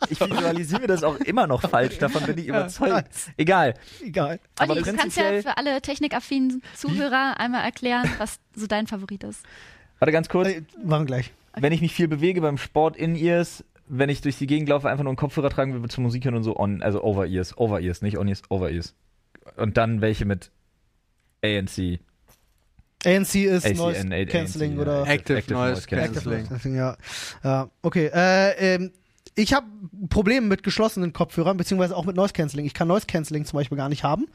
Ich 0.09 0.19
visualisiere 0.19 0.87
das 0.87 1.03
auch 1.03 1.17
immer 1.17 1.45
noch 1.45 1.61
falsch, 1.61 1.99
davon 1.99 2.23
bin 2.23 2.37
ich 2.39 2.47
überzeugt. 2.47 3.09
Egal. 3.37 3.75
Egal. 4.03 4.39
Aber 4.57 4.73
Olli, 4.73 4.81
du 4.81 4.93
kannst 4.93 5.17
ja 5.17 5.41
für 5.41 5.55
alle 5.55 5.79
technikaffinen 5.81 6.63
Zuhörer 6.75 7.35
einmal 7.37 7.63
erklären, 7.63 8.09
was 8.17 8.39
so 8.55 8.65
dein 8.65 8.87
Favorit 8.87 9.23
ist. 9.23 9.45
Warte 9.99 10.11
ganz 10.11 10.29
kurz. 10.29 10.47
Äh, 10.47 10.63
Machen 10.83 11.05
gleich. 11.05 11.31
Wenn 11.55 11.73
ich 11.73 11.81
mich 11.81 11.93
viel 11.93 12.07
bewege 12.07 12.41
beim 12.41 12.57
Sport 12.57 12.97
in 12.97 13.15
Ears, 13.15 13.63
wenn 13.87 14.09
ich 14.09 14.21
durch 14.21 14.39
die 14.39 14.47
Gegend 14.47 14.69
laufe, 14.69 14.89
einfach 14.89 15.03
nur 15.03 15.11
einen 15.11 15.17
Kopfhörer 15.17 15.51
tragen 15.51 15.79
will 15.79 15.89
zum 15.89 16.05
Musik 16.05 16.25
hören 16.25 16.35
und 16.35 16.43
so 16.43 16.55
on, 16.55 16.81
also 16.81 17.03
over 17.03 17.27
Ears, 17.27 17.55
over 17.55 17.81
Ears, 17.81 18.01
nicht 18.01 18.17
on 18.17 18.27
Ears, 18.27 18.41
over 18.49 18.71
Ears. 18.71 18.95
Und 19.57 19.77
dann 19.77 20.01
welche 20.01 20.25
mit 20.25 20.49
ANC, 21.43 21.99
ANC 23.05 23.35
ist 23.35 23.65
ACN, 23.65 23.77
Noise 23.77 24.07
ANC, 24.11 24.29
Cancelling 24.29 24.77
oder 24.77 25.07
Active, 25.07 25.37
Active 25.37 25.53
Noise 25.53 25.71
Noise 25.71 25.81
Active 25.81 26.13
Cancelling. 26.13 26.37
Noise 26.39 26.49
Cancelling, 26.49 26.77
ja. 26.77 26.97
ja. 27.43 27.69
Okay, 27.81 28.09
äh, 28.13 28.75
ähm, 28.75 28.91
ich 29.41 29.53
habe 29.53 29.67
Probleme 30.09 30.47
mit 30.47 30.63
geschlossenen 30.63 31.13
Kopfhörern, 31.13 31.55
beziehungsweise 31.57 31.95
auch 31.95 32.05
mit 32.05 32.15
Noise 32.15 32.33
Cancelling. 32.33 32.65
Ich 32.65 32.73
kann 32.73 32.87
Noise 32.87 33.05
Cancelling 33.07 33.45
zum 33.45 33.57
Beispiel 33.57 33.77
gar 33.77 33.89
nicht 33.89 34.03
haben, 34.03 34.25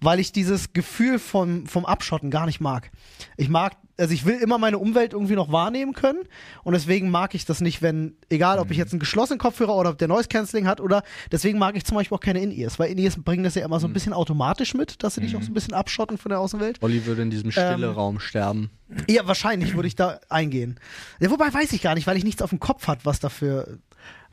weil 0.00 0.18
ich 0.20 0.32
dieses 0.32 0.72
Gefühl 0.72 1.18
vom, 1.18 1.66
vom 1.66 1.84
Abschotten 1.86 2.30
gar 2.30 2.46
nicht 2.46 2.60
mag. 2.60 2.90
Ich 3.36 3.48
mag, 3.48 3.76
also 3.96 4.12
ich 4.12 4.24
will 4.24 4.36
immer 4.36 4.58
meine 4.58 4.78
Umwelt 4.78 5.12
irgendwie 5.12 5.34
noch 5.34 5.52
wahrnehmen 5.52 5.92
können 5.92 6.20
und 6.64 6.72
deswegen 6.72 7.10
mag 7.10 7.34
ich 7.34 7.44
das 7.44 7.60
nicht, 7.60 7.82
wenn, 7.82 8.16
egal 8.30 8.58
ob 8.58 8.70
ich 8.70 8.76
jetzt 8.76 8.92
einen 8.92 9.00
geschlossenen 9.00 9.38
Kopfhörer 9.38 9.76
oder 9.76 9.90
ob 9.90 9.98
der 9.98 10.08
Noise 10.08 10.28
Cancelling 10.28 10.66
hat 10.66 10.80
oder 10.80 11.02
deswegen 11.30 11.58
mag 11.58 11.76
ich 11.76 11.84
zum 11.84 11.96
Beispiel 11.96 12.16
auch 12.16 12.20
keine 12.20 12.40
In-Ears, 12.40 12.78
weil 12.78 12.90
In-Ears 12.90 13.22
bringen 13.22 13.44
das 13.44 13.54
ja 13.54 13.64
immer 13.64 13.78
so 13.80 13.86
ein 13.86 13.92
bisschen 13.92 14.12
automatisch 14.12 14.74
mit, 14.74 15.02
dass 15.02 15.14
sie 15.14 15.20
dich 15.20 15.36
auch 15.36 15.42
so 15.42 15.50
ein 15.50 15.54
bisschen 15.54 15.74
abschotten 15.74 16.18
von 16.18 16.30
der 16.30 16.40
Außenwelt. 16.40 16.82
Olli 16.82 17.06
würde 17.06 17.22
in 17.22 17.30
diesem 17.30 17.50
stille 17.52 17.74
Ähm, 17.74 17.92
Raum 17.92 18.18
sterben. 18.20 18.70
Ja, 19.08 19.26
wahrscheinlich 19.26 19.74
würde 19.74 19.86
ich 19.88 19.96
da 19.96 20.18
eingehen. 20.30 20.80
Ja, 21.20 21.30
wobei 21.30 21.52
weiß 21.52 21.72
ich 21.72 21.82
gar 21.82 21.94
nicht, 21.94 22.06
weil 22.06 22.16
ich 22.16 22.24
nichts 22.24 22.40
auf 22.40 22.50
dem 22.50 22.58
Kopf 22.60 22.86
hat, 22.88 23.04
was 23.04 23.20
dafür. 23.20 23.78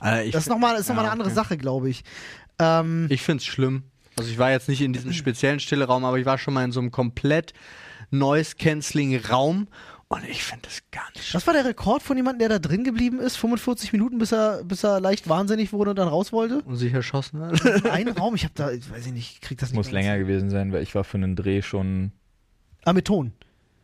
Äh, 0.04 0.26
ich 0.28 0.32
Das 0.32 0.44
ist 0.44 0.50
nochmal 0.50 0.76
ist 0.80 0.88
noch 0.90 0.96
mal 0.96 1.02
eine 1.04 1.12
andere 1.12 1.30
Sache, 1.32 1.58
glaube 1.58 1.90
ich. 1.90 2.04
Ähm, 2.60 3.08
Ich 3.10 3.22
find's 3.22 3.46
schlimm. 3.46 3.84
Also 4.18 4.30
ich 4.32 4.38
war 4.38 4.52
jetzt 4.52 4.70
nicht 4.70 4.82
in 4.82 4.94
diesem 4.94 5.14
speziellen 5.14 5.60
stille 5.60 5.86
Raum, 5.86 6.06
aber 6.06 6.18
ich 6.20 6.26
war 6.26 6.38
schon 6.38 6.54
mal 6.54 6.64
in 6.64 6.72
so 6.72 6.80
einem 6.80 6.92
komplett 6.92 7.54
Noise-Canceling-Raum 8.12 9.68
und 10.08 10.24
ich 10.30 10.44
finde 10.44 10.64
das 10.68 10.82
gar 10.92 11.04
nicht 11.16 11.26
schlimm. 11.26 11.40
was 11.40 11.48
war 11.48 11.54
der 11.54 11.66
Rekord 11.66 12.04
von 12.04 12.16
jemandem, 12.16 12.48
der 12.48 12.60
da 12.60 12.60
drin 12.60 12.84
geblieben 12.84 13.20
ist? 13.20 13.36
45 13.38 13.92
Minuten, 13.94 14.18
bis 14.20 14.32
er, 14.32 14.64
bis 14.64 14.84
er 14.84 15.00
leicht 15.00 15.28
wahnsinnig 15.28 15.74
wurde 15.74 15.90
und 15.92 15.96
dann 16.00 16.08
raus 16.08 16.32
wollte? 16.32 16.62
Und 16.62 16.76
sich 16.76 16.94
erschossen 16.94 17.42
hat. 17.42 17.86
Ein 17.90 18.10
Raum, 18.10 18.36
ich 18.36 18.44
habe 18.44 18.54
da, 18.56 18.72
ich 18.72 18.90
weiß 18.90 19.08
ich 19.08 19.14
nicht, 19.14 19.34
ich 19.34 19.42
krieg 19.42 19.58
das 19.58 19.70
nicht. 19.72 19.78
muss 19.78 19.88
mehr 19.88 19.94
länger 20.02 20.14
hin. 20.14 20.22
gewesen 20.22 20.50
sein, 20.50 20.72
weil 20.72 20.84
ich 20.84 20.94
war 20.94 21.04
für 21.04 21.18
einen 21.18 21.36
Dreh 21.36 21.62
schon. 21.62 22.12
Ah, 22.86 22.94
mit 22.94 23.06
Ton. 23.06 23.34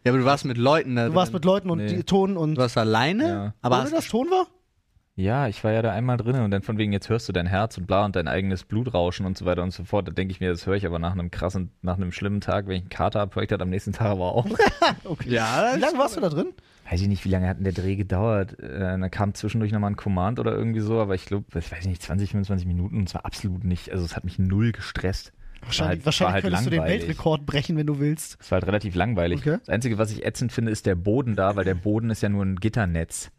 Ja, 0.03 0.11
aber 0.11 0.19
du 0.19 0.25
warst 0.25 0.45
mit 0.45 0.57
Leuten 0.57 0.95
da 0.95 1.07
Du 1.07 1.15
warst 1.15 1.31
drin. 1.31 1.37
mit 1.37 1.45
Leuten 1.45 1.69
und 1.71 1.79
Nee. 1.79 1.87
die 1.97 2.03
Ton 2.03 2.37
und. 2.37 2.55
Du 2.55 2.61
warst 2.61 2.77
alleine, 2.77 3.27
Ja. 3.27 3.53
aber 3.61 3.75
ohne 3.77 3.85
hast 3.85 3.93
das 3.93 4.07
Ton 4.07 4.29
war? 4.29 4.47
Ja, 5.21 5.47
ich 5.47 5.63
war 5.63 5.71
ja 5.71 5.81
da 5.81 5.91
einmal 5.91 6.17
drin 6.17 6.35
und 6.41 6.49
dann 6.51 6.63
von 6.63 6.77
wegen, 6.77 6.91
jetzt 6.93 7.09
hörst 7.09 7.29
du 7.29 7.33
dein 7.33 7.45
Herz 7.45 7.77
und 7.77 7.85
bla 7.85 8.05
und 8.05 8.15
dein 8.15 8.27
eigenes 8.27 8.63
Blutrauschen 8.63 9.25
und 9.25 9.37
so 9.37 9.45
weiter 9.45 9.61
und 9.61 9.71
so 9.71 9.83
fort. 9.83 10.07
Da 10.07 10.11
denke 10.11 10.31
ich 10.31 10.39
mir, 10.39 10.49
das 10.49 10.65
höre 10.65 10.75
ich 10.75 10.85
aber 10.85 10.97
nach 10.99 11.11
einem 11.11 11.29
krassen, 11.29 11.69
nach 11.81 11.97
einem 11.97 12.11
schlimmen 12.11 12.41
Tag, 12.41 12.65
wenn 12.67 12.75
ich 12.77 12.81
einen 12.81 12.89
Kater 12.89 13.19
habe, 13.19 13.35
höre 13.35 13.43
ich 13.43 13.49
das 13.49 13.59
am 13.59 13.69
nächsten 13.69 13.93
Tag 13.93 14.07
aber 14.07 14.33
auch. 14.33 14.45
Okay. 15.03 15.29
Ja, 15.29 15.73
Wie 15.75 15.79
lange 15.79 15.97
warst 15.99 16.17
du 16.17 16.21
da 16.21 16.29
drin? 16.29 16.47
weiß 16.89 17.01
ich 17.01 17.07
nicht, 17.07 17.23
wie 17.23 17.29
lange 17.29 17.47
hat 17.47 17.57
denn 17.57 17.63
der 17.63 17.73
Dreh 17.73 17.95
gedauert? 17.95 18.59
Äh, 18.59 18.99
da 18.99 19.09
kam 19.09 19.33
zwischendurch 19.33 19.71
nochmal 19.71 19.91
ein 19.91 19.95
Command 19.95 20.39
oder 20.39 20.53
irgendwie 20.53 20.79
so, 20.81 20.99
aber 20.99 21.15
ich 21.15 21.25
glaube, 21.25 21.45
ich 21.57 21.71
weiß 21.71 21.85
nicht, 21.85 22.01
20, 22.01 22.31
25 22.31 22.67
Minuten 22.67 22.97
und 22.97 23.07
zwar 23.07 23.25
absolut 23.25 23.63
nicht, 23.63 23.91
also 23.91 24.03
es 24.03 24.15
hat 24.15 24.25
mich 24.25 24.39
null 24.39 24.71
gestresst. 24.73 25.31
Wahrscheinlich, 25.61 25.89
halt- 25.89 25.99
war 26.01 26.05
wahrscheinlich 26.07 26.33
halt 26.33 26.43
könntest 26.43 26.65
du 26.65 26.69
den 26.71 26.79
langweilig. 26.79 27.01
Weltrekord 27.07 27.45
brechen, 27.45 27.77
wenn 27.77 27.87
du 27.87 27.99
willst. 27.99 28.37
Es 28.41 28.51
war 28.51 28.57
halt 28.57 28.67
relativ 28.67 28.95
langweilig. 28.95 29.39
Okay. 29.41 29.57
Das 29.59 29.69
Einzige, 29.69 29.97
was 29.97 30.11
ich 30.11 30.25
ätzend 30.25 30.51
finde, 30.51 30.71
ist 30.71 30.85
der 30.85 30.95
Boden 30.95 31.35
da, 31.35 31.55
weil 31.55 31.63
der 31.65 31.75
Boden 31.75 32.09
ist 32.09 32.21
ja 32.23 32.29
nur 32.29 32.43
ein 32.43 32.55
Gitternetz. 32.57 33.31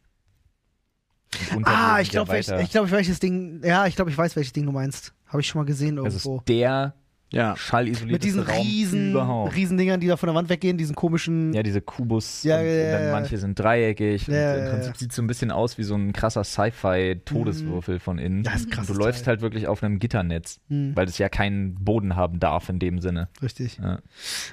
Und 1.55 1.67
Ah, 1.67 2.01
ich 2.01 2.11
glaube, 2.11 2.39
ich, 2.39 2.49
ich, 2.49 2.71
glaub, 2.71 2.87
ich 2.87 2.93
welches 2.93 3.21
Ding. 3.21 3.61
Ja, 3.65 3.87
ich 3.87 3.97
glaube, 3.97 4.11
ich 4.11 4.19
weiß, 4.19 4.37
welches 4.37 4.53
Ding 4.53 4.67
du 4.67 4.73
meinst. 4.73 5.13
Habe 5.27 5.41
ich 5.41 5.47
schon 5.49 5.61
mal 5.61 5.65
gesehen 5.67 5.97
Das 5.97 6.05
irgendwo. 6.15 6.37
ist 6.39 6.49
der 6.49 6.95
ja. 7.31 7.57
schallisolierte 7.57 8.13
Mit 8.13 8.25
diesen 8.25 8.43
Raum 8.43 8.61
riesen, 8.61 9.11
überhaupt. 9.13 9.57
riesen 9.57 9.79
Dingern, 9.79 9.99
die 10.01 10.07
da 10.07 10.19
von 10.19 10.27
der 10.27 10.35
Wand 10.35 10.51
weggehen, 10.51 10.77
diesen 10.77 10.95
komischen. 10.95 11.55
Ja, 11.55 11.63
diese 11.63 11.81
Kubus. 11.81 12.43
Ja, 12.43 12.59
und, 12.59 12.67
ja, 12.67 12.71
und 12.85 12.93
dann 12.93 13.05
ja. 13.05 13.13
manche 13.13 13.39
sind 13.39 13.59
dreieckig. 13.59 14.27
Ja, 14.27 14.35
und 14.35 14.39
ja, 14.39 14.55
Im 14.57 14.65
ja. 14.67 14.71
Prinzip 14.73 14.97
sieht 14.99 15.11
es 15.11 15.17
so 15.17 15.23
ein 15.23 15.27
bisschen 15.27 15.51
aus 15.51 15.79
wie 15.79 15.85
so 15.85 15.95
ein 15.95 16.13
krasser 16.13 16.45
Sci-Fi-Todeswürfel 16.45 17.99
von 18.01 18.19
innen. 18.19 18.43
Das 18.43 18.57
ist 18.57 18.65
und 18.67 18.73
krasses 18.73 18.95
du 18.95 19.03
läufst 19.03 19.25
Teil. 19.25 19.33
halt 19.33 19.41
wirklich 19.41 19.67
auf 19.69 19.83
einem 19.83 19.99
Gitternetz, 19.99 20.61
Hm, 20.69 20.95
weil 20.95 21.07
es 21.09 21.17
ja 21.17 21.31
keinen 21.31 21.77
Boden 21.83 22.15
haben 22.17 22.39
darf 22.39 22.69
in 22.69 22.79
dem 22.79 23.01
Sinne. 23.01 23.29
richtig. 23.41 23.79
Ja. 23.83 24.01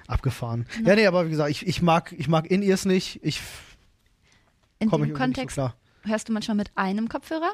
Abgefahren. 0.08 0.66
Ja, 0.86 0.96
nee, 0.96 1.06
aber 1.06 1.26
wie 1.26 1.32
gesagt, 1.32 1.50
ich, 1.52 1.68
ich 1.68 1.82
mag, 1.82 2.14
ich 2.18 2.30
mag 2.30 2.50
In-Ears 2.50 2.86
nicht. 2.86 3.20
Ich 3.24 3.42
In 4.80 4.90
komme 4.90 5.06
dem 5.06 5.16
Kontext 5.16 5.56
so 5.58 5.62
klar. 5.64 5.76
Hörst 6.04 6.30
du 6.30 6.34
manchmal 6.34 6.56
mit 6.56 6.72
einem 6.76 7.10
Kopfhörer? 7.10 7.52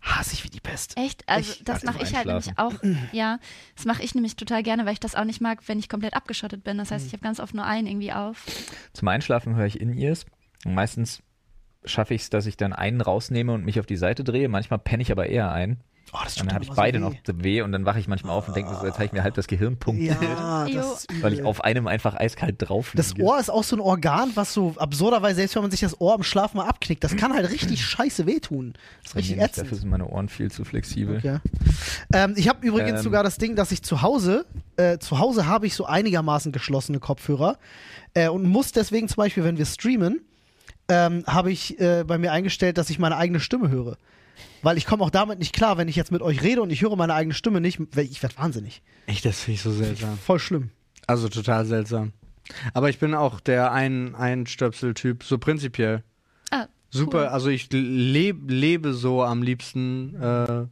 Hasse 0.00 0.34
ich 0.34 0.42
wie 0.44 0.48
die 0.50 0.60
Pest. 0.60 0.96
Echt? 0.96 1.28
Also 1.28 1.52
Ich- 1.52 1.64
das 1.64 1.84
mache 1.84 2.02
ich 2.02 2.14
halt 2.14 2.26
nämlich 2.26 2.50
auch. 2.58 2.72
Ja, 3.12 3.38
das 3.76 3.84
mache 3.84 4.02
ich 4.02 4.14
nämlich 4.16 4.34
total 4.36 4.62
gerne, 4.64 4.84
weil 4.84 4.94
ich 4.94 5.00
das 5.00 5.14
auch 5.14 5.24
nicht 5.24 5.40
mag, 5.40 5.60
wenn 5.68 5.78
ich 5.78 5.88
komplett 5.88 6.14
abgeschottet 6.14 6.64
bin. 6.64 6.76
Das 6.78 6.90
heißt, 6.90 7.06
ich 7.06 7.12
habe 7.12 7.22
ganz 7.22 7.38
oft 7.38 7.54
nur 7.54 7.64
einen 7.64 7.86
irgendwie 7.86 8.12
auf. 8.12 8.44
Zum 8.92 9.06
Einschlafen 9.08 9.54
höre 9.54 9.66
ich 9.66 9.80
In-Ears. 9.80 10.26
Meistens 10.64 11.22
schaffe 11.84 12.14
ich 12.14 12.22
es, 12.22 12.30
dass 12.30 12.46
ich 12.46 12.56
dann 12.56 12.72
einen 12.72 13.00
rausnehme 13.00 13.52
und 13.52 13.64
mich 13.64 13.78
auf 13.78 13.86
die 13.86 13.96
Seite 13.96 14.24
drehe. 14.24 14.48
Manchmal 14.48 14.78
penne 14.80 15.02
ich 15.02 15.12
aber 15.12 15.26
eher 15.26 15.52
ein. 15.52 15.80
Oh, 16.14 16.18
das 16.22 16.36
Und 16.38 16.46
dann 16.46 16.54
habe 16.54 16.64
ich 16.64 16.70
beide 16.70 17.00
noch 17.00 17.14
weh 17.26 17.62
und 17.62 17.72
dann 17.72 17.86
wache 17.86 17.98
ich 17.98 18.06
manchmal 18.06 18.36
auf 18.36 18.46
und 18.46 18.54
denke 18.54 18.70
mir 18.70 18.78
so, 18.78 18.84
jetzt 18.84 18.96
habe 18.96 19.06
ich 19.06 19.12
mir 19.12 19.22
halb 19.22 19.34
das 19.34 19.46
Gehirn 19.46 19.78
punktiert, 19.78 20.20
Ja, 20.20 20.66
das 20.74 21.04
ist 21.04 21.22
weil 21.22 21.32
ich 21.32 21.42
auf 21.42 21.64
einem 21.64 21.86
einfach 21.86 22.14
eiskalt 22.14 22.56
drauf 22.58 22.92
Das 22.94 23.14
liege. 23.14 23.22
Ohr 23.22 23.40
ist 23.40 23.48
auch 23.50 23.64
so 23.64 23.76
ein 23.76 23.80
Organ, 23.80 24.30
was 24.34 24.52
so 24.52 24.74
absurderweise, 24.76 25.36
selbst 25.36 25.54
wenn 25.54 25.62
man 25.62 25.70
sich 25.70 25.80
das 25.80 25.98
Ohr 26.02 26.14
im 26.14 26.22
Schlaf 26.22 26.52
mal 26.52 26.66
abknickt, 26.66 27.02
das 27.02 27.16
kann 27.16 27.32
halt 27.32 27.50
richtig 27.50 27.82
scheiße 27.86 28.26
wehtun. 28.26 28.74
Das 29.02 29.12
ist 29.12 29.16
richtig 29.16 29.36
nicht, 29.36 29.44
ätzend. 29.46 29.66
Dafür 29.66 29.78
sind 29.78 29.88
meine 29.88 30.06
Ohren 30.06 30.28
viel 30.28 30.50
zu 30.50 30.64
flexibel. 30.66 31.16
Okay. 31.16 31.38
Ähm, 32.12 32.34
ich 32.36 32.46
habe 32.46 32.66
übrigens 32.66 32.98
Ähm. 32.98 33.04
sogar 33.04 33.22
das 33.24 33.38
Ding, 33.38 33.56
dass 33.56 33.72
ich 33.72 33.82
zu 33.82 34.02
Hause, 34.02 34.44
äh, 34.76 34.98
zu 34.98 35.18
Hause 35.18 35.46
habe 35.46 35.66
ich 35.66 35.74
so 35.74 35.86
einigermaßen 35.86 36.52
geschlossene 36.52 36.98
Kopfhörer 37.00 37.56
äh, 38.12 38.28
und 38.28 38.44
muss 38.44 38.72
deswegen 38.72 39.08
zum 39.08 39.16
Beispiel, 39.16 39.44
wenn 39.44 39.56
wir 39.56 39.64
streamen, 39.64 40.20
ähm, 40.88 41.24
habe 41.26 41.50
ich 41.50 41.80
äh, 41.80 42.04
bei 42.06 42.18
mir 42.18 42.32
eingestellt, 42.32 42.76
dass 42.76 42.90
ich 42.90 42.98
meine 42.98 43.16
eigene 43.16 43.40
Stimme 43.40 43.70
höre. 43.70 43.96
Weil 44.62 44.78
ich 44.78 44.86
komme 44.86 45.02
auch 45.04 45.10
damit 45.10 45.38
nicht 45.38 45.52
klar, 45.54 45.76
wenn 45.76 45.88
ich 45.88 45.96
jetzt 45.96 46.12
mit 46.12 46.22
euch 46.22 46.42
rede 46.42 46.62
und 46.62 46.70
ich 46.70 46.82
höre 46.82 46.94
meine 46.96 47.14
eigene 47.14 47.34
Stimme 47.34 47.60
nicht, 47.60 47.80
ich 47.96 48.22
werde 48.22 48.38
wahnsinnig. 48.38 48.82
Echt, 49.06 49.24
das 49.24 49.40
finde 49.40 49.54
ich 49.56 49.62
so 49.62 49.72
seltsam. 49.72 50.16
Voll 50.18 50.38
schlimm. 50.38 50.70
Also 51.06 51.28
total 51.28 51.64
seltsam. 51.66 52.12
Aber 52.74 52.88
ich 52.90 52.98
bin 52.98 53.14
auch 53.14 53.40
der 53.40 53.72
ein 53.72 54.14
Einstöpsel-Typ, 54.14 55.24
so 55.24 55.38
prinzipiell. 55.38 56.02
Ah, 56.50 56.66
Super, 56.90 57.22
cool. 57.22 57.26
also 57.26 57.48
ich 57.48 57.68
leb, 57.72 58.50
lebe 58.50 58.92
so 58.92 59.22
am 59.22 59.42
liebsten 59.42 60.14
äh, 60.20 60.66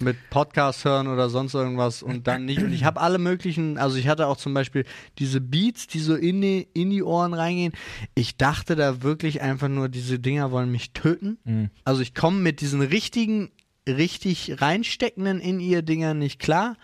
mit 0.00 0.16
Podcast 0.30 0.84
hören 0.84 1.06
oder 1.06 1.28
sonst 1.28 1.54
irgendwas 1.54 2.02
und 2.02 2.26
dann 2.26 2.44
nicht. 2.44 2.62
Und 2.62 2.72
ich 2.72 2.84
habe 2.84 3.00
alle 3.00 3.18
möglichen, 3.18 3.78
also 3.78 3.96
ich 3.96 4.08
hatte 4.08 4.26
auch 4.26 4.36
zum 4.36 4.54
Beispiel 4.54 4.84
diese 5.18 5.40
Beats, 5.40 5.86
die 5.86 6.00
so 6.00 6.14
in 6.14 6.40
die, 6.40 6.68
in 6.74 6.90
die 6.90 7.02
Ohren 7.02 7.34
reingehen. 7.34 7.72
Ich 8.14 8.36
dachte 8.36 8.76
da 8.76 9.02
wirklich 9.02 9.42
einfach 9.42 9.68
nur, 9.68 9.88
diese 9.88 10.18
Dinger 10.18 10.50
wollen 10.50 10.70
mich 10.70 10.92
töten. 10.92 11.38
Mhm. 11.44 11.70
Also 11.84 12.02
ich 12.02 12.14
komme 12.14 12.38
mit 12.38 12.60
diesen 12.60 12.82
richtigen, 12.82 13.50
richtig 13.88 14.60
reinsteckenden 14.60 15.40
in 15.40 15.60
ihr 15.60 15.82
Dingern 15.82 16.18
nicht 16.18 16.38
klar. 16.38 16.76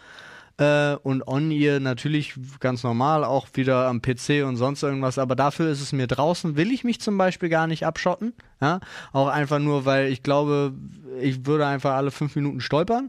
Äh, 0.61 0.97
und 1.03 1.27
on 1.27 1.51
ihr 1.51 1.81
natürlich 1.81 2.35
ganz 2.61 2.83
normal 2.83 3.25
auch 3.25 3.49
wieder 3.55 3.87
am 3.89 4.03
PC 4.03 4.45
und 4.45 4.57
sonst 4.57 4.83
irgendwas, 4.83 5.19
aber 5.19 5.35
dafür 5.35 5.71
ist 5.71 5.81
es 5.81 5.93
mir 5.93 6.07
draußen, 6.07 6.55
will 6.55 6.71
ich 6.71 6.85
mich 6.85 7.01
zum 7.01 7.17
Beispiel 7.17 7.49
gar 7.49 7.67
nicht 7.67 7.87
abschotten. 7.87 8.35
Ja? 8.61 8.81
Auch 9.13 9.29
einfach 9.29 9.59
nur, 9.59 9.87
weil 9.87 10.13
ich 10.13 10.23
glaube, 10.23 10.75
ich 11.19 11.47
würde 11.47 11.67
einfach 11.67 11.95
alle 11.95 12.11
fünf 12.11 12.37
Minuten 12.37 12.61
stolpern. 12.61 13.09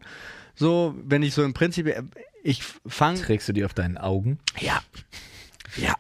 So, 0.56 0.96
wenn 1.04 1.24
ich 1.24 1.34
so 1.34 1.44
im 1.44 1.54
Prinzip, 1.54 1.94
ich 2.42 2.64
fange 2.88 3.20
Trägst 3.20 3.50
du 3.50 3.54
die 3.54 3.66
auf 3.66 3.74
deinen 3.74 3.98
Augen? 3.98 4.40
ja. 4.62 4.82
Ja. 5.76 5.94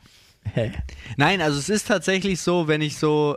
Nein, 1.18 1.41
also 1.41 1.60
es 1.60 1.70
ist 1.70 1.88
tatsächlich 1.88 2.41
so, 2.41 2.68
wenn 2.68 2.82
ich 2.82 2.97
so, 2.97 3.36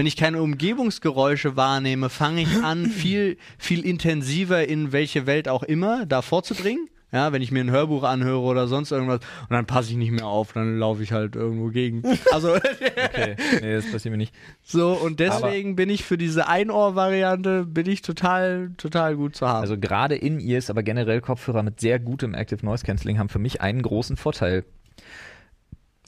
wenn 0.00 0.06
ich 0.06 0.16
keine 0.16 0.40
Umgebungsgeräusche 0.40 1.56
wahrnehme, 1.56 2.08
fange 2.08 2.40
ich 2.40 2.64
an, 2.64 2.86
viel, 2.90 3.36
viel 3.58 3.84
intensiver 3.84 4.66
in 4.66 4.92
welche 4.92 5.26
Welt 5.26 5.46
auch 5.46 5.62
immer 5.62 6.06
da 6.06 6.22
vorzudringen. 6.22 6.88
Ja, 7.12 7.34
wenn 7.34 7.42
ich 7.42 7.52
mir 7.52 7.60
ein 7.60 7.70
Hörbuch 7.70 8.02
anhöre 8.04 8.40
oder 8.40 8.66
sonst 8.66 8.92
irgendwas 8.92 9.20
und 9.42 9.50
dann 9.50 9.66
passe 9.66 9.90
ich 9.90 9.98
nicht 9.98 10.12
mehr 10.12 10.24
auf, 10.24 10.54
dann 10.54 10.78
laufe 10.78 11.02
ich 11.02 11.12
halt 11.12 11.36
irgendwo 11.36 11.68
gegen. 11.68 12.02
Also 12.32 12.54
Okay, 12.54 13.36
nee, 13.60 13.74
das 13.74 13.92
passiert 13.92 14.12
mir 14.12 14.16
nicht. 14.16 14.34
so 14.62 14.92
und 14.92 15.20
deswegen 15.20 15.76
bin 15.76 15.90
ich 15.90 16.02
für 16.02 16.16
diese 16.16 16.48
Einohr-Variante 16.48 17.66
bin 17.66 17.86
ich 17.86 18.00
total, 18.00 18.70
total 18.78 19.16
gut 19.16 19.36
zu 19.36 19.46
haben. 19.48 19.60
Also 19.60 19.76
gerade 19.76 20.14
In-Ears, 20.14 20.70
aber 20.70 20.82
generell 20.82 21.20
Kopfhörer 21.20 21.62
mit 21.62 21.78
sehr 21.78 21.98
gutem 21.98 22.32
Active 22.32 22.64
Noise 22.64 22.86
Cancelling 22.86 23.18
haben 23.18 23.28
für 23.28 23.38
mich 23.38 23.60
einen 23.60 23.82
großen 23.82 24.16
Vorteil. 24.16 24.64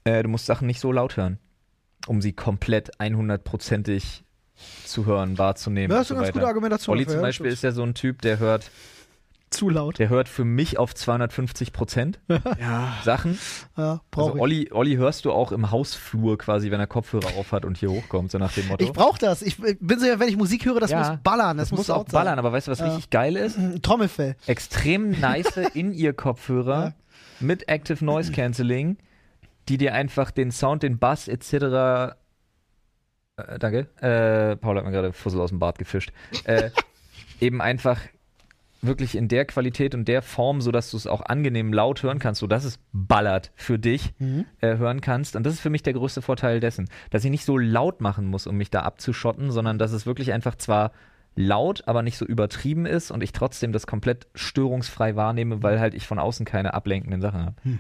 Äh, 0.05 0.23
du 0.23 0.31
musst 0.31 0.47
Sachen 0.47 0.67
nicht 0.67 0.81
so 0.81 0.93
laut 0.93 1.19
hören, 1.19 1.39
um 2.07 2.21
sie 2.23 2.33
komplett 2.33 2.99
100%ig 3.01 4.25
zu 4.85 5.07
hören, 5.07 5.39
wahrzunehmen. 5.39 5.91
Ja, 5.91 5.99
das 5.99 6.03
ist 6.03 6.09
so 6.09 6.15
eine 6.15 6.25
ganz 6.25 6.33
gute 6.35 6.47
Argumentation. 6.47 6.97
Olli 6.97 7.07
zum 7.07 7.21
Beispiel 7.21 7.47
ist 7.51 7.63
ja 7.63 7.73
so 7.73 7.83
ein 7.83 7.95
Typ, 7.95 8.23
der 8.23 8.39
hört, 8.39 8.71
zu 9.51 9.69
laut. 9.69 9.99
der 9.99 10.09
hört 10.09 10.29
für 10.29 10.45
mich 10.45 10.79
auf 10.79 10.95
250 10.95 11.73
Prozent 11.73 12.21
ja. 12.61 12.95
Sachen. 13.05 13.39
Ja, 13.77 14.01
Also. 14.17 14.35
Olli, 14.41 14.71
Olli 14.73 14.95
hörst 14.95 15.25
du 15.25 15.33
auch 15.33 15.53
im 15.53 15.71
Hausflur 15.71 16.39
quasi, 16.39 16.71
wenn 16.71 16.81
er 16.81 16.87
Kopfhörer 16.87 17.29
auf 17.39 17.53
hat 17.53 17.65
und 17.65 17.77
hier 17.77 17.91
hochkommt, 17.91 18.31
so 18.31 18.39
nach 18.39 18.53
dem 18.53 18.69
Motto. 18.69 18.85
Ich 18.85 18.93
brauche 18.93 19.19
das. 19.19 19.43
Ich 19.43 19.57
bin 19.59 19.99
so, 19.99 20.07
wenn 20.07 20.29
ich 20.29 20.37
Musik 20.37 20.65
höre, 20.65 20.81
das 20.81 20.91
Ja, 20.91 20.99
muss 21.11 21.19
ballern. 21.23 21.59
Das, 21.59 21.71
das 21.71 21.79
muss 21.79 21.91
auch 21.91 21.99
laut 21.99 22.11
sein. 22.11 22.21
ballern, 22.25 22.39
aber 22.39 22.53
weißt 22.53 22.69
du, 22.69 22.71
was 22.73 22.79
Ja. 22.79 22.87
richtig 22.87 23.11
geil 23.11 23.37
ist? 23.37 23.59
Trommelfell. 23.83 24.37
extrem 24.47 25.11
nice 25.21 25.57
In-Ear-Kopfhörer 25.75 26.95
mit 27.41 27.69
Active 27.69 28.03
Noise 28.05 28.33
Cancelling, 28.33 28.97
die 29.69 29.79
dir 29.79 29.95
einfach 29.95 30.31
den 30.31 30.51
Sound, 30.51 30.83
den 30.83 30.99
Bass 30.99 31.29
etc. 31.29 32.17
Äh, 33.37 33.59
danke. 33.59 33.89
Äh, 34.01 34.57
Paul 34.57 34.77
hat 34.77 34.85
mir 34.85 34.91
gerade 34.93 35.13
Fussel 35.13 35.41
aus 35.41 35.51
dem 35.51 35.59
Bart 35.59 35.79
gefischt. 35.79 36.13
Äh, 36.45 36.71
eben 37.41 37.61
einfach 37.61 38.01
wirklich 38.85 39.15
in 39.15 39.29
der 39.29 39.45
Qualität 39.45 39.95
und 39.95 40.09
der 40.09 40.23
Form, 40.23 40.61
sodass 40.61 40.91
du 40.91 40.97
es 40.97 41.07
auch 41.07 41.21
angenehm 41.21 41.73
laut 41.73 42.03
hören 42.03 42.19
kannst, 42.19 42.41
sodass 42.41 42.65
es 42.65 42.81
ballert 42.93 43.53
für 43.55 43.79
dich 43.79 44.13
Mhm. 44.19 44.45
äh, 44.61 44.77
hören 44.77 45.01
kannst. 45.01 45.37
Und 45.37 45.45
das 45.45 45.55
ist 45.55 45.61
für 45.61 45.71
mich 45.71 45.85
der 45.85 45.93
größte 45.93 46.21
Vorteil 46.21 46.59
dessen, 46.59 46.89
dass 47.11 47.25
ich 47.25 47.31
nicht 47.31 47.45
so 47.45 47.57
laut 47.57 48.01
machen 48.01 48.27
muss, 48.27 48.49
um 48.49 48.57
mich 48.57 48.71
da 48.71 48.81
abzuschotten, 48.81 49.53
sondern 49.53 49.79
dass 49.79 49.93
es 49.93 50.05
wirklich 50.05 50.33
einfach 50.33 50.57
zwar 50.57 50.91
laut, 51.37 51.85
aber 51.87 52.03
nicht 52.03 52.19
so 52.19 52.27
übertrieben 52.27 52.85
ist 52.85 53.11
und 53.13 53.23
ich 53.23 53.33
trotzdem 53.33 53.73
das 53.73 53.87
komplett 53.87 54.27
störungsfrei 54.35 55.15
wahrnehme, 55.17 55.63
weil 55.63 55.79
halt 55.81 55.95
ich 55.95 56.07
von 56.07 56.19
außen 56.19 56.45
keine 56.45 56.75
ablenkenden 56.75 57.21
Sachen 57.23 57.47
habe. 57.47 57.55
Ja, 57.65 57.73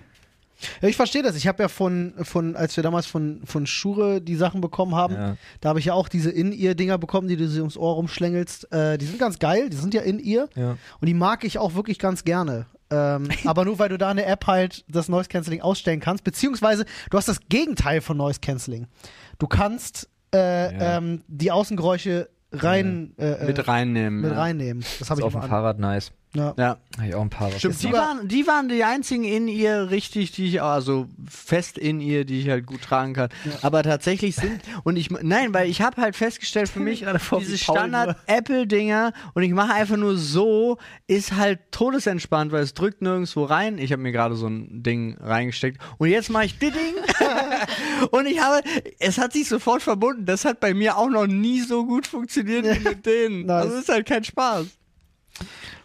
ich 0.80 0.96
verstehe 0.96 1.22
das. 1.22 1.36
Ich 1.36 1.46
habe 1.48 1.62
ja 1.62 1.68
von, 1.68 2.14
von, 2.22 2.56
als 2.56 2.76
wir 2.76 2.82
damals 2.82 3.06
von, 3.06 3.40
von 3.44 3.66
Schure 3.66 4.20
die 4.20 4.36
Sachen 4.36 4.60
bekommen 4.60 4.94
haben, 4.94 5.14
Ja. 5.14 5.36
da 5.60 5.68
habe 5.70 5.78
ich 5.78 5.86
ja 5.86 5.94
auch 5.94 6.08
diese 6.08 6.30
In-Ear-Dinger 6.30 6.98
bekommen, 6.98 7.28
die 7.28 7.36
du 7.36 7.48
sie 7.48 7.60
ums 7.60 7.76
Ohr 7.76 7.94
rumschlängelst. 7.94 8.72
Äh, 8.72 8.98
die 8.98 9.06
sind 9.06 9.18
ganz 9.18 9.38
geil, 9.38 9.70
die 9.70 9.76
sind 9.76 9.94
ja 9.94 10.02
In-Ear 10.02 10.48
Ja. 10.56 10.76
und 11.00 11.06
die 11.06 11.14
mag 11.14 11.44
ich 11.44 11.58
auch 11.58 11.74
wirklich 11.74 11.98
ganz 11.98 12.24
gerne. 12.24 12.66
Ähm, 12.90 13.28
aber 13.44 13.64
nur 13.64 13.78
weil 13.78 13.88
du 13.88 13.98
da 13.98 14.10
eine 14.10 14.24
App 14.26 14.46
halt 14.46 14.84
das 14.88 15.08
Noise 15.08 15.28
Cancelling 15.28 15.60
ausstellen 15.62 16.00
kannst, 16.00 16.24
beziehungsweise 16.24 16.84
du 17.10 17.16
hast 17.16 17.28
das 17.28 17.40
Gegenteil 17.48 18.00
von 18.00 18.16
Noise 18.16 18.40
Cancelling. 18.40 18.86
Du 19.38 19.46
kannst 19.46 20.08
äh, 20.34 20.38
Ja. 20.76 20.98
ähm, 20.98 21.22
die 21.28 21.50
Außengeräusche 21.50 22.28
rein 22.52 23.14
äh, 23.18 23.46
mit 23.46 23.58
äh, 23.58 23.62
reinnehmen. 23.62 24.20
mit 24.20 24.30
ja. 24.32 24.38
reinnehmen. 24.38 24.84
Das 24.98 25.08
habe 25.10 25.20
Ist 25.20 25.26
ich 25.28 25.34
auf 25.34 25.40
dem. 25.42 25.48
Fahrrad 25.48 25.78
nice. 25.78 26.12
Ja. 26.34 26.54
Ja. 26.56 26.78
Habe 26.96 27.08
ich 27.08 27.14
auch 27.14 27.20
ein 27.20 27.30
paar. 27.30 27.48
was 27.48 27.58
Stimmt, 27.58 27.82
die 27.82 27.92
waren, 27.92 28.28
die 28.28 28.46
waren 28.46 28.68
die 28.68 28.84
einzigen 28.84 29.24
in 29.24 29.48
ihr 29.48 29.90
richtig, 29.90 30.32
die 30.32 30.46
ich, 30.46 30.62
also 30.62 31.06
fest 31.28 31.76
in 31.76 32.00
ihr, 32.00 32.24
die 32.24 32.40
ich 32.40 32.48
halt 32.48 32.66
gut 32.66 32.82
tragen 32.82 33.12
kann. 33.12 33.28
Aber 33.60 33.82
tatsächlich 33.82 34.36
sind, 34.36 34.60
und 34.84 34.96
ich, 34.96 35.10
nein, 35.10 35.52
weil 35.52 35.68
ich 35.68 35.82
habe 35.82 36.00
halt 36.00 36.16
festgestellt 36.16 36.68
für 36.70 36.80
mich, 36.80 37.04
diese 37.38 37.58
Standard-Apple-Dinger 37.58 39.12
und 39.34 39.42
ich 39.42 39.52
mache 39.52 39.74
einfach 39.74 39.96
nur 39.96 40.16
so, 40.16 40.78
ist 41.06 41.32
halt 41.36 41.60
todesentspannt, 41.70 42.50
weil 42.52 42.62
es 42.62 42.74
drückt 42.74 43.02
nirgendwo 43.02 43.44
rein. 43.44 43.78
Ich 43.78 43.92
habe 43.92 44.02
mir 44.02 44.12
gerade 44.12 44.34
so 44.34 44.46
ein 44.46 44.82
Ding 44.82 45.18
reingesteckt 45.20 45.80
und 45.98 46.08
jetzt 46.08 46.30
mache 46.30 46.46
ich 46.46 46.58
Ding 46.58 46.72
und 48.10 48.26
ich 48.26 48.40
habe, 48.40 48.62
es 48.98 49.18
hat 49.18 49.32
sich 49.32 49.48
sofort 49.48 49.82
verbunden. 49.82 50.24
Das 50.24 50.44
hat 50.44 50.60
bei 50.60 50.72
mir 50.72 50.96
auch 50.96 51.08
noch 51.08 51.26
nie 51.26 51.60
so 51.60 51.84
gut 51.84 52.06
funktioniert 52.06 52.64
wie 52.64 52.88
mit 52.88 53.04
denen. 53.06 53.46
Nice. 53.46 53.64
Also 53.64 53.74
es 53.76 53.82
ist 53.82 53.88
halt 53.88 54.06
kein 54.06 54.24
Spaß. 54.24 54.66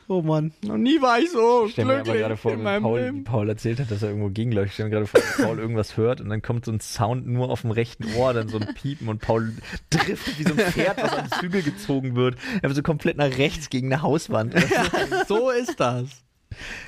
Oh 0.10 0.22
Mann. 0.22 0.53
Noch 0.64 0.78
nie 0.78 1.01
war 1.01 1.20
ich 1.20 1.32
so 1.32 1.66
Ich 1.66 1.74
stelle 1.74 1.88
mir 1.88 1.93
aber 1.95 2.03
glücklich 2.03 2.22
gerade 2.22 2.38
vor, 2.38 2.53
in 2.53 2.60
wie 2.60 2.64
meinem 2.64 2.84
Paul, 2.84 2.99
wie 2.99 3.03
Leben. 3.03 3.24
Paul 3.26 3.49
erzählt 3.49 3.80
hat, 3.80 3.91
dass 3.91 4.01
er 4.03 4.10
irgendwo 4.10 4.30
gegenläuft. 4.30 4.68
Ich 4.68 4.74
stelle 4.76 4.88
mir 4.89 4.95
gerade 4.95 5.08
vor, 5.08 5.20
wie 5.20 5.43
Paul 5.43 5.60
irgendwas 5.60 5.97
hört 5.97 6.22
und 6.22 6.30
dann 6.30 6.41
kommt 6.41 6.64
so 6.66 6.72
ein 6.72 6.80
Sound 6.80 7.28
nur 7.28 7.49
auf 7.49 7.62
dem 7.62 7.72
rechten 7.72 8.05
Ohr, 8.16 8.34
dann 8.34 8.47
so 8.47 8.58
ein 8.58 8.74
Piepen 8.74 9.10
und 9.10 9.20
Paul 9.22 9.53
driftet 9.89 10.39
wie 10.39 10.43
so 10.43 10.51
ein 10.51 10.60
Pferd, 10.60 11.03
was 11.03 11.12
am 11.14 11.30
Zügel 11.39 11.62
gezogen 11.62 12.16
wird. 12.16 12.38
Er 12.62 12.64
wird 12.70 12.76
so 12.76 12.84
komplett 12.84 13.18
nach 13.18 13.38
rechts 13.38 13.70
gegen 13.70 13.91
eine 13.91 14.01
Hauswand. 14.01 14.53
So 15.28 15.49
ist 15.49 15.78
das. 15.80 16.24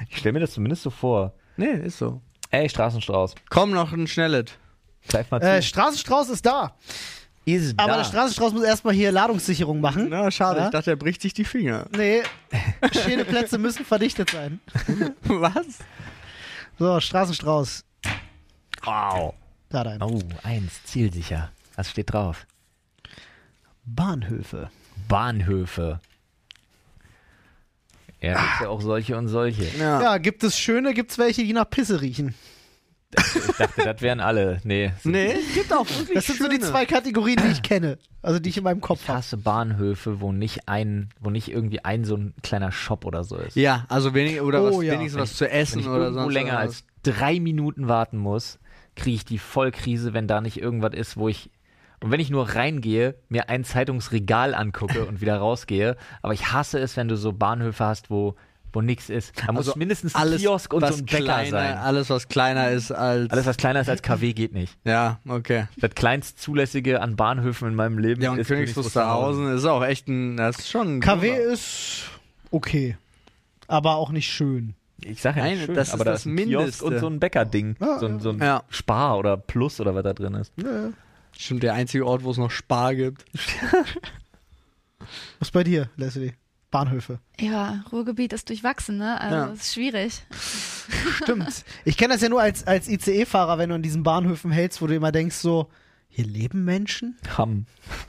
Ich 0.09 0.17
stelle 0.17 0.34
mir 0.34 0.39
das 0.39 0.51
zumindest 0.53 0.84
so 0.84 0.89
vor. 0.89 1.34
Nee, 1.57 1.65
ist 1.72 1.97
so. 1.97 2.22
Ey, 2.51 2.70
Straßenstrauß, 2.70 3.36
Komm 3.49 3.72
noch 3.72 3.91
ein 3.91 4.07
Schnellet. 4.07 4.57
greif 5.09 5.30
mal 5.30 5.41
zu. 5.41 5.47
Äh, 5.47 5.61
Straßenstrauß 5.61 6.30
ist 6.30 6.45
da. 6.45 6.78
Ist 7.56 7.80
Aber 7.80 7.91
da. 7.93 7.97
der 8.00 8.04
Straßenstrauß 8.06 8.54
muss 8.54 8.64
erstmal 8.64 8.93
hier 8.93 9.12
Ladungssicherung 9.12 9.80
machen. 9.82 10.08
Na, 10.10 10.30
schade. 10.32 10.60
Ja? 10.60 10.66
Ich 10.66 10.72
dachte, 10.72 10.91
er 10.91 10.95
bricht 10.95 11.22
sich 11.22 11.34
die 11.34 11.45
Finger. 11.45 11.86
Nee, 11.95 12.24
Schädelplätze 12.91 13.58
müssen 13.58 13.86
verdichtet 13.86 14.30
sein. 14.32 14.60
Was? 15.24 15.80
So, 16.78 17.00
Straßenstrauß. 17.00 17.84
Wow. 18.84 19.34
Da 19.70 19.84
dein. 19.84 20.02
Oh, 20.02 20.20
eins, 20.43 20.84
zielsicher. 20.86 21.52
Was 21.76 21.91
steht 21.91 22.12
drauf? 22.14 22.45
Bahnhöfe. 23.86 24.70
Bahnhöfe. 25.08 26.00
Ja, 28.22 28.34
gibt's 28.34 28.60
ja 28.62 28.68
auch 28.70 28.82
solche 28.82 29.18
und 29.18 29.28
solche. 29.30 29.64
Ja. 29.78 30.02
Ja, 30.02 30.18
gibt 30.18 30.43
es 30.43 30.60
schöne, 30.60 30.93
gibt 30.93 31.12
es 31.12 31.18
welche, 31.18 31.43
die 31.43 31.54
nach 31.54 31.70
Pisse 31.70 32.02
riechen. 32.02 32.36
Ich 33.18 33.55
dachte, 33.57 33.82
das 33.84 34.01
wären 34.01 34.20
alle. 34.20 34.60
Nee. 34.64 34.91
Nee, 35.03 35.32
es 35.32 35.53
gibt 35.55 35.74
auch 35.74 35.86
Das 36.14 36.26
sind 36.28 36.38
so 36.39 36.47
die 36.47 36.55
schöne. 36.57 36.60
zwei 36.60 36.86
Kategorien, 36.86 37.38
die 37.43 37.51
ich 37.51 37.62
kenne. 37.64 37.97
Also 38.22 38.39
die 38.39 38.49
ich 38.49 38.57
in 38.57 38.64
meinem 38.64 38.82
Kopf 38.82 39.01
Ich 39.03 39.07
habe. 39.07 39.18
hasse 39.20 39.38
Bahnhöfe, 39.38 40.22
wo 40.22 40.32
nicht 40.32 40.68
ein, 40.70 41.10
wo 41.20 41.30
nicht 41.30 41.49
irgendwie 41.49 41.84
ein 41.84 42.05
so 42.05 42.16
ein 42.16 42.34
kleiner 42.43 42.72
Shop 42.72 43.05
oder 43.05 43.24
so 43.24 43.38
ist. 43.38 43.55
Ja, 43.55 43.86
also 43.89 44.14
wenig, 44.14 44.41
oder 44.41 44.62
Oh, 44.64 44.78
was, 44.78 44.86
ja. 44.86 44.93
wenigstens 44.93 45.16
Wenn 45.16 45.22
was 45.24 45.32
ich- 45.32 45.38
zu 45.38 45.45
Wenn 45.45 45.51
essen 45.51 45.80
ich 45.80 45.88
oder 45.88 46.14
sonst 46.14 46.34
länger 46.34 46.60
als 46.60 46.84
drei 47.03 47.39
Minuten 47.39 47.88
warten 47.88 48.18
muss, 48.18 48.60
kriege 48.95 49.16
ich 49.16 49.26
die 49.26 49.39
Vollkrise, 49.39 50.14
wenn 50.14 50.28
da 50.28 50.41
nicht 50.41 50.62
irgendwas 50.62 50.93
ist, 50.93 51.18
wo 51.18 51.28
ich 51.30 51.49
und 52.01 52.12
wenn 52.12 52.22
ich 52.22 52.30
nur 52.30 52.47
reingehe, 52.55 53.16
mir 53.28 53.49
ein 53.49 53.66
Zeitungsregal 53.66 54.55
angucke 54.55 55.05
und 55.05 55.20
wieder 55.20 55.36
rausgehe, 55.38 55.97
aber 56.22 56.34
ich 56.34 56.53
hasse 56.53 56.80
es, 56.80 56.95
wenn 56.95 57.10
du 57.10 57.18
so 57.18 57.34
Bahnhöfe 57.34 57.84
hast, 57.84 58.10
wo 58.10 58.36
wo 58.74 58.82
nichts 58.82 59.09
ist. 59.09 59.34
Da 59.36 59.51
muss 59.51 59.67
Also 59.67 59.78
mindestens 59.78 60.15
ein 60.15 60.22
alles, 60.22 60.41
Kiosk 60.41 60.74
und 60.74 60.82
was 60.82 60.97
so 60.97 61.01
ein 61.01 61.05
Bäcker 61.05 61.24
kleiner, 61.24 61.49
sein. 61.49 61.78
Alles, 61.78 62.09
was 62.09 62.28
kleiner 62.28 62.70
ist 62.70 62.91
als. 62.91 63.30
Alles, 63.32 63.45
was 63.45 63.57
kleiner 63.57 63.82
ist 63.82 63.89
als 63.89 64.01
KW, 64.01 64.34
geht 64.34 64.53
nicht. 64.53 64.78
ja, 64.84 65.20
okay. 65.28 65.67
Das 65.78 65.91
kleinst 65.95 66.41
zulässige 66.41 67.01
an 67.01 67.15
Bahnhöfen 67.15 67.67
in 67.67 67.76
meinem 67.76 67.97
Leben 67.97 68.22
Ja, 68.22 68.32
und 68.32 68.39
ist 68.39 68.47
Königs 68.47 68.76
Wusterhausen 68.76 69.53
ist 69.53 69.65
auch 69.65 69.84
echt 69.84 70.07
ein. 70.07 70.38
Das 70.38 70.59
ist 70.59 70.70
schon. 70.70 70.97
ein 70.97 71.01
KW 71.01 71.30
Knaller. 71.30 71.53
ist 71.53 72.03
okay. 72.51 72.97
Aber 73.67 73.95
auch 73.95 74.11
nicht 74.11 74.28
schön. 74.28 74.76
Ich 75.01 75.22
sag 75.22 75.38
ja 75.38 75.43
Nein, 75.43 75.53
nicht 75.53 75.65
schön, 75.67 75.76
das 75.76 75.88
ist 75.89 75.93
aber 75.93 76.05
da 76.05 76.11
das 76.11 76.22
ist 76.22 76.26
ein 76.26 76.36
Kiosk 76.36 76.49
Mindeste. 76.49 76.86
und 76.86 76.99
so 76.99 77.07
ein 77.07 77.20
Bäckerding. 77.20 77.76
Ja, 77.80 77.99
so 77.99 78.05
ein, 78.07 78.20
so 78.20 78.30
ein 78.32 78.39
ja. 78.39 78.63
Spar 78.70 79.17
oder 79.17 79.38
Plus 79.38 79.80
oder 79.80 79.95
was 79.95 80.03
da 80.03 80.13
drin 80.13 80.34
ist. 80.34 80.51
Ja. 80.57 80.89
Stimmt, 81.38 81.63
der 81.63 81.74
einzige 81.74 82.05
Ort, 82.05 82.24
wo 82.24 82.32
es 82.32 82.38
noch 82.38 82.51
Spar 82.51 82.95
gibt. 82.95 83.24
Was 85.39 85.47
ist 85.47 85.51
bei 85.51 85.63
dir, 85.63 85.89
Leslie? 85.95 86.34
Bahnhöfe. 86.72 87.20
Ja, 87.39 87.84
Ruhrgebiet 87.91 88.34
ist 88.34 88.49
durchwachsen, 88.49 88.97
ne? 88.97 89.20
Also 89.20 89.36
Ja. 89.36 89.49
es 89.51 89.61
ist 89.61 89.74
schwierig. 89.74 90.24
Stimmt. 91.24 91.63
Ich 91.86 91.97
kenne 91.97 92.13
das 92.13 92.22
ja 92.22 92.30
nur 92.30 92.41
als, 92.41 92.65
als 92.67 92.88
ICE-Fahrer, 92.88 93.57
wenn 93.57 93.70
du 93.70 93.76
an 93.76 93.82
diesen 93.82 94.03
Bahnhöfen 94.03 94.51
hältst, 94.51 94.82
wo 94.82 94.88
du 94.88 94.95
immer 94.95 95.11
denkst, 95.11 95.36
so, 95.36 95.70
hier 96.09 96.26
leben 96.26 96.65
Menschen? 96.65 97.17
Hamm. 97.38 97.65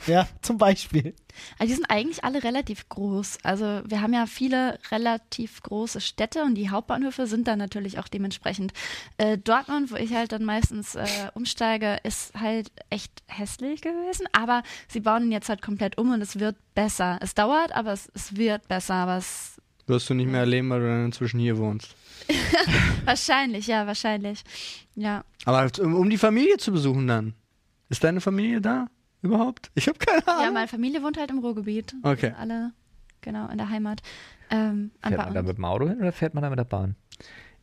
Ja, 0.07 0.27
zum 0.43 0.59
Beispiel. 0.59 1.15
Also 1.59 1.71
die 1.71 1.75
sind 1.75 1.91
eigentlich 1.91 2.25
alle 2.25 2.43
relativ 2.43 2.89
groß. 2.89 3.39
Also 3.43 3.83
wir 3.87 4.03
haben 4.03 4.13
ja 4.13 4.27
viele 4.27 4.79
relativ 4.91 5.63
große 5.63 6.01
Städte 6.01 6.43
und 6.43 6.55
die 6.55 6.71
Hauptbahnhöfe 6.71 7.27
sind 7.27 7.49
dann 7.49 7.59
natürlich 7.59 7.99
auch 7.99 8.09
dementsprechend. 8.09 8.73
Äh, 9.19 9.39
Dortmund, 9.39 9.91
wo 9.91 9.97
ich 9.97 10.15
halt 10.15 10.33
dann 10.33 10.45
meistens 10.45 10.95
äh, 10.95 11.07
umsteige, 11.35 11.99
ist 12.03 12.35
halt 12.35 12.71
echt 12.91 13.13
hässlich 13.27 13.81
gewesen. 13.83 14.27
Aber 14.33 14.63
sie 14.89 15.01
bauen 15.01 15.25
ihn 15.25 15.33
jetzt 15.33 15.49
halt 15.49 15.63
komplett 15.63 15.99
um 15.99 16.13
und 16.13 16.21
es 16.21 16.39
wird 16.39 16.57
besser. 16.75 17.19
Es 17.21 17.35
dauert, 17.35 17.73
aber 17.73 17.93
es, 17.93 18.11
es 18.15 18.37
wird 18.37 18.69
besser. 18.69 18.95
Aber 18.95 19.17
es 19.17 19.61
Wirst 19.87 20.09
du 20.09 20.15
nicht 20.15 20.31
mehr 20.31 20.41
erleben, 20.41 20.71
weil 20.71 20.81
du 20.81 20.87
dann 20.87 21.05
inzwischen 21.07 21.41
hier 21.41 21.59
wohnst. 21.59 21.97
wahrscheinlich, 23.05 23.67
ja, 23.67 23.87
wahrscheinlich. 23.87 24.43
Ja. 24.95 25.25
Aber 25.45 25.71
um, 25.81 25.95
um 25.95 26.11
die 26.11 26.19
Familie 26.19 26.59
zu 26.59 26.73
besuchen 26.73 27.07
dann. 27.07 27.35
Ist 27.89 28.05
deine 28.05 28.21
Familie 28.21 28.61
da 28.61 28.87
überhaupt? 29.23 29.71
Ich 29.75 29.89
habe 29.89 29.99
keine 29.99 30.27
Ahnung. 30.27 30.43
Ja, 30.45 30.51
meine 30.51 30.69
Familie 30.69 31.03
wohnt 31.03 31.19
halt 31.19 31.31
im 31.31 31.39
Ruhrgebiet. 31.39 31.95
Okay. 32.03 32.27
Sind 32.27 32.35
Alle, 32.39 32.73
genau, 33.21 33.49
in 33.49 33.59
der 33.59 33.69
Heimat. 33.69 34.03
Ähm, 34.51 34.91
Fährt 35.03 35.17
man 35.19 35.35
da 35.35 35.43
mit 35.43 35.57
dem 35.57 35.65
Auto 35.65 35.89
hin 35.89 35.99
oder 35.99 36.13
fährt 36.13 36.35
man 36.35 36.43
da 36.43 36.51
mit 36.51 36.59
der 36.59 36.65
Bahn? 36.65 36.97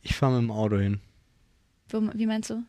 Ich 0.02 0.14
fahre 0.16 0.34
mit 0.34 0.42
dem 0.42 0.50
Auto 0.50 0.78
hin. 0.78 1.00
wo, 1.90 2.02
wie 2.14 2.26
meinst 2.26 2.50
du? 2.50 2.62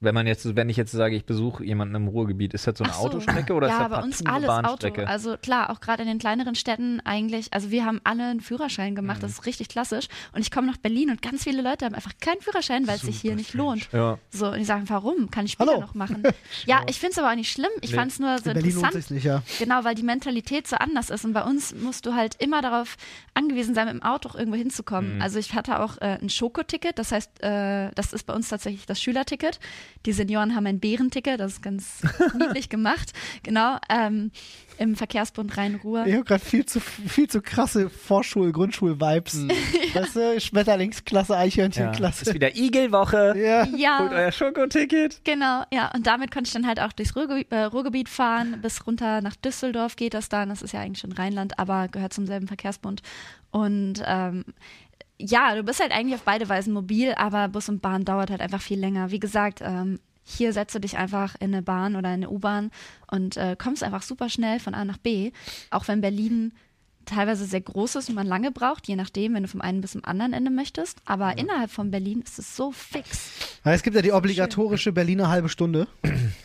Wenn 0.00 0.14
man 0.14 0.26
jetzt, 0.26 0.54
wenn 0.56 0.68
ich 0.68 0.76
jetzt 0.76 0.92
sage, 0.92 1.16
ich 1.16 1.24
besuche 1.24 1.64
jemanden 1.64 1.94
im 1.94 2.08
Ruhrgebiet, 2.08 2.52
ist 2.52 2.66
das 2.66 2.76
so 2.76 2.84
eine 2.84 2.92
so. 2.92 2.98
Autostrecke 3.00 3.54
oder 3.54 3.68
ja, 3.68 3.74
ist 3.74 3.80
das 3.80 3.90
bei 3.90 4.02
uns 4.04 4.26
alles 4.26 4.48
Auto. 4.50 4.62
Bahnstrecke? 4.62 5.08
Also 5.08 5.36
klar, 5.38 5.70
auch 5.70 5.80
gerade 5.80 6.02
in 6.02 6.08
den 6.08 6.18
kleineren 6.18 6.54
Städten 6.54 7.00
eigentlich, 7.04 7.52
also 7.54 7.70
wir 7.70 7.86
haben 7.86 8.00
alle 8.04 8.24
einen 8.24 8.40
Führerschein 8.40 8.94
gemacht, 8.94 9.18
Mhm. 9.18 9.22
das 9.22 9.30
ist 9.32 9.46
richtig 9.46 9.68
klassisch. 9.68 10.08
Und 10.32 10.42
ich 10.42 10.50
komme 10.50 10.66
nach 10.66 10.76
Berlin 10.76 11.10
und 11.10 11.22
ganz 11.22 11.44
viele 11.44 11.62
Leute 11.62 11.86
haben 11.86 11.94
einfach 11.94 12.12
keinen 12.20 12.40
Führerschein, 12.42 12.86
weil 12.86 12.96
es 12.96 13.02
sich 13.02 13.18
hier 13.20 13.34
nicht 13.34 13.54
lohnt. 13.54 13.88
ja. 13.92 14.18
So, 14.30 14.48
und 14.48 14.58
die 14.58 14.64
sagen, 14.64 14.84
warum? 14.88 15.30
Kann 15.30 15.46
ich 15.46 15.52
später 15.52 15.70
Hallo. 15.72 15.80
noch 15.80 15.94
machen. 15.94 16.22
Ja, 16.66 16.82
ich 16.88 16.98
finde 16.98 17.12
es 17.12 17.18
aber 17.18 17.30
auch 17.30 17.36
nicht 17.36 17.50
schlimm. 17.52 17.70
Ich 17.80 17.90
Nee. 17.92 17.96
fand 17.96 18.12
es 18.12 18.18
nur 18.18 18.38
so 18.38 18.50
In 18.50 18.54
Berlin 18.54 18.62
lohnt 18.74 18.76
interessant. 18.76 18.94
sich's 18.94 19.10
nicht, 19.10 19.24
ja. 19.24 19.42
Genau, 19.58 19.84
weil 19.84 19.94
die 19.94 20.02
Mentalität 20.02 20.66
so 20.66 20.76
anders 20.76 21.08
ist. 21.10 21.24
Und 21.24 21.32
bei 21.32 21.42
uns 21.44 21.74
musst 21.74 22.04
du 22.06 22.14
halt 22.14 22.36
immer 22.42 22.60
darauf 22.62 22.96
angewiesen 23.34 23.74
sein, 23.74 23.86
mit 23.86 23.94
dem 23.94 24.02
Auto 24.02 24.28
auch 24.28 24.34
irgendwo 24.34 24.56
hinzukommen. 24.58 25.16
Mhm. 25.16 25.22
Also 25.22 25.38
ich 25.38 25.54
hatte 25.54 25.80
auch 25.80 25.96
äh, 25.98 26.18
ein 26.20 26.28
Schokoticket, 26.28 26.98
das 26.98 27.12
heißt, 27.12 27.42
äh, 27.42 27.90
das 27.94 28.12
ist 28.12 28.24
bei 28.24 28.34
uns 28.34 28.48
tatsächlich 28.48 28.86
das 28.86 29.00
Schülerticket. 29.00 29.60
Die 30.06 30.12
Senioren 30.12 30.54
haben 30.54 30.66
ein 30.66 30.80
Bärenticket, 30.80 31.40
das 31.40 31.52
ist 31.52 31.62
ganz 31.62 32.02
niedlich 32.38 32.68
gemacht. 32.68 33.12
Genau, 33.42 33.78
ähm, 33.88 34.30
im 34.78 34.96
Verkehrsbund 34.96 35.56
Rhein-Ruhr. 35.56 36.06
Ich 36.06 36.14
habe 36.14 36.24
gerade 36.24 36.44
viel 36.44 36.66
zu, 36.66 36.80
viel 36.80 37.28
zu 37.28 37.40
krasse 37.40 37.88
Vorschul-, 37.88 38.52
Grundschul-Vibes. 38.52 39.46
Weißt 39.94 40.16
du, 40.16 40.40
Schmetterlingsklasse, 40.40 41.32
Ja. 41.34 41.38
Eichhörnchenklasse. 41.38 42.24
Ist 42.24 42.34
wieder 42.34 42.56
Igelwoche. 42.56 43.34
Ja. 43.36 43.64
Ja. 43.76 44.00
Holt 44.00 44.12
euer 44.12 44.32
Schokoticket. 44.32 45.20
Genau, 45.24 45.62
ja. 45.72 45.90
Und 45.94 46.06
damit 46.06 46.30
konnte 46.32 46.48
ich 46.48 46.52
dann 46.54 46.66
halt 46.66 46.80
auch 46.80 46.92
durchs 46.92 47.14
Ruhrgebiet, 47.16 47.52
äh, 47.52 47.64
Ruhrgebiet 47.64 48.08
fahren. 48.08 48.58
Bis 48.62 48.86
runter 48.86 49.20
nach 49.20 49.36
Düsseldorf 49.36 49.96
geht 49.96 50.14
das 50.14 50.28
dann. 50.28 50.48
Das 50.48 50.62
ist 50.62 50.72
ja 50.72 50.80
eigentlich 50.80 50.98
schon 51.00 51.12
Rheinland, 51.12 51.58
aber 51.58 51.88
gehört 51.88 52.12
zum 52.12 52.26
selben 52.26 52.48
Verkehrsbund. 52.48 53.02
Und 53.50 54.02
ähm, 54.04 54.44
ja, 55.18 55.54
du 55.54 55.62
bist 55.62 55.80
halt 55.80 55.92
eigentlich 55.92 56.14
auf 56.14 56.24
beide 56.24 56.48
Weisen 56.48 56.72
mobil, 56.72 57.14
aber 57.14 57.48
Bus 57.48 57.68
und 57.68 57.82
Bahn 57.82 58.04
dauert 58.04 58.30
halt 58.30 58.40
einfach 58.40 58.60
viel 58.60 58.78
länger. 58.78 59.10
Wie 59.10 59.20
gesagt, 59.20 59.60
ähm, 59.62 60.00
hier 60.24 60.52
setzt 60.52 60.74
du 60.74 60.80
dich 60.80 60.96
einfach 60.96 61.34
in 61.38 61.54
eine 61.54 61.62
Bahn 61.62 61.96
oder 61.96 62.08
in 62.08 62.24
eine 62.24 62.30
U-Bahn 62.30 62.70
und 63.10 63.36
äh, 63.36 63.56
kommst 63.58 63.82
einfach 63.82 64.02
super 64.02 64.28
schnell 64.28 64.58
von 64.58 64.74
A 64.74 64.84
nach 64.84 64.98
B. 64.98 65.32
Auch 65.70 65.86
wenn 65.86 66.00
Berlin 66.00 66.52
teilweise 67.04 67.44
sehr 67.44 67.60
groß 67.60 67.96
ist 67.96 68.08
und 68.08 68.14
man 68.14 68.26
lange 68.26 68.50
braucht, 68.50 68.86
je 68.88 68.96
nachdem, 68.96 69.34
wenn 69.34 69.42
du 69.42 69.48
vom 69.48 69.60
einen 69.60 69.80
bis 69.80 69.92
zum 69.92 70.04
anderen 70.04 70.32
Ende 70.32 70.50
möchtest. 70.50 70.98
Aber 71.04 71.36
innerhalb 71.38 71.70
von 71.70 71.90
Berlin 71.90 72.22
ist 72.22 72.38
es 72.38 72.56
so 72.56 72.72
fix. 72.72 73.30
Ja, 73.64 73.72
Es 73.72 73.82
gibt 73.82 73.96
ja 73.96 74.02
die 74.02 74.12
obligatorische 74.12 74.92
Berliner 74.92 75.28
halbe 75.28 75.48
Stunde, 75.48 75.86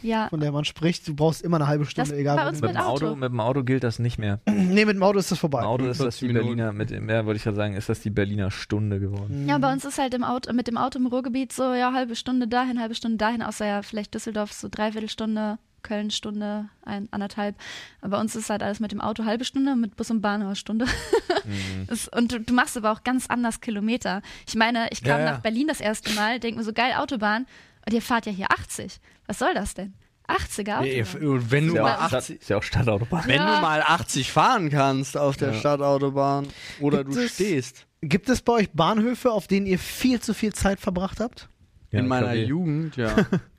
Ja, 0.02 0.28
von 0.30 0.40
der 0.40 0.52
man 0.52 0.66
spricht. 0.66 1.08
Du 1.08 1.16
brauchst 1.16 1.42
immer 1.42 1.58
eine 1.58 1.68
halbe 1.68 1.86
Stunde, 1.86 2.10
Das 2.12 2.18
egal 2.20 2.38
bei 2.38 2.48
uns 2.50 2.60
du 2.62 2.68
Mit 2.68 2.76
dem 2.76 2.82
Auto, 2.82 3.08
Auto. 3.08 3.16
mit 3.16 3.30
dem 3.32 3.40
Auto 3.40 3.64
gilt 3.64 3.84
das 3.84 4.00
nicht 4.00 4.18
mehr. 4.18 4.40
Nee, 4.50 4.86
mit 4.86 4.96
dem 4.96 5.04
Auto 5.04 5.18
ist 5.20 5.32
das 5.32 5.40
vorbei. 5.40 5.60
Im 5.62 5.66
Auto 5.66 5.86
ist 5.86 6.00
das 6.00 6.20
45 6.20 6.20
die 6.20 6.28
Minuten. 6.28 6.46
Berliner, 6.48 6.74
mit 6.74 6.90
dem, 6.92 7.10
ja, 7.10 7.26
wollte 7.26 7.38
ich 7.38 7.44
gerade 7.44 7.58
sagen, 7.58 7.74
ist 7.76 7.90
das 7.90 8.02
die 8.02 8.10
Berliner 8.12 8.52
Stunde 8.52 9.00
geworden. 9.00 9.46
Ja, 9.50 9.58
bei 9.58 9.72
uns 9.74 9.84
ist 9.86 9.98
halt 9.98 10.14
im 10.14 10.24
Auto, 10.24 10.54
mit 10.54 10.68
dem 10.68 10.78
Auto 10.78 11.00
im 11.00 11.08
Ruhrgebiet 11.08 11.52
so, 11.52 11.74
ja, 11.74 11.92
halbe 11.94 12.16
Stunde 12.16 12.48
dahin, 12.48 12.80
halbe 12.80 12.94
Stunde 12.96 13.18
dahin, 13.18 13.42
außer 13.42 13.66
ja 13.66 13.82
vielleicht 13.82 14.14
Düsseldorf 14.14 14.54
so 14.54 14.68
dreiviertel 14.70 15.10
Stunde, 15.10 15.58
Köln 15.84 16.12
Stunde, 16.12 16.70
ein, 16.84 17.08
anderthalb. 17.12 17.56
Aber 18.02 18.12
bei 18.18 18.20
uns 18.22 18.36
ist 18.36 18.50
halt 18.50 18.64
alles 18.64 18.80
mit 18.80 18.92
dem 18.92 19.02
Auto 19.02 19.26
halbe 19.26 19.46
Stunde, 19.46 19.76
mit 19.76 19.96
Bus 19.96 20.10
und 20.12 20.22
Bahn 20.22 20.42
eine 20.42 20.56
Stunde. 20.56 20.86
Es- 21.88 22.08
und 22.08 22.32
du, 22.32 22.40
du 22.40 22.54
machst 22.54 22.78
aber 22.78 22.92
auch 22.92 23.04
ganz 23.04 23.28
anders 23.28 23.62
Kilometer. 23.62 24.22
Ich 24.48 24.56
meine, 24.56 24.88
ich 24.92 25.02
kam 25.04 25.20
Ja, 25.20 25.26
ja. 25.26 25.32
nach 25.34 25.40
Berlin 25.42 25.68
das 25.68 25.82
erste 25.82 26.14
Mal, 26.14 26.40
denk 26.40 26.58
mir 26.58 26.64
so, 26.64 26.74
geil, 26.74 26.94
Autobahn, 26.98 27.46
und 27.86 27.94
ihr 27.94 28.02
fahrt 28.02 28.26
ja 28.26 28.32
hier 28.32 28.52
80. 28.52 29.00
Was 29.26 29.40
soll 29.40 29.54
das 29.54 29.74
denn? 29.74 29.94
80er 30.28 30.82
Nee, 30.82 31.02
Autobahn. 31.02 31.52
wenn 31.52 31.64
Ist 31.66 31.72
du 31.72 31.76
ja, 31.78 31.82
mal 31.84 31.96
auch 31.96 32.08
Stadt, 32.08 32.14
80, 32.24 32.42
ist 32.42 32.50
ja 32.50 32.58
auch 32.58 32.64
Stadtautobahn. 32.64 33.24
wenn 33.26 33.36
Ja. 33.38 33.56
du 33.56 33.62
mal 33.62 33.82
80 33.82 34.32
fahren 34.32 34.70
kannst 34.70 35.18
auf 35.18 35.38
der 35.38 35.54
Ja. 35.54 35.60
Stadtautobahn 35.60 36.48
oder 36.80 37.04
Gibt 37.04 37.16
du 37.16 37.22
es- 37.22 37.34
stehst. 37.34 37.86
Gibt 38.02 38.30
es 38.30 38.42
bei 38.42 38.54
euch 38.54 38.70
Bahnhöfe, 38.72 39.32
auf 39.32 39.48
denen 39.48 39.66
ihr 39.66 39.80
viel 39.80 40.22
zu 40.22 40.34
viel 40.34 40.54
Zeit 40.54 40.80
verbracht 40.80 41.20
habt? 41.20 41.50
Ja, 41.92 42.00
In 42.00 42.08
meiner. 42.08 42.34
Jugend, 42.36 42.96
ja. 42.96 43.16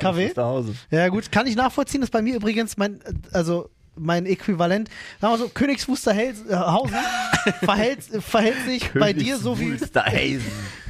KW? 0.00 0.32
Zu 0.32 0.42
Hause. 0.42 0.74
Ja, 0.90 1.08
gut, 1.08 1.30
kann 1.32 1.46
ich 1.46 1.56
nachvollziehen. 1.56 2.00
Das 2.00 2.08
ist 2.08 2.12
bei 2.12 2.22
mir 2.22 2.36
übrigens 2.36 2.76
mein, 2.76 3.00
äh, 3.02 3.12
also 3.32 3.70
mein 3.96 4.26
Äquivalent. 4.26 4.88
Sagen 5.20 5.34
wir 5.34 5.38
so, 5.38 5.48
Königs 5.48 5.86
Wusterhausen 5.88 6.96
verhält, 7.62 8.02
verhält 8.20 8.64
sich 8.66 8.90
bei 8.92 9.12
dir 9.12 9.36
so 9.38 9.58
wie 9.58 9.80
Wusterhausen. 9.80 10.42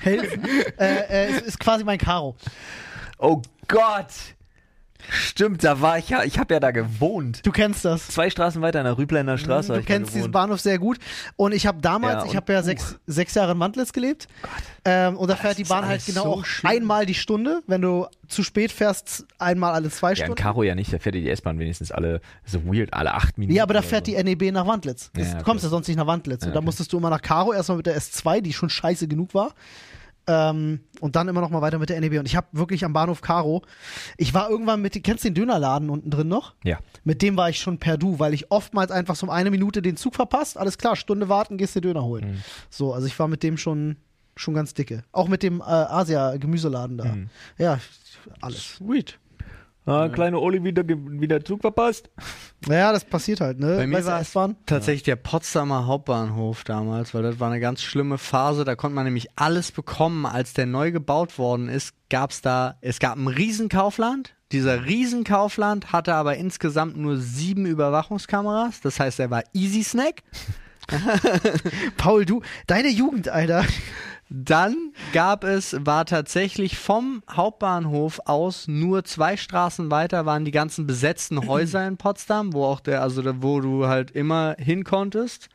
Äh, 0.04 0.16
äh, 0.78 1.30
ist, 1.30 1.42
ist 1.42 1.60
quasi 1.60 1.84
mein 1.84 1.98
Karo. 1.98 2.36
Oh 3.18 3.40
Gott! 3.68 4.08
Stimmt, 5.10 5.64
da 5.64 5.80
war 5.80 5.98
ich 5.98 6.08
ja, 6.08 6.22
ich 6.24 6.38
habe 6.38 6.54
ja 6.54 6.60
da 6.60 6.70
gewohnt. 6.70 7.40
Du 7.44 7.52
kennst 7.52 7.84
das. 7.84 8.08
Zwei 8.08 8.30
Straßen 8.30 8.62
weiter 8.62 8.78
in 8.80 8.84
der 8.84 8.98
Rübländer 8.98 9.38
Straße. 9.38 9.72
hab 9.72 9.80
Du 9.80 9.84
kennst 9.86 10.14
diesen. 10.14 10.30
Bahnhof 10.32 10.60
sehr 10.60 10.78
gut. 10.78 10.98
Und 11.36 11.52
ich 11.52 11.66
habe 11.66 11.80
damals, 11.80 12.24
Ja, 12.24 12.30
ich 12.30 12.36
habe 12.36 12.52
ja 12.52 12.62
sechs, 12.62 12.98
sechs 13.06 13.34
Jahre 13.34 13.52
in 13.52 13.58
Mantlitz 13.58 13.92
gelebt. 13.92 14.28
Ähm, 14.84 15.16
und 15.16 15.28
da 15.30 15.36
fährt 15.36 15.58
die 15.58 15.64
Bahn 15.64 15.86
halt 15.86 16.04
genau 16.06 16.22
so 16.24 16.30
auch 16.40 16.44
einmal 16.64 17.06
die 17.06 17.14
Stunde. 17.14 17.62
Wenn 17.66 17.82
du 17.82 18.06
zu 18.28 18.42
spät 18.42 18.72
fährst, 18.72 19.26
einmal 19.38 19.72
alle 19.74 19.90
zwei 19.90 20.08
Ja, 20.08 20.10
in 20.12 20.16
Stunden. 20.16 20.34
Karo 20.34 20.62
ja 20.62 20.74
nicht, 20.74 20.92
da 20.92 20.98
fährt 20.98 21.14
die 21.14 21.28
S-Bahn 21.28 21.58
wenigstens 21.58 21.92
alle, 21.92 22.20
so 22.44 22.64
weird, 22.64 22.92
alle 22.94 23.14
acht 23.14 23.38
Minuten. 23.38 23.56
Ja, 23.56 23.62
aber 23.64 23.74
da 23.74 23.82
fährt 23.82 24.06
so. 24.06 24.12
die 24.16 24.22
NEB 24.22 24.52
nach 24.52 24.66
Wandlitz. 24.66 25.10
Das, 25.14 25.24
Ja, 25.24 25.30
Du 25.32 25.36
okay. 25.36 25.44
kommst 25.44 25.64
ja 25.64 25.70
sonst 25.70 25.88
nicht 25.88 25.96
nach 25.96 26.06
Wandlitz. 26.06 26.42
Ja, 26.42 26.48
Und 26.48 26.54
da 26.54 26.58
okay. 26.58 26.64
musstest 26.66 26.92
du 26.92 26.98
immer 26.98 27.10
nach 27.10 27.22
Karo, 27.22 27.52
erstmal 27.52 27.76
mit 27.76 27.86
der 27.86 27.96
S2, 28.00 28.40
die 28.40 28.52
schon 28.52 28.70
scheiße 28.70 29.06
genug 29.08 29.34
war. 29.34 29.52
Ähm, 30.26 30.80
und 31.00 31.16
dann 31.16 31.28
immer 31.28 31.40
noch 31.40 31.50
mal 31.50 31.62
weiter 31.62 31.78
mit 31.78 31.88
der 31.88 32.00
NEB. 32.00 32.18
Und 32.20 32.26
ich 32.26 32.36
habe 32.36 32.46
wirklich 32.52 32.84
am 32.84 32.92
Bahnhof 32.92 33.22
Karo, 33.22 33.62
ich 34.16 34.34
war 34.34 34.48
irgendwann 34.48 34.80
mit, 34.80 35.02
kennst 35.02 35.24
du 35.24 35.28
den 35.28 35.34
Dönerladen 35.34 35.90
unten 35.90 36.10
drin 36.10 36.28
noch? 36.28 36.54
Ja. 36.62 36.78
Mit 37.02 37.22
dem 37.22 37.36
war 37.36 37.50
ich 37.50 37.58
schon 37.58 37.78
per 37.78 37.98
Du, 37.98 38.18
weil 38.20 38.32
ich 38.32 38.50
oftmals 38.50 38.92
einfach 38.92 39.16
so 39.16 39.26
um 39.26 39.30
eine 39.30 39.50
Minute 39.50 39.82
den 39.82 39.96
Zug 39.96 40.14
verpasst. 40.14 40.56
Alles 40.56 40.78
klar, 40.78 40.94
Stunde 40.94 41.28
warten, 41.28 41.58
gehst 41.58 41.74
dir 41.74 41.80
Döner 41.80 42.04
holen. 42.04 42.32
Mhm. 42.32 42.42
So, 42.70 42.92
also 42.92 43.06
ich 43.06 43.18
war 43.18 43.26
mit 43.26 43.42
dem 43.42 43.56
schon, 43.56 43.96
schon 44.36 44.54
ganz 44.54 44.74
dicke. 44.74 45.02
Auch 45.10 45.26
mit 45.26 45.42
dem 45.42 45.60
äh, 45.60 45.64
Asia-Gemüseladen 45.64 46.98
da. 46.98 47.04
Mhm. 47.04 47.28
Ja, 47.58 47.80
alles. 48.40 48.76
Sweet. 48.76 49.18
Ah, 49.84 50.08
kleine 50.08 50.38
Oli 50.38 50.62
wieder, 50.62 50.86
wieder 50.86 51.44
Zug 51.44 51.60
verpasst. 51.60 52.08
Naja, 52.68 52.92
das 52.92 53.04
passiert 53.04 53.40
halt, 53.40 53.58
ne? 53.58 53.76
Bei 53.76 53.86
mir 53.86 53.96
Weißt 54.04 54.34
war 54.34 54.50
es 54.50 54.56
tatsächlich 54.66 55.02
der 55.02 55.16
Potsdamer 55.16 55.86
Hauptbahnhof 55.86 56.62
damals, 56.62 57.14
weil 57.14 57.24
das 57.24 57.40
war 57.40 57.50
eine 57.50 57.58
ganz 57.58 57.82
schlimme 57.82 58.18
Phase. 58.18 58.64
Da 58.64 58.76
konnte 58.76 58.94
man 58.94 59.04
nämlich 59.04 59.30
alles 59.34 59.72
bekommen. 59.72 60.24
Als 60.24 60.54
der 60.54 60.66
neu 60.66 60.92
gebaut 60.92 61.36
worden 61.36 61.68
ist, 61.68 61.94
gab 62.10 62.30
es 62.30 62.42
da, 62.42 62.76
es 62.80 63.00
gab 63.00 63.16
ein 63.16 63.26
Riesenkaufland. 63.26 64.36
Dieser 64.52 64.84
Riesenkaufland 64.84 65.92
hatte 65.92 66.14
aber 66.14 66.36
insgesamt 66.36 66.96
nur 66.96 67.16
sieben 67.16 67.66
Überwachungskameras. 67.66 68.82
Das 68.82 69.00
heißt, 69.00 69.18
er 69.18 69.30
war 69.30 69.42
Easy 69.52 69.82
Snack. 69.82 70.22
Paul, 71.96 72.24
du, 72.24 72.42
deine 72.66 72.88
Jugend, 72.88 73.28
Alter. 73.28 73.64
Dann 74.34 74.94
gab 75.12 75.44
es, 75.44 75.76
war 75.84 76.06
tatsächlich 76.06 76.78
vom 76.78 77.22
Hauptbahnhof 77.30 78.18
aus 78.24 78.66
nur 78.66 79.04
zwei 79.04 79.36
Straßen 79.36 79.90
weiter 79.90 80.24
waren 80.24 80.46
die 80.46 80.50
ganzen 80.50 80.86
besetzten 80.86 81.46
Häuser 81.46 81.86
in 81.86 81.98
Potsdam, 81.98 82.54
wo 82.54 82.64
auch 82.64 82.80
der, 82.80 83.02
also 83.02 83.20
da, 83.20 83.42
wo 83.42 83.60
du 83.60 83.88
halt 83.88 84.10
immer 84.10 84.56
hin 84.58 84.84
konntest. 84.84 85.50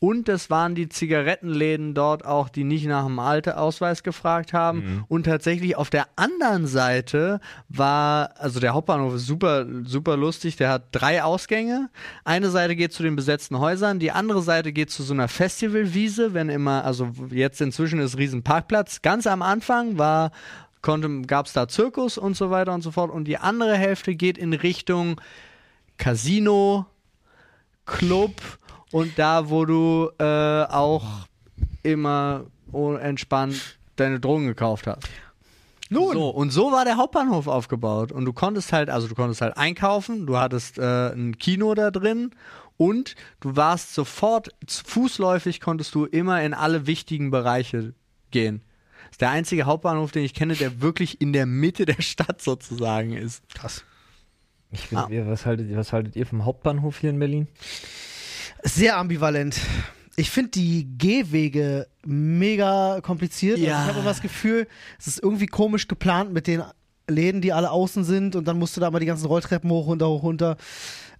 Und 0.00 0.28
es 0.28 0.48
waren 0.48 0.76
die 0.76 0.88
Zigarettenläden 0.88 1.92
dort 1.92 2.24
auch, 2.24 2.48
die 2.48 2.62
nicht 2.62 2.86
nach 2.86 3.04
dem 3.06 3.18
Alteausweis 3.18 4.04
gefragt 4.04 4.52
haben. 4.52 5.04
Und 5.08 5.24
tatsächlich 5.24 5.76
auf 5.76 5.90
der 5.90 6.06
anderen 6.14 6.68
Seite 6.68 7.40
war, 7.68 8.30
also 8.38 8.60
der 8.60 8.74
Hauptbahnhof 8.74 9.14
ist 9.14 9.26
super, 9.26 9.66
super 9.84 10.16
lustig. 10.16 10.56
Der 10.56 10.70
hat 10.70 10.84
drei 10.92 11.24
Ausgänge. 11.24 11.90
Eine 12.24 12.50
Seite 12.50 12.76
geht 12.76 12.92
zu 12.92 13.02
den 13.02 13.16
besetzten 13.16 13.58
Häusern, 13.58 13.98
die 13.98 14.12
andere 14.12 14.42
Seite 14.42 14.72
geht 14.72 14.90
zu 14.90 15.02
so 15.02 15.14
einer 15.14 15.26
Festivalwiese, 15.26 16.32
wenn 16.32 16.48
immer, 16.48 16.84
also 16.84 17.10
jetzt 17.30 17.60
inzwischen 17.60 17.98
ist 17.98 18.16
Riesenparkplatz. 18.16 19.02
Ganz 19.02 19.26
am 19.26 19.42
Anfang 19.42 19.98
war 19.98 20.30
gab 21.26 21.46
es 21.46 21.52
da 21.52 21.66
Zirkus 21.66 22.18
und 22.18 22.36
so 22.36 22.50
weiter 22.50 22.72
und 22.72 22.82
so 22.82 22.92
fort. 22.92 23.10
Und 23.10 23.24
die 23.24 23.38
andere 23.38 23.76
Hälfte 23.76 24.14
geht 24.14 24.38
in 24.38 24.52
Richtung 24.52 25.20
Casino, 25.96 26.86
Club 27.84 28.32
und 28.92 29.18
da, 29.18 29.50
wo 29.50 29.64
du 29.64 30.10
äh, 30.18 30.62
auch 30.64 31.04
immer 31.82 32.44
entspannt 33.00 33.78
deine 33.96 34.20
Drogen 34.20 34.46
gekauft 34.46 34.86
hast. 34.86 35.02
Nun, 35.90 36.12
So, 36.12 36.28
und 36.28 36.50
so 36.50 36.70
war 36.70 36.84
der 36.84 36.96
Hauptbahnhof 36.98 37.46
aufgebaut. 37.46 38.12
Und 38.12 38.26
du 38.26 38.32
konntest 38.34 38.72
halt, 38.72 38.90
also 38.90 39.08
du 39.08 39.14
konntest 39.14 39.40
halt 39.40 39.56
einkaufen, 39.56 40.26
du 40.26 40.36
hattest 40.36 40.78
äh, 40.78 41.12
ein 41.12 41.38
Kino 41.38 41.74
da 41.74 41.90
drin 41.90 42.30
und 42.76 43.14
du 43.40 43.56
warst 43.56 43.94
sofort 43.94 44.50
fußläufig, 44.68 45.60
konntest 45.60 45.94
du 45.94 46.04
immer 46.04 46.42
in 46.42 46.52
alle 46.52 46.86
wichtigen 46.86 47.30
Bereiche 47.30 47.94
gehen. 48.30 48.60
Das 49.04 49.12
ist 49.12 49.20
der 49.22 49.30
einzige 49.30 49.64
Hauptbahnhof, 49.64 50.12
den 50.12 50.24
ich 50.24 50.34
kenne, 50.34 50.54
der 50.54 50.82
wirklich 50.82 51.22
in 51.22 51.32
der 51.32 51.46
Mitte 51.46 51.86
der 51.86 52.02
Stadt 52.02 52.42
sozusagen 52.42 53.14
ist. 53.14 53.42
krass. 53.54 53.82
Ich 54.70 54.90
will, 54.92 54.98
Ah. 54.98 55.08
ihr- 55.10 55.26
was, 55.26 55.46
haltet, 55.46 55.74
was 55.74 55.94
haltet 55.94 56.14
ihr 56.16 56.26
vom 56.26 56.44
Hauptbahnhof 56.44 56.98
hier 56.98 57.08
in 57.08 57.18
Berlin? 57.18 57.48
Sehr 58.62 58.96
ambivalent. 58.96 59.58
Ich 60.16 60.30
finde 60.30 60.50
die 60.50 60.88
Gehwege 60.98 61.86
mega 62.04 63.00
kompliziert. 63.02 63.58
Ja. 63.58 63.76
Also 63.76 63.82
ich 63.82 63.88
habe 63.90 63.98
immer 64.00 64.08
das 64.10 64.20
Gefühl, 64.20 64.66
es 64.98 65.06
ist 65.06 65.22
irgendwie 65.22 65.46
komisch 65.46 65.86
geplant 65.86 66.32
mit 66.32 66.46
den 66.46 66.62
Läden, 67.08 67.40
die 67.40 67.52
alle 67.52 67.70
außen 67.70 68.04
sind 68.04 68.34
und 68.36 68.46
dann 68.48 68.58
musst 68.58 68.76
du 68.76 68.80
da 68.80 68.90
mal 68.90 68.98
die 68.98 69.06
ganzen 69.06 69.26
Rolltreppen 69.26 69.70
hoch, 69.70 69.86
runter, 69.86 70.08
hoch, 70.08 70.22
runter. 70.22 70.56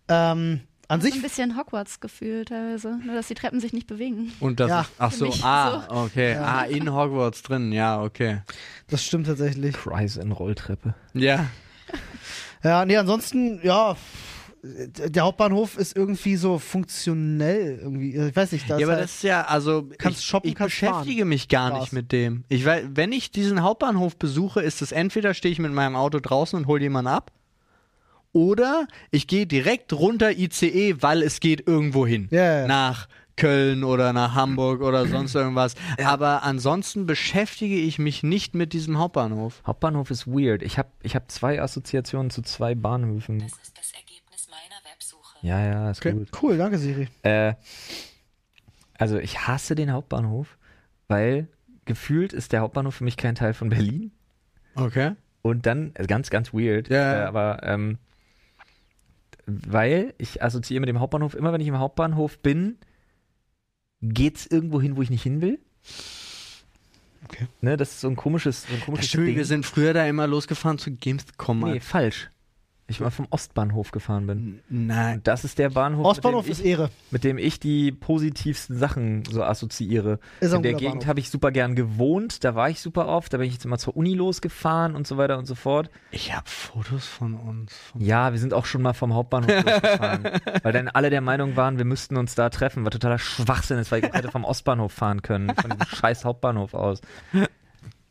Ähm, 0.09 0.61
an 0.89 1.01
So 1.01 1.07
sich 1.07 1.17
ein 1.17 1.23
bisschen 1.23 1.57
Hogwarts-Gefühl 1.57 2.45
teilweise, 2.47 2.99
nur 3.05 3.15
dass 3.15 3.29
die 3.29 3.35
Treppen 3.35 3.61
sich 3.61 3.73
nicht 3.75 3.87
bewegen. 3.87 4.33
Und 4.41 4.59
das 4.59 4.69
Ja. 4.71 4.81
ist, 4.81 4.91
ach 4.99 5.13
so, 5.13 5.33
ah, 5.43 5.85
okay, 6.05 6.35
ah, 6.37 6.63
in 6.65 6.93
Hogwarts 6.93 7.43
drin, 7.43 7.73
ja, 7.73 8.03
okay. 8.03 8.41
Das 8.89 9.05
stimmt 9.05 9.27
tatsächlich. 9.27 9.75
Kreis 9.77 10.17
in 10.17 10.33
Rolltreppe. 10.33 10.95
Ja, 11.15 11.47
Ja, 12.65 12.85
nee, 12.85 12.97
ansonsten, 12.97 13.61
ja, 13.63 13.97
der 15.09 15.23
Hauptbahnhof 15.23 15.79
ist 15.79 15.97
irgendwie 15.97 16.37
so 16.37 16.59
funktionell 16.59 17.79
irgendwie. 17.83 18.17
Ich 18.17 18.37
weiß 18.37 18.53
nicht, 18.53 18.69
da 18.69 18.79
ja, 18.79 18.87
aber 18.87 18.95
halt, 18.95 19.05
das 19.05 19.17
ist 19.17 19.23
ja, 19.23 19.43
also 19.43 19.89
Kannst 19.99 20.21
ich, 20.21 20.27
shoppen, 20.27 20.49
ich 20.51 20.55
kannst 20.55 20.81
beschäftige 20.81 21.25
mich 21.25 21.49
gar 21.49 21.71
Spaß. 21.71 21.81
nicht 21.81 21.93
mit 21.93 22.13
dem. 22.13 22.45
Ich 22.49 22.65
weiß, 22.65 22.85
wenn 22.95 23.13
ich 23.13 23.31
diesen 23.31 23.63
Hauptbahnhof 23.63 24.17
besuche, 24.17 24.61
ist 24.61 24.83
es 24.83 24.93
entweder 24.93 25.35
stehe 25.35 25.53
ich 25.53 25.59
mit 25.59 25.73
meinem 25.73 25.97
Auto 25.97 26.21
draußen 26.21 26.59
und 26.59 26.67
hole 26.67 26.83
jemanden 26.83 27.09
ab, 27.09 27.33
oder 28.33 28.87
ich 29.11 29.27
gehe 29.27 29.47
direkt 29.47 29.93
runter 29.93 30.33
ICE, 30.33 30.97
weil 31.01 31.23
es 31.23 31.41
geht 31.41 31.67
irgendwo 31.67 32.07
hin. 32.07 32.29
Ja. 32.31 32.67
Nach 32.67 33.09
Köln 33.37 33.85
oder 33.85 34.13
nach 34.13 34.35
Hamburg 34.35 34.83
oder 34.83 35.07
sonst 35.07 35.35
irgendwas. 35.35 35.75
Aber 36.05 36.43
ansonsten 36.43 37.07
beschäftige 37.07 37.77
ich 37.77 37.99
mich 37.99 38.23
nicht 38.23 38.55
mit 38.55 38.73
diesem 38.73 38.99
Hauptbahnhof. 38.99 39.63
Hauptbahnhof 39.67 40.11
ist 40.11 40.27
weird. 40.27 40.63
Ich 40.63 40.77
habe 40.77 40.91
ich 41.03 41.15
hab 41.15 41.31
zwei 41.31 41.63
Assoziationen 41.63 42.31
zu 42.31 42.43
zwei 42.43 42.75
Bahnhöfen. 42.75 43.39
Das 43.39 43.53
ist 43.53 43.79
das 43.79 43.93
Ergebnis 43.93 44.49
meiner 44.51 44.93
Websuche. 44.93 45.28
Ja, 45.43 45.65
ja, 45.65 45.91
ist 45.91 45.99
Okay. 46.05 46.13
gut. 46.13 46.29
cool, 46.43 46.57
danke 46.59 46.79
Siri. 46.79 47.09
Äh, 47.23 47.55
also 48.99 49.19
ich 49.19 49.47
hasse 49.47 49.75
den 49.75 49.93
Hauptbahnhof, 49.93 50.59
weil 51.07 51.49
gefühlt 51.85 52.33
ist 52.33 52.53
der 52.53 52.61
Hauptbahnhof 52.61 52.97
für 52.97 53.05
mich 53.05 53.17
kein 53.17 53.35
Teil 53.35 53.55
von 53.55 53.69
Berlin. 53.69 54.11
Okay. 54.75 55.13
Und 55.43 55.67
dann, 55.67 55.93
äh, 55.95 56.07
ganz, 56.07 56.31
ganz 56.31 56.53
weird, 56.53 56.89
Ja. 56.89 57.23
äh, 57.23 57.25
aber 57.27 57.61
ähm, 57.63 57.99
weil 59.47 60.13
ich 60.19 60.43
assoziiere 60.43 60.81
mit 60.81 60.89
dem 60.89 61.01
Hauptbahnhof, 61.01 61.35
immer 61.35 61.53
wenn 61.53 61.61
ich 61.61 61.69
im 61.69 61.79
Hauptbahnhof 61.79 62.39
bin, 62.41 62.77
geht's 64.03 64.47
irgendwo 64.47 64.81
hin, 64.81 64.97
wo 64.97 65.03
ich 65.03 65.11
nicht 65.11 65.23
hin 65.23 65.41
will. 65.41 65.59
Okay. 67.25 67.47
Ne, 67.61 67.77
das 67.77 67.91
ist 67.93 68.01
so 68.01 68.09
ein 68.09 68.17
komisches, 68.17 68.63
so 68.63 68.73
ein 68.75 68.79
Ja, 68.81 68.85
komisches 68.85 69.09
stimmt, 69.09 69.27
Ding. 69.29 69.37
wir 69.37 69.45
sind 69.45 69.65
früher 69.67 69.93
da 69.95 70.07
immer 70.07 70.27
losgefahren 70.27 70.79
zu 70.79 70.91
Gamescom. 70.93 71.61
nee, 71.61 71.81
falsch. 71.81 72.31
Ich 72.91 73.01
mal 73.01 73.11
vom 73.11 73.27
Ostbahnhof 73.29 73.91
gefahren 73.91 74.27
bin. 74.27 74.61
Nein. 74.71 75.17
Und 75.19 75.27
das 75.27 75.45
ist 75.45 75.59
der 75.59 75.69
Bahnhof, 75.69 76.07
Ostbahnhof 76.07 76.45
mit, 76.45 76.53
ist 76.53 76.61
dem 76.61 76.65
ich, 76.65 76.71
Ehre. 76.71 76.91
mit 77.11 77.23
dem 77.23 77.37
ich 77.37 77.61
die 77.61 77.93
positivsten 77.93 78.79
Sachen 78.79 79.25
so 79.27 79.43
assoziiere. 79.43 80.19
Ist 80.41 80.55
In 80.55 80.63
der 80.63 80.73
Gegend 80.73 81.07
habe 81.07 81.21
ich 81.21 81.29
super 81.29 81.53
gern 81.53 81.75
gewohnt, 81.75 82.45
da 82.45 82.55
war 82.55 82.71
ich 82.71 82.81
super 82.81 83.07
oft, 83.07 83.31
da 83.35 83.37
bin 83.37 83.47
ich 83.47 83.53
jetzt 83.53 83.67
immer 83.67 83.77
zur 83.77 83.95
Uni 83.95 84.15
losgefahren 84.15 84.97
und 84.97 85.07
so 85.07 85.19
weiter 85.19 85.37
und 85.37 85.45
so 85.45 85.55
fort. 85.55 85.91
Ich 86.13 86.35
habe 86.35 86.49
Fotos 86.49 87.07
von 87.07 87.35
uns. 87.35 87.75
Ja, 87.99 88.33
wir 88.33 88.41
sind 88.41 88.55
auch 88.55 88.65
schon 88.65 88.81
mal 88.81 88.95
vom 88.95 89.13
Hauptbahnhof 89.13 89.51
losgefahren, 89.65 90.41
weil 90.63 90.73
dann 90.73 90.89
alle 90.89 91.11
der 91.11 91.21
Meinung 91.21 91.57
waren, 91.57 91.77
wir 91.77 91.85
müssten 91.85 92.17
uns 92.17 92.37
da 92.37 92.49
treffen, 92.49 92.85
war 92.85 92.91
totaler 92.91 93.19
Schwachsinn 93.19 93.77
ist, 93.77 93.93
weil 93.93 94.03
ich 94.03 94.13
hätte 94.15 94.31
vom 94.31 94.45
Ostbahnhof 94.45 94.93
fahren 94.93 95.21
können, 95.21 95.55
von 95.55 95.71
diesem 95.71 95.87
scheiß 95.95 96.25
Hauptbahnhof 96.25 96.73
aus. 96.73 97.03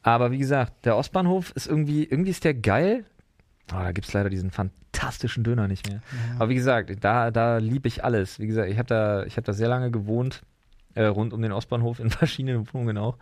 Aber 0.04 0.32
wie 0.32 0.38
gesagt, 0.38 0.86
der 0.86 0.98
Ostbahnhof 0.98 1.52
ist 1.56 1.66
irgendwie, 1.66 2.04
irgendwie 2.04 2.32
ist 2.32 2.44
der 2.44 2.54
geil. 2.54 3.06
Oh, 3.74 3.80
da 3.80 3.92
gibt 3.92 4.08
es 4.08 4.14
leider 4.14 4.30
diesen 4.30 4.52
fantastischen 4.52 5.44
Döner 5.44 5.68
nicht 5.68 5.88
mehr. 5.88 6.02
Aber 6.40 6.50
wie 6.50 6.56
gesagt, 6.56 6.92
da, 7.04 7.32
da 7.32 7.58
liebe 7.58 7.88
ich 7.88 8.04
alles. 8.04 8.40
Wie 8.40 8.48
gesagt, 8.48 8.70
ich 8.70 8.78
habe 8.78 8.88
da, 8.88 9.24
ich 9.24 9.36
hab 9.38 9.44
da 9.44 9.54
sehr 9.54 9.68
lange 9.68 9.92
gewohnt, 9.92 10.42
äh, 10.96 11.04
rund 11.04 11.34
um 11.34 11.42
den 11.42 11.52
Ostbahnhof, 11.52 12.00
in 12.00 12.10
verschiedenen 12.12 12.72
Wohnungen 12.74 12.98
auch. 12.98 13.18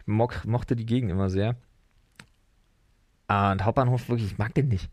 Ich 0.00 0.06
mochte 0.06 0.76
die 0.76 0.86
Gegend 0.86 1.10
immer 1.10 1.28
sehr. 1.28 1.56
Ah, 3.26 3.52
und 3.52 3.64
Hauptbahnhof, 3.64 4.08
wirklich, 4.08 4.32
ich 4.32 4.38
mag 4.38 4.54
den 4.54 4.68
nicht. 4.68 4.90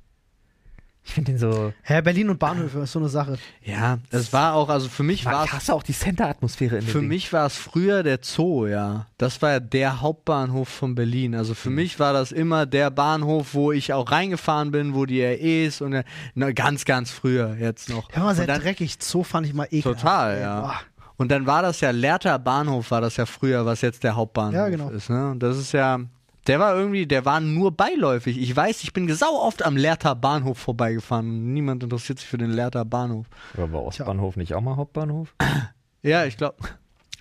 Ich 1.07 1.13
finde 1.13 1.31
den 1.31 1.39
so. 1.39 1.71
Hä, 1.83 2.01
Berlin 2.01 2.29
und 2.29 2.37
Bahnhöfe 2.37 2.79
ist 2.79 2.91
so 2.91 2.99
eine 2.99 3.07
Sache. 3.07 3.37
Ja, 3.63 3.97
das 4.11 4.33
war 4.33 4.53
auch, 4.55 4.67
also 4.67 4.89
für 4.89 5.03
mich 5.03 5.25
war 5.25 5.47
es 5.57 5.69
auch 5.69 5.81
die 5.81 5.93
Center-Atmosphäre 5.93 6.75
in 6.79 6.81
Für 6.81 6.99
Ding. 6.99 7.07
mich 7.07 7.31
war 7.31 7.45
es 7.47 7.55
früher 7.55 8.03
der 8.03 8.19
Zoo, 8.21 8.67
ja. 8.67 9.05
Das 9.17 9.41
war 9.41 9.51
ja 9.51 9.59
der 9.61 10.01
Hauptbahnhof 10.01 10.67
von 10.67 10.95
Berlin. 10.95 11.33
Also 11.33 11.51
Mhm. 11.51 11.55
für 11.55 11.69
mich 11.69 11.99
war 12.01 12.11
das 12.11 12.33
immer 12.33 12.65
der 12.65 12.91
Bahnhof, 12.91 13.53
wo 13.53 13.71
ich 13.71 13.93
auch 13.93 14.11
reingefahren 14.11 14.71
bin, 14.71 14.93
wo 14.95 15.05
die 15.05 15.23
REs 15.23 15.79
und 15.79 15.93
äh, 15.93 16.03
na, 16.35 16.51
ganz, 16.51 16.83
ganz 16.83 17.09
früher 17.09 17.55
jetzt 17.57 17.89
noch. 17.89 18.09
Hör 18.11 18.23
mal, 18.23 18.35
sehr 18.35 18.45
dann, 18.45 18.61
dreckig. 18.61 18.97
Zoo 18.99 19.23
fand 19.23 19.47
ich 19.47 19.53
mal 19.53 19.67
ekelhaft. 19.71 20.01
Total, 20.01 20.35
ey. 20.35 20.41
ja. 20.41 20.59
Boah. 20.61 20.79
Und 21.15 21.31
dann 21.31 21.47
war 21.47 21.61
das 21.61 21.79
ja 21.79 21.89
Lehrter 21.91 22.37
Bahnhof, 22.37 22.91
war 22.91 22.99
das 23.01 23.15
ja 23.15 23.25
früher, 23.25 23.65
was 23.65 23.79
jetzt 23.81 24.03
der 24.03 24.15
Hauptbahnhof 24.17 24.53
Ja, 24.53 24.67
genau. 24.69 24.89
ist. 24.89 25.09
Ne? 25.09 25.31
Und 25.31 25.39
das 25.41 25.57
ist 25.57 25.71
ja, 25.71 25.99
der 26.47 26.59
war 26.59 26.75
irgendwie, 26.75 27.05
der 27.05 27.25
war 27.25 27.39
nur 27.39 27.71
beiläufig. 27.71 28.37
Ich 28.39 28.55
weiß, 28.55 28.83
ich 28.83 28.93
bin 28.93 29.13
sau 29.13 29.39
oft 29.41 29.63
am 29.63 29.75
Lehrter 29.77 30.15
Bahnhof 30.15 30.57
vorbeigefahren. 30.57 31.53
Niemand 31.53 31.83
interessiert 31.83 32.19
sich 32.19 32.27
für 32.27 32.37
den 32.37 32.51
Lehrter 32.51 32.85
Bahnhof. 32.85 33.25
Aber 33.55 33.71
war 33.73 33.83
Ostbahnhof 33.83 34.35
nicht 34.37 34.53
auch 34.53 34.61
mal 34.61 34.75
Hauptbahnhof? 34.77 35.33
Ja, 36.03 36.23
ich 36.25 36.37
glaube. 36.37 36.55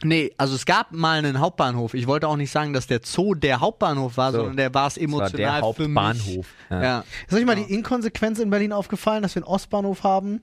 Nee, 0.05 0.31
also 0.37 0.55
es 0.55 0.67
gab 0.67 0.93
mal 0.93 1.19
einen 1.19 1.41
Hauptbahnhof. 1.41 1.95
Ich 1.95 2.07
wollte 2.07 2.29
auch 2.29 2.37
nicht 2.37 2.53
sagen, 2.53 2.73
dass 2.75 2.87
der 2.87 3.01
Zoo 3.03 3.35
der 3.35 3.61
Hauptbahnhof 3.61 4.17
war, 4.19 4.31
So. 4.31 4.39
sondern 4.39 4.57
der 4.59 4.73
war 4.75 4.87
es 4.89 4.95
Das 4.95 5.01
war 5.03 5.05
emotional 5.09 5.61
der 5.63 5.73
für 5.75 5.89
mich. 5.89 5.97
Hauptbahnhof. 6.03 6.47
Ja. 6.71 6.83
Ja. 6.83 7.05
Ist 7.27 7.35
euch 7.35 7.45
mal 7.47 7.57
die 7.57 7.73
Inkonsequenz 7.73 8.39
in 8.39 8.51
Berlin 8.51 8.73
aufgefallen, 8.73 9.23
dass 9.23 9.35
wir 9.35 9.43
einen 9.43 9.51
Ostbahnhof 9.51 10.05
haben, 10.05 10.43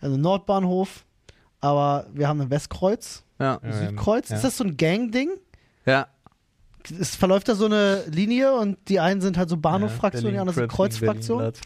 also 0.00 0.14
einen 0.14 0.22
Nordbahnhof, 0.22 1.04
aber 1.60 2.08
wir 2.12 2.28
haben 2.28 2.40
ein 2.40 2.50
Westkreuz, 2.50 3.22
Ja. 3.38 3.60
Ja, 3.62 3.72
Südkreuz. 3.72 4.28
ja. 4.28 4.36
Ist 4.36 4.42
das 4.44 4.56
so 4.58 4.64
ein 4.64 4.76
Gang-Ding? 4.76 5.30
ja. 5.86 6.08
Es 6.90 7.16
verläuft 7.16 7.48
da 7.48 7.54
so 7.54 7.66
eine 7.66 8.04
Linie 8.10 8.54
und 8.54 8.76
die 8.88 9.00
einen 9.00 9.20
sind 9.20 9.36
halt 9.38 9.48
so 9.48 9.56
Bahnhoffraktionen, 9.56 10.32
die 10.34 10.38
anderen 10.38 10.54
sind 10.58 10.68
Kreuzfraktionen. 10.70 11.52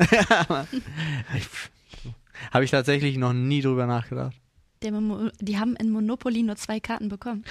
Habe 2.53 2.65
ich 2.65 2.71
tatsächlich 2.71 3.17
noch 3.19 3.33
nie 3.33 3.63
drüber 3.63 3.87
nachgedacht. 3.87 4.35
Die 4.83 5.59
haben 5.59 5.77
in 5.77 5.91
Monopoly 5.91 6.43
nur 6.43 6.57
zwei 6.57 6.81
Karten 6.81 7.09
bekommen, 7.09 7.45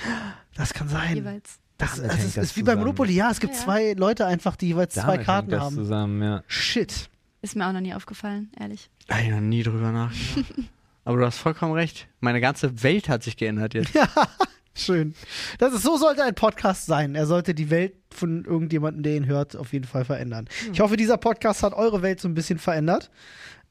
Das 0.55 0.73
kann 0.73 0.89
sein. 0.89 1.15
jeweils. 1.15 1.59
Das, 1.77 1.95
das 1.95 1.99
hängt 2.01 2.23
ist, 2.25 2.37
das 2.37 2.45
ist 2.45 2.57
wie 2.57 2.63
bei. 2.63 2.75
Monopoly. 2.75 3.13
Ja, 3.13 3.31
es 3.31 3.39
gibt 3.39 3.53
Ja, 3.53 3.59
ja. 3.59 3.65
zwei 3.65 3.93
Leute 3.93 4.25
einfach, 4.27 4.55
die 4.55 4.67
jeweils 4.67 4.93
zwei 4.93 5.13
Damit 5.13 5.25
Karten 5.25 5.49
hängt 5.49 5.53
das 5.61 5.65
haben. 5.65 5.75
zusammen, 5.75 6.21
ja. 6.21 6.43
Shit. 6.47 7.09
Ist 7.41 7.55
mir 7.55 7.65
auch 7.67 7.71
noch 7.71 7.79
nie 7.81 7.93
aufgefallen, 7.95 8.51
ehrlich. 8.59 8.89
Habe 9.09 9.21
ich 9.23 9.29
noch 9.29 9.39
nie 9.39 9.63
drüber 9.63 9.91
nachgedacht. 9.91 10.53
Aber 11.05 11.17
du 11.17 11.25
hast 11.25 11.37
vollkommen 11.39 11.73
recht. 11.73 12.07
Meine 12.19 12.39
ganze 12.41 12.83
Welt 12.83 13.09
hat 13.09 13.23
sich 13.23 13.35
geändert 13.37 13.73
jetzt. 13.73 13.91
Schön. 14.73 15.13
Das 15.57 15.73
ist, 15.73 15.83
so 15.83 15.97
sollte 15.97 16.23
ein 16.23 16.35
Podcast 16.35 16.85
sein. 16.85 17.15
Er 17.15 17.25
sollte 17.25 17.53
die 17.53 17.69
Welt 17.69 17.93
von 18.13 18.45
irgendjemandem, 18.45 19.03
der 19.03 19.15
ihn 19.15 19.25
hört, 19.25 19.55
auf 19.55 19.73
jeden 19.73 19.85
Fall 19.85 20.05
verändern. 20.05 20.47
Ich 20.71 20.79
hoffe, 20.79 20.95
dieser 20.97 21.17
Podcast 21.17 21.63
hat 21.63 21.73
eure 21.73 22.01
Welt 22.01 22.19
so 22.21 22.27
ein 22.27 22.33
bisschen 22.33 22.57
verändert. 22.57 23.11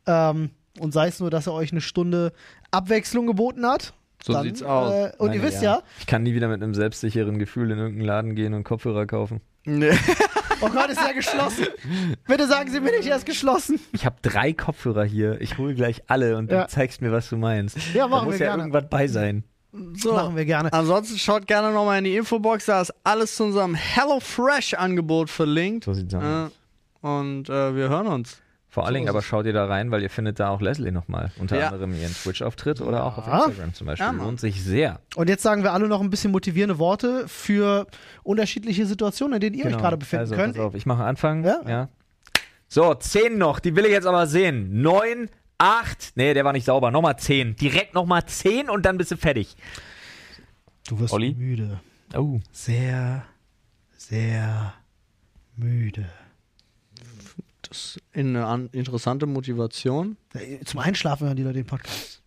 Ähm, 0.07 0.51
und 0.79 0.93
sei 0.93 1.09
es 1.09 1.19
nur, 1.21 1.31
dass 1.31 1.47
er 1.47 1.55
euch 1.55 1.73
eine 1.73 1.81
Stunde 1.81 2.33
Abwechslung 2.71 3.27
geboten 3.27 3.67
hat. 3.67 3.95
So 4.23 4.35
Dann, 4.35 4.43
sieht's 4.45 4.63
aus. 4.63 4.93
Äh, 4.93 5.13
und 5.19 5.33
ihr 5.33 5.41
Meine, 5.41 5.43
wisst 5.51 5.63
ja, 5.63 5.83
Ich 5.99 6.07
kann 6.07 6.23
nie 6.23 6.35
wieder 6.35 6.49
mit 6.49 6.63
einem 6.63 6.75
selbstsicheren 6.75 7.39
Gefühl 7.39 7.71
in 7.71 7.79
irgendeinen 7.79 8.07
Laden 8.07 8.35
gehen 8.35 8.53
und 8.55 8.65
Kopfhörer 8.65 9.07
kaufen. 9.07 9.41
Nee. 9.65 9.91
oh 10.61 10.69
Gott, 10.69 10.91
ist 10.91 11.01
er 11.01 11.15
geschlossen. 11.15 11.67
Bitte 12.27 12.47
sagen 12.47 12.71
Sie 12.71 12.81
mir 12.81 12.93
nicht, 12.93 13.09
er 13.09 13.17
ist 13.17 13.27
geschlossen. 13.27 13.79
Ich 13.93 14.05
habe 14.07 14.17
drei 14.23 14.53
Kopfhörer 14.53 15.05
hier. 15.05 15.41
Ich 15.41 15.59
hole 15.59 15.75
gleich 15.75 16.03
alle 16.07 16.37
und 16.37 16.51
Ja. 16.51 16.63
du 16.65 16.69
zeigst 16.69 17.01
mir, 17.03 17.13
was 17.13 17.29
du 17.31 17.37
meinst. 17.37 17.77
Ja, 17.95 18.05
da 18.05 18.09
machen 18.09 18.27
muss 18.27 18.39
wir 18.39 18.47
ja 18.47 18.53
gerne. 18.53 18.63
irgendwas 18.65 18.89
bei 18.91 19.07
sein. 19.07 19.45
So. 19.73 20.15
Machen 20.15 20.37
wir 20.37 20.45
gerne. 20.45 20.73
Ansonsten 20.73 21.17
schaut 21.19 21.47
gerne 21.47 21.73
nochmal 21.73 21.99
in 21.99 22.05
die 22.05 22.17
Infobox, 22.17 22.67
da 22.67 22.81
ist 22.81 22.93
alles 23.05 23.37
zu 23.37 23.45
unserem 23.45 23.75
HelloFresh-Angebot 23.75 25.31
verlinkt. 25.31 25.85
So 25.85 25.93
sieht's 25.95 26.15
aus. 26.15 26.23
Äh, 26.23 27.07
und 27.07 27.49
äh, 27.49 27.75
wir 27.77 27.89
hören 27.89 28.07
uns. 28.09 28.39
Vor 28.69 28.85
allen 28.85 28.95
So 28.95 28.99
Dingen 28.99 29.09
aber 29.09 29.23
schaut 29.23 29.47
ihr 29.47 29.53
da 29.53 29.67
rein, 29.67 29.91
weil 29.91 30.01
ihr 30.03 30.11
findet 30.11 30.39
da 30.39 30.51
auch 30.51 30.61
Leslie 30.61 30.93
nochmal. 30.93 31.33
Unter 31.41 31.59
Ja. 31.59 31.69
anderem 31.69 31.93
ihren 31.93 32.13
Twitch-Auftritt 32.15 32.81
oder 32.81 33.05
auch 33.05 33.19
auf. 33.19 33.49
Instagram 33.49 33.75
zum 33.75 33.87
Beispiel. 33.89 34.07
Ja. 34.07 34.13
Lohnt 34.13 34.39
sich 34.39 34.63
sehr. 34.63 35.01
Und 35.17 35.29
jetzt 35.29 35.43
sagen 35.43 35.65
wir 35.65 35.73
alle 35.73 35.89
noch 35.89 36.01
ein 36.01 36.11
bisschen 36.11 36.31
motivierende 36.31 36.79
Worte 36.79 37.27
für 37.27 37.87
unterschiedliche 38.23 38.87
Situationen, 38.87 39.35
in 39.35 39.41
denen 39.41 39.57
ihr 39.57 39.67
euch 39.67 39.77
gerade 39.77 39.97
befinden 39.97 40.21
also, 40.21 40.35
könnt. 40.37 40.55
Pass 40.57 40.65
auf, 40.65 40.75
ich 40.77 40.87
mache 40.87 41.03
Anfang. 41.03 41.45
Ja? 41.45 41.61
Ja. 41.67 41.89
So, 42.69 42.95
10 42.95 43.39
noch, 43.39 43.59
die 43.59 43.75
will 43.75 43.85
ich 43.87 43.91
jetzt 43.91 44.07
aber 44.07 44.29
sehen. 44.29 44.81
9, 44.83 45.29
8, 45.61 46.13
nee, 46.15 46.33
der 46.35 46.45
war 46.45 46.53
nicht 46.53 46.65
sauber. 46.65 46.91
Nochmal 46.91 47.19
10. 47.19 47.57
Direkt 47.57 47.95
nochmal 47.95 48.25
10 48.25 48.71
und 48.71 48.85
dann 48.87 48.97
bist 48.97 49.11
du 49.11 49.17
fertig. 49.17 49.57
Du 50.89 50.99
wirst 50.99 51.13
Olli? 51.13 51.35
müde. 51.35 51.81
Oh. 52.17 52.41
Sehr, 52.51 53.25
sehr 53.97 54.73
müde. 55.57 56.07
Das 57.63 57.97
ist 57.97 58.03
eine 58.15 58.47
an 58.47 58.69
interessante 58.73 59.27
Motivation. 59.27 60.17
Zum 60.65 60.81
Einschlafen 60.81 61.27
hören 61.27 61.37
die 61.37 61.43
Leute 61.43 61.59
den 61.59 61.67
Podcast. 61.67 62.23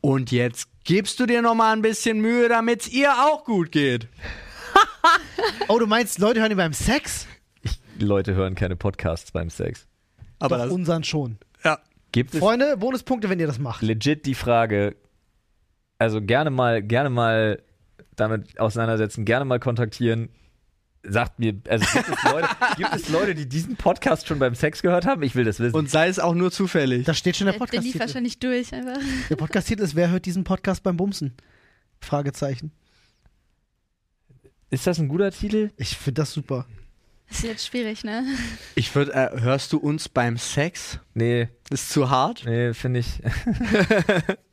Und 0.00 0.30
jetzt 0.32 0.68
gibst 0.84 1.18
du 1.20 1.26
dir 1.26 1.40
noch 1.40 1.54
mal 1.54 1.72
ein 1.72 1.80
bisschen 1.82 2.20
Mühe, 2.20 2.48
damit 2.48 2.82
es 2.82 2.88
ihr 2.92 3.12
auch 3.12 3.44
gut 3.44 3.70
geht. 3.72 4.08
Oh, 5.68 5.78
du 5.78 5.86
meinst, 5.86 6.18
Leute 6.18 6.40
hören 6.40 6.50
die 6.50 6.56
beim 6.56 6.72
Sex? 6.72 7.26
Die 8.00 8.04
Leute 8.04 8.34
hören 8.34 8.54
keine 8.54 8.76
Podcasts 8.76 9.30
beim 9.30 9.50
Sex. 9.50 9.86
Aber 10.38 10.56
Doch, 10.56 10.64
das, 10.64 10.72
unseren 10.72 11.04
schon. 11.04 11.38
ja. 11.64 11.78
Gibt 12.14 12.32
es 12.32 12.38
Freunde, 12.38 12.76
Bonuspunkte, 12.76 13.28
wenn 13.28 13.40
ihr 13.40 13.48
das 13.48 13.58
macht. 13.58 13.82
legit 13.82 14.24
die 14.24 14.36
Frage, 14.36 14.94
also 15.98 16.22
gerne 16.22 16.50
mal, 16.50 16.80
gerne 16.80 17.10
mal 17.10 17.60
damit 18.14 18.60
auseinandersetzen, 18.60 19.24
gerne 19.24 19.44
mal 19.44 19.58
kontaktieren. 19.58 20.28
Sagt 21.02 21.40
mir, 21.40 21.60
also 21.68 21.84
gibt 21.92 22.08
es, 22.08 22.22
Leute, 22.22 22.48
gibt 22.76 22.94
es 22.94 23.08
Leute, 23.08 23.34
die 23.34 23.48
diesen 23.48 23.74
Podcast 23.74 24.28
schon 24.28 24.38
beim 24.38 24.54
Sex 24.54 24.80
gehört 24.80 25.06
haben? 25.06 25.24
Ich 25.24 25.34
will 25.34 25.44
das 25.44 25.58
wissen. 25.58 25.74
Und 25.74 25.90
sei 25.90 26.06
es 26.06 26.20
auch 26.20 26.34
nur 26.34 26.52
zufällig. 26.52 27.04
Da 27.04 27.14
steht 27.14 27.36
schon 27.36 27.46
der 27.46 27.58
Der, 27.58 27.66
der 27.66 27.80
lief 27.80 27.94
Podcast-Titel. 27.94 27.98
wahrscheinlich 27.98 28.38
durch 28.38 28.72
einfach. 28.72 29.02
Der 29.28 29.36
Podcast-Titel 29.36 29.82
ist, 29.82 29.96
wer 29.96 30.10
hört 30.10 30.24
diesen 30.24 30.44
Podcast 30.44 30.84
beim 30.84 30.96
Bumsen? 30.96 31.34
Fragezeichen. 32.00 32.70
Ist 34.70 34.86
das 34.86 35.00
ein 35.00 35.08
guter 35.08 35.32
Titel? 35.32 35.72
Ich 35.76 35.96
finde 35.96 36.22
das 36.22 36.32
super. 36.32 36.64
Das 37.28 37.38
ist 37.38 37.44
jetzt 37.44 37.66
schwierig, 37.66 38.04
ne? 38.04 38.24
Ich 38.74 38.94
würde, 38.94 39.12
äh, 39.12 39.40
hörst 39.40 39.72
du 39.72 39.78
uns 39.78 40.08
beim 40.08 40.36
Sex? 40.36 40.98
Nee, 41.14 41.48
Ist 41.70 41.90
zu 41.90 42.10
hart? 42.10 42.44
nee, 42.46 42.72
finde 42.74 43.00
ich, 43.00 43.06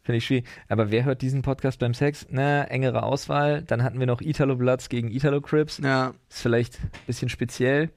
finde 0.03 0.17
ich 0.17 0.25
schwierig. 0.25 0.45
Aber 0.67 0.89
wer 0.89 1.03
hört 1.03 1.21
diesen 1.21 1.41
Podcast 1.41 1.79
beim 1.79 1.93
Sex? 1.93 2.25
Na, 2.29 2.63
engere 2.63 3.03
Auswahl. 3.03 3.61
Dann 3.63 3.83
hatten 3.83 3.99
wir 3.99 4.07
noch 4.07 4.21
Italo 4.21 4.55
Bloods 4.55 4.89
gegen 4.89 5.11
Italo 5.11 5.41
Crips. 5.41 5.79
Ja. 5.83 6.13
Ist 6.29 6.41
vielleicht 6.41 6.79
ein 6.81 6.89
bisschen 7.07 7.29
speziell. 7.29 7.89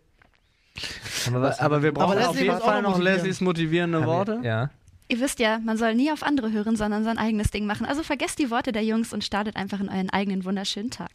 Aber 1.29 1.41
was? 1.41 1.61
Aber 1.61 1.83
wir 1.83 1.93
brauchen 1.95 2.17
Leslie 2.19 2.29
auf 2.31 2.39
jeden 2.41 2.59
Fall 2.59 2.83
noch. 2.83 2.99
Leslies 2.99 3.41
motivierende 3.41 3.99
Haben 4.01 4.07
wir- 4.07 4.13
Worte. 4.13 4.41
Ja. 4.43 4.71
Ihr 5.09 5.21
wisst 5.21 5.39
ja, 5.39 5.59
man 5.61 5.77
soll 5.77 5.95
nie 5.95 6.11
auf 6.11 6.23
andere 6.23 6.51
hören, 6.51 6.77
sondern 6.77 7.05
sein 7.05 7.19
eigenes 7.19 7.51
Ding 7.51 7.67
machen. 7.67 7.85
Also 7.87 8.03
vergesst 8.03 8.39
die 8.39 8.51
Worte 8.51 8.73
der 8.73 8.83
Jungs 8.85 9.13
und 9.13 9.23
startet 9.23 9.55
einfach 9.55 9.79
in 9.81 9.89
euren 9.89 10.11
eigenen 10.11 10.45
wunderschönen 10.45 10.91
Tag. 10.91 11.11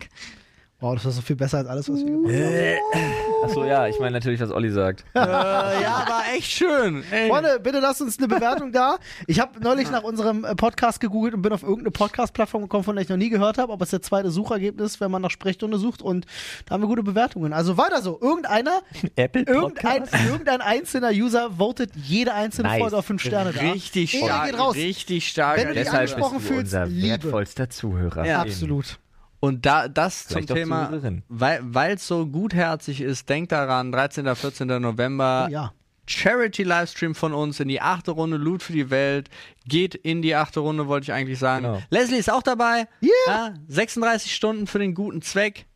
Wow, 0.82 0.96
das 0.96 1.04
war 1.04 1.12
so 1.12 1.22
viel 1.22 1.36
besser 1.36 1.58
als 1.58 1.68
alles, 1.68 1.90
was 1.90 2.00
wir 2.00 2.06
gemacht 2.06 2.34
haben. 2.34 3.20
Achso, 3.44 3.66
ja, 3.66 3.88
ich 3.88 4.00
meine 4.00 4.12
natürlich, 4.12 4.40
was 4.40 4.50
Olli 4.52 4.70
sagt. 4.70 5.04
Äh, 5.14 5.20
ja, 5.20 6.06
war 6.08 6.24
echt 6.34 6.52
schön. 6.52 7.04
Ey. 7.12 7.30
Freunde, 7.30 7.60
bitte 7.62 7.80
lasst 7.80 8.02
uns 8.02 8.18
eine 8.18 8.28
Bewertung 8.30 8.72
da. 8.72 8.98
Ich 9.28 9.40
habe 9.40 9.60
neulich 9.62 9.92
nach 9.92 10.04
unserem 10.04 10.46
äh, 10.46 10.56
Podcast 10.56 11.00
gegoogelt 11.00 11.34
und 11.34 11.42
bin 11.42 11.52
auf 11.52 11.64
irgendeine 11.64 11.92
Podcast-Plattform 11.92 12.64
gekommen, 12.64 12.84
von 12.86 12.96
der 12.96 13.04
ich 13.04 13.10
noch 13.10 13.18
nie 13.18 13.30
gehört 13.30 13.58
habe, 13.58 13.74
aber 13.74 13.84
es 13.84 13.88
ist 13.88 13.92
der 13.94 14.02
zweite 14.04 14.32
Suchergebnis, 14.32 15.02
wenn 15.02 15.12
man 15.12 15.22
nach 15.22 15.32
Sprechstunde 15.32 15.78
sucht 15.78 16.02
und 16.02 16.26
da 16.66 16.76
haben 16.76 16.84
wir 16.84 16.88
gute 16.88 17.04
Bewertungen. 17.04 17.52
Also 17.52 17.78
weiter 17.78 18.02
so. 18.02 18.18
Irgendeiner, 18.22 18.82
Apple 19.16 19.44
irgendein, 19.44 20.04
irgendein 20.30 20.62
einzelner 20.62 21.12
User 21.12 21.52
votet 21.58 21.92
jede 21.96 22.34
einzelne 22.34 22.70
Nice. 22.70 22.80
Folge 22.82 22.98
auf 22.98 23.06
fünf 23.06 23.22
Sterne 23.22 23.52
da. 23.52 23.60
Richtig 23.62 24.12
stark. 24.12 24.50
geht 24.50 24.60
raus. 24.60 24.76
Richtig 24.76 25.28
stark. 25.28 25.58
Wenn 25.58 25.68
du 25.70 25.74
dich 25.74 25.84
Deshalb 25.84 26.04
bist 26.04 26.14
angesprochen 26.16 26.38
du 26.40 26.44
fühlst, 26.48 26.62
unser 26.74 26.86
Liebe. 26.86 27.08
wertvollster 27.10 27.70
Zuhörer. 27.70 28.26
Ja. 28.26 28.42
Absolut. 28.42 28.98
Und 29.42 29.66
da 29.66 29.88
das 29.88 30.28
zum 30.28 30.34
Vielleicht 30.46 30.52
auch 30.52 30.56
Thema, 30.56 30.92
weil 31.30 31.94
es 31.96 32.06
so 32.08 32.26
gutherzig 32.28 33.00
ist, 33.02 33.30
denkt 33.30 33.52
daran, 33.54 33.92
13. 33.92 34.36
14. 34.36 34.68
November, 34.82 35.46
Oh, 35.48 35.52
ja. 35.52 35.74
Charity-Livestream 36.08 37.14
von 37.16 37.34
uns 37.34 37.60
in 37.60 37.68
die 37.68 37.82
achte 37.82 38.12
Runde, 38.12 38.36
Loot 38.38 38.64
für 38.64 38.74
die 38.74 38.90
Welt. 38.90 39.30
Geht 39.66 39.94
in 39.96 40.22
die 40.22 40.36
achte 40.36 40.60
Runde, 40.60 40.88
wollte 40.88 41.04
ich 41.06 41.14
eigentlich 41.14 41.38
sagen. 41.40 41.64
Genau. 41.66 41.82
Leslie 41.92 42.18
ist 42.18 42.32
auch 42.32 42.42
dabei. 42.44 42.88
Yeah. 43.02 43.12
Ja, 43.28 43.54
36 43.68 44.34
Stunden 44.36 44.66
für 44.68 44.80
den 44.80 44.94
guten 44.96 45.22
Zweck. 45.22 45.68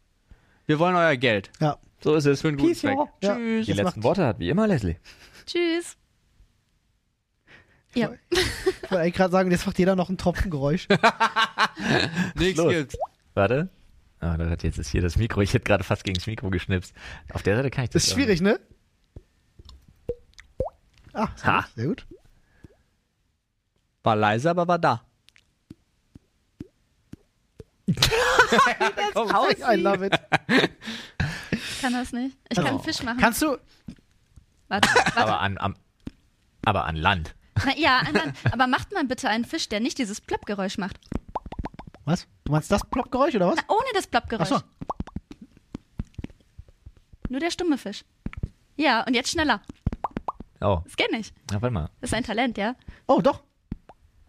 Wir 0.65 0.80
wollen 0.80 0.95
euer 0.95 1.15
Geld. 1.18 1.52
Ja. 1.60 1.77
So 2.02 2.15
ist 2.15 2.26
es. 2.26 2.41
Für 2.41 2.48
einen 2.49 2.57
guten 2.57 2.69
Peace, 2.69 2.80
Zweck. 2.81 2.98
ja. 3.22 3.30
Ja. 3.30 3.35
Tschüss. 3.35 3.65
Die 3.68 3.73
letzten 3.73 4.03
Worte 4.03 4.26
hat 4.26 4.40
wie 4.40 4.49
immer 4.49 4.68
Leslie. 4.68 4.95
Tschüss. 5.45 5.95
Ja. 7.95 8.10
Ich 8.31 8.38
wollte 8.90 8.99
eigentlich 8.99 9.14
gerade 9.14 9.31
sagen, 9.31 9.52
jetzt 9.52 9.65
macht 9.68 9.77
jeder 9.77 9.95
noch 9.95 10.10
ein 10.10 10.18
Tropfengeräusch. 10.18 10.88
Nix 12.35 12.57
Los. 12.57 12.73
gibt's. 12.73 12.98
Warte. 13.34 13.69
Ah, 14.19 14.38
da 14.38 14.49
hat 14.49 14.64
jetzt 14.64 14.77
ist 14.77 14.89
hier 14.89 15.01
das 15.01 15.18
Mikro. 15.18 15.41
Ich 15.41 15.53
hätte 15.53 15.65
gerade 15.65 15.84
fast 15.84 16.03
gegen 16.03 16.15
das 16.15 16.27
Mikro 16.27 16.49
geschnipst. 16.49 16.93
Auf 17.34 17.43
der 17.43 17.57
Seite 17.57 17.69
kann 17.72 17.84
ich 17.85 17.89
das. 17.89 18.03
Das 18.03 18.07
ist 18.10 18.14
schwierig, 18.14 18.41
ne? 18.41 18.60
Ah, 21.14 21.27
sehr 21.35 21.47
Ha. 21.47 21.61
gut. 21.61 21.69
Sehr 21.76 21.88
gut. 21.88 22.07
War 24.03 24.15
leise, 24.15 24.49
aber 24.49 24.68
war 24.68 24.80
da. 24.80 25.03
I 29.72 29.76
love 29.76 30.05
it. 30.05 30.14
Ich 31.51 31.81
kann 31.81 31.93
das 31.93 32.11
nicht. 32.14 32.38
Ich 32.49 32.57
kann 32.57 32.80
Fisch 32.81 33.03
machen. 33.03 33.19
Kannst 33.19 33.41
du, 33.41 33.57
Warte, 34.68 34.89
warte. 34.95 35.18
Aber 35.18 35.39
an, 35.41 35.57
am, 35.57 35.76
aber 36.65 36.85
an 36.85 36.95
Land. 36.95 37.35
Na, 37.65 37.77
ja, 37.77 37.99
anderen, 37.99 38.34
aber 38.51 38.68
macht 38.68 38.91
mal 38.91 39.05
bitte 39.05 39.30
einen 39.30 39.45
Fisch, 39.45 39.69
der 39.69 39.80
nicht 39.80 39.97
dieses 39.99 40.19
Plopp-Geräusch 40.22 40.77
macht. 40.77 40.99
Was? 42.06 42.28
Du 42.44 42.52
meinst 42.52 42.72
das 42.72 42.84
Ploppgeräusch 42.90 43.36
oder 43.36 43.48
was? 43.48 43.56
Na, 43.56 43.64
ohne 43.68 43.88
das 43.94 44.08
Plopp-Geräusch. 44.08 44.50
Ach 44.52 44.60
so. 44.60 44.64
Nur 47.30 47.40
der 47.40 47.52
stumme 47.52 47.78
Fisch. 47.78 48.04
Ja, 48.76 49.04
und 49.06 49.14
jetzt 49.14 49.30
schneller. 49.32 49.62
Oh, 50.62 50.82
Das 50.84 50.96
geht 50.96 51.12
nicht. 51.12 51.34
na, 51.52 51.62
warte 51.62 51.74
mal. 51.74 51.90
Das 52.02 52.12
ist 52.12 52.14
ein 52.14 52.24
Talent, 52.24 52.58
ja? 52.58 52.76
Oh, 53.08 53.22
doch. 53.22 53.44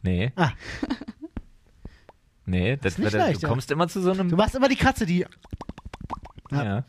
Nee. 0.02 0.32
Ah. 0.36 0.50
Nee, 2.46 2.76
das, 2.76 2.92
ist 2.92 2.98
nicht 2.98 3.06
das, 3.06 3.14
leicht, 3.14 3.38
du 3.38 3.46
ja. 3.46 3.48
kommst 3.48 3.70
immer 3.70 3.88
zu 3.88 4.02
so 4.02 4.10
einem. 4.10 4.28
Du 4.28 4.36
machst 4.36 4.54
immer 4.54 4.68
die 4.68 4.76
Katze, 4.76 5.06
die. 5.06 5.24
ja. 6.50 6.84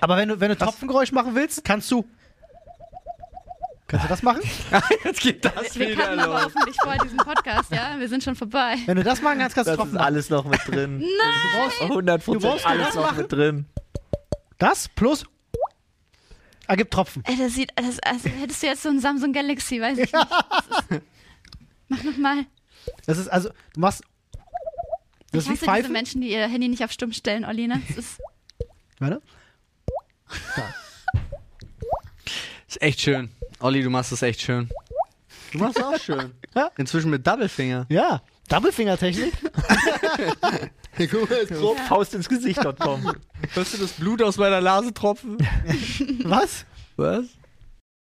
Aber 0.00 0.16
wenn 0.16 0.30
du, 0.30 0.40
wenn 0.40 0.48
du 0.48 0.56
Tropfengeräusch 0.56 1.12
machen 1.12 1.34
willst, 1.34 1.62
kannst 1.62 1.90
du. 1.90 2.06
Kannst 3.90 4.04
du 4.04 4.08
das 4.08 4.22
machen? 4.22 4.40
Jetzt 5.04 5.20
geht 5.20 5.44
das 5.44 5.76
Wir 5.76 5.90
wieder 5.90 6.10
aber 6.10 6.26
los. 6.26 6.44
hoffentlich 6.44 6.76
vorher 6.80 7.02
diesen 7.02 7.16
Podcast, 7.18 7.72
ja? 7.72 7.98
Wir 7.98 8.08
sind 8.08 8.22
schon 8.22 8.36
vorbei. 8.36 8.76
Wenn 8.86 8.96
du 8.96 9.02
das 9.02 9.20
machen 9.20 9.40
kannst, 9.40 9.56
kannst 9.56 9.68
du 9.70 9.76
Das 9.76 9.84
ist 9.86 9.92
machen. 9.92 10.04
alles 10.04 10.30
noch 10.30 10.44
mit 10.44 10.60
drin. 10.66 10.98
Nein! 10.98 11.08
Du 11.08 11.58
brauchst 11.58 11.82
100 11.82 12.26
Du 12.26 12.38
brauchst 12.38 12.66
alles 12.66 12.94
noch 12.94 13.02
machen? 13.02 13.16
mit 13.18 13.32
drin. 13.32 13.66
Das 14.58 14.88
plus 14.88 15.24
ergibt 16.68 16.92
Tropfen. 16.92 17.24
Ey, 17.26 17.36
das 17.36 17.54
sieht, 17.54 17.72
das, 17.74 17.98
als 18.00 18.24
hättest 18.24 18.62
du 18.62 18.66
jetzt 18.68 18.82
so 18.84 18.90
ein 18.90 19.00
Samsung 19.00 19.32
Galaxy, 19.32 19.80
weiß 19.80 19.98
ich 19.98 20.12
nicht. 20.12 20.14
Das 20.14 20.90
ist, 20.90 21.02
mach 21.88 22.02
nochmal. 22.04 22.46
Das 23.06 23.18
ist 23.18 23.26
also, 23.28 23.48
du 23.74 23.80
machst. 23.80 24.02
Das 25.32 25.32
Ich 25.32 25.38
ist 25.38 25.46
wie 25.46 25.50
hasse 25.50 25.52
diese 25.52 25.64
Pfeifen. 25.66 25.92
Menschen, 25.92 26.20
die 26.20 26.30
ihr 26.30 26.46
Handy 26.46 26.68
nicht 26.68 26.84
auf 26.84 26.92
stumm 26.92 27.12
stellen, 27.12 27.44
Olli, 27.44 27.66
ne? 27.66 27.82
Das 27.88 27.96
ist, 27.96 28.20
Warte. 29.00 29.20
Ist 32.68 32.80
echt 32.82 33.00
schön. 33.00 33.30
Olli, 33.60 33.82
du 33.82 33.90
machst 33.90 34.12
das 34.12 34.22
echt 34.22 34.40
schön. 34.40 34.68
Du 35.52 35.58
machst 35.58 35.78
es 35.78 35.84
auch 35.84 35.98
schön. 35.98 36.32
Ja. 36.54 36.68
Inzwischen 36.78 37.10
mit 37.10 37.24
Doublefinger. 37.24 37.86
Ja. 37.88 38.22
Doublefinger-Technik. 38.48 39.32
Faust 41.88 42.12
ins 42.14 42.28
Gesicht.com. 42.28 43.12
Hörst 43.52 43.74
du 43.74 43.78
das 43.78 43.92
Blut 43.92 44.20
aus 44.20 44.36
meiner 44.36 44.60
Nase 44.60 44.92
tropfen? 44.92 45.38
Was? 46.24 46.64
Was? 46.96 47.26